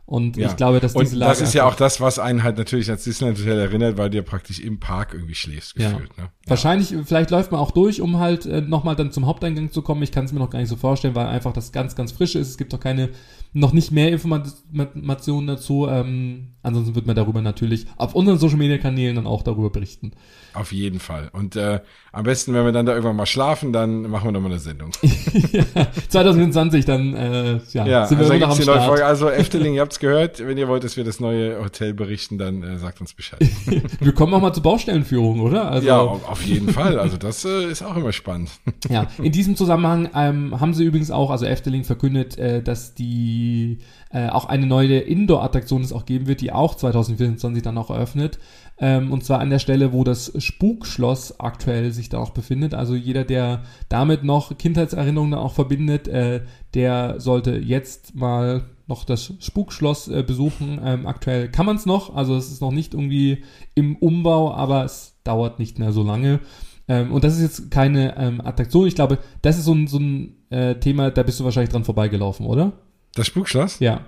Und 0.08 0.38
ja. 0.38 0.50
ich 0.50 0.56
glaube, 0.56 0.80
dass 0.80 0.94
diese 0.94 1.16
Lage. 1.16 1.32
Und 1.32 1.42
das 1.42 1.48
ist 1.48 1.56
ja 1.56 1.66
auch 1.66 1.74
das, 1.74 2.00
was 2.00 2.20
einen 2.20 2.44
halt 2.44 2.58
natürlich 2.58 2.92
als 2.92 3.04
Disneyland 3.06 3.40
Hotel 3.40 3.58
erinnert, 3.58 3.98
weil 3.98 4.12
du 4.12 4.18
ja 4.18 4.24
praktisch 4.24 4.60
im 4.60 4.80
Park 4.80 5.14
irgendwie 5.14 5.34
schläfst, 5.34 5.74
gefühlt. 5.74 6.12
Ja. 6.16 6.26
Ne? 6.26 6.30
Wahrscheinlich, 6.46 6.94
vielleicht 7.06 7.32
läuft 7.32 7.52
man 7.52 7.60
auch 7.60 7.72
durch, 7.72 8.02
um 8.02 8.20
halt 8.20 8.46
äh, 8.46 8.62
nochmal 8.62 8.96
dann 8.96 9.12
zum 9.12 9.26
Haupteingang 9.26 9.72
zu 9.72 9.82
kommen. 9.82 10.04
Ich 10.04 10.12
kann 10.12 10.26
es 10.26 10.32
mir 10.32 10.40
noch 10.40 10.52
gar 10.52 10.60
nicht 10.60 10.70
so 10.70 10.76
vorstellen, 10.76 11.16
weil 11.16 11.26
einfach 11.26 11.54
das 11.54 11.72
ganz, 11.72 11.96
ganz 11.96 12.12
frisch 12.12 12.36
ist. 12.36 12.50
Es 12.50 12.58
gibt 12.58 12.74
auch 12.76 12.80
keine, 12.80 13.10
noch 13.54 13.74
nicht 13.74 13.92
mehr 13.92 14.10
Informationen 14.10 15.48
dazu. 15.48 15.88
Ähm, 15.90 16.55
ansonsten 16.66 16.96
wird 16.96 17.06
man 17.06 17.16
darüber 17.16 17.42
natürlich 17.42 17.86
auf 17.98 18.16
unseren 18.16 18.38
Social 18.38 18.58
Media 18.58 18.78
Kanälen 18.78 19.16
dann 19.16 19.28
auch 19.28 19.44
darüber 19.44 19.70
berichten. 19.70 20.12
Auf 20.56 20.72
jeden 20.72 21.00
Fall. 21.00 21.30
Und 21.34 21.56
äh, 21.58 21.82
am 22.14 22.24
besten, 22.24 22.54
wenn 22.54 22.64
wir 22.64 22.72
dann 22.72 22.86
da 22.86 22.94
irgendwann 22.94 23.18
mal 23.18 23.26
schlafen, 23.26 23.74
dann 23.74 24.04
machen 24.04 24.28
wir 24.28 24.32
nochmal 24.32 24.52
eine 24.52 24.60
Sendung. 24.60 24.92
ja, 25.52 25.88
2020, 26.08 26.86
dann 26.86 27.14
äh, 27.14 27.60
ja, 27.74 27.86
ja 27.86 28.06
sind 28.06 28.20
wir 28.20 28.32
also, 28.32 28.46
noch 28.46 28.52
am 28.52 28.62
Start. 28.62 28.86
Folge. 28.86 29.06
Also 29.06 29.30
Efteling, 29.46 29.74
ihr 29.74 29.82
habt's 29.82 30.00
gehört. 30.00 30.40
Wenn 30.40 30.58
ihr 30.58 30.70
wollt, 30.70 30.86
dass 30.86 30.96
wir 30.96 31.04
das 31.04 31.20
neue 31.20 31.62
Hotel 31.62 31.94
berichten, 31.94 32.38
dann 32.38 32.64
äh, 32.64 32.78
sagt 32.78 33.02
uns 33.02 33.14
Bescheid. 33.14 33.40
wir 34.00 34.14
kommen 34.14 34.34
auch 34.34 34.42
mal 34.42 34.54
zur 34.54 34.64
Baustellenführung, 34.64 35.42
oder? 35.42 35.70
Also, 35.70 35.88
ja, 35.88 36.00
auf 36.00 36.42
jeden 36.44 36.70
Fall. 36.70 37.00
Also 37.00 37.18
das 37.18 37.44
äh, 37.44 37.70
ist 37.70 37.84
auch 37.84 37.98
immer 37.98 38.14
spannend. 38.14 38.50
ja, 38.90 39.08
in 39.22 39.34
diesem 39.34 39.58
Zusammenhang 39.58 40.10
ähm, 40.16 40.60
haben 40.60 40.74
sie 40.74 40.86
übrigens 40.86 41.12
auch, 41.12 41.32
also 41.32 41.46
Efteling 41.46 41.84
verkündet, 41.84 42.38
äh, 42.38 42.64
dass 42.64 42.96
die 42.96 43.80
äh, 44.12 44.30
auch 44.30 44.46
eine 44.46 44.66
neue 44.66 45.00
Indoor-Attraktion 45.00 45.82
es 45.82 45.94
auch 45.94 46.06
geben 46.06 46.28
wird, 46.28 46.42
die 46.42 46.52
auch 46.52 46.76
2024 46.76 47.64
dann 47.64 47.78
auch 47.78 47.90
eröffnet. 47.90 48.40
Ähm, 48.78 49.12
und 49.12 49.24
zwar 49.24 49.40
an 49.40 49.50
der 49.50 49.60
Stelle, 49.60 49.94
wo 49.94 50.04
das 50.04 50.34
Spukschloss 50.38 51.40
aktuell 51.40 51.92
sich 51.92 52.10
da 52.10 52.20
auch 52.20 52.32
befindet. 52.32 52.74
Also 52.74 52.96
jeder, 52.96 53.24
der 53.24 53.64
damit 53.90 54.24
noch 54.24 54.58
Kindheitserinnerungen 54.58 55.34
auch 55.34 55.54
verbindet, 55.54 56.08
äh, 56.08 56.42
der 56.74 57.20
sollte 57.20 57.58
jetzt 57.58 58.16
mal 58.16 58.66
noch 58.88 59.04
das 59.06 59.34
Spukschloss 59.40 60.08
äh, 60.10 60.24
besuchen. 60.24 60.80
Ähm, 60.84 61.08
aktuell 61.08 61.50
kann 61.50 61.66
man 61.66 61.78
es 61.78 61.86
noch, 61.86 62.16
also 62.16 62.36
es 62.36 62.52
ist 62.52 62.62
noch 62.62 62.72
nicht 62.72 62.94
irgendwie 62.94 63.44
im 63.74 63.96
Umbau, 63.96 64.54
aber 64.54 64.84
es 64.86 65.18
dauert 65.24 65.58
nicht 65.58 65.80
mehr 65.80 65.92
so 65.92 66.04
lange. 66.04 66.42
Ähm, 66.88 67.12
und 67.12 67.24
das 67.24 67.36
ist 67.36 67.42
jetzt 67.42 67.72
keine 67.72 68.16
ähm, 68.18 68.42
Attraktion. 68.42 68.88
Ich 68.88 68.96
glaube, 68.96 69.18
das 69.42 69.58
ist 69.58 69.66
so 69.66 69.74
ein, 69.74 69.88
so 69.88 69.98
ein 69.98 70.36
äh, 70.50 70.76
Thema, 70.76 71.12
da 71.12 71.24
bist 71.24 71.40
du 71.40 71.44
wahrscheinlich 71.44 71.72
dran 71.72 71.84
vorbeigelaufen, 71.84 72.46
oder? 72.46 72.74
Das 73.16 73.28
Spukschloss? 73.28 73.80
Ja. 73.80 74.02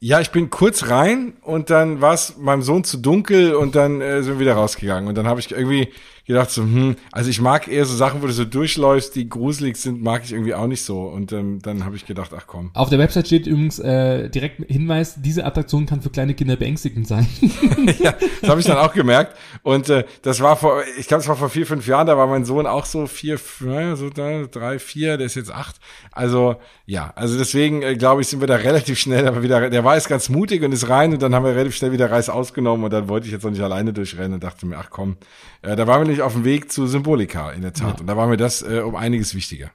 Ja, 0.00 0.20
ich 0.20 0.30
bin 0.30 0.48
kurz 0.48 0.88
rein 0.90 1.34
und 1.42 1.70
dann 1.70 2.00
war 2.00 2.14
es 2.14 2.36
meinem 2.38 2.62
Sohn 2.62 2.84
zu 2.84 2.98
dunkel 2.98 3.54
und 3.54 3.74
dann 3.74 4.00
äh, 4.00 4.22
sind 4.22 4.34
wir 4.34 4.40
wieder 4.40 4.54
rausgegangen. 4.54 5.08
Und 5.08 5.16
dann 5.16 5.26
habe 5.26 5.40
ich 5.40 5.50
irgendwie 5.50 5.92
gedacht 6.28 6.50
so, 6.50 6.62
hm, 6.62 6.96
also 7.10 7.30
ich 7.30 7.40
mag 7.40 7.68
eher 7.68 7.84
so 7.84 7.96
Sachen, 7.96 8.22
wo 8.22 8.26
du 8.26 8.32
so 8.32 8.44
durchläufst, 8.44 9.16
die 9.16 9.28
gruselig 9.28 9.76
sind, 9.78 10.02
mag 10.02 10.22
ich 10.24 10.32
irgendwie 10.32 10.54
auch 10.54 10.66
nicht 10.66 10.82
so. 10.82 11.00
Und 11.00 11.32
ähm, 11.32 11.60
dann 11.62 11.84
habe 11.84 11.96
ich 11.96 12.06
gedacht, 12.06 12.30
ach 12.36 12.46
komm. 12.46 12.70
Auf 12.74 12.90
der 12.90 12.98
Website 12.98 13.26
steht 13.26 13.46
übrigens 13.46 13.78
äh, 13.78 14.28
direkt 14.28 14.64
Hinweis, 14.70 15.16
diese 15.20 15.44
Attraktion 15.44 15.86
kann 15.86 16.02
für 16.02 16.10
kleine 16.10 16.34
Kinder 16.34 16.56
beängstigend 16.56 17.08
sein. 17.08 17.26
ja, 17.98 18.14
das 18.40 18.50
habe 18.50 18.60
ich 18.60 18.66
dann 18.66 18.76
auch 18.76 18.92
gemerkt. 18.92 19.36
Und 19.62 19.88
äh, 19.88 20.04
das 20.22 20.40
war 20.40 20.56
vor, 20.56 20.82
ich 20.98 21.08
glaube, 21.08 21.22
es 21.22 21.28
war 21.28 21.36
vor 21.36 21.48
vier, 21.48 21.66
fünf 21.66 21.86
Jahren, 21.86 22.06
da 22.06 22.16
war 22.16 22.26
mein 22.26 22.44
Sohn 22.44 22.66
auch 22.66 22.84
so 22.84 23.06
vier, 23.06 23.40
naja, 23.60 23.96
so 23.96 24.10
da, 24.10 24.44
drei, 24.44 24.78
vier, 24.78 25.16
der 25.16 25.26
ist 25.26 25.34
jetzt 25.34 25.52
acht. 25.52 25.76
Also 26.12 26.56
ja, 26.84 27.12
also 27.16 27.36
deswegen 27.36 27.82
äh, 27.82 27.96
glaube 27.96 28.22
ich, 28.22 28.28
sind 28.28 28.40
wir 28.40 28.46
da 28.46 28.56
relativ 28.56 28.98
schnell, 28.98 29.26
aber 29.26 29.42
wieder, 29.42 29.68
der 29.68 29.84
war 29.84 29.96
jetzt 29.96 30.08
ganz 30.08 30.28
mutig 30.28 30.62
und 30.62 30.72
ist 30.72 30.88
rein 30.88 31.12
und 31.12 31.22
dann 31.22 31.34
haben 31.34 31.44
wir 31.44 31.52
relativ 31.52 31.76
schnell 31.76 31.92
wieder 31.92 32.10
Reis 32.10 32.28
ausgenommen 32.28 32.84
und 32.84 32.92
dann 32.92 33.08
wollte 33.08 33.26
ich 33.26 33.32
jetzt 33.32 33.44
noch 33.44 33.50
nicht 33.50 33.62
alleine 33.62 33.92
durchrennen 33.92 34.34
und 34.34 34.44
dachte 34.44 34.66
mir, 34.66 34.78
ach 34.78 34.88
komm, 34.90 35.16
äh, 35.62 35.76
da 35.76 35.86
waren 35.86 36.02
wir 36.02 36.08
nicht 36.08 36.17
auf 36.22 36.34
dem 36.34 36.44
Weg 36.44 36.70
zu 36.70 36.86
Symbolika, 36.86 37.50
in 37.52 37.62
der 37.62 37.72
Tat. 37.72 37.94
Ja. 37.94 38.00
Und 38.00 38.06
da 38.06 38.16
war 38.16 38.26
mir 38.26 38.36
das 38.36 38.62
äh, 38.62 38.80
um 38.80 38.94
einiges 38.96 39.34
wichtiger. 39.34 39.70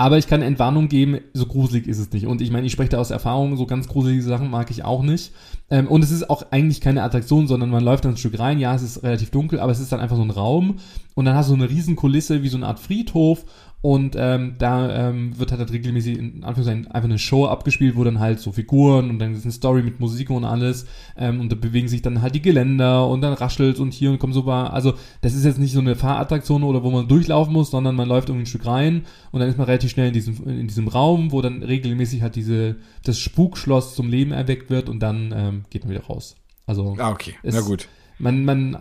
Aber 0.00 0.16
ich 0.16 0.28
kann 0.28 0.42
Entwarnung 0.42 0.86
geben, 0.88 1.18
so 1.34 1.46
gruselig 1.46 1.88
ist 1.88 1.98
es 1.98 2.12
nicht. 2.12 2.28
Und 2.28 2.40
ich 2.40 2.52
meine, 2.52 2.68
ich 2.68 2.72
spreche 2.72 2.90
da 2.90 2.98
aus 2.98 3.10
Erfahrung, 3.10 3.56
so 3.56 3.66
ganz 3.66 3.88
gruselige 3.88 4.22
Sachen 4.22 4.48
mag 4.48 4.70
ich 4.70 4.84
auch 4.84 5.02
nicht. 5.02 5.32
Ähm, 5.70 5.88
und 5.88 6.04
es 6.04 6.12
ist 6.12 6.30
auch 6.30 6.44
eigentlich 6.52 6.80
keine 6.80 7.02
Attraktion, 7.02 7.48
sondern 7.48 7.68
man 7.70 7.82
läuft 7.82 8.04
dann 8.04 8.12
ein 8.12 8.16
Stück 8.16 8.38
rein. 8.38 8.60
Ja, 8.60 8.76
es 8.76 8.82
ist 8.82 9.02
relativ 9.02 9.30
dunkel, 9.30 9.58
aber 9.58 9.72
es 9.72 9.80
ist 9.80 9.90
dann 9.90 9.98
einfach 9.98 10.14
so 10.14 10.22
ein 10.22 10.30
Raum. 10.30 10.76
Und 11.16 11.24
dann 11.24 11.34
hast 11.34 11.50
du 11.50 11.54
eine 11.54 11.68
riesen 11.68 11.96
Kulisse 11.96 12.44
wie 12.44 12.48
so 12.48 12.56
eine 12.56 12.68
Art 12.68 12.78
Friedhof. 12.78 13.44
Und 13.80 14.16
ähm, 14.18 14.56
da 14.58 15.08
ähm, 15.08 15.38
wird 15.38 15.52
halt 15.52 15.72
regelmäßig 15.72 16.18
in 16.18 16.42
Anführungszeichen 16.42 16.88
einfach 16.88 17.08
eine 17.08 17.18
Show 17.18 17.46
abgespielt, 17.46 17.94
wo 17.94 18.02
dann 18.02 18.18
halt 18.18 18.40
so 18.40 18.50
Figuren 18.50 19.08
und 19.08 19.20
dann 19.20 19.34
ist 19.34 19.44
eine 19.44 19.52
Story 19.52 19.82
mit 19.82 20.00
Musik 20.00 20.30
und 20.30 20.44
alles. 20.44 20.86
Ähm, 21.16 21.40
und 21.40 21.52
da 21.52 21.56
bewegen 21.56 21.86
sich 21.86 22.02
dann 22.02 22.20
halt 22.20 22.34
die 22.34 22.42
Geländer 22.42 23.06
und 23.06 23.20
dann 23.20 23.34
raschelt 23.34 23.78
und 23.78 23.94
hier 23.94 24.10
und 24.10 24.18
kommt 24.18 24.34
so 24.34 24.46
war. 24.46 24.72
Also 24.72 24.94
das 25.20 25.34
ist 25.34 25.44
jetzt 25.44 25.60
nicht 25.60 25.72
so 25.72 25.78
eine 25.78 25.94
Fahrattraktion 25.94 26.64
oder 26.64 26.82
wo 26.82 26.90
man 26.90 27.06
durchlaufen 27.06 27.52
muss, 27.52 27.70
sondern 27.70 27.94
man 27.94 28.08
läuft 28.08 28.30
irgendwie 28.30 28.44
ein 28.44 28.46
Stück 28.46 28.66
rein 28.66 29.02
und 29.30 29.38
dann 29.38 29.48
ist 29.48 29.58
man 29.58 29.66
relativ 29.66 29.90
schnell 29.90 30.08
in 30.08 30.14
diesem, 30.14 30.48
in 30.48 30.66
diesem 30.66 30.88
Raum, 30.88 31.30
wo 31.30 31.40
dann 31.40 31.62
regelmäßig 31.62 32.22
halt 32.22 32.34
diese, 32.34 32.76
das 33.04 33.20
Spukschloss 33.20 33.94
zum 33.94 34.08
Leben 34.08 34.32
erweckt 34.32 34.70
wird 34.70 34.88
und 34.88 34.98
dann 35.00 35.32
ähm, 35.36 35.64
geht 35.70 35.84
man 35.84 35.92
wieder 35.92 36.04
raus. 36.04 36.34
Also. 36.66 36.96
Ah, 36.98 37.10
okay. 37.10 37.34
Na 37.44 37.60
gut. 37.60 37.88
Man, 38.18 38.44
man 38.44 38.78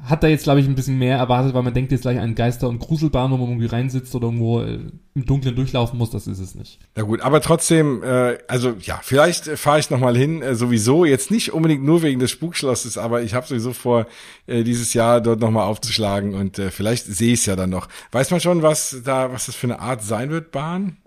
hat 0.00 0.22
da 0.22 0.28
jetzt, 0.28 0.44
glaube 0.44 0.60
ich, 0.60 0.66
ein 0.66 0.76
bisschen 0.76 0.96
mehr 0.98 1.18
erwartet, 1.18 1.54
weil 1.54 1.64
man 1.64 1.74
denkt 1.74 1.90
jetzt 1.90 2.02
gleich 2.02 2.20
an 2.20 2.36
Geister- 2.36 2.68
und 2.68 2.78
Gruselbahn, 2.78 3.32
wo 3.32 3.36
man 3.36 3.48
irgendwie 3.48 3.66
reinsitzt 3.66 4.14
oder 4.14 4.28
irgendwo 4.28 4.60
äh, 4.60 4.78
im 5.14 5.24
Dunkeln 5.26 5.56
durchlaufen 5.56 5.98
muss, 5.98 6.10
das 6.10 6.28
ist 6.28 6.38
es 6.38 6.54
nicht. 6.54 6.78
Na 6.94 7.02
gut, 7.02 7.20
aber 7.20 7.40
trotzdem, 7.40 8.04
äh, 8.04 8.38
also 8.46 8.74
ja, 8.80 9.00
vielleicht 9.02 9.48
äh, 9.48 9.56
fahre 9.56 9.80
ich 9.80 9.90
nochmal 9.90 10.16
hin, 10.16 10.40
äh, 10.40 10.54
sowieso, 10.54 11.04
jetzt 11.04 11.32
nicht 11.32 11.52
unbedingt 11.52 11.82
nur 11.82 12.02
wegen 12.02 12.20
des 12.20 12.30
Spukschlosses, 12.30 12.96
aber 12.96 13.22
ich 13.22 13.34
habe 13.34 13.46
sowieso 13.46 13.72
vor, 13.72 14.06
äh, 14.46 14.62
dieses 14.62 14.94
Jahr 14.94 15.20
dort 15.20 15.40
nochmal 15.40 15.66
aufzuschlagen 15.66 16.34
und 16.34 16.60
äh, 16.60 16.70
vielleicht 16.70 17.06
sehe 17.06 17.32
ich 17.32 17.40
es 17.40 17.46
ja 17.46 17.56
dann 17.56 17.70
noch. 17.70 17.88
Weiß 18.12 18.30
man 18.30 18.40
schon, 18.40 18.62
was 18.62 19.02
da, 19.04 19.32
was 19.32 19.46
das 19.46 19.56
für 19.56 19.66
eine 19.66 19.80
Art 19.80 20.02
sein 20.02 20.30
wird, 20.30 20.52
Bahn? 20.52 20.98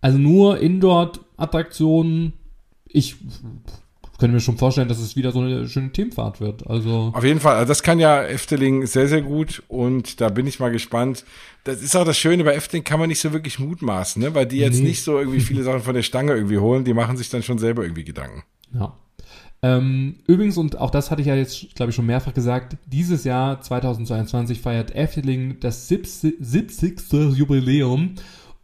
Also 0.00 0.18
nur 0.18 0.58
Indoor-Attraktionen, 0.58 2.32
ich 2.86 3.16
können 4.20 4.34
wir 4.34 4.40
schon 4.40 4.58
vorstellen, 4.58 4.88
dass 4.88 5.00
es 5.00 5.16
wieder 5.16 5.32
so 5.32 5.40
eine 5.40 5.68
schöne 5.68 5.90
Themenfahrt 5.90 6.40
wird. 6.40 6.66
Also 6.68 7.10
auf 7.14 7.24
jeden 7.24 7.40
Fall, 7.40 7.56
also 7.56 7.68
das 7.68 7.82
kann 7.82 7.98
ja 7.98 8.22
Efteling 8.22 8.86
sehr 8.86 9.08
sehr 9.08 9.22
gut 9.22 9.62
und 9.66 10.20
da 10.20 10.28
bin 10.28 10.46
ich 10.46 10.60
mal 10.60 10.70
gespannt. 10.70 11.24
Das 11.64 11.82
ist 11.82 11.96
auch 11.96 12.04
das 12.04 12.18
Schöne 12.18 12.44
bei 12.44 12.54
Efteling 12.54 12.84
kann 12.84 13.00
man 13.00 13.08
nicht 13.08 13.20
so 13.20 13.32
wirklich 13.32 13.58
mutmaßen, 13.58 14.22
ne? 14.22 14.34
weil 14.34 14.46
die 14.46 14.58
jetzt 14.58 14.78
nee. 14.78 14.88
nicht 14.88 15.02
so 15.02 15.18
irgendwie 15.18 15.40
viele 15.40 15.62
Sachen 15.62 15.80
von 15.80 15.94
der 15.94 16.02
Stange 16.02 16.32
irgendwie 16.34 16.58
holen, 16.58 16.84
die 16.84 16.94
machen 16.94 17.16
sich 17.16 17.30
dann 17.30 17.42
schon 17.42 17.58
selber 17.58 17.82
irgendwie 17.82 18.04
Gedanken. 18.04 18.44
Ja. 18.72 18.96
Ähm, 19.62 20.16
übrigens, 20.26 20.56
und 20.56 20.78
auch 20.78 20.90
das 20.90 21.10
hatte 21.10 21.20
ich 21.20 21.28
ja 21.28 21.34
jetzt, 21.34 21.74
glaube 21.74 21.90
ich, 21.90 21.96
schon 21.96 22.06
mehrfach 22.06 22.32
gesagt, 22.32 22.76
dieses 22.86 23.24
Jahr 23.24 23.60
2022 23.60 24.60
feiert 24.60 24.94
Efteling 24.94 25.60
das 25.60 25.88
70. 25.88 27.36
Jubiläum. 27.36 28.14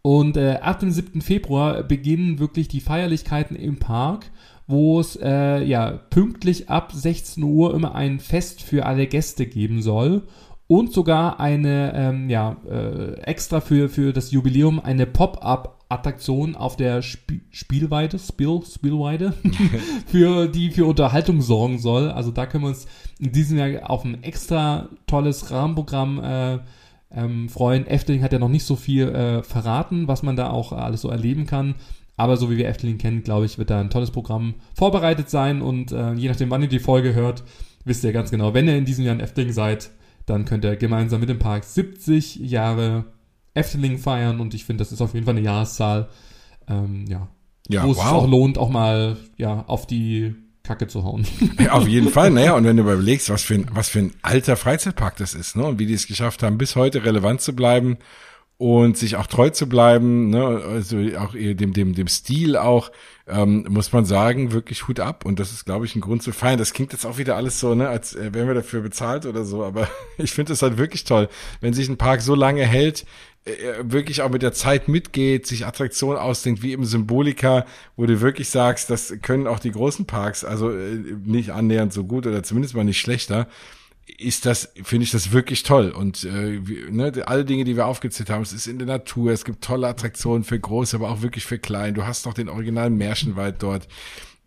Und 0.01 0.37
äh, 0.37 0.59
ab 0.63 0.79
dem 0.79 0.93
7. 0.93 1.21
Februar 1.21 1.83
beginnen 1.83 2.39
wirklich 2.39 2.69
die 2.69 2.81
Feierlichkeiten 2.81 3.57
im 3.57 3.77
Park 3.77 4.31
wo 4.67 5.01
es 5.01 5.17
äh, 5.17 5.63
ja 5.63 5.93
pünktlich 6.11 6.69
ab 6.69 6.93
16 6.93 7.43
Uhr 7.43 7.75
immer 7.75 7.95
ein 7.95 8.19
Fest 8.19 8.63
für 8.63 8.87
alle 8.87 9.07
Gäste 9.07 9.47
geben 9.47 9.83
soll 9.83 10.23
und 10.67 10.93
sogar 10.93 11.39
eine 11.39 11.93
ähm, 11.95 12.31
ja 12.31 12.57
äh, 12.69 13.21
extra 13.21 13.61
für 13.61 13.89
für 13.89 14.13
das 14.13 14.33
Jubiläum 14.33 14.81
eine 14.81 15.07
Pop-up 15.07 15.77
Attraktion 15.89 16.57
auf 16.57 16.77
der 16.77 16.99
Sp 16.99 17.47
Spielweide, 17.51 18.19
Spiel, 18.19 18.61
Spielweide, 18.65 19.33
für 20.07 20.49
die 20.49 20.71
für 20.71 20.85
Unterhaltung 20.85 21.41
sorgen 21.41 21.79
soll. 21.79 22.11
Also 22.11 22.33
da 22.33 22.47
können 22.47 22.65
wir 22.65 22.69
uns 22.69 22.87
in 23.21 23.33
diesem 23.33 23.59
Jahr 23.59 23.89
auf 23.89 24.05
ein 24.05 24.23
extra 24.25 24.89
tolles 25.07 25.51
Rahmenprogramm 25.51 26.23
äh, 26.23 26.59
ähm, 27.13 27.49
freuen. 27.49 27.87
Efteling 27.87 28.23
hat 28.23 28.33
ja 28.33 28.41
noch 28.41 28.49
nicht 28.49 28.65
so 28.65 28.75
viel 28.75 29.09
äh, 29.09 29.43
verraten, 29.45 30.09
was 30.09 30.25
man 30.25 30.35
da 30.35 30.51
auch 30.51 30.73
alles 30.73 31.03
so 31.03 31.09
erleben 31.09 31.47
kann. 31.47 31.77
Aber 32.17 32.37
so 32.37 32.51
wie 32.51 32.57
wir 32.57 32.69
Efteling 32.69 32.99
kennen, 32.99 33.23
glaube 33.23 33.47
ich, 33.47 33.59
wird 33.59 33.71
da 33.71 33.81
ein 33.81 33.91
tolles 33.91 34.11
Programm 34.11 34.55
vorbereitet 34.75 35.29
sein 35.29 35.61
und 35.61 35.93
äh, 35.93 36.15
je 36.15 36.29
nachdem, 36.29 36.51
wann 36.51 36.63
ihr 36.63 36.69
die 36.69 36.79
Folge 36.79 37.15
hört, 37.15 37.45
wisst 37.85 38.05
ihr 38.05 38.13
ganz 38.13 38.31
genau, 38.31 38.55
wenn 38.55 38.67
ihr 38.67 38.77
in 38.77 38.87
diesem 38.87 39.05
Jahr 39.05 39.15
in 39.15 39.21
Efteling 39.21 39.53
seid, 39.53 39.91
dann 40.25 40.45
könnt 40.45 40.65
ihr 40.65 40.77
gemeinsam 40.77 41.21
mit 41.21 41.29
dem 41.29 41.39
Park 41.39 41.65
70 41.65 42.37
Jahre 42.37 43.05
Efteling 43.55 43.99
feiern 43.99 44.41
und 44.41 44.55
ich 44.55 44.65
finde, 44.65 44.83
das 44.83 44.93
ist 44.93 45.01
auf 45.01 45.15
jeden 45.15 45.27
Fall 45.27 45.37
eine 45.37 45.45
Jahreszahl, 45.45 46.09
ähm, 46.69 47.05
ja, 47.07 47.29
ja 47.69 47.83
wo 47.83 47.89
wow. 47.89 47.97
es 47.97 48.03
sich 48.03 48.13
auch 48.13 48.29
lohnt, 48.29 48.59
auch 48.59 48.71
mal 48.71 49.17
ja 49.37 49.65
auf 49.67 49.87
die 49.87 50.35
Kacke 50.63 50.89
zu 50.89 51.05
hauen. 51.05 51.27
Ja, 51.61 51.73
auf 51.73 51.87
jeden 51.87 52.11
Fall. 52.11 52.31
Naja, 52.31 52.55
und 52.55 52.65
wenn 52.65 52.77
du 52.77 52.83
überlegst, 52.83 53.31
was 53.31 53.43
für 53.43 53.55
ein, 53.55 53.67
was 53.73 53.89
für 53.89 54.01
ein 54.01 54.13
alter 54.23 54.57
Freizeitpark 54.57 55.17
das 55.17 55.35
ist, 55.35 55.57
ne, 55.57 55.65
und 55.65 55.79
wie 55.79 55.87
die 55.87 55.95
es 55.95 56.07
geschafft 56.07 56.43
haben, 56.43 56.59
bis 56.59 56.77
heute 56.77 57.05
relevant 57.05 57.41
zu 57.41 57.55
bleiben 57.55 57.99
und 58.59 58.97
sich 58.97 59.17
auch 59.17 59.27
treu 59.27 59.51
zu 59.51 59.69
bleiben, 59.69 60.31
ne, 60.31 60.45
also 60.45 60.99
auch 61.19 61.33
dem, 61.35 61.73
dem, 61.75 61.95
dem 61.95 62.09
Stil 62.09 62.57
auch, 62.57 62.91
ähm, 63.27 63.67
muss 63.69 63.93
man 63.93 64.07
sagen, 64.07 64.53
wirklich 64.53 64.89
Hut 64.89 64.99
ab. 64.99 65.27
Und 65.27 65.39
das 65.41 65.53
ist, 65.53 65.67
glaube 65.67 65.85
ich, 65.85 65.95
ein 65.95 66.01
Grund 66.01 66.23
zu 66.23 66.33
feiern. 66.33 66.59
Das 66.59 66.73
klingt 66.73 66.93
jetzt 66.93 67.05
auch 67.05 67.19
wieder 67.19 67.37
alles 67.37 67.61
so, 67.61 67.75
ne, 67.75 67.89
als 67.89 68.15
äh, 68.15 68.33
wären 68.33 68.49
wir 68.49 68.55
dafür 68.55 68.81
bezahlt 68.81 69.27
oder 69.27 69.45
so, 69.45 69.63
aber 69.63 69.89
ich 70.19 70.33
finde 70.33 70.55
es 70.55 70.63
halt 70.63 70.79
wirklich 70.79 71.05
toll, 71.05 71.29
wenn 71.61 71.75
sich 71.75 71.89
ein 71.89 71.99
Park 71.99 72.23
so 72.23 72.35
lange 72.35 72.65
hält, 72.65 73.05
äh, 73.45 73.53
wirklich 73.83 74.23
auch 74.23 74.31
mit 74.31 74.41
der 74.41 74.55
Zeit 74.55 74.89
mitgeht, 74.89 75.47
sich 75.47 75.67
Attraktionen 75.67 76.19
ausdenkt, 76.19 76.63
wie 76.63 76.73
eben 76.73 76.87
Symbolika, 76.87 77.67
wo 77.97 78.07
du 78.07 78.23
wirklich 78.23 78.49
sagst, 78.49 78.89
das 78.89 79.15
können 79.21 79.47
auch 79.47 79.59
die 79.59 79.71
großen 79.71 80.07
Parks, 80.07 80.45
also 80.45 80.71
äh, 80.71 80.97
nicht 81.25 81.51
annähernd 81.51 81.93
so 81.93 82.05
gut 82.05 82.27
oder 82.27 82.43
zumindest 82.43 82.75
mal 82.75 82.85
nicht 82.85 83.01
schlechter 83.01 83.49
ist 84.19 84.47
das, 84.47 84.73
finde 84.83 85.05
ich 85.05 85.11
das 85.11 85.33
wirklich 85.33 85.63
toll. 85.63 85.91
Und 85.91 86.25
äh, 86.25 86.61
ne, 86.91 87.13
alle 87.27 87.45
Dinge, 87.45 87.65
die 87.65 87.77
wir 87.77 87.87
aufgezählt 87.87 88.31
haben, 88.31 88.43
es 88.43 88.53
ist 88.53 88.67
in 88.67 88.79
der 88.79 88.87
Natur, 88.87 89.33
es 89.33 89.45
gibt 89.45 89.65
tolle 89.65 89.89
Attraktionen 89.89 90.45
für 90.45 90.59
groß, 90.59 90.95
aber 90.95 91.11
auch 91.11 91.23
wirklich 91.23 91.45
für 91.45 91.59
klein. 91.59 91.95
Du 91.95 92.07
hast 92.07 92.27
noch 92.27 92.35
den 92.35 92.49
originalen 92.49 92.97
Märchenwald 92.97 93.63
dort. 93.63 93.89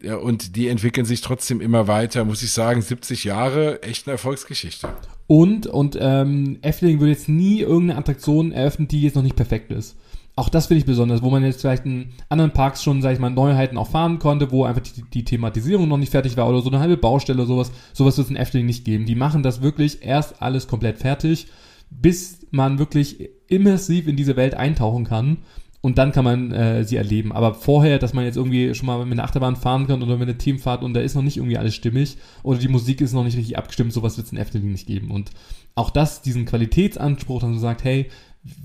ja, 0.02 0.16
und 0.16 0.56
die 0.56 0.70
entwickeln 0.70 1.06
sich 1.06 1.22
trotzdem 1.22 1.60
immer 1.60 1.88
weiter, 1.88 2.24
muss 2.24 2.42
ich 2.42 2.52
sagen, 2.52 2.82
70 2.82 3.26
Jahre, 3.26 3.84
echt 3.84 4.08
eine 4.08 4.14
Erfolgsgeschichte. 4.14 4.90
Und, 5.28 5.68
und 5.68 5.98
ähm, 6.00 6.60
Efteling 6.62 7.00
würde 7.00 7.12
jetzt 7.12 7.30
nie 7.30 7.60
irgendeine 7.60 8.00
Attraktion 8.00 8.52
eröffnen, 8.52 8.88
die 8.88 9.02
jetzt 9.02 9.16
noch 9.16 9.24
nicht 9.24 9.36
perfekt 9.36 9.72
ist. 9.72 9.96
Auch 10.40 10.48
das 10.48 10.68
finde 10.68 10.80
ich 10.80 10.86
besonders, 10.86 11.22
wo 11.22 11.30
man 11.30 11.44
jetzt 11.44 11.60
vielleicht 11.60 11.86
in 11.86 12.14
anderen 12.30 12.52
Parks 12.52 12.82
schon, 12.82 13.02
sag 13.02 13.12
ich 13.12 13.20
mal, 13.20 13.30
Neuheiten 13.30 13.78
auch 13.78 13.90
fahren 13.90 14.20
konnte, 14.20 14.54
wo 14.54 14.64
einfach 14.64 14.82
die, 14.82 15.04
die 15.14 15.26
Thematisierung 15.26 15.90
noch 15.90 15.98
nicht 15.98 16.14
fertig 16.14 16.38
war 16.38 16.48
oder 16.48 16.62
so 16.62 16.70
eine 16.70 16.80
halbe 16.80 16.96
Baustelle 16.96 17.40
oder 17.40 17.48
sowas. 17.48 17.74
Sowas 17.92 18.18
wird 18.18 18.28
es 18.28 18.32
in 18.32 18.38
Efteling 18.38 18.66
nicht 18.66 18.86
geben. 18.86 19.06
Die 19.06 19.16
machen 19.16 19.44
das 19.44 19.62
wirklich 19.62 20.02
erst 20.02 20.42
alles 20.42 20.70
komplett 20.70 20.98
fertig, 20.98 21.48
bis 21.90 22.48
man 22.52 22.80
wirklich 22.80 23.32
immersiv 23.48 24.08
in 24.08 24.16
diese 24.16 24.38
Welt 24.38 24.54
eintauchen 24.56 25.04
kann 25.04 25.40
und 25.82 25.98
dann 25.98 26.12
kann 26.12 26.24
man 26.24 26.52
äh, 26.52 26.84
sie 26.84 26.96
erleben. 26.96 27.32
Aber 27.32 27.54
vorher, 27.54 28.00
dass 28.00 28.14
man 28.14 28.26
jetzt 28.26 28.38
irgendwie 28.38 28.74
schon 28.76 28.88
mal 28.88 29.04
mit 29.06 29.14
einer 29.14 29.24
Achterbahn 29.24 29.56
fahren 29.56 29.88
kann 29.88 30.02
oder 30.04 30.18
mit 30.18 30.30
einer 30.30 30.38
Teamfahrt 30.38 30.84
und 30.84 30.94
da 30.94 31.02
ist 31.02 31.16
noch 31.16 31.22
nicht 31.22 31.38
irgendwie 31.38 31.58
alles 31.58 31.76
stimmig 31.76 32.18
oder 32.44 32.60
die 32.60 32.68
Musik 32.68 33.02
ist 33.02 33.14
noch 33.14 33.24
nicht 33.24 33.38
richtig 33.38 33.58
abgestimmt, 33.58 33.94
sowas 33.94 34.16
wird 34.18 34.28
es 34.28 34.32
in 34.32 34.38
Efteling 34.38 34.72
nicht 34.72 34.88
geben. 34.88 35.12
Und 35.12 35.32
auch 35.76 35.90
das, 35.90 36.22
diesen 36.22 36.46
Qualitätsanspruch, 36.46 37.42
dass 37.42 37.50
man 37.50 37.60
sagt, 37.60 37.84
hey, 37.84 38.10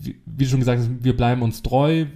wie, 0.03 0.17
wie 0.27 0.47
schon 0.47 0.61
gesagt 0.61 0.83
wir 1.01 1.17
bleiben 1.17 1.43
uns 1.43 1.63
treu, 1.63 2.07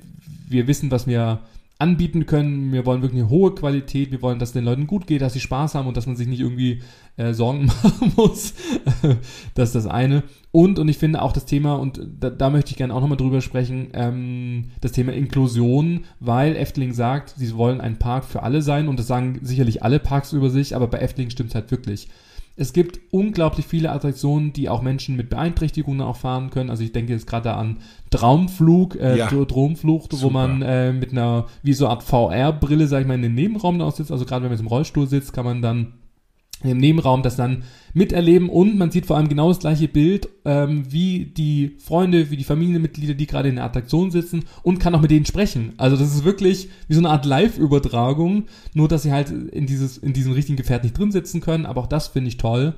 wir 0.48 0.66
wissen, 0.66 0.90
was 0.90 1.06
wir 1.06 1.40
anbieten 1.78 2.26
können. 2.26 2.72
Wir 2.72 2.84
wollen 2.84 3.02
wirklich 3.02 3.20
eine 3.20 3.30
hohe 3.30 3.54
Qualität. 3.54 4.10
Wir 4.10 4.20
wollen, 4.20 4.40
dass 4.40 4.50
es 4.50 4.52
den 4.54 4.64
Leuten 4.64 4.88
gut 4.88 5.06
geht, 5.06 5.22
dass 5.22 5.32
sie 5.32 5.40
Spaß 5.40 5.76
haben 5.76 5.86
und 5.86 5.96
dass 5.96 6.06
man 6.06 6.16
sich 6.16 6.26
nicht 6.26 6.40
irgendwie 6.40 6.82
äh, 7.16 7.32
Sorgen 7.32 7.66
machen 7.82 8.12
muss. 8.16 8.54
das 9.54 9.68
ist 9.68 9.74
das 9.74 9.86
eine. 9.86 10.24
Und, 10.50 10.80
und 10.80 10.88
ich 10.88 10.98
finde 10.98 11.22
auch 11.22 11.32
das 11.32 11.44
Thema, 11.44 11.74
und 11.74 12.00
da, 12.18 12.30
da 12.30 12.50
möchte 12.50 12.72
ich 12.72 12.76
gerne 12.76 12.92
auch 12.92 13.00
nochmal 13.00 13.16
drüber 13.16 13.40
sprechen, 13.40 13.88
ähm, 13.92 14.70
das 14.80 14.92
Thema 14.92 15.12
Inklusion, 15.12 16.04
weil 16.18 16.56
Efteling 16.56 16.92
sagt, 16.92 17.34
sie 17.36 17.54
wollen 17.54 17.80
ein 17.80 17.98
Park 17.98 18.24
für 18.24 18.42
alle 18.42 18.60
sein 18.60 18.88
und 18.88 18.98
das 18.98 19.06
sagen 19.06 19.38
sicherlich 19.42 19.84
alle 19.84 20.00
Parks 20.00 20.32
über 20.32 20.50
sich, 20.50 20.74
aber 20.74 20.88
bei 20.88 20.98
Efteling 20.98 21.30
stimmt 21.30 21.50
es 21.50 21.54
halt 21.54 21.70
wirklich. 21.70 22.08
Es 22.60 22.72
gibt 22.72 22.98
unglaublich 23.12 23.66
viele 23.66 23.92
Attraktionen, 23.92 24.52
die 24.52 24.68
auch 24.68 24.82
Menschen 24.82 25.16
mit 25.16 25.30
Beeinträchtigungen 25.30 26.00
auch 26.00 26.16
fahren 26.16 26.50
können. 26.50 26.70
Also 26.70 26.82
ich 26.82 26.90
denke 26.90 27.12
jetzt 27.12 27.28
gerade 27.28 27.54
an 27.54 27.78
Traumflug, 28.10 28.96
äh, 28.96 29.16
ja. 29.16 29.28
Traumflucht, 29.28 30.20
wo 30.20 30.28
man 30.28 30.62
äh, 30.62 30.92
mit 30.92 31.12
einer, 31.12 31.46
wie 31.62 31.72
so 31.72 31.86
eine 31.86 31.94
Art 31.94 32.02
VR-Brille, 32.02 32.88
sag 32.88 33.02
ich 33.02 33.06
mal, 33.06 33.14
in 33.14 33.22
den 33.22 33.34
Nebenraum 33.34 33.80
aussitzt. 33.80 34.10
Also 34.10 34.24
gerade 34.24 34.42
wenn 34.42 34.50
man 34.50 34.58
jetzt 34.58 34.62
im 34.62 34.66
Rollstuhl 34.66 35.06
sitzt, 35.06 35.32
kann 35.32 35.44
man 35.44 35.62
dann 35.62 35.92
im 36.62 36.78
Nebenraum 36.78 37.22
das 37.22 37.36
dann 37.36 37.62
miterleben 37.94 38.48
und 38.48 38.76
man 38.76 38.90
sieht 38.90 39.06
vor 39.06 39.16
allem 39.16 39.28
genau 39.28 39.48
das 39.48 39.60
gleiche 39.60 39.88
Bild, 39.88 40.28
ähm, 40.44 40.84
wie 40.90 41.26
die 41.26 41.76
Freunde, 41.78 42.30
wie 42.30 42.36
die 42.36 42.44
Familienmitglieder, 42.44 43.14
die 43.14 43.26
gerade 43.26 43.48
in 43.48 43.56
der 43.56 43.64
Attraktion 43.64 44.10
sitzen 44.10 44.44
und 44.62 44.78
kann 44.78 44.94
auch 44.94 45.00
mit 45.00 45.10
denen 45.10 45.26
sprechen. 45.26 45.74
Also 45.76 45.96
das 45.96 46.14
ist 46.14 46.24
wirklich 46.24 46.68
wie 46.88 46.94
so 46.94 47.00
eine 47.00 47.10
Art 47.10 47.26
Live-Übertragung, 47.26 48.44
nur 48.74 48.88
dass 48.88 49.04
sie 49.04 49.12
halt 49.12 49.30
in 49.30 49.66
dieses, 49.66 49.98
in 49.98 50.12
diesem 50.12 50.32
richtigen 50.32 50.56
Gefährt 50.56 50.82
nicht 50.82 50.98
drin 50.98 51.12
sitzen 51.12 51.40
können, 51.40 51.66
aber 51.66 51.80
auch 51.82 51.86
das 51.86 52.08
finde 52.08 52.28
ich 52.28 52.36
toll. 52.36 52.74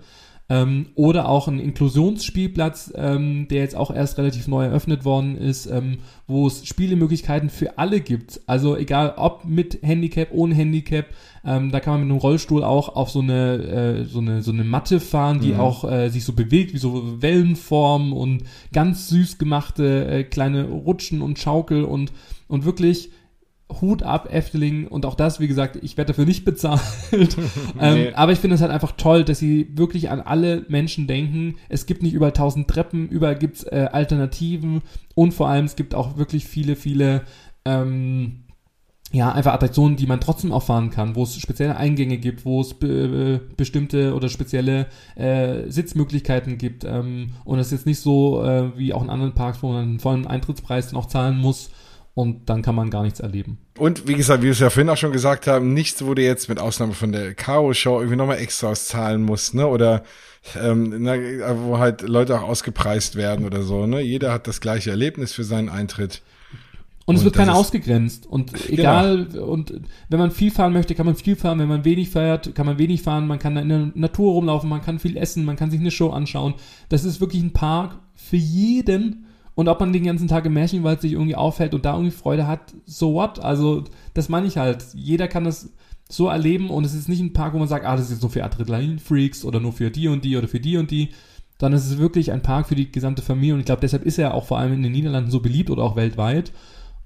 Ähm, 0.51 0.87
oder 0.97 1.29
auch 1.29 1.47
ein 1.47 1.61
Inklusionsspielplatz, 1.61 2.93
ähm, 2.97 3.47
der 3.49 3.61
jetzt 3.61 3.77
auch 3.77 3.95
erst 3.95 4.19
relativ 4.19 4.49
neu 4.49 4.65
eröffnet 4.65 5.05
worden 5.05 5.37
ist, 5.39 5.67
ähm, 5.67 5.99
wo 6.27 6.49
es 6.49 6.67
Spielemöglichkeiten 6.67 7.51
für 7.51 7.79
alle 7.79 8.01
gibt. 8.01 8.41
Also 8.47 8.77
egal 8.77 9.15
ob 9.17 9.45
mit 9.45 9.79
Handicap, 9.83 10.31
ohne 10.33 10.57
Handicap, 10.57 11.07
ähm, 11.45 11.71
da 11.71 11.79
kann 11.79 11.95
man 11.95 12.01
mit 12.01 12.11
einem 12.11 12.19
Rollstuhl 12.19 12.65
auch 12.65 12.97
auf 12.97 13.11
so 13.11 13.21
eine, 13.21 14.03
äh, 14.03 14.05
so 14.07 14.19
eine, 14.19 14.43
so 14.43 14.51
eine 14.51 14.65
Matte 14.65 14.99
fahren, 14.99 15.39
die 15.39 15.53
mhm. 15.53 15.61
auch 15.61 15.89
äh, 15.89 16.09
sich 16.09 16.25
so 16.25 16.33
bewegt, 16.33 16.75
wie 16.75 16.79
so 16.79 17.23
Wellenformen 17.23 18.13
und 18.13 18.43
ganz 18.73 19.09
süß 19.09 19.39
gemachte 19.39 20.07
äh, 20.07 20.25
kleine 20.25 20.65
Rutschen 20.65 21.23
und 21.23 21.39
Schaukel 21.39 21.85
und, 21.85 22.11
und 22.49 22.65
wirklich 22.65 23.11
Hut 23.81 24.03
ab, 24.03 24.29
Efteling 24.33 24.87
und 24.87 25.07
auch 25.07 25.15
das, 25.15 25.41
wie 25.41 25.49
gesagt, 25.49 25.79
ich 25.83 25.97
werde 25.97 26.09
dafür 26.09 26.27
nicht 26.27 26.45
bezahlt. 26.45 26.81
ähm, 27.13 27.95
nee. 27.95 28.13
Aber 28.13 28.33
ich 28.33 28.39
finde 28.39 28.55
es 28.55 28.61
halt 28.61 28.73
einfach 28.73 28.93
toll, 28.93 29.25
dass 29.25 29.39
sie 29.39 29.69
wirklich 29.77 30.11
an 30.11 30.21
alle 30.21 30.65
Menschen 30.69 31.07
denken. 31.07 31.57
Es 31.69 31.87
gibt 31.87 32.03
nicht 32.03 32.15
überall 32.15 32.33
tausend 32.33 32.69
Treppen, 32.69 33.09
überall 33.09 33.37
gibt's 33.37 33.65
äh, 33.65 33.89
Alternativen 33.93 34.83
und 35.15 35.33
vor 35.33 35.49
allem 35.49 35.65
es 35.65 35.77
gibt 35.77 35.95
auch 35.95 36.17
wirklich 36.17 36.45
viele, 36.45 36.77
viele 36.77 37.23
ähm, 37.65 38.45
ja, 39.13 39.33
einfach 39.33 39.55
Attraktionen, 39.55 39.97
die 39.97 40.07
man 40.07 40.21
trotzdem 40.21 40.53
auch 40.53 40.63
fahren 40.63 40.91
kann, 40.91 41.17
wo 41.17 41.25
es 41.25 41.37
spezielle 41.37 41.77
Eingänge 41.77 42.19
gibt, 42.19 42.45
wo 42.45 42.61
es 42.61 42.75
be 42.75 43.41
bestimmte 43.57 44.15
oder 44.15 44.29
spezielle 44.29 44.87
äh, 45.17 45.69
Sitzmöglichkeiten 45.69 46.59
gibt. 46.59 46.85
Ähm, 46.85 47.33
und 47.45 47.59
es 47.59 47.67
ist 47.67 47.73
jetzt 47.73 47.87
nicht 47.87 48.01
so 48.01 48.45
äh, 48.45 48.77
wie 48.79 48.95
auch 48.95 49.03
in 49.03 49.11
anderen 49.11 49.35
Parks, 49.35 49.63
wo 49.63 49.69
man 49.69 49.83
einen 49.83 50.01
vollen 50.01 50.29
Eintrittspreis 50.29 50.89
dann 50.89 50.97
auch 50.97 51.07
zahlen 51.07 51.39
muss 51.39 51.71
und 52.15 52.49
dann 52.51 52.63
kann 52.63 52.75
man 52.75 52.91
gar 52.91 53.03
nichts 53.03 53.21
erleben. 53.21 53.59
Und 53.79 54.07
wie 54.09 54.15
gesagt, 54.15 54.43
wie 54.43 54.47
wir 54.47 54.53
es 54.53 54.59
ja 54.59 54.71
vorhin 54.71 54.91
auch 54.91 54.97
schon 54.97 55.13
gesagt 55.13 55.47
haben, 55.47 55.73
nichts, 55.73 56.05
wo 56.05 56.15
du 56.15 56.23
jetzt 56.23 56.49
mit 56.49 56.59
Ausnahme 56.59 56.93
von 56.93 57.13
der 57.13 57.35
Karo-Show 57.35 57.99
irgendwie 57.99 58.17
nochmal 58.17 58.39
extra 58.39 58.69
auszahlen 58.69 59.23
musst, 59.23 59.55
ne? 59.55 59.67
Oder 59.67 60.03
ähm, 60.61 60.95
na, 60.99 61.15
wo 61.65 61.79
halt 61.79 62.03
Leute 62.03 62.39
auch 62.39 62.49
ausgepreist 62.49 63.17
werden 63.17 63.45
oder 63.45 63.63
so, 63.63 63.87
ne? 63.87 64.01
Jeder 64.01 64.33
hat 64.33 64.47
das 64.47 64.61
gleiche 64.61 64.91
Erlebnis 64.91 65.33
für 65.33 65.45
seinen 65.45 65.69
Eintritt. 65.69 66.23
Und 67.07 67.17
es 67.17 67.25
wird 67.25 67.35
keiner 67.35 67.57
ausgegrenzt. 67.57 68.27
Und 68.27 68.53
genau. 68.53 68.69
egal, 68.69 69.27
genau. 69.27 69.47
und 69.47 69.73
wenn 70.09 70.19
man 70.19 70.31
viel 70.31 70.51
fahren 70.51 70.73
möchte, 70.73 70.95
kann 70.95 71.07
man 71.07 71.17
viel 71.17 71.35
fahren. 71.35 71.59
Wenn 71.59 71.69
man 71.69 71.85
wenig 71.85 72.11
fährt, 72.11 72.55
kann 72.55 72.67
man 72.67 72.79
wenig 72.79 73.03
fahren. 73.03 73.27
Man 73.27 73.41
kann 73.41 73.57
in 73.57 73.69
der 73.69 73.91
Natur 73.95 74.33
rumlaufen, 74.35 74.69
man 74.69 74.81
kann 74.81 75.01
viel 75.01 75.17
essen, 75.17 75.45
man 75.45 75.57
kann 75.57 75.71
sich 75.71 75.81
eine 75.81 75.91
Show 75.91 76.11
anschauen. 76.11 76.55
Das 76.89 77.05
ist 77.05 77.21
wirklich 77.21 77.43
ein 77.43 77.53
Park 77.53 77.99
für 78.15 78.37
jeden 78.37 79.27
und 79.55 79.69
ob 79.69 79.81
man 79.81 79.93
den 79.93 80.05
ganzen 80.05 80.29
Tag 80.29 80.47
im 80.47 80.55
Märchenwald 80.55 81.01
sich 81.01 81.13
irgendwie 81.13 81.37
aufhält 81.37 81.75
und 81.75 81.85
da 81.85 81.95
irgendwie 81.95 82.13
Freude 82.13 82.47
hat, 82.47 82.75
so 82.87 83.15
what? 83.15 83.41
Also, 83.41 83.85
das 84.15 84.29
meine 84.29 84.47
ich 84.47 84.57
halt. 84.57 84.85
Jeder 84.95 85.29
kann 85.29 85.45
das 85.45 85.71
so 86.09 86.29
erleben 86.29 86.71
und 86.71 86.85
es 86.85 86.95
ist 86.95 87.09
nicht 87.09 87.21
ein 87.21 87.33
Park, 87.33 87.55
wo 87.55 87.59
man 87.59 87.69
sagt, 87.69 87.85
ah, 87.85 87.97
das 87.97 88.07
ist 88.07 88.13
jetzt 88.13 88.23
nur 88.23 88.31
für 88.31 88.45
Adrenalin-Freaks 88.45 89.45
oder 89.45 89.61
nur 89.61 89.73
für 89.73 89.91
die 89.91 90.09
und 90.09 90.25
die 90.25 90.37
oder 90.37 90.49
für 90.49 90.61
die 90.61 90.77
und 90.77 90.91
die, 90.91 91.11
es 91.61 91.87
ist 91.87 91.99
wirklich 91.99 92.33
ein 92.33 92.43
Park 92.43 92.69
für 92.69 92.75
die 92.75 92.91
gesamte 92.91 93.23
Familie 93.23 93.55
und 93.55 93.61
ich 93.61 93.67
glaube, 93.67 93.83
deshalb 93.83 94.05
ist 94.05 94.19
er 94.19 94.35
auch 94.35 94.47
vor 94.47 94.59
allem 94.59 94.73
in 94.73 94.83
den 94.83 94.93
Niederlanden 94.93 95.31
so 95.31 95.41
beliebt 95.41 95.71
oder 95.71 95.83
auch 95.83 95.95
weltweit 95.95 96.53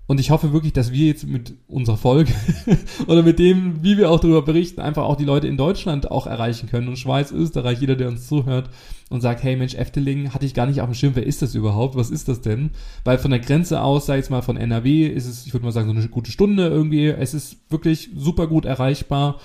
und 0.07 0.21
ich 0.21 0.31
hoffe 0.31 0.53
wirklich, 0.53 0.75
dass 0.75 0.93
wir 0.93 1.07
jetzt 1.07 1.27
mit 1.27 1.55
unserer 1.67 1.97
Folge 1.97 2.33
oder 3.07 3.23
mit 3.23 3.39
dem, 3.39 3.83
wie 3.83 3.97
wir 3.97 4.11
auch 4.11 4.21
darüber 4.21 4.43
berichten, 4.43 4.83
einfach 4.83 5.05
auch 5.05 5.17
die 5.17 5.25
Leute 5.25 5.49
in 5.49 5.57
Deutschland 5.57 6.11
auch 6.11 6.27
erreichen 6.27 6.69
können 6.69 6.89
und 6.89 6.99
Schweiz, 6.99 7.33
Österreich, 7.33 7.81
jeder, 7.81 7.97
der 7.97 8.09
uns 8.09 8.27
zuhört 8.27 8.69
und 9.09 9.23
sagt, 9.23 9.43
hey 9.43 9.57
Mensch, 9.57 9.75
Efteling 9.75 10.35
hatte 10.35 10.45
ich 10.45 10.53
gar 10.53 10.67
nicht 10.67 10.83
auf 10.83 10.89
dem 10.89 10.95
Schirm, 10.95 11.17
wer 11.17 11.25
ist 11.25 11.41
das 11.41 11.55
überhaupt? 11.55 11.97
Was 11.97 12.11
ist 12.11 12.29
das 12.29 12.43
denn? 12.43 12.71
Weil 13.05 13.17
von 13.17 13.31
der 13.31 13.41
Grenze 13.41 13.81
aus, 13.81 14.05
sei 14.05 14.17
jetzt 14.17 14.31
mal 14.31 14.43
von 14.43 14.59
NRW, 14.59 15.07
ist 15.07 15.27
es, 15.27 15.47
ich 15.47 15.55
würde 15.55 15.65
mal 15.65 15.73
sagen, 15.73 15.89
so 15.89 15.95
eine 15.95 16.09
gute 16.09 16.31
Stunde 16.31 16.69
irgendwie. 16.69 17.07
Es 17.07 17.33
ist 17.33 17.71
wirklich 17.71 18.11
super 18.15 18.47
gut 18.47 18.67
erreichbar 18.67 19.39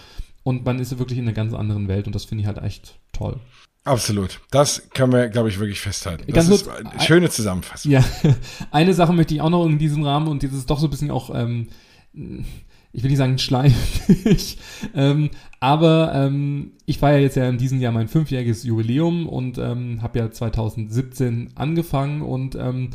und 0.44 0.66
man 0.66 0.80
ist 0.80 0.98
wirklich 1.00 1.20
in 1.20 1.26
einer 1.26 1.34
ganz 1.34 1.54
anderen 1.54 1.88
Welt 1.88 2.06
und 2.06 2.16
das 2.16 2.26
finde 2.26 2.42
ich 2.42 2.48
halt 2.48 2.58
echt 2.58 3.00
toll. 3.14 3.40
Absolut. 3.86 4.40
Das 4.52 4.90
können 4.94 5.14
wir, 5.14 5.30
glaube 5.30 5.50
ich, 5.50 5.60
wirklich 5.60 5.80
festhalten. 5.80 6.24
Das 6.28 6.48
Ganz 6.48 6.62
ist 6.62 6.70
eine 6.70 7.02
schöne 7.02 7.30
Zusammenfassung. 7.30 7.92
Ja, 7.92 8.04
eine 8.72 8.94
Sache 8.94 9.14
möchte 9.14 9.34
ich 9.34 9.42
auch 9.42 9.50
noch 9.50 9.66
in 9.66 9.78
diesem 9.78 10.04
Rahmen 10.04 10.28
und 10.28 10.44
das 10.44 10.54
ist 10.54 10.70
doch 10.70 10.80
so 10.80 10.88
ein 10.88 10.90
bisschen 10.90 11.12
auch, 11.12 11.34
ähm, 11.34 11.68
ich 12.14 13.04
will 13.04 13.10
nicht 13.10 13.18
sagen 13.18 13.38
schleimig, 13.38 13.78
ähm, 14.96 15.30
aber 15.60 16.12
ähm, 16.14 16.74
ich 16.86 17.00
feiere 17.00 17.20
jetzt 17.20 17.36
ja 17.36 17.48
in 17.48 17.58
diesem 17.58 17.80
Jahr 17.80 17.92
mein 17.92 18.08
fünfjähriges 18.08 18.64
Jubiläum 18.64 19.28
und 19.28 19.58
ähm, 19.58 20.02
habe 20.02 20.20
ja 20.20 20.32
2017 20.32 21.52
angefangen 21.56 22.22
und 22.22 22.56
ähm, 22.56 22.90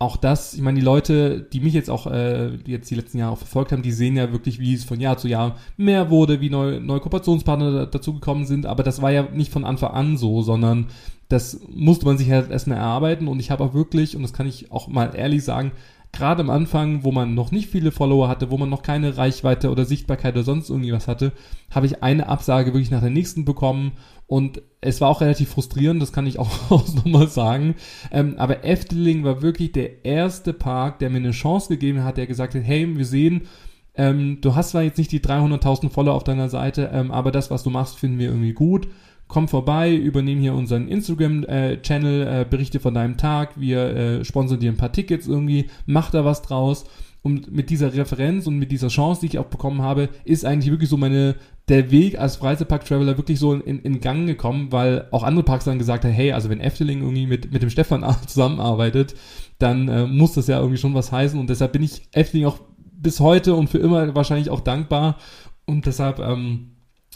auch 0.00 0.16
das, 0.16 0.54
ich 0.54 0.62
meine, 0.62 0.78
die 0.80 0.84
Leute, 0.84 1.46
die 1.52 1.60
mich 1.60 1.74
jetzt 1.74 1.90
auch 1.90 2.06
äh, 2.06 2.56
jetzt 2.66 2.90
die 2.90 2.94
letzten 2.94 3.18
Jahre 3.18 3.32
auch 3.32 3.38
verfolgt 3.38 3.70
haben, 3.70 3.82
die 3.82 3.92
sehen 3.92 4.16
ja 4.16 4.32
wirklich, 4.32 4.58
wie 4.58 4.72
es 4.72 4.82
von 4.82 4.98
Jahr 4.98 5.18
zu 5.18 5.28
Jahr 5.28 5.56
mehr 5.76 6.08
wurde, 6.08 6.40
wie 6.40 6.48
neue, 6.48 6.80
neue 6.80 7.00
Kooperationspartner 7.00 7.86
dazugekommen 7.86 8.46
sind, 8.46 8.64
aber 8.64 8.82
das 8.82 9.02
war 9.02 9.10
ja 9.10 9.28
nicht 9.30 9.52
von 9.52 9.66
Anfang 9.66 9.92
an 9.92 10.16
so, 10.16 10.40
sondern 10.40 10.86
das 11.28 11.60
musste 11.68 12.06
man 12.06 12.16
sich 12.16 12.30
halt 12.30 12.50
erstmal 12.50 12.78
erarbeiten. 12.78 13.28
Und 13.28 13.40
ich 13.40 13.50
habe 13.50 13.62
auch 13.62 13.74
wirklich, 13.74 14.16
und 14.16 14.22
das 14.22 14.32
kann 14.32 14.48
ich 14.48 14.72
auch 14.72 14.88
mal 14.88 15.14
ehrlich 15.14 15.44
sagen, 15.44 15.72
gerade 16.12 16.40
am 16.40 16.50
Anfang, 16.50 17.04
wo 17.04 17.12
man 17.12 17.34
noch 17.34 17.52
nicht 17.52 17.68
viele 17.68 17.92
Follower 17.92 18.28
hatte, 18.28 18.50
wo 18.50 18.56
man 18.56 18.70
noch 18.70 18.82
keine 18.82 19.16
Reichweite 19.16 19.70
oder 19.70 19.84
Sichtbarkeit 19.84 20.34
oder 20.34 20.44
sonst 20.44 20.70
irgendwie 20.70 20.92
was 20.92 21.08
hatte, 21.08 21.32
habe 21.70 21.86
ich 21.86 22.02
eine 22.02 22.28
Absage 22.28 22.72
wirklich 22.72 22.90
nach 22.90 23.00
der 23.00 23.10
nächsten 23.10 23.44
bekommen 23.44 23.92
und 24.30 24.62
es 24.80 25.00
war 25.00 25.08
auch 25.08 25.22
relativ 25.22 25.48
frustrierend, 25.48 26.00
das 26.00 26.12
kann 26.12 26.24
ich 26.24 26.38
auch, 26.38 26.70
nochmal 26.70 27.26
sagen. 27.26 27.74
Ähm, 28.12 28.36
aber 28.38 28.64
Efteling 28.64 29.24
war 29.24 29.42
wirklich 29.42 29.72
der 29.72 30.04
erste 30.04 30.52
Park, 30.52 31.00
der 31.00 31.10
mir 31.10 31.16
eine 31.16 31.32
Chance 31.32 31.66
gegeben 31.68 32.04
hat, 32.04 32.16
der 32.16 32.28
gesagt 32.28 32.54
hat, 32.54 32.62
hey, 32.62 32.96
wir 32.96 33.04
sehen, 33.04 33.48
ähm, 33.96 34.38
du 34.40 34.54
hast 34.54 34.70
zwar 34.70 34.84
jetzt 34.84 34.98
nicht 34.98 35.10
die 35.10 35.18
300.000 35.18 35.90
Follower 35.90 36.14
auf 36.14 36.22
deiner 36.22 36.48
Seite, 36.48 36.90
ähm, 36.92 37.10
aber 37.10 37.32
das, 37.32 37.50
was 37.50 37.64
du 37.64 37.70
machst, 37.70 37.98
finden 37.98 38.20
wir 38.20 38.28
irgendwie 38.28 38.52
gut 38.52 38.86
komm 39.30 39.46
vorbei, 39.48 39.94
übernehmen 39.94 40.40
hier 40.40 40.54
unseren 40.54 40.88
Instagram-Channel, 40.88 42.26
äh, 42.26 42.40
äh, 42.40 42.44
berichte 42.44 42.80
von 42.80 42.94
deinem 42.94 43.16
Tag, 43.16 43.58
wir 43.58 43.96
äh, 43.96 44.24
sponsern 44.24 44.58
dir 44.58 44.72
ein 44.72 44.76
paar 44.76 44.92
Tickets 44.92 45.28
irgendwie, 45.28 45.70
mach 45.86 46.10
da 46.10 46.24
was 46.24 46.42
draus. 46.42 46.84
Und 47.22 47.52
mit 47.52 47.68
dieser 47.68 47.92
Referenz 47.92 48.46
und 48.46 48.58
mit 48.58 48.72
dieser 48.72 48.88
Chance, 48.88 49.20
die 49.20 49.26
ich 49.26 49.38
auch 49.38 49.46
bekommen 49.46 49.82
habe, 49.82 50.08
ist 50.24 50.46
eigentlich 50.46 50.70
wirklich 50.70 50.88
so 50.88 50.96
meine, 50.96 51.36
der 51.68 51.90
Weg 51.90 52.18
als 52.18 52.36
Freizeitpark-Traveler 52.36 53.18
wirklich 53.18 53.38
so 53.38 53.52
in, 53.52 53.80
in 53.80 54.00
Gang 54.00 54.26
gekommen, 54.26 54.72
weil 54.72 55.06
auch 55.10 55.22
andere 55.22 55.44
Parks 55.44 55.66
dann 55.66 55.78
gesagt 55.78 56.04
haben, 56.04 56.12
hey, 56.12 56.32
also 56.32 56.48
wenn 56.48 56.60
Efteling 56.60 57.02
irgendwie 57.02 57.26
mit, 57.26 57.52
mit 57.52 57.62
dem 57.62 57.70
Stefan 57.70 58.04
zusammenarbeitet, 58.26 59.14
dann 59.58 59.88
äh, 59.88 60.06
muss 60.06 60.32
das 60.32 60.46
ja 60.46 60.58
irgendwie 60.58 60.78
schon 60.78 60.94
was 60.94 61.12
heißen 61.12 61.38
und 61.38 61.50
deshalb 61.50 61.72
bin 61.72 61.82
ich 61.82 62.08
Efteling 62.12 62.46
auch 62.46 62.58
bis 63.00 63.20
heute 63.20 63.54
und 63.54 63.68
für 63.68 63.78
immer 63.78 64.14
wahrscheinlich 64.14 64.50
auch 64.50 64.60
dankbar 64.60 65.18
Und 65.66 65.86
deshalb 65.86 66.18
ähm, 66.18 66.72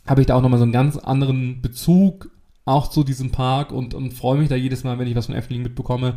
habe 0.06 0.20
ich 0.20 0.26
da 0.26 0.36
auch 0.36 0.42
nochmal 0.42 0.58
so 0.58 0.64
einen 0.64 0.72
ganz 0.72 0.96
anderen 0.96 1.60
Bezug 1.60 2.30
auch 2.64 2.88
zu 2.88 3.04
diesem 3.04 3.30
Park 3.30 3.72
und, 3.72 3.94
und 3.94 4.12
freue 4.12 4.38
mich 4.38 4.48
da 4.48 4.54
jedes 4.54 4.84
Mal, 4.84 4.98
wenn 4.98 5.08
ich 5.08 5.16
was 5.16 5.26
von 5.26 5.34
Efteling 5.34 5.62
mitbekomme. 5.62 6.16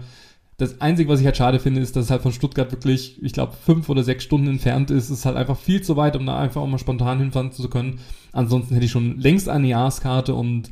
Das 0.57 0.81
Einzige, 0.81 1.09
was 1.09 1.19
ich 1.19 1.25
halt 1.27 1.37
schade 1.37 1.59
finde, 1.59 1.81
ist, 1.81 1.95
dass 1.95 2.05
es 2.05 2.11
halt 2.11 2.23
von 2.23 2.31
Stuttgart 2.31 2.71
wirklich, 2.71 3.21
ich 3.21 3.31
glaube, 3.31 3.53
fünf 3.53 3.89
oder 3.89 4.03
sechs 4.03 4.23
Stunden 4.23 4.47
entfernt 4.47 4.89
ist. 4.89 5.05
Es 5.05 5.19
ist 5.19 5.25
halt 5.25 5.37
einfach 5.37 5.57
viel 5.57 5.83
zu 5.83 5.95
weit, 5.97 6.15
um 6.15 6.25
da 6.25 6.39
einfach 6.39 6.61
auch 6.61 6.67
mal 6.67 6.79
spontan 6.79 7.19
hinfahren 7.19 7.51
zu 7.51 7.69
können. 7.69 7.99
Ansonsten 8.31 8.73
hätte 8.73 8.85
ich 8.85 8.91
schon 8.91 9.19
längst 9.19 9.49
eine 9.49 9.67
Jahreskarte 9.67 10.33
und 10.33 10.71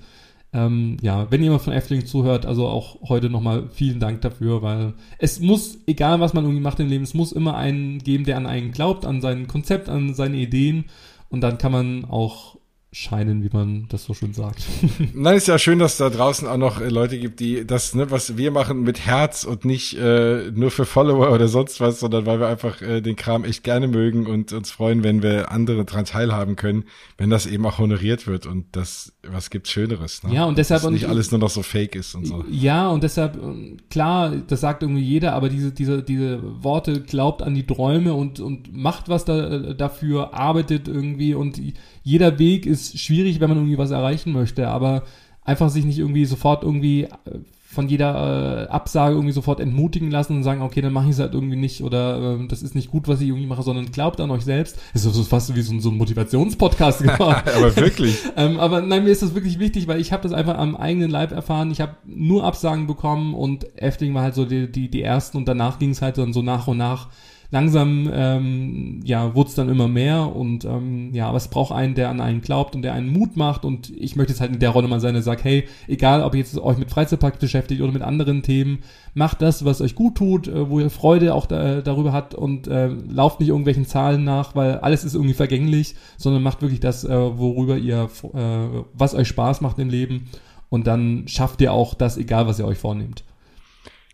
ähm, 0.54 0.98
ja, 1.02 1.30
wenn 1.30 1.44
jemand 1.44 1.62
von 1.62 1.74
Efteling 1.74 2.06
zuhört, 2.06 2.46
also 2.46 2.68
auch 2.68 3.10
heute 3.10 3.30
nochmal 3.30 3.70
vielen 3.70 4.00
Dank 4.00 4.22
dafür, 4.22 4.62
weil 4.62 4.94
es 5.20 5.40
muss, 5.40 5.78
egal 5.86 6.20
was 6.20 6.34
man 6.34 6.46
irgendwie 6.46 6.64
macht 6.64 6.80
im 6.80 6.88
Leben, 6.88 7.04
es 7.04 7.14
muss 7.14 7.32
immer 7.32 7.56
einen 7.56 8.00
geben, 8.00 8.24
der 8.24 8.38
an 8.38 8.48
einen 8.48 8.72
glaubt, 8.72 9.06
an 9.06 9.22
sein 9.22 9.48
Konzept, 9.48 9.90
an 9.90 10.14
seine 10.14 10.38
Ideen 10.38 10.86
und 11.30 11.42
dann 11.42 11.58
kann 11.58 11.74
man 11.74 12.06
auch 12.06 12.58
scheinen, 12.96 13.44
wie 13.44 13.50
man 13.52 13.88
das 13.90 14.06
so 14.06 14.14
schön 14.14 14.34
sagt. 14.34 14.64
Nein, 15.14 15.36
ist 15.36 15.50
ja 15.50 15.60
schön, 15.60 15.80
dass 15.80 15.98
da 15.98 16.10
draußen 16.10 16.48
auch 16.48 16.56
noch 16.56 16.80
äh, 16.80 16.88
Leute 16.88 17.20
gibt, 17.20 17.42
die 17.42 17.68
das, 17.68 17.94
ne, 17.94 18.10
was 18.10 18.38
wir 18.38 18.52
machen, 18.52 18.84
mit 18.84 19.06
Herz 19.06 19.44
und 19.44 19.66
nicht 19.66 19.98
äh, 19.98 20.50
nur 20.52 20.72
für 20.72 20.86
Follower 20.86 21.32
oder 21.32 21.50
sonst 21.50 21.82
was, 21.82 22.00
sondern 22.00 22.26
weil 22.26 22.40
wir 22.40 22.48
einfach 22.48 22.82
äh, 22.82 23.02
den 23.02 23.18
Kram 23.18 23.44
echt 23.44 23.66
gerne 23.66 23.90
mögen 23.90 24.28
und 24.28 24.54
uns 24.54 24.72
freuen, 24.72 25.04
wenn 25.04 25.22
wir 25.22 25.52
andere 25.52 25.84
daran 25.84 26.06
teilhaben 26.06 26.56
können, 26.56 26.86
wenn 27.18 27.30
das 27.30 27.48
eben 27.48 27.66
auch 27.66 27.80
honoriert 27.80 28.28
wird 28.28 28.46
und 28.46 28.68
das, 28.72 29.12
was 29.28 29.50
gibt's 29.50 29.72
Schöneres. 29.72 30.24
Ne? 30.24 30.34
Ja, 30.34 30.46
und 30.46 30.58
deshalb 30.58 30.82
Dass 30.82 30.92
nicht 30.92 31.10
alles 31.10 31.32
nur 31.32 31.42
noch 31.42 31.50
so 31.50 31.64
fake 31.64 31.96
ist 31.96 32.16
und 32.16 32.26
so. 32.26 32.46
Ja, 32.50 32.88
und 32.88 33.04
deshalb, 33.04 33.36
ähm, 33.36 33.76
klar, 33.90 34.32
das 34.48 34.62
sagt 34.62 34.84
irgendwie 34.84 35.04
jeder, 35.04 35.34
aber 35.34 35.50
diese, 35.50 35.74
diese, 35.74 36.02
diese 36.02 36.40
Worte 36.64 37.02
glaubt 37.02 37.42
an 37.42 37.56
die 37.56 37.68
Träume 37.68 38.14
und, 38.14 38.40
und 38.40 38.74
macht 38.74 39.10
was 39.10 39.26
da, 39.26 39.50
äh, 39.50 39.76
dafür, 39.76 40.34
arbeitet 40.34 40.88
irgendwie 40.88 41.34
und 41.34 41.60
jeder 42.04 42.40
Weg 42.40 42.66
ist 42.66 42.85
schwierig, 42.94 43.40
wenn 43.40 43.50
man 43.50 43.58
irgendwie 43.58 43.78
was 43.78 43.92
erreichen 43.92 44.32
möchte, 44.32 44.68
aber 44.68 45.04
einfach 45.44 45.70
sich 45.70 45.86
nicht 45.86 46.00
irgendwie 46.00 46.26
sofort 46.26 46.64
irgendwie 46.64 47.04
äh, 47.04 47.40
von 47.76 47.90
jeder 47.90 48.68
äh, 48.68 48.72
Absage 48.72 49.16
irgendwie 49.16 49.34
sofort 49.34 49.60
entmutigen 49.60 50.10
lassen 50.10 50.38
und 50.38 50.44
sagen, 50.44 50.62
okay, 50.62 50.82
dann 50.82 50.94
mache 50.94 51.06
ich 51.06 51.12
es 51.12 51.20
halt 51.20 51.34
irgendwie 51.34 51.58
nicht 51.58 51.84
oder 51.84 52.38
äh, 52.40 52.48
das 52.48 52.64
ist 52.64 52.74
nicht 52.74 52.90
gut, 52.90 53.08
was 53.08 53.22
ich 53.22 53.28
irgendwie 53.28 53.46
mache, 53.46 53.64
sondern 53.64 53.92
glaubt 53.92 54.20
an 54.22 54.32
euch 54.32 54.44
selbst. 54.44 54.80
Das 54.94 55.06
ist 55.06 55.14
so 55.14 55.24
fast 55.24 55.54
wie 55.56 55.62
so, 55.62 55.78
so 55.80 55.90
ein 55.90 55.98
Motivationspodcast 55.98 57.04
geworden. 57.04 57.44
aber 57.56 57.76
wirklich. 57.76 58.18
ähm, 58.38 58.60
aber 58.60 58.82
nein, 58.82 59.04
mir 59.04 59.12
ist 59.12 59.22
das 59.22 59.36
wirklich 59.36 59.60
wichtig, 59.60 59.88
weil 59.88 60.00
ich 60.00 60.14
habe 60.14 60.24
das 60.24 60.32
einfach 60.32 60.58
am 60.58 60.76
eigenen 60.76 61.12
Leib 61.12 61.32
erfahren. 61.32 61.70
Ich 61.70 61.82
habe 61.82 61.96
nur 62.06 62.46
Absagen 62.46 62.88
bekommen 62.88 63.36
und 63.36 63.68
Efteling 63.78 64.14
war 64.14 64.24
halt 64.24 64.36
so 64.36 64.46
die, 64.46 64.72
die, 64.72 64.90
die 64.90 65.02
ersten 65.02 65.38
und 65.38 65.48
danach 65.48 65.78
ging 65.78 65.90
es 65.90 66.02
halt 66.02 66.18
dann 66.18 66.34
so 66.34 66.42
nach 66.42 66.68
und 66.68 66.78
nach 66.78 67.10
langsam 67.52 68.10
ähm, 68.12 69.00
ja 69.04 69.36
wurde 69.36 69.50
es 69.50 69.56
dann 69.56 69.70
immer 69.70 69.88
mehr 69.88 70.36
und 70.36 70.66
ähm, 70.66 71.14
ja, 71.14 71.28
aber 71.28 71.38
es 71.38 71.48
braucht 71.48 71.72
einen, 71.72 71.96
der 71.96 72.10
an 72.10 72.22
einen 72.22 72.42
glaubt 72.42 72.76
und 72.76 72.82
der 72.82 72.94
einen 72.94 73.12
Mut 73.12 73.38
macht 73.38 73.66
und 73.66 73.92
ich 73.96 74.16
möchte 74.16 74.34
jetzt 74.34 74.42
halt 74.42 74.54
in 74.54 74.60
der 74.60 74.72
Rolle 74.72 74.88
mal 74.88 75.00
sein, 75.00 75.14
der 75.14 75.24
sagt, 75.24 75.44
hey, 75.44 75.66
egal 75.88 76.24
ob 76.24 76.34
ihr 76.34 76.40
jetzt 76.40 76.58
euch 76.58 76.78
mit 76.78 76.90
Freizeitpark 76.90 77.40
beschäftigt 77.40 77.82
oder 77.82 77.92
mit 77.92 78.02
anderen 78.02 78.42
Themen, 78.42 78.80
macht 79.14 79.42
das, 79.42 79.66
was 79.66 79.82
euch 79.82 79.96
gut 79.96 80.16
tut, 80.16 80.48
äh, 80.48 80.70
wo 80.70 80.80
ihr 80.80 80.90
Freude 80.90 81.34
auch 81.34 81.46
da, 81.46 81.82
darüber 81.82 82.14
habt 82.14 82.36
und 82.36 82.68
äh, 82.68 82.88
lauft 82.88 83.40
nicht 83.40 83.50
irgendwelchen 83.50 83.86
Zahlen 83.86 84.24
nach, 84.24 84.56
weil 84.56 84.78
alles 84.80 85.04
ist 85.04 85.16
irgendwie 85.16 85.34
vergänglich, 85.34 85.96
sondern 86.18 86.44
macht 86.44 86.62
wirklich 86.62 86.80
das, 86.80 87.04
äh, 87.04 87.38
worüber 87.38 87.78
ihr, 87.78 88.10
äh, 88.34 88.84
was 88.94 89.16
euch 89.16 89.28
Spaß 89.28 89.62
macht 89.62 89.80
im 89.80 89.90
Leben 89.90 90.28
und 90.70 90.88
dann 90.88 91.28
schafft 91.28 91.62
ihr 91.62 91.74
auch 91.74 91.94
das, 91.94 92.18
egal 92.18 92.48
was 92.48 92.60
ihr 92.60 92.66
euch 92.66 92.78
vornehmt. 92.78 93.24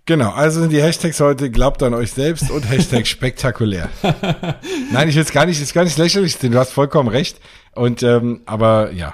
Genau, 0.05 0.31
also 0.31 0.61
sind 0.61 0.71
die 0.71 0.81
Hashtags 0.81 1.19
heute 1.19 1.51
glaubt 1.51 1.83
an 1.83 1.93
euch 1.93 2.11
selbst 2.11 2.49
und 2.49 2.69
Hashtag 2.69 3.05
spektakulär. 3.07 3.89
Nein, 4.91 5.09
ich 5.09 5.15
will 5.15 5.21
es 5.21 5.31
gar 5.31 5.45
nicht, 5.45 5.61
ist 5.61 5.73
gar 5.73 5.83
nicht 5.83 5.97
lächerlich, 5.97 6.37
denn 6.37 6.51
du 6.51 6.59
hast 6.59 6.71
vollkommen 6.71 7.09
recht. 7.09 7.39
Und 7.75 8.01
ähm, 8.03 8.41
aber 8.45 8.91
ja. 8.91 9.13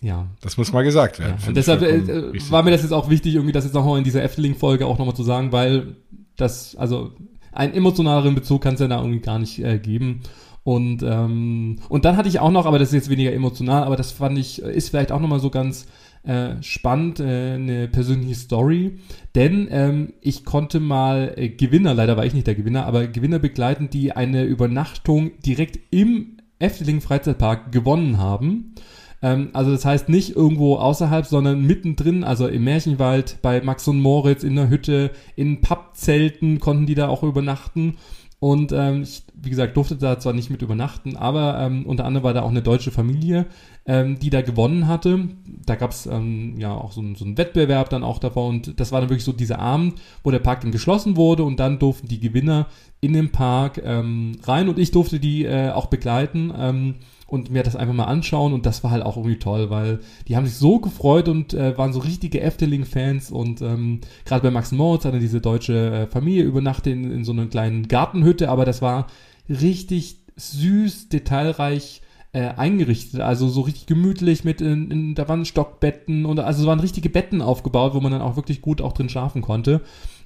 Ja. 0.00 0.26
Das 0.40 0.56
muss 0.56 0.72
mal 0.72 0.82
gesagt 0.82 1.20
werden. 1.20 1.36
Ja. 1.40 1.48
Und 1.48 1.56
deshalb 1.56 1.82
äh, 1.82 2.32
war 2.50 2.62
mir 2.62 2.72
das 2.72 2.82
jetzt 2.82 2.92
auch 2.92 3.08
wichtig, 3.08 3.34
irgendwie 3.34 3.52
das 3.52 3.64
jetzt 3.64 3.74
nochmal 3.74 3.98
in 3.98 4.04
dieser 4.04 4.22
Efteling-Folge 4.22 4.86
auch 4.86 4.98
nochmal 4.98 5.14
zu 5.14 5.22
sagen, 5.22 5.52
weil 5.52 5.96
das, 6.36 6.74
also 6.76 7.12
einen 7.52 7.74
emotionaleren 7.74 8.34
Bezug 8.34 8.62
kann 8.62 8.74
es 8.74 8.80
ja 8.80 8.88
da 8.88 8.98
irgendwie 8.98 9.20
gar 9.20 9.38
nicht 9.38 9.62
äh, 9.62 9.78
geben. 9.78 10.22
Und, 10.64 11.02
ähm, 11.02 11.78
und 11.88 12.04
dann 12.04 12.16
hatte 12.16 12.28
ich 12.28 12.40
auch 12.40 12.50
noch, 12.50 12.66
aber 12.66 12.78
das 12.78 12.88
ist 12.88 12.94
jetzt 12.94 13.10
weniger 13.10 13.32
emotional, 13.32 13.84
aber 13.84 13.96
das 13.96 14.12
fand 14.12 14.38
ich, 14.38 14.60
ist 14.60 14.90
vielleicht 14.90 15.12
auch 15.12 15.20
nochmal 15.20 15.40
so 15.40 15.50
ganz 15.50 15.86
äh, 16.24 16.62
spannend, 16.62 17.20
äh, 17.20 17.54
eine 17.54 17.88
persönliche 17.88 18.34
Story, 18.34 18.98
denn 19.34 19.68
ähm, 19.70 20.12
ich 20.20 20.44
konnte 20.44 20.80
mal 20.80 21.34
äh, 21.36 21.48
Gewinner, 21.48 21.94
leider 21.94 22.16
war 22.16 22.24
ich 22.24 22.34
nicht 22.34 22.46
der 22.46 22.54
Gewinner, 22.54 22.86
aber 22.86 23.06
Gewinner 23.06 23.38
begleiten, 23.38 23.90
die 23.90 24.12
eine 24.12 24.44
Übernachtung 24.44 25.32
direkt 25.44 25.78
im 25.90 26.36
Efteling 26.58 27.00
Freizeitpark 27.00 27.72
gewonnen 27.72 28.18
haben. 28.18 28.74
Ähm, 29.22 29.50
also 29.52 29.70
das 29.70 29.84
heißt 29.84 30.08
nicht 30.08 30.36
irgendwo 30.36 30.76
außerhalb, 30.76 31.26
sondern 31.26 31.62
mittendrin, 31.62 32.24
also 32.24 32.46
im 32.48 32.64
Märchenwald, 32.64 33.38
bei 33.42 33.60
Max 33.60 33.86
und 33.88 34.00
Moritz 34.00 34.44
in 34.44 34.56
der 34.56 34.68
Hütte, 34.68 35.10
in 35.36 35.60
Pappzelten 35.60 36.60
konnten 36.60 36.86
die 36.86 36.94
da 36.94 37.08
auch 37.08 37.22
übernachten. 37.22 37.96
Und 38.42 38.72
ähm, 38.72 39.04
ich, 39.04 39.22
wie 39.34 39.50
gesagt, 39.50 39.76
durfte 39.76 39.94
da 39.94 40.18
zwar 40.18 40.32
nicht 40.32 40.50
mit 40.50 40.62
übernachten, 40.62 41.16
aber 41.16 41.60
ähm, 41.60 41.86
unter 41.86 42.04
anderem 42.04 42.24
war 42.24 42.34
da 42.34 42.42
auch 42.42 42.50
eine 42.50 42.60
deutsche 42.60 42.90
Familie, 42.90 43.46
ähm, 43.86 44.18
die 44.18 44.30
da 44.30 44.42
gewonnen 44.42 44.88
hatte. 44.88 45.28
Da 45.64 45.76
gab 45.76 45.92
es 45.92 46.06
ähm, 46.06 46.58
ja 46.58 46.74
auch 46.74 46.90
so, 46.90 47.00
ein, 47.02 47.14
so 47.14 47.24
einen 47.24 47.38
Wettbewerb 47.38 47.88
dann 47.90 48.02
auch 48.02 48.18
davor 48.18 48.48
und 48.48 48.80
das 48.80 48.90
war 48.90 49.00
dann 49.00 49.10
wirklich 49.10 49.22
so 49.22 49.30
dieser 49.30 49.60
Abend, 49.60 50.00
wo 50.24 50.32
der 50.32 50.40
Park 50.40 50.62
dann 50.62 50.72
geschlossen 50.72 51.16
wurde 51.16 51.44
und 51.44 51.60
dann 51.60 51.78
durften 51.78 52.08
die 52.08 52.18
Gewinner 52.18 52.66
in 53.00 53.12
den 53.12 53.30
Park 53.30 53.80
ähm, 53.84 54.32
rein 54.42 54.68
und 54.68 54.76
ich 54.76 54.90
durfte 54.90 55.20
die 55.20 55.44
äh, 55.44 55.70
auch 55.70 55.86
begleiten. 55.86 56.52
Ähm, 56.58 56.94
und 57.32 57.50
mir 57.50 57.62
das 57.62 57.76
einfach 57.76 57.94
mal 57.94 58.04
anschauen 58.04 58.52
und 58.52 58.66
das 58.66 58.84
war 58.84 58.90
halt 58.90 59.02
auch 59.02 59.16
irgendwie 59.16 59.38
toll, 59.38 59.70
weil 59.70 60.00
die 60.28 60.36
haben 60.36 60.44
sich 60.44 60.56
so 60.56 60.80
gefreut 60.80 61.28
und 61.28 61.54
äh, 61.54 61.78
waren 61.78 61.94
so 61.94 62.00
richtige 62.00 62.42
Efteling-Fans 62.42 63.30
und 63.30 63.62
ähm, 63.62 64.02
gerade 64.26 64.42
bei 64.42 64.50
Max 64.50 64.70
Moritz 64.70 65.06
hatte 65.06 65.18
diese 65.18 65.40
deutsche 65.40 65.72
äh, 65.72 66.06
Familie 66.08 66.42
übernachtet 66.42 66.92
in, 66.92 67.10
in 67.10 67.24
so 67.24 67.32
einer 67.32 67.46
kleinen 67.46 67.88
Gartenhütte, 67.88 68.50
aber 68.50 68.66
das 68.66 68.82
war 68.82 69.06
richtig 69.48 70.18
süß, 70.36 71.08
detailreich 71.08 72.02
äh, 72.34 72.48
eingerichtet, 72.48 73.22
also 73.22 73.48
so 73.48 73.62
richtig 73.62 73.86
gemütlich 73.86 74.44
mit 74.44 74.60
in, 74.60 74.90
in 74.90 75.14
da 75.14 75.26
waren 75.26 75.46
Stockbetten 75.46 76.26
und 76.26 76.38
also 76.38 76.60
es 76.60 76.66
waren 76.66 76.80
richtige 76.80 77.08
Betten 77.08 77.40
aufgebaut, 77.40 77.94
wo 77.94 78.00
man 78.00 78.12
dann 78.12 78.20
auch 78.20 78.36
wirklich 78.36 78.60
gut 78.60 78.82
auch 78.82 78.92
drin 78.92 79.08
schlafen 79.08 79.40
konnte. 79.40 79.80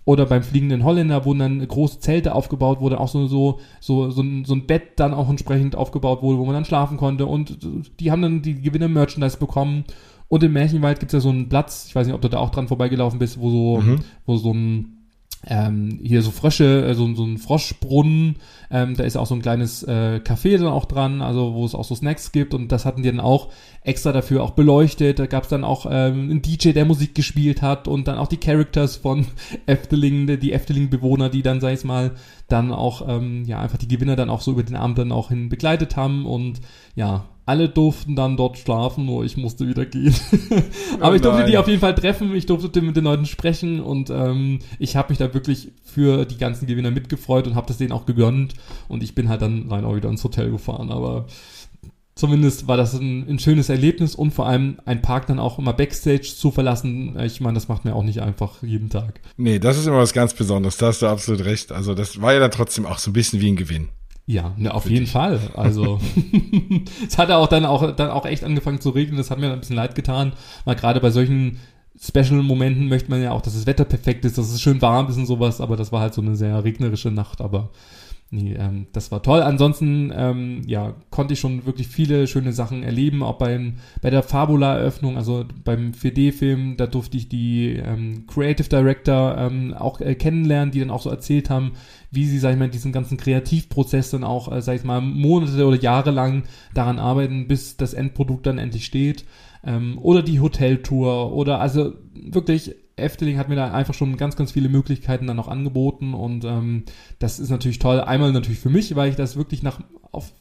Oder 0.07 0.25
beim 0.25 0.45
fliegenden 0.45 0.85
Holländer 0.85 1.25
wurden 1.25 1.41
dann 1.41 1.67
große 1.67 1.99
Zelte 1.99 2.37
aufgebaut, 2.37 2.79
wo 2.81 2.89
dann 2.89 3.01
auch 3.01 3.09
so, 3.09 3.27
so, 3.27 3.59
so, 3.81 4.09
so, 4.11 4.23
ein, 4.23 4.45
so 4.45 4.55
ein 4.55 4.67
Bett 4.67 5.01
dann 5.01 5.13
auch 5.13 5.29
entsprechend 5.29 5.75
aufgebaut 5.75 6.23
wurde, 6.23 6.39
wo 6.39 6.45
man 6.45 6.55
dann 6.55 6.65
schlafen 6.65 6.97
konnte. 6.97 7.27
Und 7.27 7.59
die 7.99 8.13
haben 8.13 8.23
dann 8.23 8.41
die 8.41 8.63
Gewinner 8.63 8.87
Merchandise 8.87 9.37
bekommen. 9.37 9.85
Und 10.29 10.45
im 10.45 10.53
Märchenwald 10.53 11.01
gibt's 11.01 11.13
ja 11.13 11.19
so 11.19 11.29
einen 11.29 11.49
Platz, 11.49 11.87
ich 11.89 11.95
weiß 11.97 12.07
nicht, 12.07 12.15
ob 12.15 12.23
du 12.23 12.29
da 12.29 12.39
auch 12.39 12.51
dran 12.51 12.69
vorbeigelaufen 12.69 13.19
bist, 13.19 13.41
wo 13.41 13.51
so, 13.51 13.83
mhm. 13.83 13.99
wo 14.27 14.37
so 14.37 14.53
ein 14.53 14.96
ähm, 15.47 16.01
hier 16.03 16.23
so 16.23 16.31
Frösche, 16.31 16.87
äh, 16.87 16.95
so, 16.95 17.13
so 17.15 17.25
ein 17.25 17.39
Froschbrunnen, 17.39 18.37
ähm, 18.71 18.97
da 18.97 19.05
ist 19.05 19.17
auch 19.17 19.27
so 19.27 19.35
ein 19.35 19.43
kleines 19.43 19.83
äh, 19.85 20.21
Café 20.25 20.59
dann 20.59 20.67
auch 20.69 20.87
dran, 20.87 21.23
also 21.23 21.55
wo 21.55 21.65
es 21.65 21.75
auch 21.75 21.85
so 21.85 21.95
Snacks 21.95 22.33
gibt. 22.33 22.55
Und 22.55 22.73
das 22.73 22.85
hatten 22.85 23.03
die 23.03 23.11
dann 23.11 23.21
auch 23.21 23.49
extra 23.83 24.13
dafür 24.13 24.43
auch 24.43 24.51
beleuchtet. 24.51 25.19
Da 25.19 25.27
gab 25.27 25.45
es 25.45 25.49
dann 25.49 25.65
auch 25.65 25.87
ähm, 25.87 26.31
einen 26.31 26.43
DJ, 26.43 26.71
der 26.71 26.85
Musik 26.85 27.15
gespielt 27.15 27.63
hat 27.63 27.87
und 27.87 28.09
dann 28.09 28.19
auch 28.19 28.29
die 28.29 28.39
Characters 28.39 28.97
von 28.97 29.27
Efteling, 29.67 30.41
die 30.41 30.53
Efteling-Bewohner, 30.53 31.29
die 31.29 31.43
dann, 31.43 31.61
sag 31.61 31.75
ich 31.75 31.85
mal, 31.85 32.13
dann 32.49 32.73
auch, 32.73 33.07
ähm, 33.09 33.45
ja, 33.45 33.61
einfach 33.61 33.79
die 33.79 33.89
Gewinner 33.89 34.17
dann 34.17 34.31
auch 34.31 34.41
so 34.41 34.53
über 34.53 34.63
den 34.63 34.77
Abend 34.77 34.99
dann 34.99 35.13
auch 35.13 35.29
hin 35.29 35.49
begleitet 35.49 35.97
haben. 35.97 36.27
Und 36.27 36.61
ja, 36.95 37.25
alle 37.47 37.69
durften 37.69 38.17
dann 38.17 38.37
dort 38.37 38.59
schlafen, 38.59 39.07
nur 39.07 39.25
ich 39.25 39.37
musste 39.37 39.69
wieder 39.69 39.87
gehen. 39.87 40.15
Aber 41.01 41.13
oh 41.13 41.15
ich 41.15 41.23
durfte 41.23 41.45
die 41.45 41.57
auf 41.57 41.69
jeden 41.69 41.81
Fall 41.81 41.95
treffen, 41.95 42.35
ich 42.35 42.47
durfte 42.47 42.83
mit 42.83 42.97
den 42.97 43.05
Leuten 43.05 43.25
sprechen 43.25 43.81
und 43.81 44.11
ähm, 44.11 44.59
ich 44.81 44.97
habe 44.97 45.11
mich 45.11 45.19
da 45.19 45.33
wirklich 45.33 45.71
für 45.85 46.25
die 46.25 46.39
ganzen 46.39 46.67
Gewinner 46.67 46.91
mitgefreut 46.91 47.47
und 47.47 47.55
habe 47.55 47.69
das 47.69 47.79
denen 47.79 47.93
auch 47.93 48.05
gegönnt 48.05 48.55
und 48.89 49.05
ich 49.05 49.15
bin 49.15 49.29
halt 49.29 49.43
dann 49.43 49.71
rein 49.71 49.85
auch 49.85 49.95
wieder 49.95 50.09
ins 50.09 50.25
Hotel 50.25 50.51
gefahren, 50.51 50.91
aber 50.91 51.27
zumindest 52.17 52.67
war 52.67 52.77
das 52.77 52.95
ein, 52.95 53.29
ein, 53.29 53.39
schönes 53.39 53.69
Erlebnis 53.69 54.17
und 54.17 54.33
vor 54.33 54.49
allem 54.49 54.79
ein 54.85 55.01
Park 55.01 55.29
dann 55.29 55.39
auch 55.39 55.61
immer 55.61 55.73
Backstage 55.73 56.35
zu 56.37 56.51
verlassen. 56.51 57.17
Ich 57.21 57.41
meine, 57.41 57.55
das 57.55 57.69
macht 57.69 57.85
mir 57.85 57.95
auch 57.95 58.03
nicht 58.03 58.23
einfach 58.23 58.63
jeden 58.65 58.91
Tag. 58.91 59.21
Nee, 59.37 59.61
das 59.61 59.79
ist 59.79 59.87
immer 59.87 59.99
was 59.99 60.15
ganz 60.15 60.35
Besonderes, 60.35 60.79
da 60.79 60.87
hast 60.87 61.03
du 61.03 61.07
absolut 61.07 61.45
recht. 61.45 61.71
Also 61.71 61.95
das 61.95 62.21
war 62.21 62.33
ja 62.33 62.41
dann 62.41 62.51
trotzdem 62.51 62.87
auch 62.87 62.99
so 62.99 63.11
ein 63.11 63.13
bisschen 63.13 63.41
wie 63.41 63.53
ein 63.53 63.57
Gewinn. 63.57 63.91
Ja, 64.27 64.55
ne, 64.57 64.75
auf 64.75 64.91
jeden 64.91 65.05
dich. 65.05 65.13
Fall. 65.13 65.39
Also 65.55 66.01
es 67.07 67.17
hat 67.17 67.31
auch 67.31 67.47
dann 67.47 67.65
auch 67.65 67.95
dann 67.95 68.11
auch 68.11 68.27
echt 68.27 68.45
angefangen 68.45 68.81
zu 68.81 68.91
regnen. 68.91 69.17
Das 69.17 69.31
hat 69.31 69.39
mir 69.39 69.53
ein 69.53 69.61
bisschen 69.61 69.77
leid 69.77 69.95
getan, 69.95 70.33
weil 70.65 70.75
gerade 70.77 71.01
bei 71.01 71.11
solchen 71.11 71.59
Special-Momenten 71.99 72.89
möchte 72.89 73.11
man 73.11 73.23
ja 73.23 73.31
auch, 73.31 73.41
dass 73.41 73.55
das 73.55 73.67
Wetter 73.67 73.85
perfekt 73.85 74.25
ist, 74.25 74.37
dass 74.37 74.51
es 74.51 74.61
schön 74.61 74.83
warm 74.83 75.09
ist 75.09 75.17
und 75.17 75.27
sowas. 75.27 75.61
Aber 75.61 75.77
das 75.77 75.93
war 75.93 76.01
halt 76.01 76.13
so 76.13 76.21
eine 76.21 76.37
sehr 76.37 76.63
regnerische 76.63 77.11
Nacht. 77.11 77.41
Aber 77.41 77.71
nee, 78.31 78.55
ähm, 78.55 78.87
das 78.93 79.13
war 79.13 79.23
toll. 79.23 79.41
Ansonsten, 79.43 80.13
ähm, 80.15 80.63
ja, 80.67 80.95
konnte 81.11 81.35
ich 81.35 81.41
schon 81.41 81.67
wirklich 81.67 81.89
viele 81.89 82.27
schöne 82.27 82.53
Sachen 82.53 82.83
erleben, 82.83 83.23
auch 83.23 83.39
beim, 83.39 83.75
bei 84.03 84.11
der 84.11 84.23
Fabula-Eröffnung, 84.23 85.17
also 85.17 85.45
beim 85.65 85.93
4D-Film, 85.93 86.77
da 86.77 86.87
durfte 86.87 87.17
ich 87.17 87.29
die 87.29 87.77
ähm, 87.77 88.27
Creative 88.27 88.69
Director 88.69 89.37
ähm, 89.39 89.75
auch 89.75 90.01
äh, 90.01 90.15
kennenlernen, 90.15 90.73
die 90.73 90.81
dann 90.81 90.91
auch 90.91 91.03
so 91.03 91.11
erzählt 91.11 91.51
haben, 91.51 91.73
wie 92.11 92.27
sie, 92.27 92.39
sag 92.39 92.53
ich 92.53 92.59
mal, 92.59 92.69
diesen 92.69 92.93
ganzen 92.93 93.17
Kreativprozess 93.17 94.11
dann 94.11 94.25
auch, 94.25 94.51
äh, 94.51 94.63
sag 94.63 94.77
ich 94.77 94.85
mal, 94.85 95.01
Monate 95.01 95.67
oder 95.67 95.79
Jahre 95.79 96.11
lang 96.11 96.45
daran 96.75 96.99
arbeiten, 96.99 97.47
bis 97.47 97.77
das 97.77 97.95
Endprodukt 97.95 98.47
dann 98.47 98.59
endlich 98.59 98.87
steht. 98.87 99.25
Ähm, 99.65 99.99
oder 99.99 100.23
die 100.23 100.41
Hoteltour 100.41 101.33
oder 101.33 101.61
also 101.61 101.95
wirklich 102.15 102.75
Efteling 102.97 103.39
hat 103.39 103.49
mir 103.49 103.57
da 103.57 103.73
einfach 103.73 103.95
schon 103.95 104.17
ganz, 104.17 104.37
ganz 104.37 104.53
viele 104.53 104.69
Möglichkeiten 104.69 105.27
dann 105.27 105.37
noch 105.37 105.49
angeboten 105.49 106.15
und 106.15 106.45
ähm, 106.45 106.85
das 107.19 107.39
ist 107.39 107.51
natürlich 107.51 107.79
toll. 107.79 108.01
Einmal 108.01 108.33
natürlich 108.33 108.59
für 108.59 108.71
mich, 108.71 108.97
weil 108.97 109.11
ich 109.11 109.17
das 109.17 109.37
wirklich 109.37 109.63
nach 109.63 109.81
auf, 110.13 110.33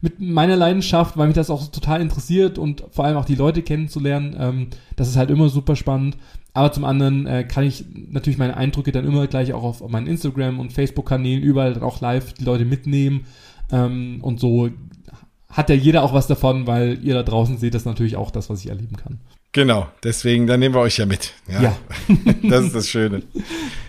mit 0.00 0.18
meiner 0.18 0.56
Leidenschaft, 0.56 1.16
weil 1.18 1.26
mich 1.26 1.36
das 1.36 1.50
auch 1.50 1.70
total 1.70 2.00
interessiert 2.00 2.58
und 2.58 2.84
vor 2.90 3.04
allem 3.04 3.18
auch 3.18 3.26
die 3.26 3.34
Leute 3.34 3.62
kennenzulernen, 3.62 4.34
ähm, 4.38 4.66
das 4.96 5.08
ist 5.08 5.16
halt 5.16 5.30
immer 5.30 5.50
super 5.50 5.76
spannend. 5.76 6.16
Aber 6.54 6.72
zum 6.72 6.84
anderen 6.84 7.26
äh, 7.26 7.44
kann 7.44 7.64
ich 7.64 7.84
natürlich 8.10 8.38
meine 8.38 8.56
Eindrücke 8.56 8.92
dann 8.92 9.06
immer 9.06 9.26
gleich 9.26 9.52
auch 9.52 9.62
auf, 9.62 9.82
auf 9.82 9.90
meinen 9.90 10.06
Instagram 10.06 10.60
und 10.60 10.72
Facebook-Kanälen 10.72 11.42
überall 11.42 11.74
dann 11.74 11.82
auch 11.82 12.00
live 12.00 12.32
die 12.34 12.44
Leute 12.44 12.64
mitnehmen 12.64 13.26
ähm, 13.70 14.18
und 14.22 14.40
so 14.40 14.70
hat 15.48 15.68
ja 15.68 15.74
jeder 15.74 16.02
auch 16.02 16.14
was 16.14 16.26
davon, 16.26 16.66
weil 16.66 16.98
ihr 17.04 17.14
da 17.14 17.22
draußen 17.22 17.58
seht 17.58 17.74
das 17.74 17.84
natürlich 17.84 18.16
auch 18.16 18.30
das, 18.30 18.48
was 18.48 18.60
ich 18.60 18.70
erleben 18.70 18.96
kann. 18.96 19.20
Genau, 19.54 19.86
deswegen, 20.02 20.46
dann 20.46 20.60
nehmen 20.60 20.74
wir 20.74 20.80
euch 20.80 20.96
ja 20.96 21.04
mit. 21.04 21.34
Ja. 21.46 21.62
ja. 21.62 21.76
das 22.48 22.64
ist 22.64 22.74
das 22.74 22.88
Schöne. 22.88 23.22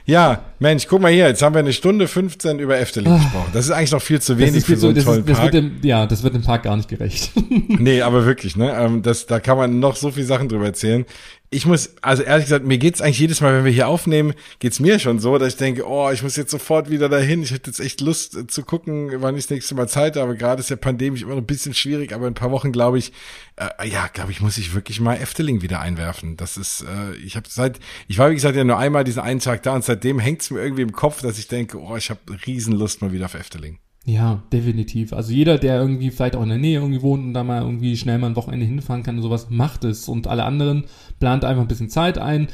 Ja, 0.06 0.44
Mensch, 0.60 0.88
guck 0.88 1.02
mal 1.02 1.10
hier, 1.10 1.28
jetzt 1.28 1.42
haben 1.42 1.56
wir 1.56 1.60
eine 1.60 1.72
Stunde 1.72 2.10
15 2.10 2.60
über 2.60 2.78
Efteling 2.78 3.14
ah. 3.14 3.16
gesprochen. 3.16 3.50
Das 3.54 3.66
ist 3.66 3.72
eigentlich 3.72 3.92
noch 3.94 4.02
viel 4.02 4.22
zu 4.22 4.38
wenig 4.38 4.66
für 4.66 4.76
so 4.76 4.90
einen 4.90 5.02
tollen 5.02 5.20
ist, 5.22 5.30
das 5.30 5.38
Park. 5.38 5.54
Wird 5.54 5.64
dem, 5.64 5.78
ja, 5.82 6.06
das 6.06 6.22
wird 6.22 6.36
dem 6.36 6.42
Park 6.42 6.64
gar 6.64 6.76
nicht 6.76 6.90
gerecht. 6.90 7.32
nee, 7.80 8.02
aber 8.04 8.26
wirklich, 8.26 8.58
ne? 8.58 8.76
Ähm, 8.78 9.04
das, 9.04 9.26
da 9.26 9.40
kann 9.40 9.58
man 9.58 9.80
noch 9.80 9.96
so 9.96 10.12
viel 10.12 10.26
Sachen 10.26 10.50
drüber 10.50 10.66
erzählen 10.66 11.06
ich 11.54 11.66
muss, 11.66 11.96
also 12.02 12.24
ehrlich 12.24 12.46
gesagt, 12.46 12.66
mir 12.66 12.78
geht's 12.78 13.02
eigentlich 13.02 13.20
jedes 13.20 13.42
Mal, 13.42 13.54
wenn 13.54 13.66
wir 13.66 13.72
hier 13.72 13.88
aufnehmen, 13.88 14.34
geht's 14.60 14.80
mir 14.80 15.00
schon 15.00 15.20
so, 15.20 15.38
dass 15.38 15.50
ich 15.50 15.58
denke, 15.58 15.88
oh, 15.88 16.10
ich 16.12 16.24
muss 16.24 16.36
jetzt 16.36 16.52
sofort 16.52 16.90
wieder 16.90 17.10
dahin. 17.10 17.44
Ich 17.44 17.52
hätte 17.52 17.70
jetzt 17.70 17.80
echt 17.80 18.02
Lust 18.02 18.36
äh, 18.36 18.48
zu 18.48 18.64
gucken, 18.64 19.12
wann 19.22 19.36
ich 19.36 19.46
das 19.46 19.52
nächste 19.52 19.76
Mal 19.76 19.88
Zeit 19.88 20.16
habe. 20.16 20.36
Gerade 20.36 20.62
ist 20.62 20.70
ja 20.70 20.76
pandemisch 20.76 21.22
immer 21.22 21.36
noch 21.36 21.42
ein 21.42 21.46
bisschen 21.46 21.74
schwierig, 21.74 22.14
aber 22.14 22.28
in 22.28 22.32
ein 22.32 22.36
paar 22.36 22.52
Wochen, 22.52 22.72
glaube 22.72 22.98
ich, 22.98 23.14
äh, 23.56 23.88
ja, 23.88 24.08
glaube 24.08 24.32
ich, 24.32 24.42
muss 24.42 24.58
ich 24.58 24.74
wirklich 24.74 25.00
mal 25.00 25.16
Efteling 25.16 25.62
wieder 25.62 25.80
einwerfen. 25.80 26.36
Das 26.38 26.58
ist, 26.58 26.82
äh, 26.82 27.16
ich 27.16 27.36
habe 27.36 27.48
seit, 27.50 27.80
ich 28.08 28.18
war 28.18 28.30
wie 28.30 28.36
gesagt 28.36 28.56
ja 28.56 28.64
nur 28.64 28.78
einmal 28.78 29.04
diesen 29.04 29.22
einen 29.22 29.40
Tag 29.40 29.64
da 29.64 29.74
und 29.74 29.84
seitdem 29.84 30.20
hängt's 30.20 30.50
mir 30.50 30.60
irgendwie 30.62 30.82
im 30.82 30.92
Kopf, 30.92 31.22
dass 31.22 31.38
ich 31.38 31.48
denke, 31.48 31.80
oh, 31.80 31.96
ich 31.96 32.10
habe 32.10 32.20
Riesenlust 32.46 33.02
mal 33.02 33.12
wieder 33.12 33.26
auf 33.26 33.36
Efteling. 33.36 33.80
Ja, 34.06 34.44
definitiv. 34.52 35.14
Also 35.14 35.32
jeder, 35.32 35.58
der 35.58 35.80
irgendwie 35.80 36.12
vielleicht 36.12 36.36
auch 36.36 36.44
in 36.44 36.50
der 36.50 36.58
Nähe 36.58 36.80
irgendwie 36.80 37.02
wohnt 37.02 37.24
und 37.24 37.34
da 37.34 37.44
mal 37.44 37.62
irgendwie 37.62 37.96
schnell 37.96 38.18
mal 38.18 38.28
ein 38.28 38.36
Wochenende 38.36 38.66
hinfahren 38.66 39.02
kann 39.02 39.16
und 39.16 39.22
sowas, 39.22 39.50
macht 39.50 39.86
es. 39.86 40.10
Und 40.10 40.28
alle 40.28 40.44
anderen 40.44 40.84
plant 41.20 41.46
einfach 41.46 41.62
ein 41.62 41.70
bisschen 41.70 41.90
Zeit 41.90 42.18
ein. 42.18 42.48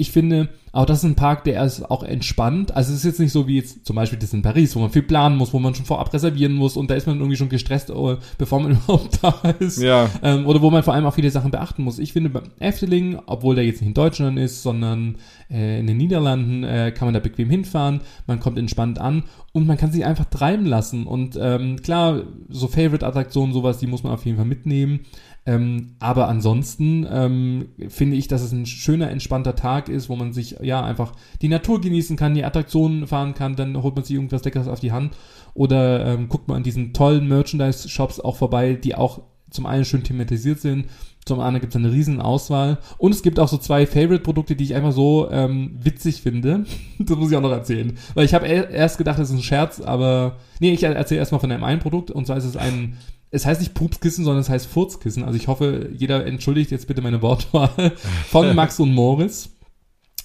Ich 0.00 0.12
finde, 0.12 0.48
auch 0.72 0.86
das 0.86 0.98
ist 0.98 1.04
ein 1.04 1.14
Park, 1.14 1.44
der 1.44 1.62
ist 1.62 1.90
auch 1.90 2.02
entspannt. 2.02 2.74
Also 2.74 2.92
es 2.92 3.00
ist 3.00 3.04
jetzt 3.04 3.20
nicht 3.20 3.32
so 3.32 3.46
wie 3.46 3.56
jetzt 3.56 3.84
zum 3.84 3.96
Beispiel 3.96 4.18
das 4.18 4.32
in 4.32 4.40
Paris, 4.40 4.74
wo 4.74 4.80
man 4.80 4.90
viel 4.90 5.02
planen 5.02 5.36
muss, 5.36 5.52
wo 5.52 5.58
man 5.58 5.74
schon 5.74 5.84
vorab 5.84 6.12
reservieren 6.14 6.54
muss 6.54 6.76
und 6.76 6.90
da 6.90 6.94
ist 6.94 7.06
man 7.06 7.18
irgendwie 7.18 7.36
schon 7.36 7.48
gestresst, 7.48 7.90
oh, 7.90 8.16
bevor 8.38 8.60
man 8.60 8.72
überhaupt 8.84 9.18
da 9.22 9.50
ist. 9.58 9.82
Ja. 9.82 10.08
Ähm, 10.22 10.46
oder 10.46 10.62
wo 10.62 10.70
man 10.70 10.82
vor 10.82 10.94
allem 10.94 11.04
auch 11.04 11.14
viele 11.14 11.30
Sachen 11.30 11.50
beachten 11.50 11.82
muss. 11.82 11.98
Ich 11.98 12.12
finde 12.12 12.30
beim 12.30 12.44
Efteling, 12.60 13.18
obwohl 13.26 13.56
der 13.56 13.64
jetzt 13.64 13.80
nicht 13.80 13.88
in 13.88 13.94
Deutschland 13.94 14.38
ist, 14.38 14.62
sondern 14.62 15.16
äh, 15.50 15.80
in 15.80 15.86
den 15.86 15.96
Niederlanden, 15.96 16.64
äh, 16.64 16.92
kann 16.92 17.06
man 17.06 17.14
da 17.14 17.20
bequem 17.20 17.50
hinfahren, 17.50 18.00
man 18.26 18.40
kommt 18.40 18.58
entspannt 18.58 18.98
an 18.98 19.24
und 19.52 19.66
man 19.66 19.76
kann 19.76 19.90
sich 19.90 20.04
einfach 20.04 20.26
treiben 20.26 20.64
lassen. 20.64 21.06
Und 21.06 21.36
ähm, 21.40 21.82
klar, 21.82 22.22
so 22.48 22.68
Favorite-Attraktionen, 22.68 23.52
sowas, 23.52 23.78
die 23.78 23.86
muss 23.86 24.04
man 24.04 24.12
auf 24.12 24.24
jeden 24.24 24.36
Fall 24.36 24.46
mitnehmen. 24.46 25.00
Ähm, 25.46 25.96
aber 25.98 26.28
ansonsten 26.28 27.06
ähm, 27.10 27.68
finde 27.88 28.16
ich, 28.16 28.28
dass 28.28 28.42
es 28.42 28.52
ein 28.52 28.66
schöner, 28.66 29.10
entspannter 29.10 29.56
Tag 29.56 29.88
ist, 29.88 30.08
wo 30.08 30.16
man 30.16 30.32
sich 30.32 30.56
ja 30.60 30.84
einfach 30.84 31.12
die 31.40 31.48
Natur 31.48 31.80
genießen 31.80 32.16
kann, 32.16 32.34
die 32.34 32.44
Attraktionen 32.44 33.06
fahren 33.06 33.34
kann, 33.34 33.56
dann 33.56 33.82
holt 33.82 33.94
man 33.94 34.04
sich 34.04 34.14
irgendwas 34.14 34.44
Leckeres 34.44 34.68
auf 34.68 34.80
die 34.80 34.92
Hand. 34.92 35.16
Oder 35.54 36.06
ähm, 36.06 36.28
guckt 36.28 36.48
man 36.48 36.58
an 36.58 36.62
diesen 36.62 36.92
tollen 36.92 37.26
Merchandise-Shops 37.26 38.20
auch 38.20 38.36
vorbei, 38.36 38.74
die 38.74 38.94
auch 38.94 39.22
zum 39.50 39.66
einen 39.66 39.84
schön 39.84 40.04
thematisiert 40.04 40.60
sind, 40.60 40.86
zum 41.26 41.40
anderen 41.40 41.60
gibt 41.60 41.74
es 41.74 41.76
eine 41.76 41.92
riesen 41.92 42.20
Auswahl. 42.20 42.78
Und 42.98 43.12
es 43.12 43.22
gibt 43.22 43.38
auch 43.38 43.48
so 43.48 43.58
zwei 43.58 43.86
Favorite-Produkte, 43.86 44.56
die 44.56 44.64
ich 44.64 44.74
einfach 44.74 44.92
so 44.92 45.28
ähm, 45.30 45.76
witzig 45.82 46.22
finde. 46.22 46.64
das 46.98 47.16
muss 47.16 47.30
ich 47.30 47.36
auch 47.36 47.42
noch 47.42 47.50
erzählen, 47.50 47.96
weil 48.14 48.24
ich 48.24 48.34
habe 48.34 48.46
erst 48.46 48.98
gedacht, 48.98 49.18
das 49.18 49.30
ist 49.30 49.36
ein 49.36 49.42
Scherz, 49.42 49.80
aber 49.80 50.36
nee, 50.60 50.72
ich 50.72 50.82
erzähle 50.82 51.20
erstmal 51.20 51.40
von 51.40 51.52
einem 51.52 51.64
einen 51.64 51.80
Produkt. 51.80 52.10
Und 52.10 52.26
zwar 52.26 52.36
ist 52.36 52.44
es 52.44 52.56
ein 52.56 52.96
es 53.30 53.46
heißt 53.46 53.60
nicht 53.60 53.74
Pupskissen, 53.74 54.24
sondern 54.24 54.40
es 54.40 54.48
heißt 54.50 54.66
Furzkissen. 54.66 55.24
Also 55.24 55.36
ich 55.36 55.48
hoffe, 55.48 55.90
jeder 55.92 56.26
entschuldigt 56.26 56.70
jetzt 56.70 56.86
bitte 56.88 57.02
meine 57.02 57.22
Wortwahl 57.22 57.92
von 58.28 58.54
Max 58.54 58.80
und 58.80 58.92
Moritz. 58.92 59.50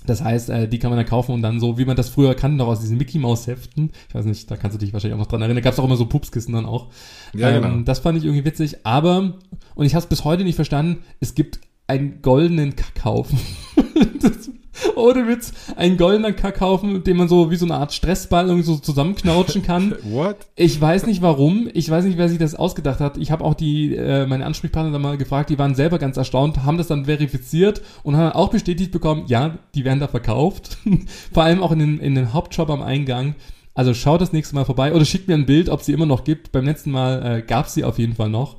Das 0.05 0.23
heißt, 0.23 0.49
äh, 0.49 0.67
die 0.67 0.79
kann 0.79 0.91
man 0.91 0.97
dann 0.97 1.07
kaufen 1.07 1.31
und 1.31 1.41
dann 1.41 1.59
so, 1.59 1.77
wie 1.77 1.85
man 1.85 1.95
das 1.95 2.09
früher 2.09 2.35
kannte, 2.35 2.57
noch 2.57 2.67
aus 2.67 2.79
diesen 2.79 2.97
Mickey 2.97 3.17
Maus 3.17 3.47
Heften. 3.47 3.91
Ich 4.07 4.15
weiß 4.15 4.25
nicht, 4.25 4.49
da 4.49 4.57
kannst 4.57 4.75
du 4.75 4.79
dich 4.79 4.93
wahrscheinlich 4.93 5.15
auch 5.15 5.19
noch 5.19 5.27
dran 5.27 5.41
erinnern. 5.41 5.57
Da 5.57 5.61
gab 5.61 5.73
es 5.73 5.79
auch 5.79 5.85
immer 5.85 5.97
so 5.97 6.05
Pupskissen 6.05 6.53
dann 6.53 6.65
auch. 6.65 6.87
Ja, 7.33 7.49
ähm, 7.49 7.61
genau. 7.61 7.81
Das 7.81 7.99
fand 7.99 8.17
ich 8.17 8.23
irgendwie 8.23 8.45
witzig. 8.45 8.85
Aber, 8.85 9.39
und 9.73 9.85
ich 9.85 9.95
habe 9.95 10.03
es 10.03 10.09
bis 10.09 10.23
heute 10.23 10.43
nicht 10.43 10.55
verstanden, 10.55 11.03
es 11.19 11.33
gibt 11.33 11.59
einen 11.87 12.21
goldenen 12.21 12.75
Kackhaufen. 12.75 13.39
das, 14.21 14.51
ohne 14.95 15.27
Witz, 15.27 15.53
einen 15.75 15.97
goldenen 15.97 16.35
Kackhaufen, 16.35 17.03
den 17.03 17.17
man 17.17 17.27
so 17.27 17.51
wie 17.51 17.55
so 17.55 17.65
eine 17.65 17.75
Art 17.75 17.93
Stressball 17.93 18.47
irgendwie 18.47 18.65
so 18.65 18.77
zusammenknautschen 18.77 19.63
kann. 19.63 19.95
What? 20.03 20.37
Ich 20.55 20.79
weiß 20.79 21.05
nicht 21.05 21.21
warum. 21.21 21.69
Ich 21.73 21.89
weiß 21.89 22.05
nicht, 22.05 22.17
wer 22.17 22.29
sich 22.29 22.39
das 22.39 22.55
ausgedacht 22.55 22.99
hat. 22.99 23.17
Ich 23.17 23.31
habe 23.31 23.43
auch 23.43 23.53
die, 23.53 23.95
äh, 23.95 24.25
meine 24.25 24.45
Ansprechpartner 24.45 24.91
da 24.91 24.99
mal 24.99 25.17
gefragt, 25.17 25.49
die 25.49 25.59
waren 25.59 25.75
selber 25.75 25.99
ganz 25.99 26.17
erstaunt, 26.17 26.63
haben 26.63 26.77
das 26.77 26.87
dann 26.87 27.05
verifiziert 27.05 27.81
und 28.03 28.17
haben 28.17 28.33
auch 28.33 28.49
bestätigt 28.49 28.91
bekommen, 28.91 29.23
ja, 29.27 29.57
die 29.73 29.85
werden 29.85 29.99
da 29.99 30.07
verkauft. 30.07 30.77
Vor 31.33 31.43
allem 31.43 31.61
auch 31.61 31.71
in 31.71 31.79
den, 31.79 31.99
in 31.99 32.15
den 32.15 32.33
Hauptshop 32.33 32.69
am 32.69 32.81
Eingang. 32.81 33.35
Also 33.73 33.93
schaut 33.93 34.21
das 34.21 34.31
nächste 34.31 34.55
Mal 34.55 34.63
vorbei 34.63 34.93
oder 34.93 35.03
schickt 35.03 35.27
mir 35.27 35.33
ein 35.33 35.45
Bild, 35.45 35.69
ob 35.69 35.81
sie 35.81 35.91
immer 35.91 36.05
noch 36.05 36.23
gibt. 36.23 36.53
Beim 36.53 36.63
letzten 36.63 36.91
Mal 36.91 37.39
äh, 37.39 37.41
gab 37.41 37.67
sie 37.67 37.83
auf 37.83 37.99
jeden 37.99 38.15
Fall 38.15 38.29
noch. 38.29 38.55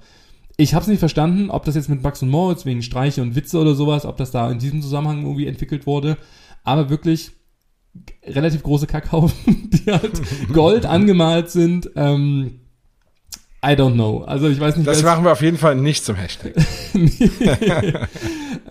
Ich 0.56 0.74
habe 0.74 0.82
es 0.82 0.88
nicht 0.88 1.00
verstanden, 1.00 1.50
ob 1.50 1.64
das 1.64 1.74
jetzt 1.74 1.90
mit 1.90 2.02
Max 2.02 2.22
und 2.22 2.30
Moritz 2.30 2.64
wegen 2.64 2.82
Streiche 2.82 3.20
und 3.20 3.34
Witze 3.36 3.58
oder 3.58 3.74
sowas, 3.74 4.06
ob 4.06 4.16
das 4.16 4.30
da 4.30 4.50
in 4.50 4.58
diesem 4.58 4.80
Zusammenhang 4.80 5.22
irgendwie 5.22 5.46
entwickelt 5.46 5.86
wurde. 5.86 6.16
Aber 6.64 6.88
wirklich 6.88 7.32
relativ 8.24 8.62
große 8.62 8.86
Kackhaufen, 8.86 9.70
die 9.70 9.90
halt 9.90 10.20
Gold 10.52 10.86
angemalt 10.86 11.50
sind. 11.50 11.90
Ähm, 11.94 12.60
I 13.64 13.70
don't 13.70 13.94
know. 13.94 14.22
Also 14.22 14.48
ich 14.48 14.60
weiß 14.60 14.76
nicht. 14.76 14.86
Das 14.86 15.02
machen 15.02 15.24
wir 15.24 15.32
auf 15.32 15.42
jeden 15.42 15.56
Fall 15.56 15.74
nicht 15.74 16.04
zum 16.04 16.14
Hashtag. 16.14 16.54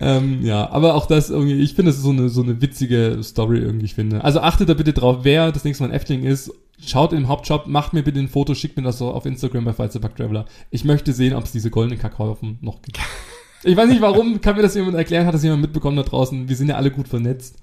ähm, 0.00 0.42
ja, 0.42 0.70
aber 0.70 0.94
auch 0.94 1.06
das 1.06 1.28
irgendwie, 1.28 1.60
ich 1.60 1.74
finde, 1.74 1.90
das 1.90 1.98
ist 1.98 2.04
so 2.04 2.10
eine, 2.10 2.28
so 2.28 2.42
eine 2.42 2.62
witzige 2.62 3.18
Story 3.22 3.58
irgendwie, 3.58 3.86
ich 3.86 3.94
finde. 3.94 4.24
Also 4.24 4.40
achtet 4.40 4.68
da 4.68 4.74
bitte 4.74 4.92
drauf, 4.92 5.18
wer 5.22 5.52
das 5.52 5.64
nächste 5.64 5.84
Mal 5.84 5.90
ein 5.90 5.96
Efteling 5.96 6.24
ist. 6.24 6.50
Schaut 6.78 7.12
im 7.12 7.28
Hauptshop, 7.28 7.66
macht 7.66 7.94
mir 7.94 8.02
bitte 8.02 8.18
ein 8.18 8.28
Foto, 8.28 8.54
schickt 8.54 8.76
mir 8.76 8.82
das 8.82 8.98
so 8.98 9.10
auf 9.10 9.24
Instagram 9.24 9.64
bei 9.64 9.72
Freizeitpark 9.72 10.16
Traveler. 10.16 10.44
Ich 10.70 10.84
möchte 10.84 11.12
sehen, 11.12 11.34
ob 11.34 11.44
es 11.44 11.52
diese 11.52 11.70
goldenen 11.70 11.98
Kackhaufen 11.98 12.58
noch 12.60 12.82
gibt. 12.82 12.98
Ich 13.64 13.76
weiß 13.76 13.88
nicht 13.88 14.02
warum, 14.02 14.40
kann 14.40 14.54
mir 14.54 14.62
das 14.62 14.76
jemand 14.76 14.96
erklären, 14.96 15.26
hat 15.26 15.34
das 15.34 15.42
jemand 15.42 15.62
mitbekommen 15.62 15.96
da 15.96 16.04
draußen? 16.04 16.48
Wir 16.48 16.54
sind 16.54 16.68
ja 16.68 16.76
alle 16.76 16.92
gut 16.92 17.08
vernetzt. 17.08 17.56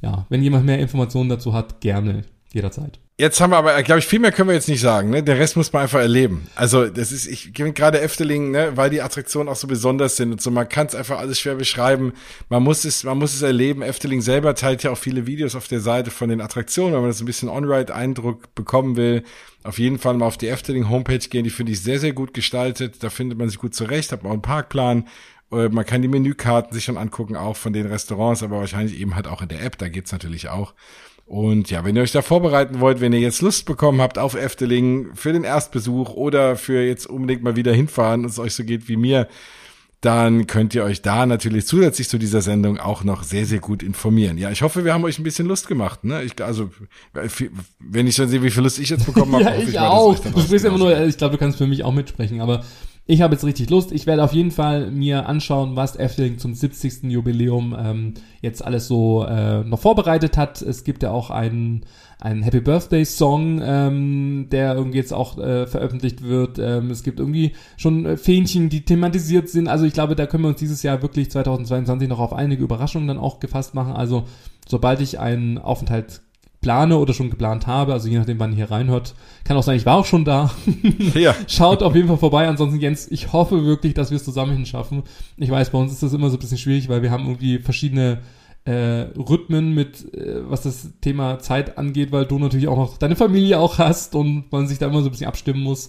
Ja, 0.00 0.26
wenn 0.28 0.42
jemand 0.42 0.66
mehr 0.66 0.78
Informationen 0.78 1.30
dazu 1.30 1.52
hat, 1.52 1.80
gerne, 1.80 2.22
jederzeit. 2.52 2.98
Jetzt 3.20 3.40
haben 3.40 3.50
wir 3.50 3.56
aber, 3.56 3.82
glaube 3.82 3.98
ich, 3.98 4.06
viel 4.06 4.20
mehr 4.20 4.30
können 4.30 4.48
wir 4.48 4.54
jetzt 4.54 4.68
nicht 4.68 4.80
sagen. 4.80 5.10
Ne? 5.10 5.24
Der 5.24 5.40
Rest 5.40 5.56
muss 5.56 5.72
man 5.72 5.82
einfach 5.82 5.98
erleben. 5.98 6.46
Also 6.54 6.86
das 6.86 7.10
ist, 7.10 7.26
ich 7.26 7.50
finde 7.52 7.72
gerade 7.72 8.00
Efteling, 8.00 8.52
ne, 8.52 8.76
weil 8.76 8.90
die 8.90 9.02
Attraktionen 9.02 9.48
auch 9.48 9.56
so 9.56 9.66
besonders 9.66 10.14
sind 10.14 10.30
und 10.30 10.40
so. 10.40 10.52
Man 10.52 10.68
kann 10.68 10.86
es 10.86 10.94
einfach 10.94 11.18
alles 11.18 11.40
schwer 11.40 11.56
beschreiben. 11.56 12.12
Man 12.48 12.62
muss 12.62 12.84
es, 12.84 13.02
man 13.02 13.18
muss 13.18 13.34
es 13.34 13.42
erleben. 13.42 13.82
Efteling 13.82 14.20
selber 14.20 14.54
teilt 14.54 14.84
ja 14.84 14.92
auch 14.92 14.98
viele 14.98 15.26
Videos 15.26 15.56
auf 15.56 15.66
der 15.66 15.80
Seite 15.80 16.12
von 16.12 16.28
den 16.28 16.40
Attraktionen, 16.40 16.94
wenn 16.94 17.00
man 17.00 17.10
das 17.10 17.20
ein 17.20 17.26
bisschen 17.26 17.48
On-Ride-Eindruck 17.48 18.54
bekommen 18.54 18.94
will. 18.94 19.24
Auf 19.64 19.80
jeden 19.80 19.98
Fall 19.98 20.14
mal 20.14 20.26
auf 20.26 20.38
die 20.38 20.46
Efteling 20.46 20.88
Homepage 20.88 21.18
gehen. 21.18 21.42
Die 21.42 21.50
finde 21.50 21.72
ich 21.72 21.82
sehr, 21.82 21.98
sehr 21.98 22.12
gut 22.12 22.34
gestaltet. 22.34 23.02
Da 23.02 23.10
findet 23.10 23.36
man 23.36 23.48
sich 23.48 23.58
gut 23.58 23.74
zurecht. 23.74 24.12
Hat 24.12 24.22
man 24.22 24.30
auch 24.30 24.34
einen 24.34 24.42
Parkplan. 24.42 25.08
Äh, 25.50 25.70
man 25.70 25.84
kann 25.84 26.02
die 26.02 26.08
Menükarten 26.08 26.72
sich 26.72 26.84
schon 26.84 26.96
angucken, 26.96 27.34
auch 27.34 27.56
von 27.56 27.72
den 27.72 27.86
Restaurants, 27.86 28.44
aber 28.44 28.58
wahrscheinlich 28.60 29.00
eben 29.00 29.16
halt 29.16 29.26
auch 29.26 29.42
in 29.42 29.48
der 29.48 29.64
App. 29.64 29.76
Da 29.76 29.88
geht's 29.88 30.12
natürlich 30.12 30.48
auch. 30.48 30.74
Und 31.28 31.70
ja, 31.70 31.84
wenn 31.84 31.94
ihr 31.94 32.00
euch 32.00 32.12
da 32.12 32.22
vorbereiten 32.22 32.80
wollt, 32.80 33.02
wenn 33.02 33.12
ihr 33.12 33.20
jetzt 33.20 33.42
Lust 33.42 33.66
bekommen 33.66 34.00
habt 34.00 34.18
auf 34.18 34.34
Efteling 34.34 35.14
für 35.14 35.34
den 35.34 35.44
Erstbesuch 35.44 36.14
oder 36.14 36.56
für 36.56 36.82
jetzt 36.82 37.04
unbedingt 37.06 37.42
mal 37.42 37.54
wieder 37.54 37.72
hinfahren 37.72 38.22
und 38.22 38.30
es 38.30 38.38
euch 38.38 38.54
so 38.54 38.64
geht 38.64 38.88
wie 38.88 38.96
mir, 38.96 39.28
dann 40.00 40.46
könnt 40.46 40.74
ihr 40.74 40.84
euch 40.84 41.02
da 41.02 41.26
natürlich 41.26 41.66
zusätzlich 41.66 42.08
zu 42.08 42.16
dieser 42.16 42.40
Sendung 42.40 42.78
auch 42.78 43.04
noch 43.04 43.24
sehr, 43.24 43.44
sehr 43.44 43.58
gut 43.58 43.82
informieren. 43.82 44.38
Ja, 44.38 44.50
ich 44.50 44.62
hoffe, 44.62 44.86
wir 44.86 44.94
haben 44.94 45.04
euch 45.04 45.18
ein 45.18 45.22
bisschen 45.22 45.46
Lust 45.46 45.68
gemacht. 45.68 46.02
Ne? 46.04 46.22
Ich, 46.22 46.42
also, 46.42 46.70
wenn 47.78 48.06
ich 48.06 48.14
schon 48.14 48.28
sehe, 48.28 48.42
wie 48.42 48.50
viel 48.50 48.62
Lust 48.62 48.78
ich 48.78 48.88
jetzt 48.88 49.04
bekommen 49.04 49.34
habe, 49.34 49.44
ja, 49.44 49.56
ich, 49.56 49.68
ich 49.68 49.78
auch. 49.78 50.24
Mal, 50.24 50.32
du 50.32 50.40
sprichst 50.40 50.64
immer 50.64 50.78
nur, 50.78 50.98
ich 50.98 51.18
glaube, 51.18 51.32
du 51.32 51.38
kannst 51.38 51.58
für 51.58 51.66
mich 51.66 51.84
auch 51.84 51.92
mitsprechen, 51.92 52.40
aber 52.40 52.64
ich 53.10 53.22
habe 53.22 53.34
jetzt 53.34 53.44
richtig 53.44 53.70
Lust. 53.70 53.90
Ich 53.90 54.06
werde 54.06 54.22
auf 54.22 54.34
jeden 54.34 54.50
Fall 54.50 54.90
mir 54.90 55.26
anschauen, 55.26 55.76
was 55.76 55.96
Efteling 55.96 56.36
zum 56.36 56.52
70. 56.54 57.04
Jubiläum 57.04 57.74
ähm, 57.76 58.14
jetzt 58.42 58.62
alles 58.62 58.86
so 58.86 59.24
äh, 59.24 59.64
noch 59.64 59.80
vorbereitet 59.80 60.36
hat. 60.36 60.60
Es 60.60 60.84
gibt 60.84 61.02
ja 61.02 61.10
auch 61.10 61.30
einen, 61.30 61.86
einen 62.20 62.42
Happy 62.42 62.60
Birthday 62.60 63.06
Song, 63.06 63.62
ähm, 63.64 64.48
der 64.52 64.74
irgendwie 64.74 64.98
jetzt 64.98 65.14
auch 65.14 65.38
äh, 65.38 65.66
veröffentlicht 65.66 66.22
wird. 66.22 66.58
Ähm, 66.58 66.90
es 66.90 67.02
gibt 67.02 67.18
irgendwie 67.18 67.52
schon 67.78 68.04
äh, 68.04 68.16
Fähnchen, 68.18 68.68
die 68.68 68.84
thematisiert 68.84 69.48
sind. 69.48 69.68
Also 69.68 69.86
ich 69.86 69.94
glaube, 69.94 70.14
da 70.14 70.26
können 70.26 70.44
wir 70.44 70.48
uns 70.48 70.58
dieses 70.58 70.82
Jahr 70.82 71.00
wirklich 71.00 71.30
2022 71.30 72.10
noch 72.10 72.20
auf 72.20 72.34
einige 72.34 72.62
Überraschungen 72.62 73.08
dann 73.08 73.16
auch 73.16 73.40
gefasst 73.40 73.74
machen. 73.74 73.94
Also 73.94 74.24
sobald 74.68 75.00
ich 75.00 75.18
einen 75.18 75.56
Aufenthalt 75.56 76.20
plane 76.60 76.96
oder 76.98 77.14
schon 77.14 77.30
geplant 77.30 77.66
habe, 77.66 77.92
also 77.92 78.08
je 78.08 78.18
nachdem, 78.18 78.38
wann 78.40 78.50
ihr 78.50 78.56
hier 78.56 78.70
reinhört. 78.70 79.14
Kann 79.44 79.56
auch 79.56 79.62
sein, 79.62 79.76
ich 79.76 79.86
war 79.86 79.96
auch 79.96 80.06
schon 80.06 80.24
da. 80.24 80.50
Ja. 81.14 81.34
Schaut 81.46 81.82
auf 81.82 81.94
jeden 81.94 82.08
Fall 82.08 82.16
vorbei. 82.16 82.48
Ansonsten, 82.48 82.80
Jens, 82.80 83.08
ich 83.10 83.32
hoffe 83.32 83.64
wirklich, 83.64 83.94
dass 83.94 84.10
wir 84.10 84.16
es 84.16 84.24
zusammen 84.24 84.52
hinschaffen. 84.52 85.02
Ich 85.36 85.50
weiß, 85.50 85.70
bei 85.70 85.78
uns 85.78 85.92
ist 85.92 86.02
das 86.02 86.12
immer 86.12 86.30
so 86.30 86.36
ein 86.36 86.40
bisschen 86.40 86.58
schwierig, 86.58 86.88
weil 86.88 87.02
wir 87.02 87.10
haben 87.10 87.26
irgendwie 87.26 87.58
verschiedene 87.58 88.20
äh, 88.64 89.06
Rhythmen 89.16 89.74
mit, 89.74 90.12
äh, 90.14 90.48
was 90.48 90.62
das 90.62 90.90
Thema 91.00 91.38
Zeit 91.38 91.78
angeht, 91.78 92.12
weil 92.12 92.26
du 92.26 92.38
natürlich 92.38 92.68
auch 92.68 92.76
noch 92.76 92.98
deine 92.98 93.16
Familie 93.16 93.58
auch 93.58 93.78
hast 93.78 94.14
und 94.14 94.50
man 94.52 94.66
sich 94.66 94.78
da 94.78 94.86
immer 94.86 95.00
so 95.00 95.08
ein 95.08 95.12
bisschen 95.12 95.28
abstimmen 95.28 95.62
muss. 95.62 95.88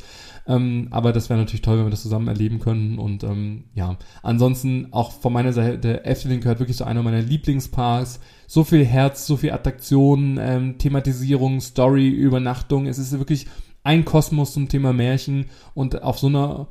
Ähm, 0.49 0.87
aber 0.89 1.13
das 1.13 1.29
wäre 1.29 1.39
natürlich 1.39 1.61
toll, 1.61 1.77
wenn 1.77 1.85
wir 1.85 1.91
das 1.91 2.01
zusammen 2.01 2.27
erleben 2.27 2.59
können. 2.59 2.97
Und 2.97 3.23
ähm, 3.23 3.65
ja, 3.75 3.97
ansonsten 4.23 4.87
auch 4.91 5.11
von 5.11 5.31
meiner 5.31 5.53
Seite, 5.53 6.03
Efteling 6.05 6.41
gehört 6.41 6.59
wirklich 6.59 6.75
zu 6.75 6.85
einer 6.85 7.03
meiner 7.03 7.21
Lieblingsparks. 7.21 8.19
So 8.47 8.63
viel 8.63 8.83
Herz, 8.83 9.27
so 9.27 9.37
viel 9.37 9.51
Attraktion, 9.51 10.39
ähm, 10.41 10.79
Thematisierung, 10.79 11.61
Story, 11.61 12.09
Übernachtung. 12.09 12.87
Es 12.87 12.97
ist 12.97 13.11
wirklich 13.11 13.45
ein 13.83 14.05
Kosmos 14.05 14.53
zum 14.53 14.67
Thema 14.67 14.91
Märchen 14.91 15.45
und 15.75 16.01
auf 16.01 16.17
so 16.17 16.27
einer 16.27 16.67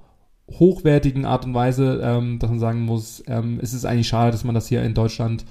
hochwertigen 0.51 1.25
Art 1.25 1.45
und 1.45 1.55
Weise, 1.55 2.01
ähm, 2.03 2.41
dass 2.41 2.51
man 2.51 2.59
sagen 2.59 2.83
muss, 2.83 3.23
ähm, 3.29 3.61
es 3.63 3.75
ist 3.75 3.85
eigentlich 3.85 4.09
schade, 4.09 4.33
dass 4.33 4.45
man 4.45 4.57
das 4.57 4.67
hier 4.67 4.83
in 4.83 4.95
Deutschland 4.95 5.45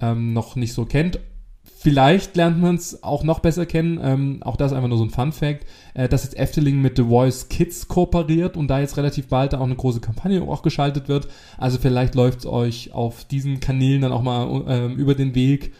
ähm, 0.00 0.32
noch 0.32 0.56
nicht 0.56 0.72
so 0.72 0.86
kennt. 0.86 1.20
Vielleicht 1.64 2.34
lernt 2.34 2.60
man 2.62 2.76
es 2.76 3.02
auch 3.02 3.24
noch 3.24 3.40
besser 3.40 3.66
kennen. 3.66 4.00
Ähm, 4.02 4.42
auch 4.42 4.56
das 4.56 4.72
einfach 4.72 4.88
nur 4.88 4.96
so 4.96 5.04
ein 5.04 5.10
Fun 5.10 5.32
Fact, 5.32 5.66
äh, 5.92 6.08
dass 6.08 6.24
jetzt 6.24 6.38
Efteling 6.38 6.80
mit 6.80 6.96
The 6.96 7.04
Voice 7.04 7.48
Kids 7.48 7.88
kooperiert 7.88 8.56
und 8.56 8.68
da 8.68 8.80
jetzt 8.80 8.96
relativ 8.96 9.28
bald 9.28 9.52
da 9.52 9.58
auch 9.58 9.64
eine 9.66 9.76
große 9.76 10.00
Kampagne 10.00 10.42
auch 10.42 10.62
geschaltet 10.62 11.08
wird. 11.08 11.28
Also 11.58 11.78
vielleicht 11.78 12.14
läuft 12.14 12.40
es 12.40 12.46
euch 12.46 12.94
auf 12.94 13.24
diesen 13.24 13.60
Kanälen 13.60 14.00
dann 14.00 14.12
auch 14.12 14.22
mal 14.22 14.64
äh, 14.66 14.92
über 14.94 15.14
den 15.14 15.34
Weg. 15.34 15.74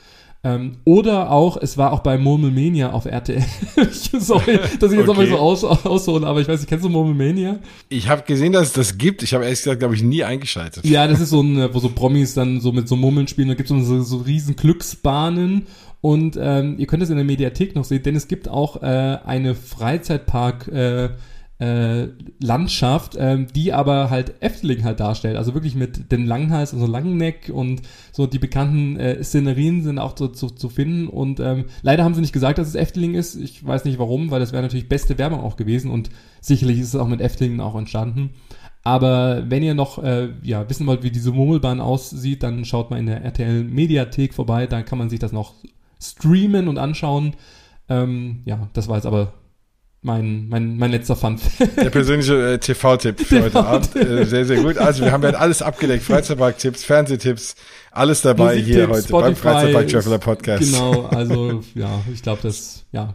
Ähm, 0.44 0.76
oder 0.84 1.30
auch, 1.30 1.56
es 1.56 1.78
war 1.78 1.92
auch 1.92 2.00
bei 2.00 2.18
Murmelmania 2.18 2.92
auf 2.92 3.06
RTL. 3.06 3.42
Sorry, 3.90 4.60
dass 4.78 4.92
ich 4.92 4.98
jetzt 4.98 5.08
okay. 5.08 5.26
so 5.26 5.38
aus, 5.38 5.64
aushole, 5.64 6.26
aber 6.26 6.40
ich 6.42 6.48
weiß 6.48 6.60
nicht, 6.60 6.68
kennst 6.68 6.84
du 6.84 6.90
Murmelmania? 6.90 7.60
Ich 7.88 8.08
habe 8.08 8.22
gesehen, 8.22 8.52
dass 8.52 8.68
es 8.68 8.72
das 8.74 8.98
gibt. 8.98 9.22
Ich 9.22 9.32
habe 9.32 9.44
ehrlich 9.44 9.60
gesagt, 9.60 9.78
glaube 9.78 9.94
ich, 9.94 10.02
nie 10.02 10.22
eingeschaltet. 10.22 10.84
Ja, 10.84 11.08
das 11.08 11.20
ist 11.20 11.30
so 11.30 11.40
ein, 11.40 11.72
wo 11.72 11.78
so 11.78 11.88
Promis 11.88 12.34
dann 12.34 12.60
so 12.60 12.72
mit 12.72 12.88
so 12.88 12.96
Murmeln 12.96 13.26
spielen. 13.26 13.48
Da 13.48 13.54
gibt 13.54 13.70
es 13.70 13.86
so, 13.86 14.02
so 14.02 14.18
riesen 14.18 14.54
Glücksbahnen 14.54 15.66
und 16.02 16.38
ähm, 16.38 16.74
ihr 16.78 16.86
könnt 16.86 17.02
es 17.02 17.08
in 17.08 17.16
der 17.16 17.24
Mediathek 17.24 17.74
noch 17.74 17.84
sehen, 17.84 18.02
denn 18.02 18.14
es 18.14 18.28
gibt 18.28 18.46
auch 18.46 18.82
äh, 18.82 19.18
eine 19.24 19.54
Freizeitpark- 19.54 20.70
äh, 20.70 21.10
äh, 21.58 22.08
Landschaft, 22.40 23.16
ähm, 23.18 23.46
die 23.54 23.72
aber 23.72 24.10
halt 24.10 24.42
Efteling 24.42 24.82
halt 24.82 25.00
darstellt. 25.00 25.36
Also 25.36 25.54
wirklich 25.54 25.76
mit 25.76 26.10
den 26.10 26.26
Langhals, 26.26 26.74
also 26.74 26.86
Langneck 26.86 27.50
und 27.52 27.82
so 28.12 28.26
die 28.26 28.40
bekannten 28.40 28.96
äh, 28.96 29.22
Szenerien 29.22 29.82
sind 29.82 29.98
auch 29.98 30.14
zu, 30.14 30.28
zu, 30.28 30.48
zu 30.48 30.68
finden. 30.68 31.06
Und 31.06 31.38
ähm, 31.38 31.66
leider 31.82 32.04
haben 32.04 32.14
sie 32.14 32.20
nicht 32.20 32.32
gesagt, 32.32 32.58
dass 32.58 32.68
es 32.68 32.74
Efteling 32.74 33.14
ist. 33.14 33.36
Ich 33.36 33.64
weiß 33.64 33.84
nicht 33.84 33.98
warum, 33.98 34.30
weil 34.30 34.40
das 34.40 34.52
wäre 34.52 34.62
natürlich 34.62 34.88
beste 34.88 35.16
Werbung 35.16 35.40
auch 35.40 35.56
gewesen 35.56 35.90
und 35.90 36.10
sicherlich 36.40 36.80
ist 36.80 36.88
es 36.88 36.96
auch 36.96 37.08
mit 37.08 37.20
Efteling 37.20 37.60
auch 37.60 37.76
entstanden. 37.76 38.30
Aber 38.82 39.48
wenn 39.48 39.62
ihr 39.62 39.74
noch 39.74 40.02
äh, 40.02 40.30
ja, 40.42 40.68
wissen 40.68 40.86
wollt, 40.86 41.02
wie 41.02 41.10
diese 41.10 41.32
Murmelbahn 41.32 41.80
aussieht, 41.80 42.42
dann 42.42 42.66
schaut 42.66 42.90
mal 42.90 42.98
in 42.98 43.06
der 43.06 43.22
RTL 43.22 43.64
Mediathek 43.64 44.34
vorbei, 44.34 44.66
da 44.66 44.82
kann 44.82 44.98
man 44.98 45.08
sich 45.08 45.20
das 45.20 45.32
noch 45.32 45.54
streamen 46.02 46.68
und 46.68 46.78
anschauen. 46.78 47.34
Ähm, 47.88 48.42
ja, 48.44 48.68
das 48.74 48.88
war 48.88 48.96
jetzt 48.96 49.06
aber 49.06 49.32
mein, 50.04 50.48
mein, 50.48 50.76
mein 50.76 50.90
letzter 50.90 51.16
Fun. 51.16 51.40
Der 51.76 51.88
persönliche 51.88 52.52
äh, 52.52 52.58
TV-Tipp 52.58 53.20
für 53.20 53.24
TV 53.36 53.44
heute 53.44 53.64
Abend. 53.64 53.96
Äh, 53.96 54.26
sehr, 54.26 54.44
sehr 54.44 54.62
gut. 54.62 54.76
Also 54.76 55.02
wir 55.02 55.10
haben 55.10 55.22
ja 55.22 55.30
alles 55.30 55.62
abgedeckt. 55.62 56.04
Freizeitpark-Tipps, 56.04 56.84
Fernsehtipps, 56.84 57.56
alles 57.90 58.20
dabei 58.20 58.56
hier 58.56 58.88
heute 58.88 59.02
Spotify, 59.02 59.12
beim 59.12 59.36
Freizeitpark 59.36 59.88
Traveler 59.88 60.18
Podcast. 60.18 60.62
Genau, 60.62 61.06
also 61.06 61.62
ja, 61.74 62.02
ich 62.12 62.22
glaube, 62.22 62.40
das, 62.42 62.84
ja, 62.92 63.14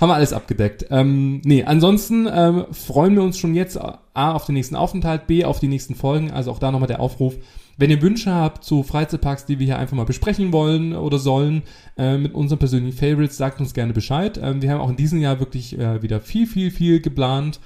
haben 0.00 0.08
wir 0.08 0.14
alles 0.14 0.32
abgedeckt. 0.32 0.86
Ähm, 0.90 1.40
nee, 1.44 1.62
ansonsten 1.62 2.28
ähm, 2.30 2.66
freuen 2.72 3.14
wir 3.14 3.22
uns 3.22 3.38
schon 3.38 3.54
jetzt 3.54 3.78
A 3.80 4.32
auf 4.32 4.44
den 4.44 4.54
nächsten 4.54 4.74
Aufenthalt, 4.74 5.28
B 5.28 5.44
auf 5.44 5.60
die 5.60 5.68
nächsten 5.68 5.94
Folgen. 5.94 6.32
Also 6.32 6.50
auch 6.50 6.58
da 6.58 6.72
nochmal 6.72 6.88
der 6.88 7.00
Aufruf. 7.00 7.36
Wenn 7.78 7.90
ihr 7.90 8.02
Wünsche 8.02 8.34
habt 8.34 8.64
zu 8.64 8.82
Freizeitparks, 8.82 9.46
die 9.46 9.60
wir 9.60 9.66
hier 9.66 9.78
einfach 9.78 9.96
mal 9.96 10.04
besprechen 10.04 10.52
wollen 10.52 10.96
oder 10.96 11.18
sollen, 11.18 11.62
äh, 11.96 12.18
mit 12.18 12.34
unseren 12.34 12.58
persönlichen 12.58 12.98
Favorites, 12.98 13.36
sagt 13.36 13.60
uns 13.60 13.72
gerne 13.72 13.92
Bescheid. 13.92 14.38
Ähm, 14.42 14.60
wir 14.60 14.72
haben 14.72 14.80
auch 14.80 14.90
in 14.90 14.96
diesem 14.96 15.20
Jahr 15.20 15.38
wirklich 15.38 15.78
äh, 15.78 16.02
wieder 16.02 16.20
viel, 16.20 16.48
viel, 16.48 16.72
viel 16.72 17.00
geplant 17.00 17.60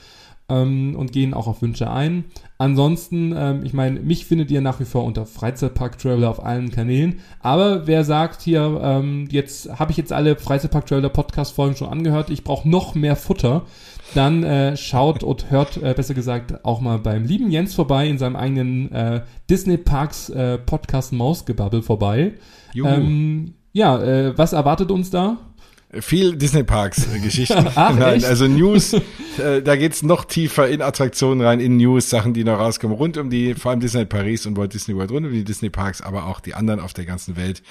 ähm, 0.51 0.97
und 0.97 1.13
gehen 1.13 1.33
auch 1.33 1.47
auf 1.47 1.63
Wünsche 1.63 1.91
ein. 1.91 2.25
Ansonsten, 2.59 3.35
ähm, 3.35 3.65
ich 3.65 3.73
meine, 3.73 4.01
mich 4.01 4.27
findet 4.27 4.51
ihr 4.51 4.61
nach 4.61 4.81
wie 4.81 4.85
vor 4.85 5.05
unter 5.05 5.25
Freizeitpark 5.25 5.99
Traveler 5.99 6.29
auf 6.29 6.45
allen 6.45 6.71
Kanälen. 6.71 7.21
Aber 7.41 7.87
wer 7.87 8.05
sagt 8.05 8.43
hier, 8.43 8.81
ähm, 8.83 9.29
jetzt 9.31 9.79
habe 9.79 9.93
ich 9.93 9.97
jetzt 9.97 10.13
alle 10.13 10.37
Freizeitpark 10.37 10.85
Traveler 10.85 11.09
Podcast 11.09 11.55
Folgen 11.55 11.75
schon 11.75 11.89
angehört, 11.89 12.29
ich 12.29 12.45
brauche 12.45 12.69
noch 12.69 12.95
mehr 12.95 13.17
Futter, 13.17 13.63
dann 14.15 14.43
äh, 14.43 14.77
schaut 14.77 15.23
und 15.23 15.51
hört, 15.51 15.77
äh, 15.83 15.95
besser 15.95 16.15
gesagt, 16.15 16.65
auch 16.65 16.81
mal 16.81 16.99
beim 16.99 17.25
lieben 17.25 17.51
Jens 17.51 17.75
vorbei 17.75 18.09
in 18.09 18.19
seinem 18.19 18.37
eigenen 18.37 18.93
äh, 18.93 19.23
Disney 19.49 19.77
Parks 19.77 20.29
äh, 20.31 20.59
Podcast 20.59 21.13
Mausgebabbel 21.13 21.83
vorbei. 21.83 22.35
Ähm, 22.95 23.55
ja, 23.73 24.01
äh, 24.03 24.37
was 24.37 24.53
erwartet 24.53 24.91
uns 24.91 25.11
da? 25.11 25.39
Viel 26.01 26.36
Disney 26.36 26.62
Parks 26.62 27.06
Geschichten. 27.23 27.66
Ach, 27.74 27.94
Nein, 27.98 28.24
also 28.24 28.47
News, 28.47 28.94
äh, 28.94 29.60
da 29.62 29.77
geht's 29.77 30.02
noch 30.02 30.24
tiefer 30.24 30.66
in 30.66 30.81
Attraktionen 30.81 31.44
rein, 31.44 31.60
in 31.60 31.77
News, 31.77 32.09
Sachen, 32.09 32.32
die 32.32 32.44
noch 32.44 32.59
rauskommen, 32.59 32.97
rund 32.97 33.19
um 33.19 33.28
die, 33.28 33.55
vor 33.55 33.73
allem 33.73 33.81
Disney 33.81 34.06
Paris 34.06 34.47
und 34.47 34.56
Walt 34.56 34.73
Disney 34.73 34.97
World, 34.97 35.10
rund 35.10 35.27
um 35.27 35.32
die 35.32 35.44
Disney 35.44 35.69
Parks, 35.69 36.01
aber 36.01 36.27
auch 36.27 36.40
die 36.40 36.55
anderen 36.55 36.81
auf 36.81 36.94
der 36.94 37.05
ganzen 37.05 37.36
Welt. 37.36 37.62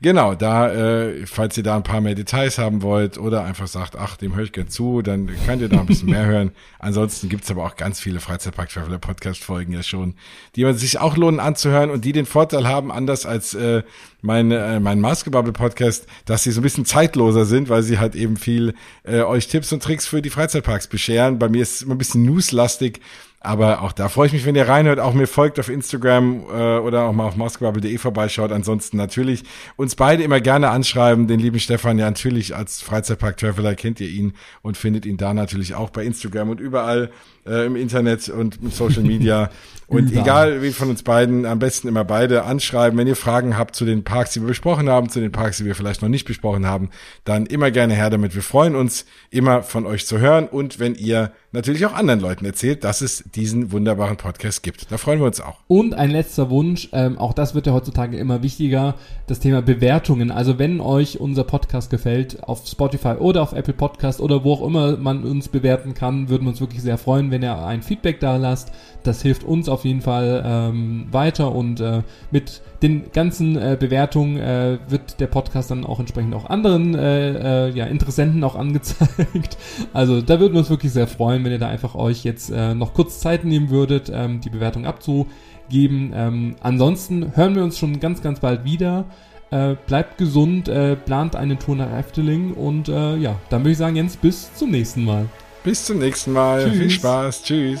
Genau, 0.00 0.36
da, 0.36 0.72
äh, 0.72 1.26
falls 1.26 1.56
ihr 1.56 1.64
da 1.64 1.74
ein 1.74 1.82
paar 1.82 2.00
mehr 2.00 2.14
Details 2.14 2.58
haben 2.58 2.82
wollt 2.82 3.18
oder 3.18 3.42
einfach 3.42 3.66
sagt, 3.66 3.96
ach, 3.96 4.16
dem 4.16 4.36
höre 4.36 4.44
ich 4.44 4.52
gern 4.52 4.68
zu, 4.68 5.02
dann 5.02 5.28
könnt 5.44 5.60
ihr 5.60 5.68
da 5.68 5.80
ein 5.80 5.86
bisschen 5.86 6.10
mehr 6.10 6.26
hören. 6.26 6.52
Ansonsten 6.78 7.28
gibt's 7.28 7.50
aber 7.50 7.64
auch 7.64 7.74
ganz 7.74 7.98
viele 7.98 8.20
Freizeitpark 8.20 8.68
Traveler 8.68 8.98
Podcast 8.98 9.42
Folgen 9.42 9.72
ja 9.72 9.82
schon, 9.82 10.14
die 10.54 10.64
man 10.64 10.76
sich 10.76 11.00
auch 11.00 11.16
lohnen 11.16 11.40
anzuhören 11.40 11.90
und 11.90 12.04
die 12.04 12.12
den 12.12 12.26
Vorteil 12.26 12.68
haben, 12.68 12.92
anders 12.92 13.26
als 13.26 13.54
äh, 13.54 13.82
mein, 14.24 14.50
äh, 14.50 14.80
mein 14.80 15.00
Maskebubble 15.00 15.52
Podcast, 15.52 16.06
dass 16.24 16.44
sie 16.44 16.50
so 16.50 16.60
ein 16.60 16.62
bisschen 16.62 16.86
zeitloser 16.86 17.44
sind, 17.44 17.63
weil 17.68 17.82
sie 17.82 17.98
halt 17.98 18.14
eben 18.14 18.36
viel 18.36 18.74
äh, 19.04 19.22
euch 19.22 19.48
Tipps 19.48 19.72
und 19.72 19.82
Tricks 19.82 20.06
für 20.06 20.22
die 20.22 20.30
Freizeitparks 20.30 20.86
bescheren. 20.86 21.38
Bei 21.38 21.48
mir 21.48 21.62
ist 21.62 21.76
es 21.76 21.82
immer 21.82 21.94
ein 21.94 21.98
bisschen 21.98 22.22
newslastig 22.22 23.00
aber 23.44 23.82
auch 23.82 23.92
da 23.92 24.08
freue 24.08 24.26
ich 24.26 24.32
mich, 24.32 24.46
wenn 24.46 24.54
ihr 24.54 24.66
reinhört, 24.66 24.98
auch 24.98 25.12
mir 25.12 25.26
folgt 25.26 25.60
auf 25.60 25.68
Instagram 25.68 26.44
äh, 26.50 26.78
oder 26.78 27.04
auch 27.04 27.12
mal 27.12 27.26
auf 27.26 27.36
moskobubble.de 27.36 27.98
vorbeischaut. 27.98 28.50
Ansonsten 28.50 28.96
natürlich 28.96 29.44
uns 29.76 29.96
beide 29.96 30.22
immer 30.22 30.40
gerne 30.40 30.70
anschreiben. 30.70 31.26
Den 31.26 31.40
lieben 31.40 31.60
Stefan 31.60 31.98
ja 31.98 32.06
natürlich 32.06 32.56
als 32.56 32.80
Freizeitpark-Traveler 32.80 33.74
kennt 33.74 34.00
ihr 34.00 34.08
ihn 34.08 34.32
und 34.62 34.78
findet 34.78 35.04
ihn 35.04 35.18
da 35.18 35.34
natürlich 35.34 35.74
auch 35.74 35.90
bei 35.90 36.04
Instagram 36.04 36.48
und 36.48 36.60
überall 36.60 37.10
äh, 37.46 37.66
im 37.66 37.76
Internet 37.76 38.28
und 38.28 38.60
im 38.62 38.70
Social 38.70 39.02
Media. 39.02 39.50
Und 39.86 40.12
egal 40.12 40.62
wie 40.62 40.72
von 40.72 40.88
uns 40.88 41.02
beiden, 41.02 41.44
am 41.44 41.58
besten 41.58 41.88
immer 41.88 42.04
beide 42.04 42.44
anschreiben. 42.44 42.98
Wenn 42.98 43.06
ihr 43.06 43.16
Fragen 43.16 43.58
habt 43.58 43.76
zu 43.76 43.84
den 43.84 44.02
Parks, 44.02 44.32
die 44.32 44.40
wir 44.40 44.48
besprochen 44.48 44.88
haben, 44.88 45.10
zu 45.10 45.20
den 45.20 45.30
Parks, 45.30 45.58
die 45.58 45.66
wir 45.66 45.74
vielleicht 45.74 46.00
noch 46.00 46.08
nicht 46.08 46.24
besprochen 46.24 46.66
haben, 46.66 46.88
dann 47.24 47.44
immer 47.46 47.70
gerne 47.70 47.94
her 47.94 48.08
damit. 48.08 48.34
Wir 48.34 48.42
freuen 48.42 48.76
uns 48.76 49.04
immer 49.30 49.62
von 49.62 49.84
euch 49.84 50.06
zu 50.06 50.18
hören 50.18 50.48
und 50.48 50.80
wenn 50.80 50.94
ihr 50.94 51.32
natürlich 51.54 51.86
auch 51.86 51.94
anderen 51.94 52.20
Leuten 52.20 52.44
erzählt, 52.44 52.82
dass 52.82 53.00
es 53.00 53.24
diesen 53.34 53.70
wunderbaren 53.70 54.16
Podcast 54.16 54.62
gibt. 54.62 54.90
Da 54.90 54.98
freuen 54.98 55.20
wir 55.20 55.26
uns 55.26 55.40
auch. 55.40 55.60
Und 55.68 55.94
ein 55.94 56.10
letzter 56.10 56.50
Wunsch, 56.50 56.88
ähm, 56.92 57.16
auch 57.16 57.32
das 57.32 57.54
wird 57.54 57.66
ja 57.66 57.72
heutzutage 57.72 58.18
immer 58.18 58.42
wichtiger, 58.42 58.96
das 59.28 59.38
Thema 59.38 59.62
Bewertungen. 59.62 60.32
Also 60.32 60.58
wenn 60.58 60.80
euch 60.80 61.20
unser 61.20 61.44
Podcast 61.44 61.90
gefällt, 61.90 62.42
auf 62.42 62.66
Spotify 62.66 63.14
oder 63.18 63.42
auf 63.42 63.52
Apple 63.52 63.74
Podcast 63.74 64.20
oder 64.20 64.42
wo 64.42 64.54
auch 64.54 64.66
immer 64.66 64.96
man 64.96 65.22
uns 65.22 65.48
bewerten 65.48 65.94
kann, 65.94 66.28
würden 66.28 66.42
wir 66.42 66.50
uns 66.50 66.60
wirklich 66.60 66.82
sehr 66.82 66.98
freuen, 66.98 67.30
wenn 67.34 67.42
ihr 67.42 67.58
ein 67.58 67.82
Feedback 67.82 68.20
da 68.20 68.36
lasst. 68.36 68.72
Das 69.02 69.20
hilft 69.20 69.42
uns 69.44 69.68
auf 69.68 69.84
jeden 69.84 70.00
Fall 70.00 70.42
ähm, 70.46 71.08
weiter 71.10 71.52
und 71.52 71.80
äh, 71.80 72.02
mit 72.30 72.62
den 72.80 73.10
ganzen 73.12 73.56
äh, 73.56 73.76
Bewertungen 73.78 74.38
äh, 74.38 74.78
wird 74.88 75.20
der 75.20 75.26
Podcast 75.26 75.70
dann 75.70 75.84
auch 75.84 75.98
entsprechend 75.98 76.34
auch 76.34 76.48
anderen 76.48 76.94
äh, 76.94 77.66
äh, 77.66 77.70
ja, 77.70 77.86
Interessenten 77.86 78.42
auch 78.44 78.54
angezeigt. 78.56 79.58
Also 79.92 80.22
da 80.22 80.38
würden 80.38 80.54
wir 80.54 80.60
uns 80.60 80.70
wirklich 80.70 80.92
sehr 80.92 81.08
freuen, 81.08 81.44
wenn 81.44 81.52
ihr 81.52 81.58
da 81.58 81.68
einfach 81.68 81.96
euch 81.96 82.24
jetzt 82.24 82.50
äh, 82.50 82.74
noch 82.74 82.94
kurz 82.94 83.18
Zeit 83.18 83.44
nehmen 83.44 83.68
würdet, 83.70 84.10
ähm, 84.14 84.40
die 84.40 84.50
Bewertung 84.50 84.86
abzugeben. 84.86 86.12
Ähm, 86.14 86.54
ansonsten 86.60 87.36
hören 87.36 87.56
wir 87.56 87.64
uns 87.64 87.78
schon 87.78 87.98
ganz, 87.98 88.22
ganz 88.22 88.40
bald 88.40 88.64
wieder. 88.64 89.06
Äh, 89.50 89.76
bleibt 89.86 90.18
gesund, 90.18 90.68
äh, 90.68 90.96
plant 90.96 91.36
eine 91.36 91.58
Tour 91.58 91.76
nach 91.76 91.92
Efteling 91.92 92.54
und 92.54 92.88
äh, 92.88 93.16
ja, 93.16 93.36
dann 93.50 93.62
würde 93.62 93.72
ich 93.72 93.78
sagen, 93.78 93.96
Jens, 93.96 94.16
bis 94.16 94.54
zum 94.54 94.70
nächsten 94.70 95.04
Mal. 95.04 95.26
Bis 95.64 95.86
zum 95.86 95.98
nächsten 95.98 96.32
Mal. 96.32 96.64
Tschüss. 96.64 96.78
Viel 96.78 96.90
Spaß. 96.90 97.42
Tschüss. 97.42 97.80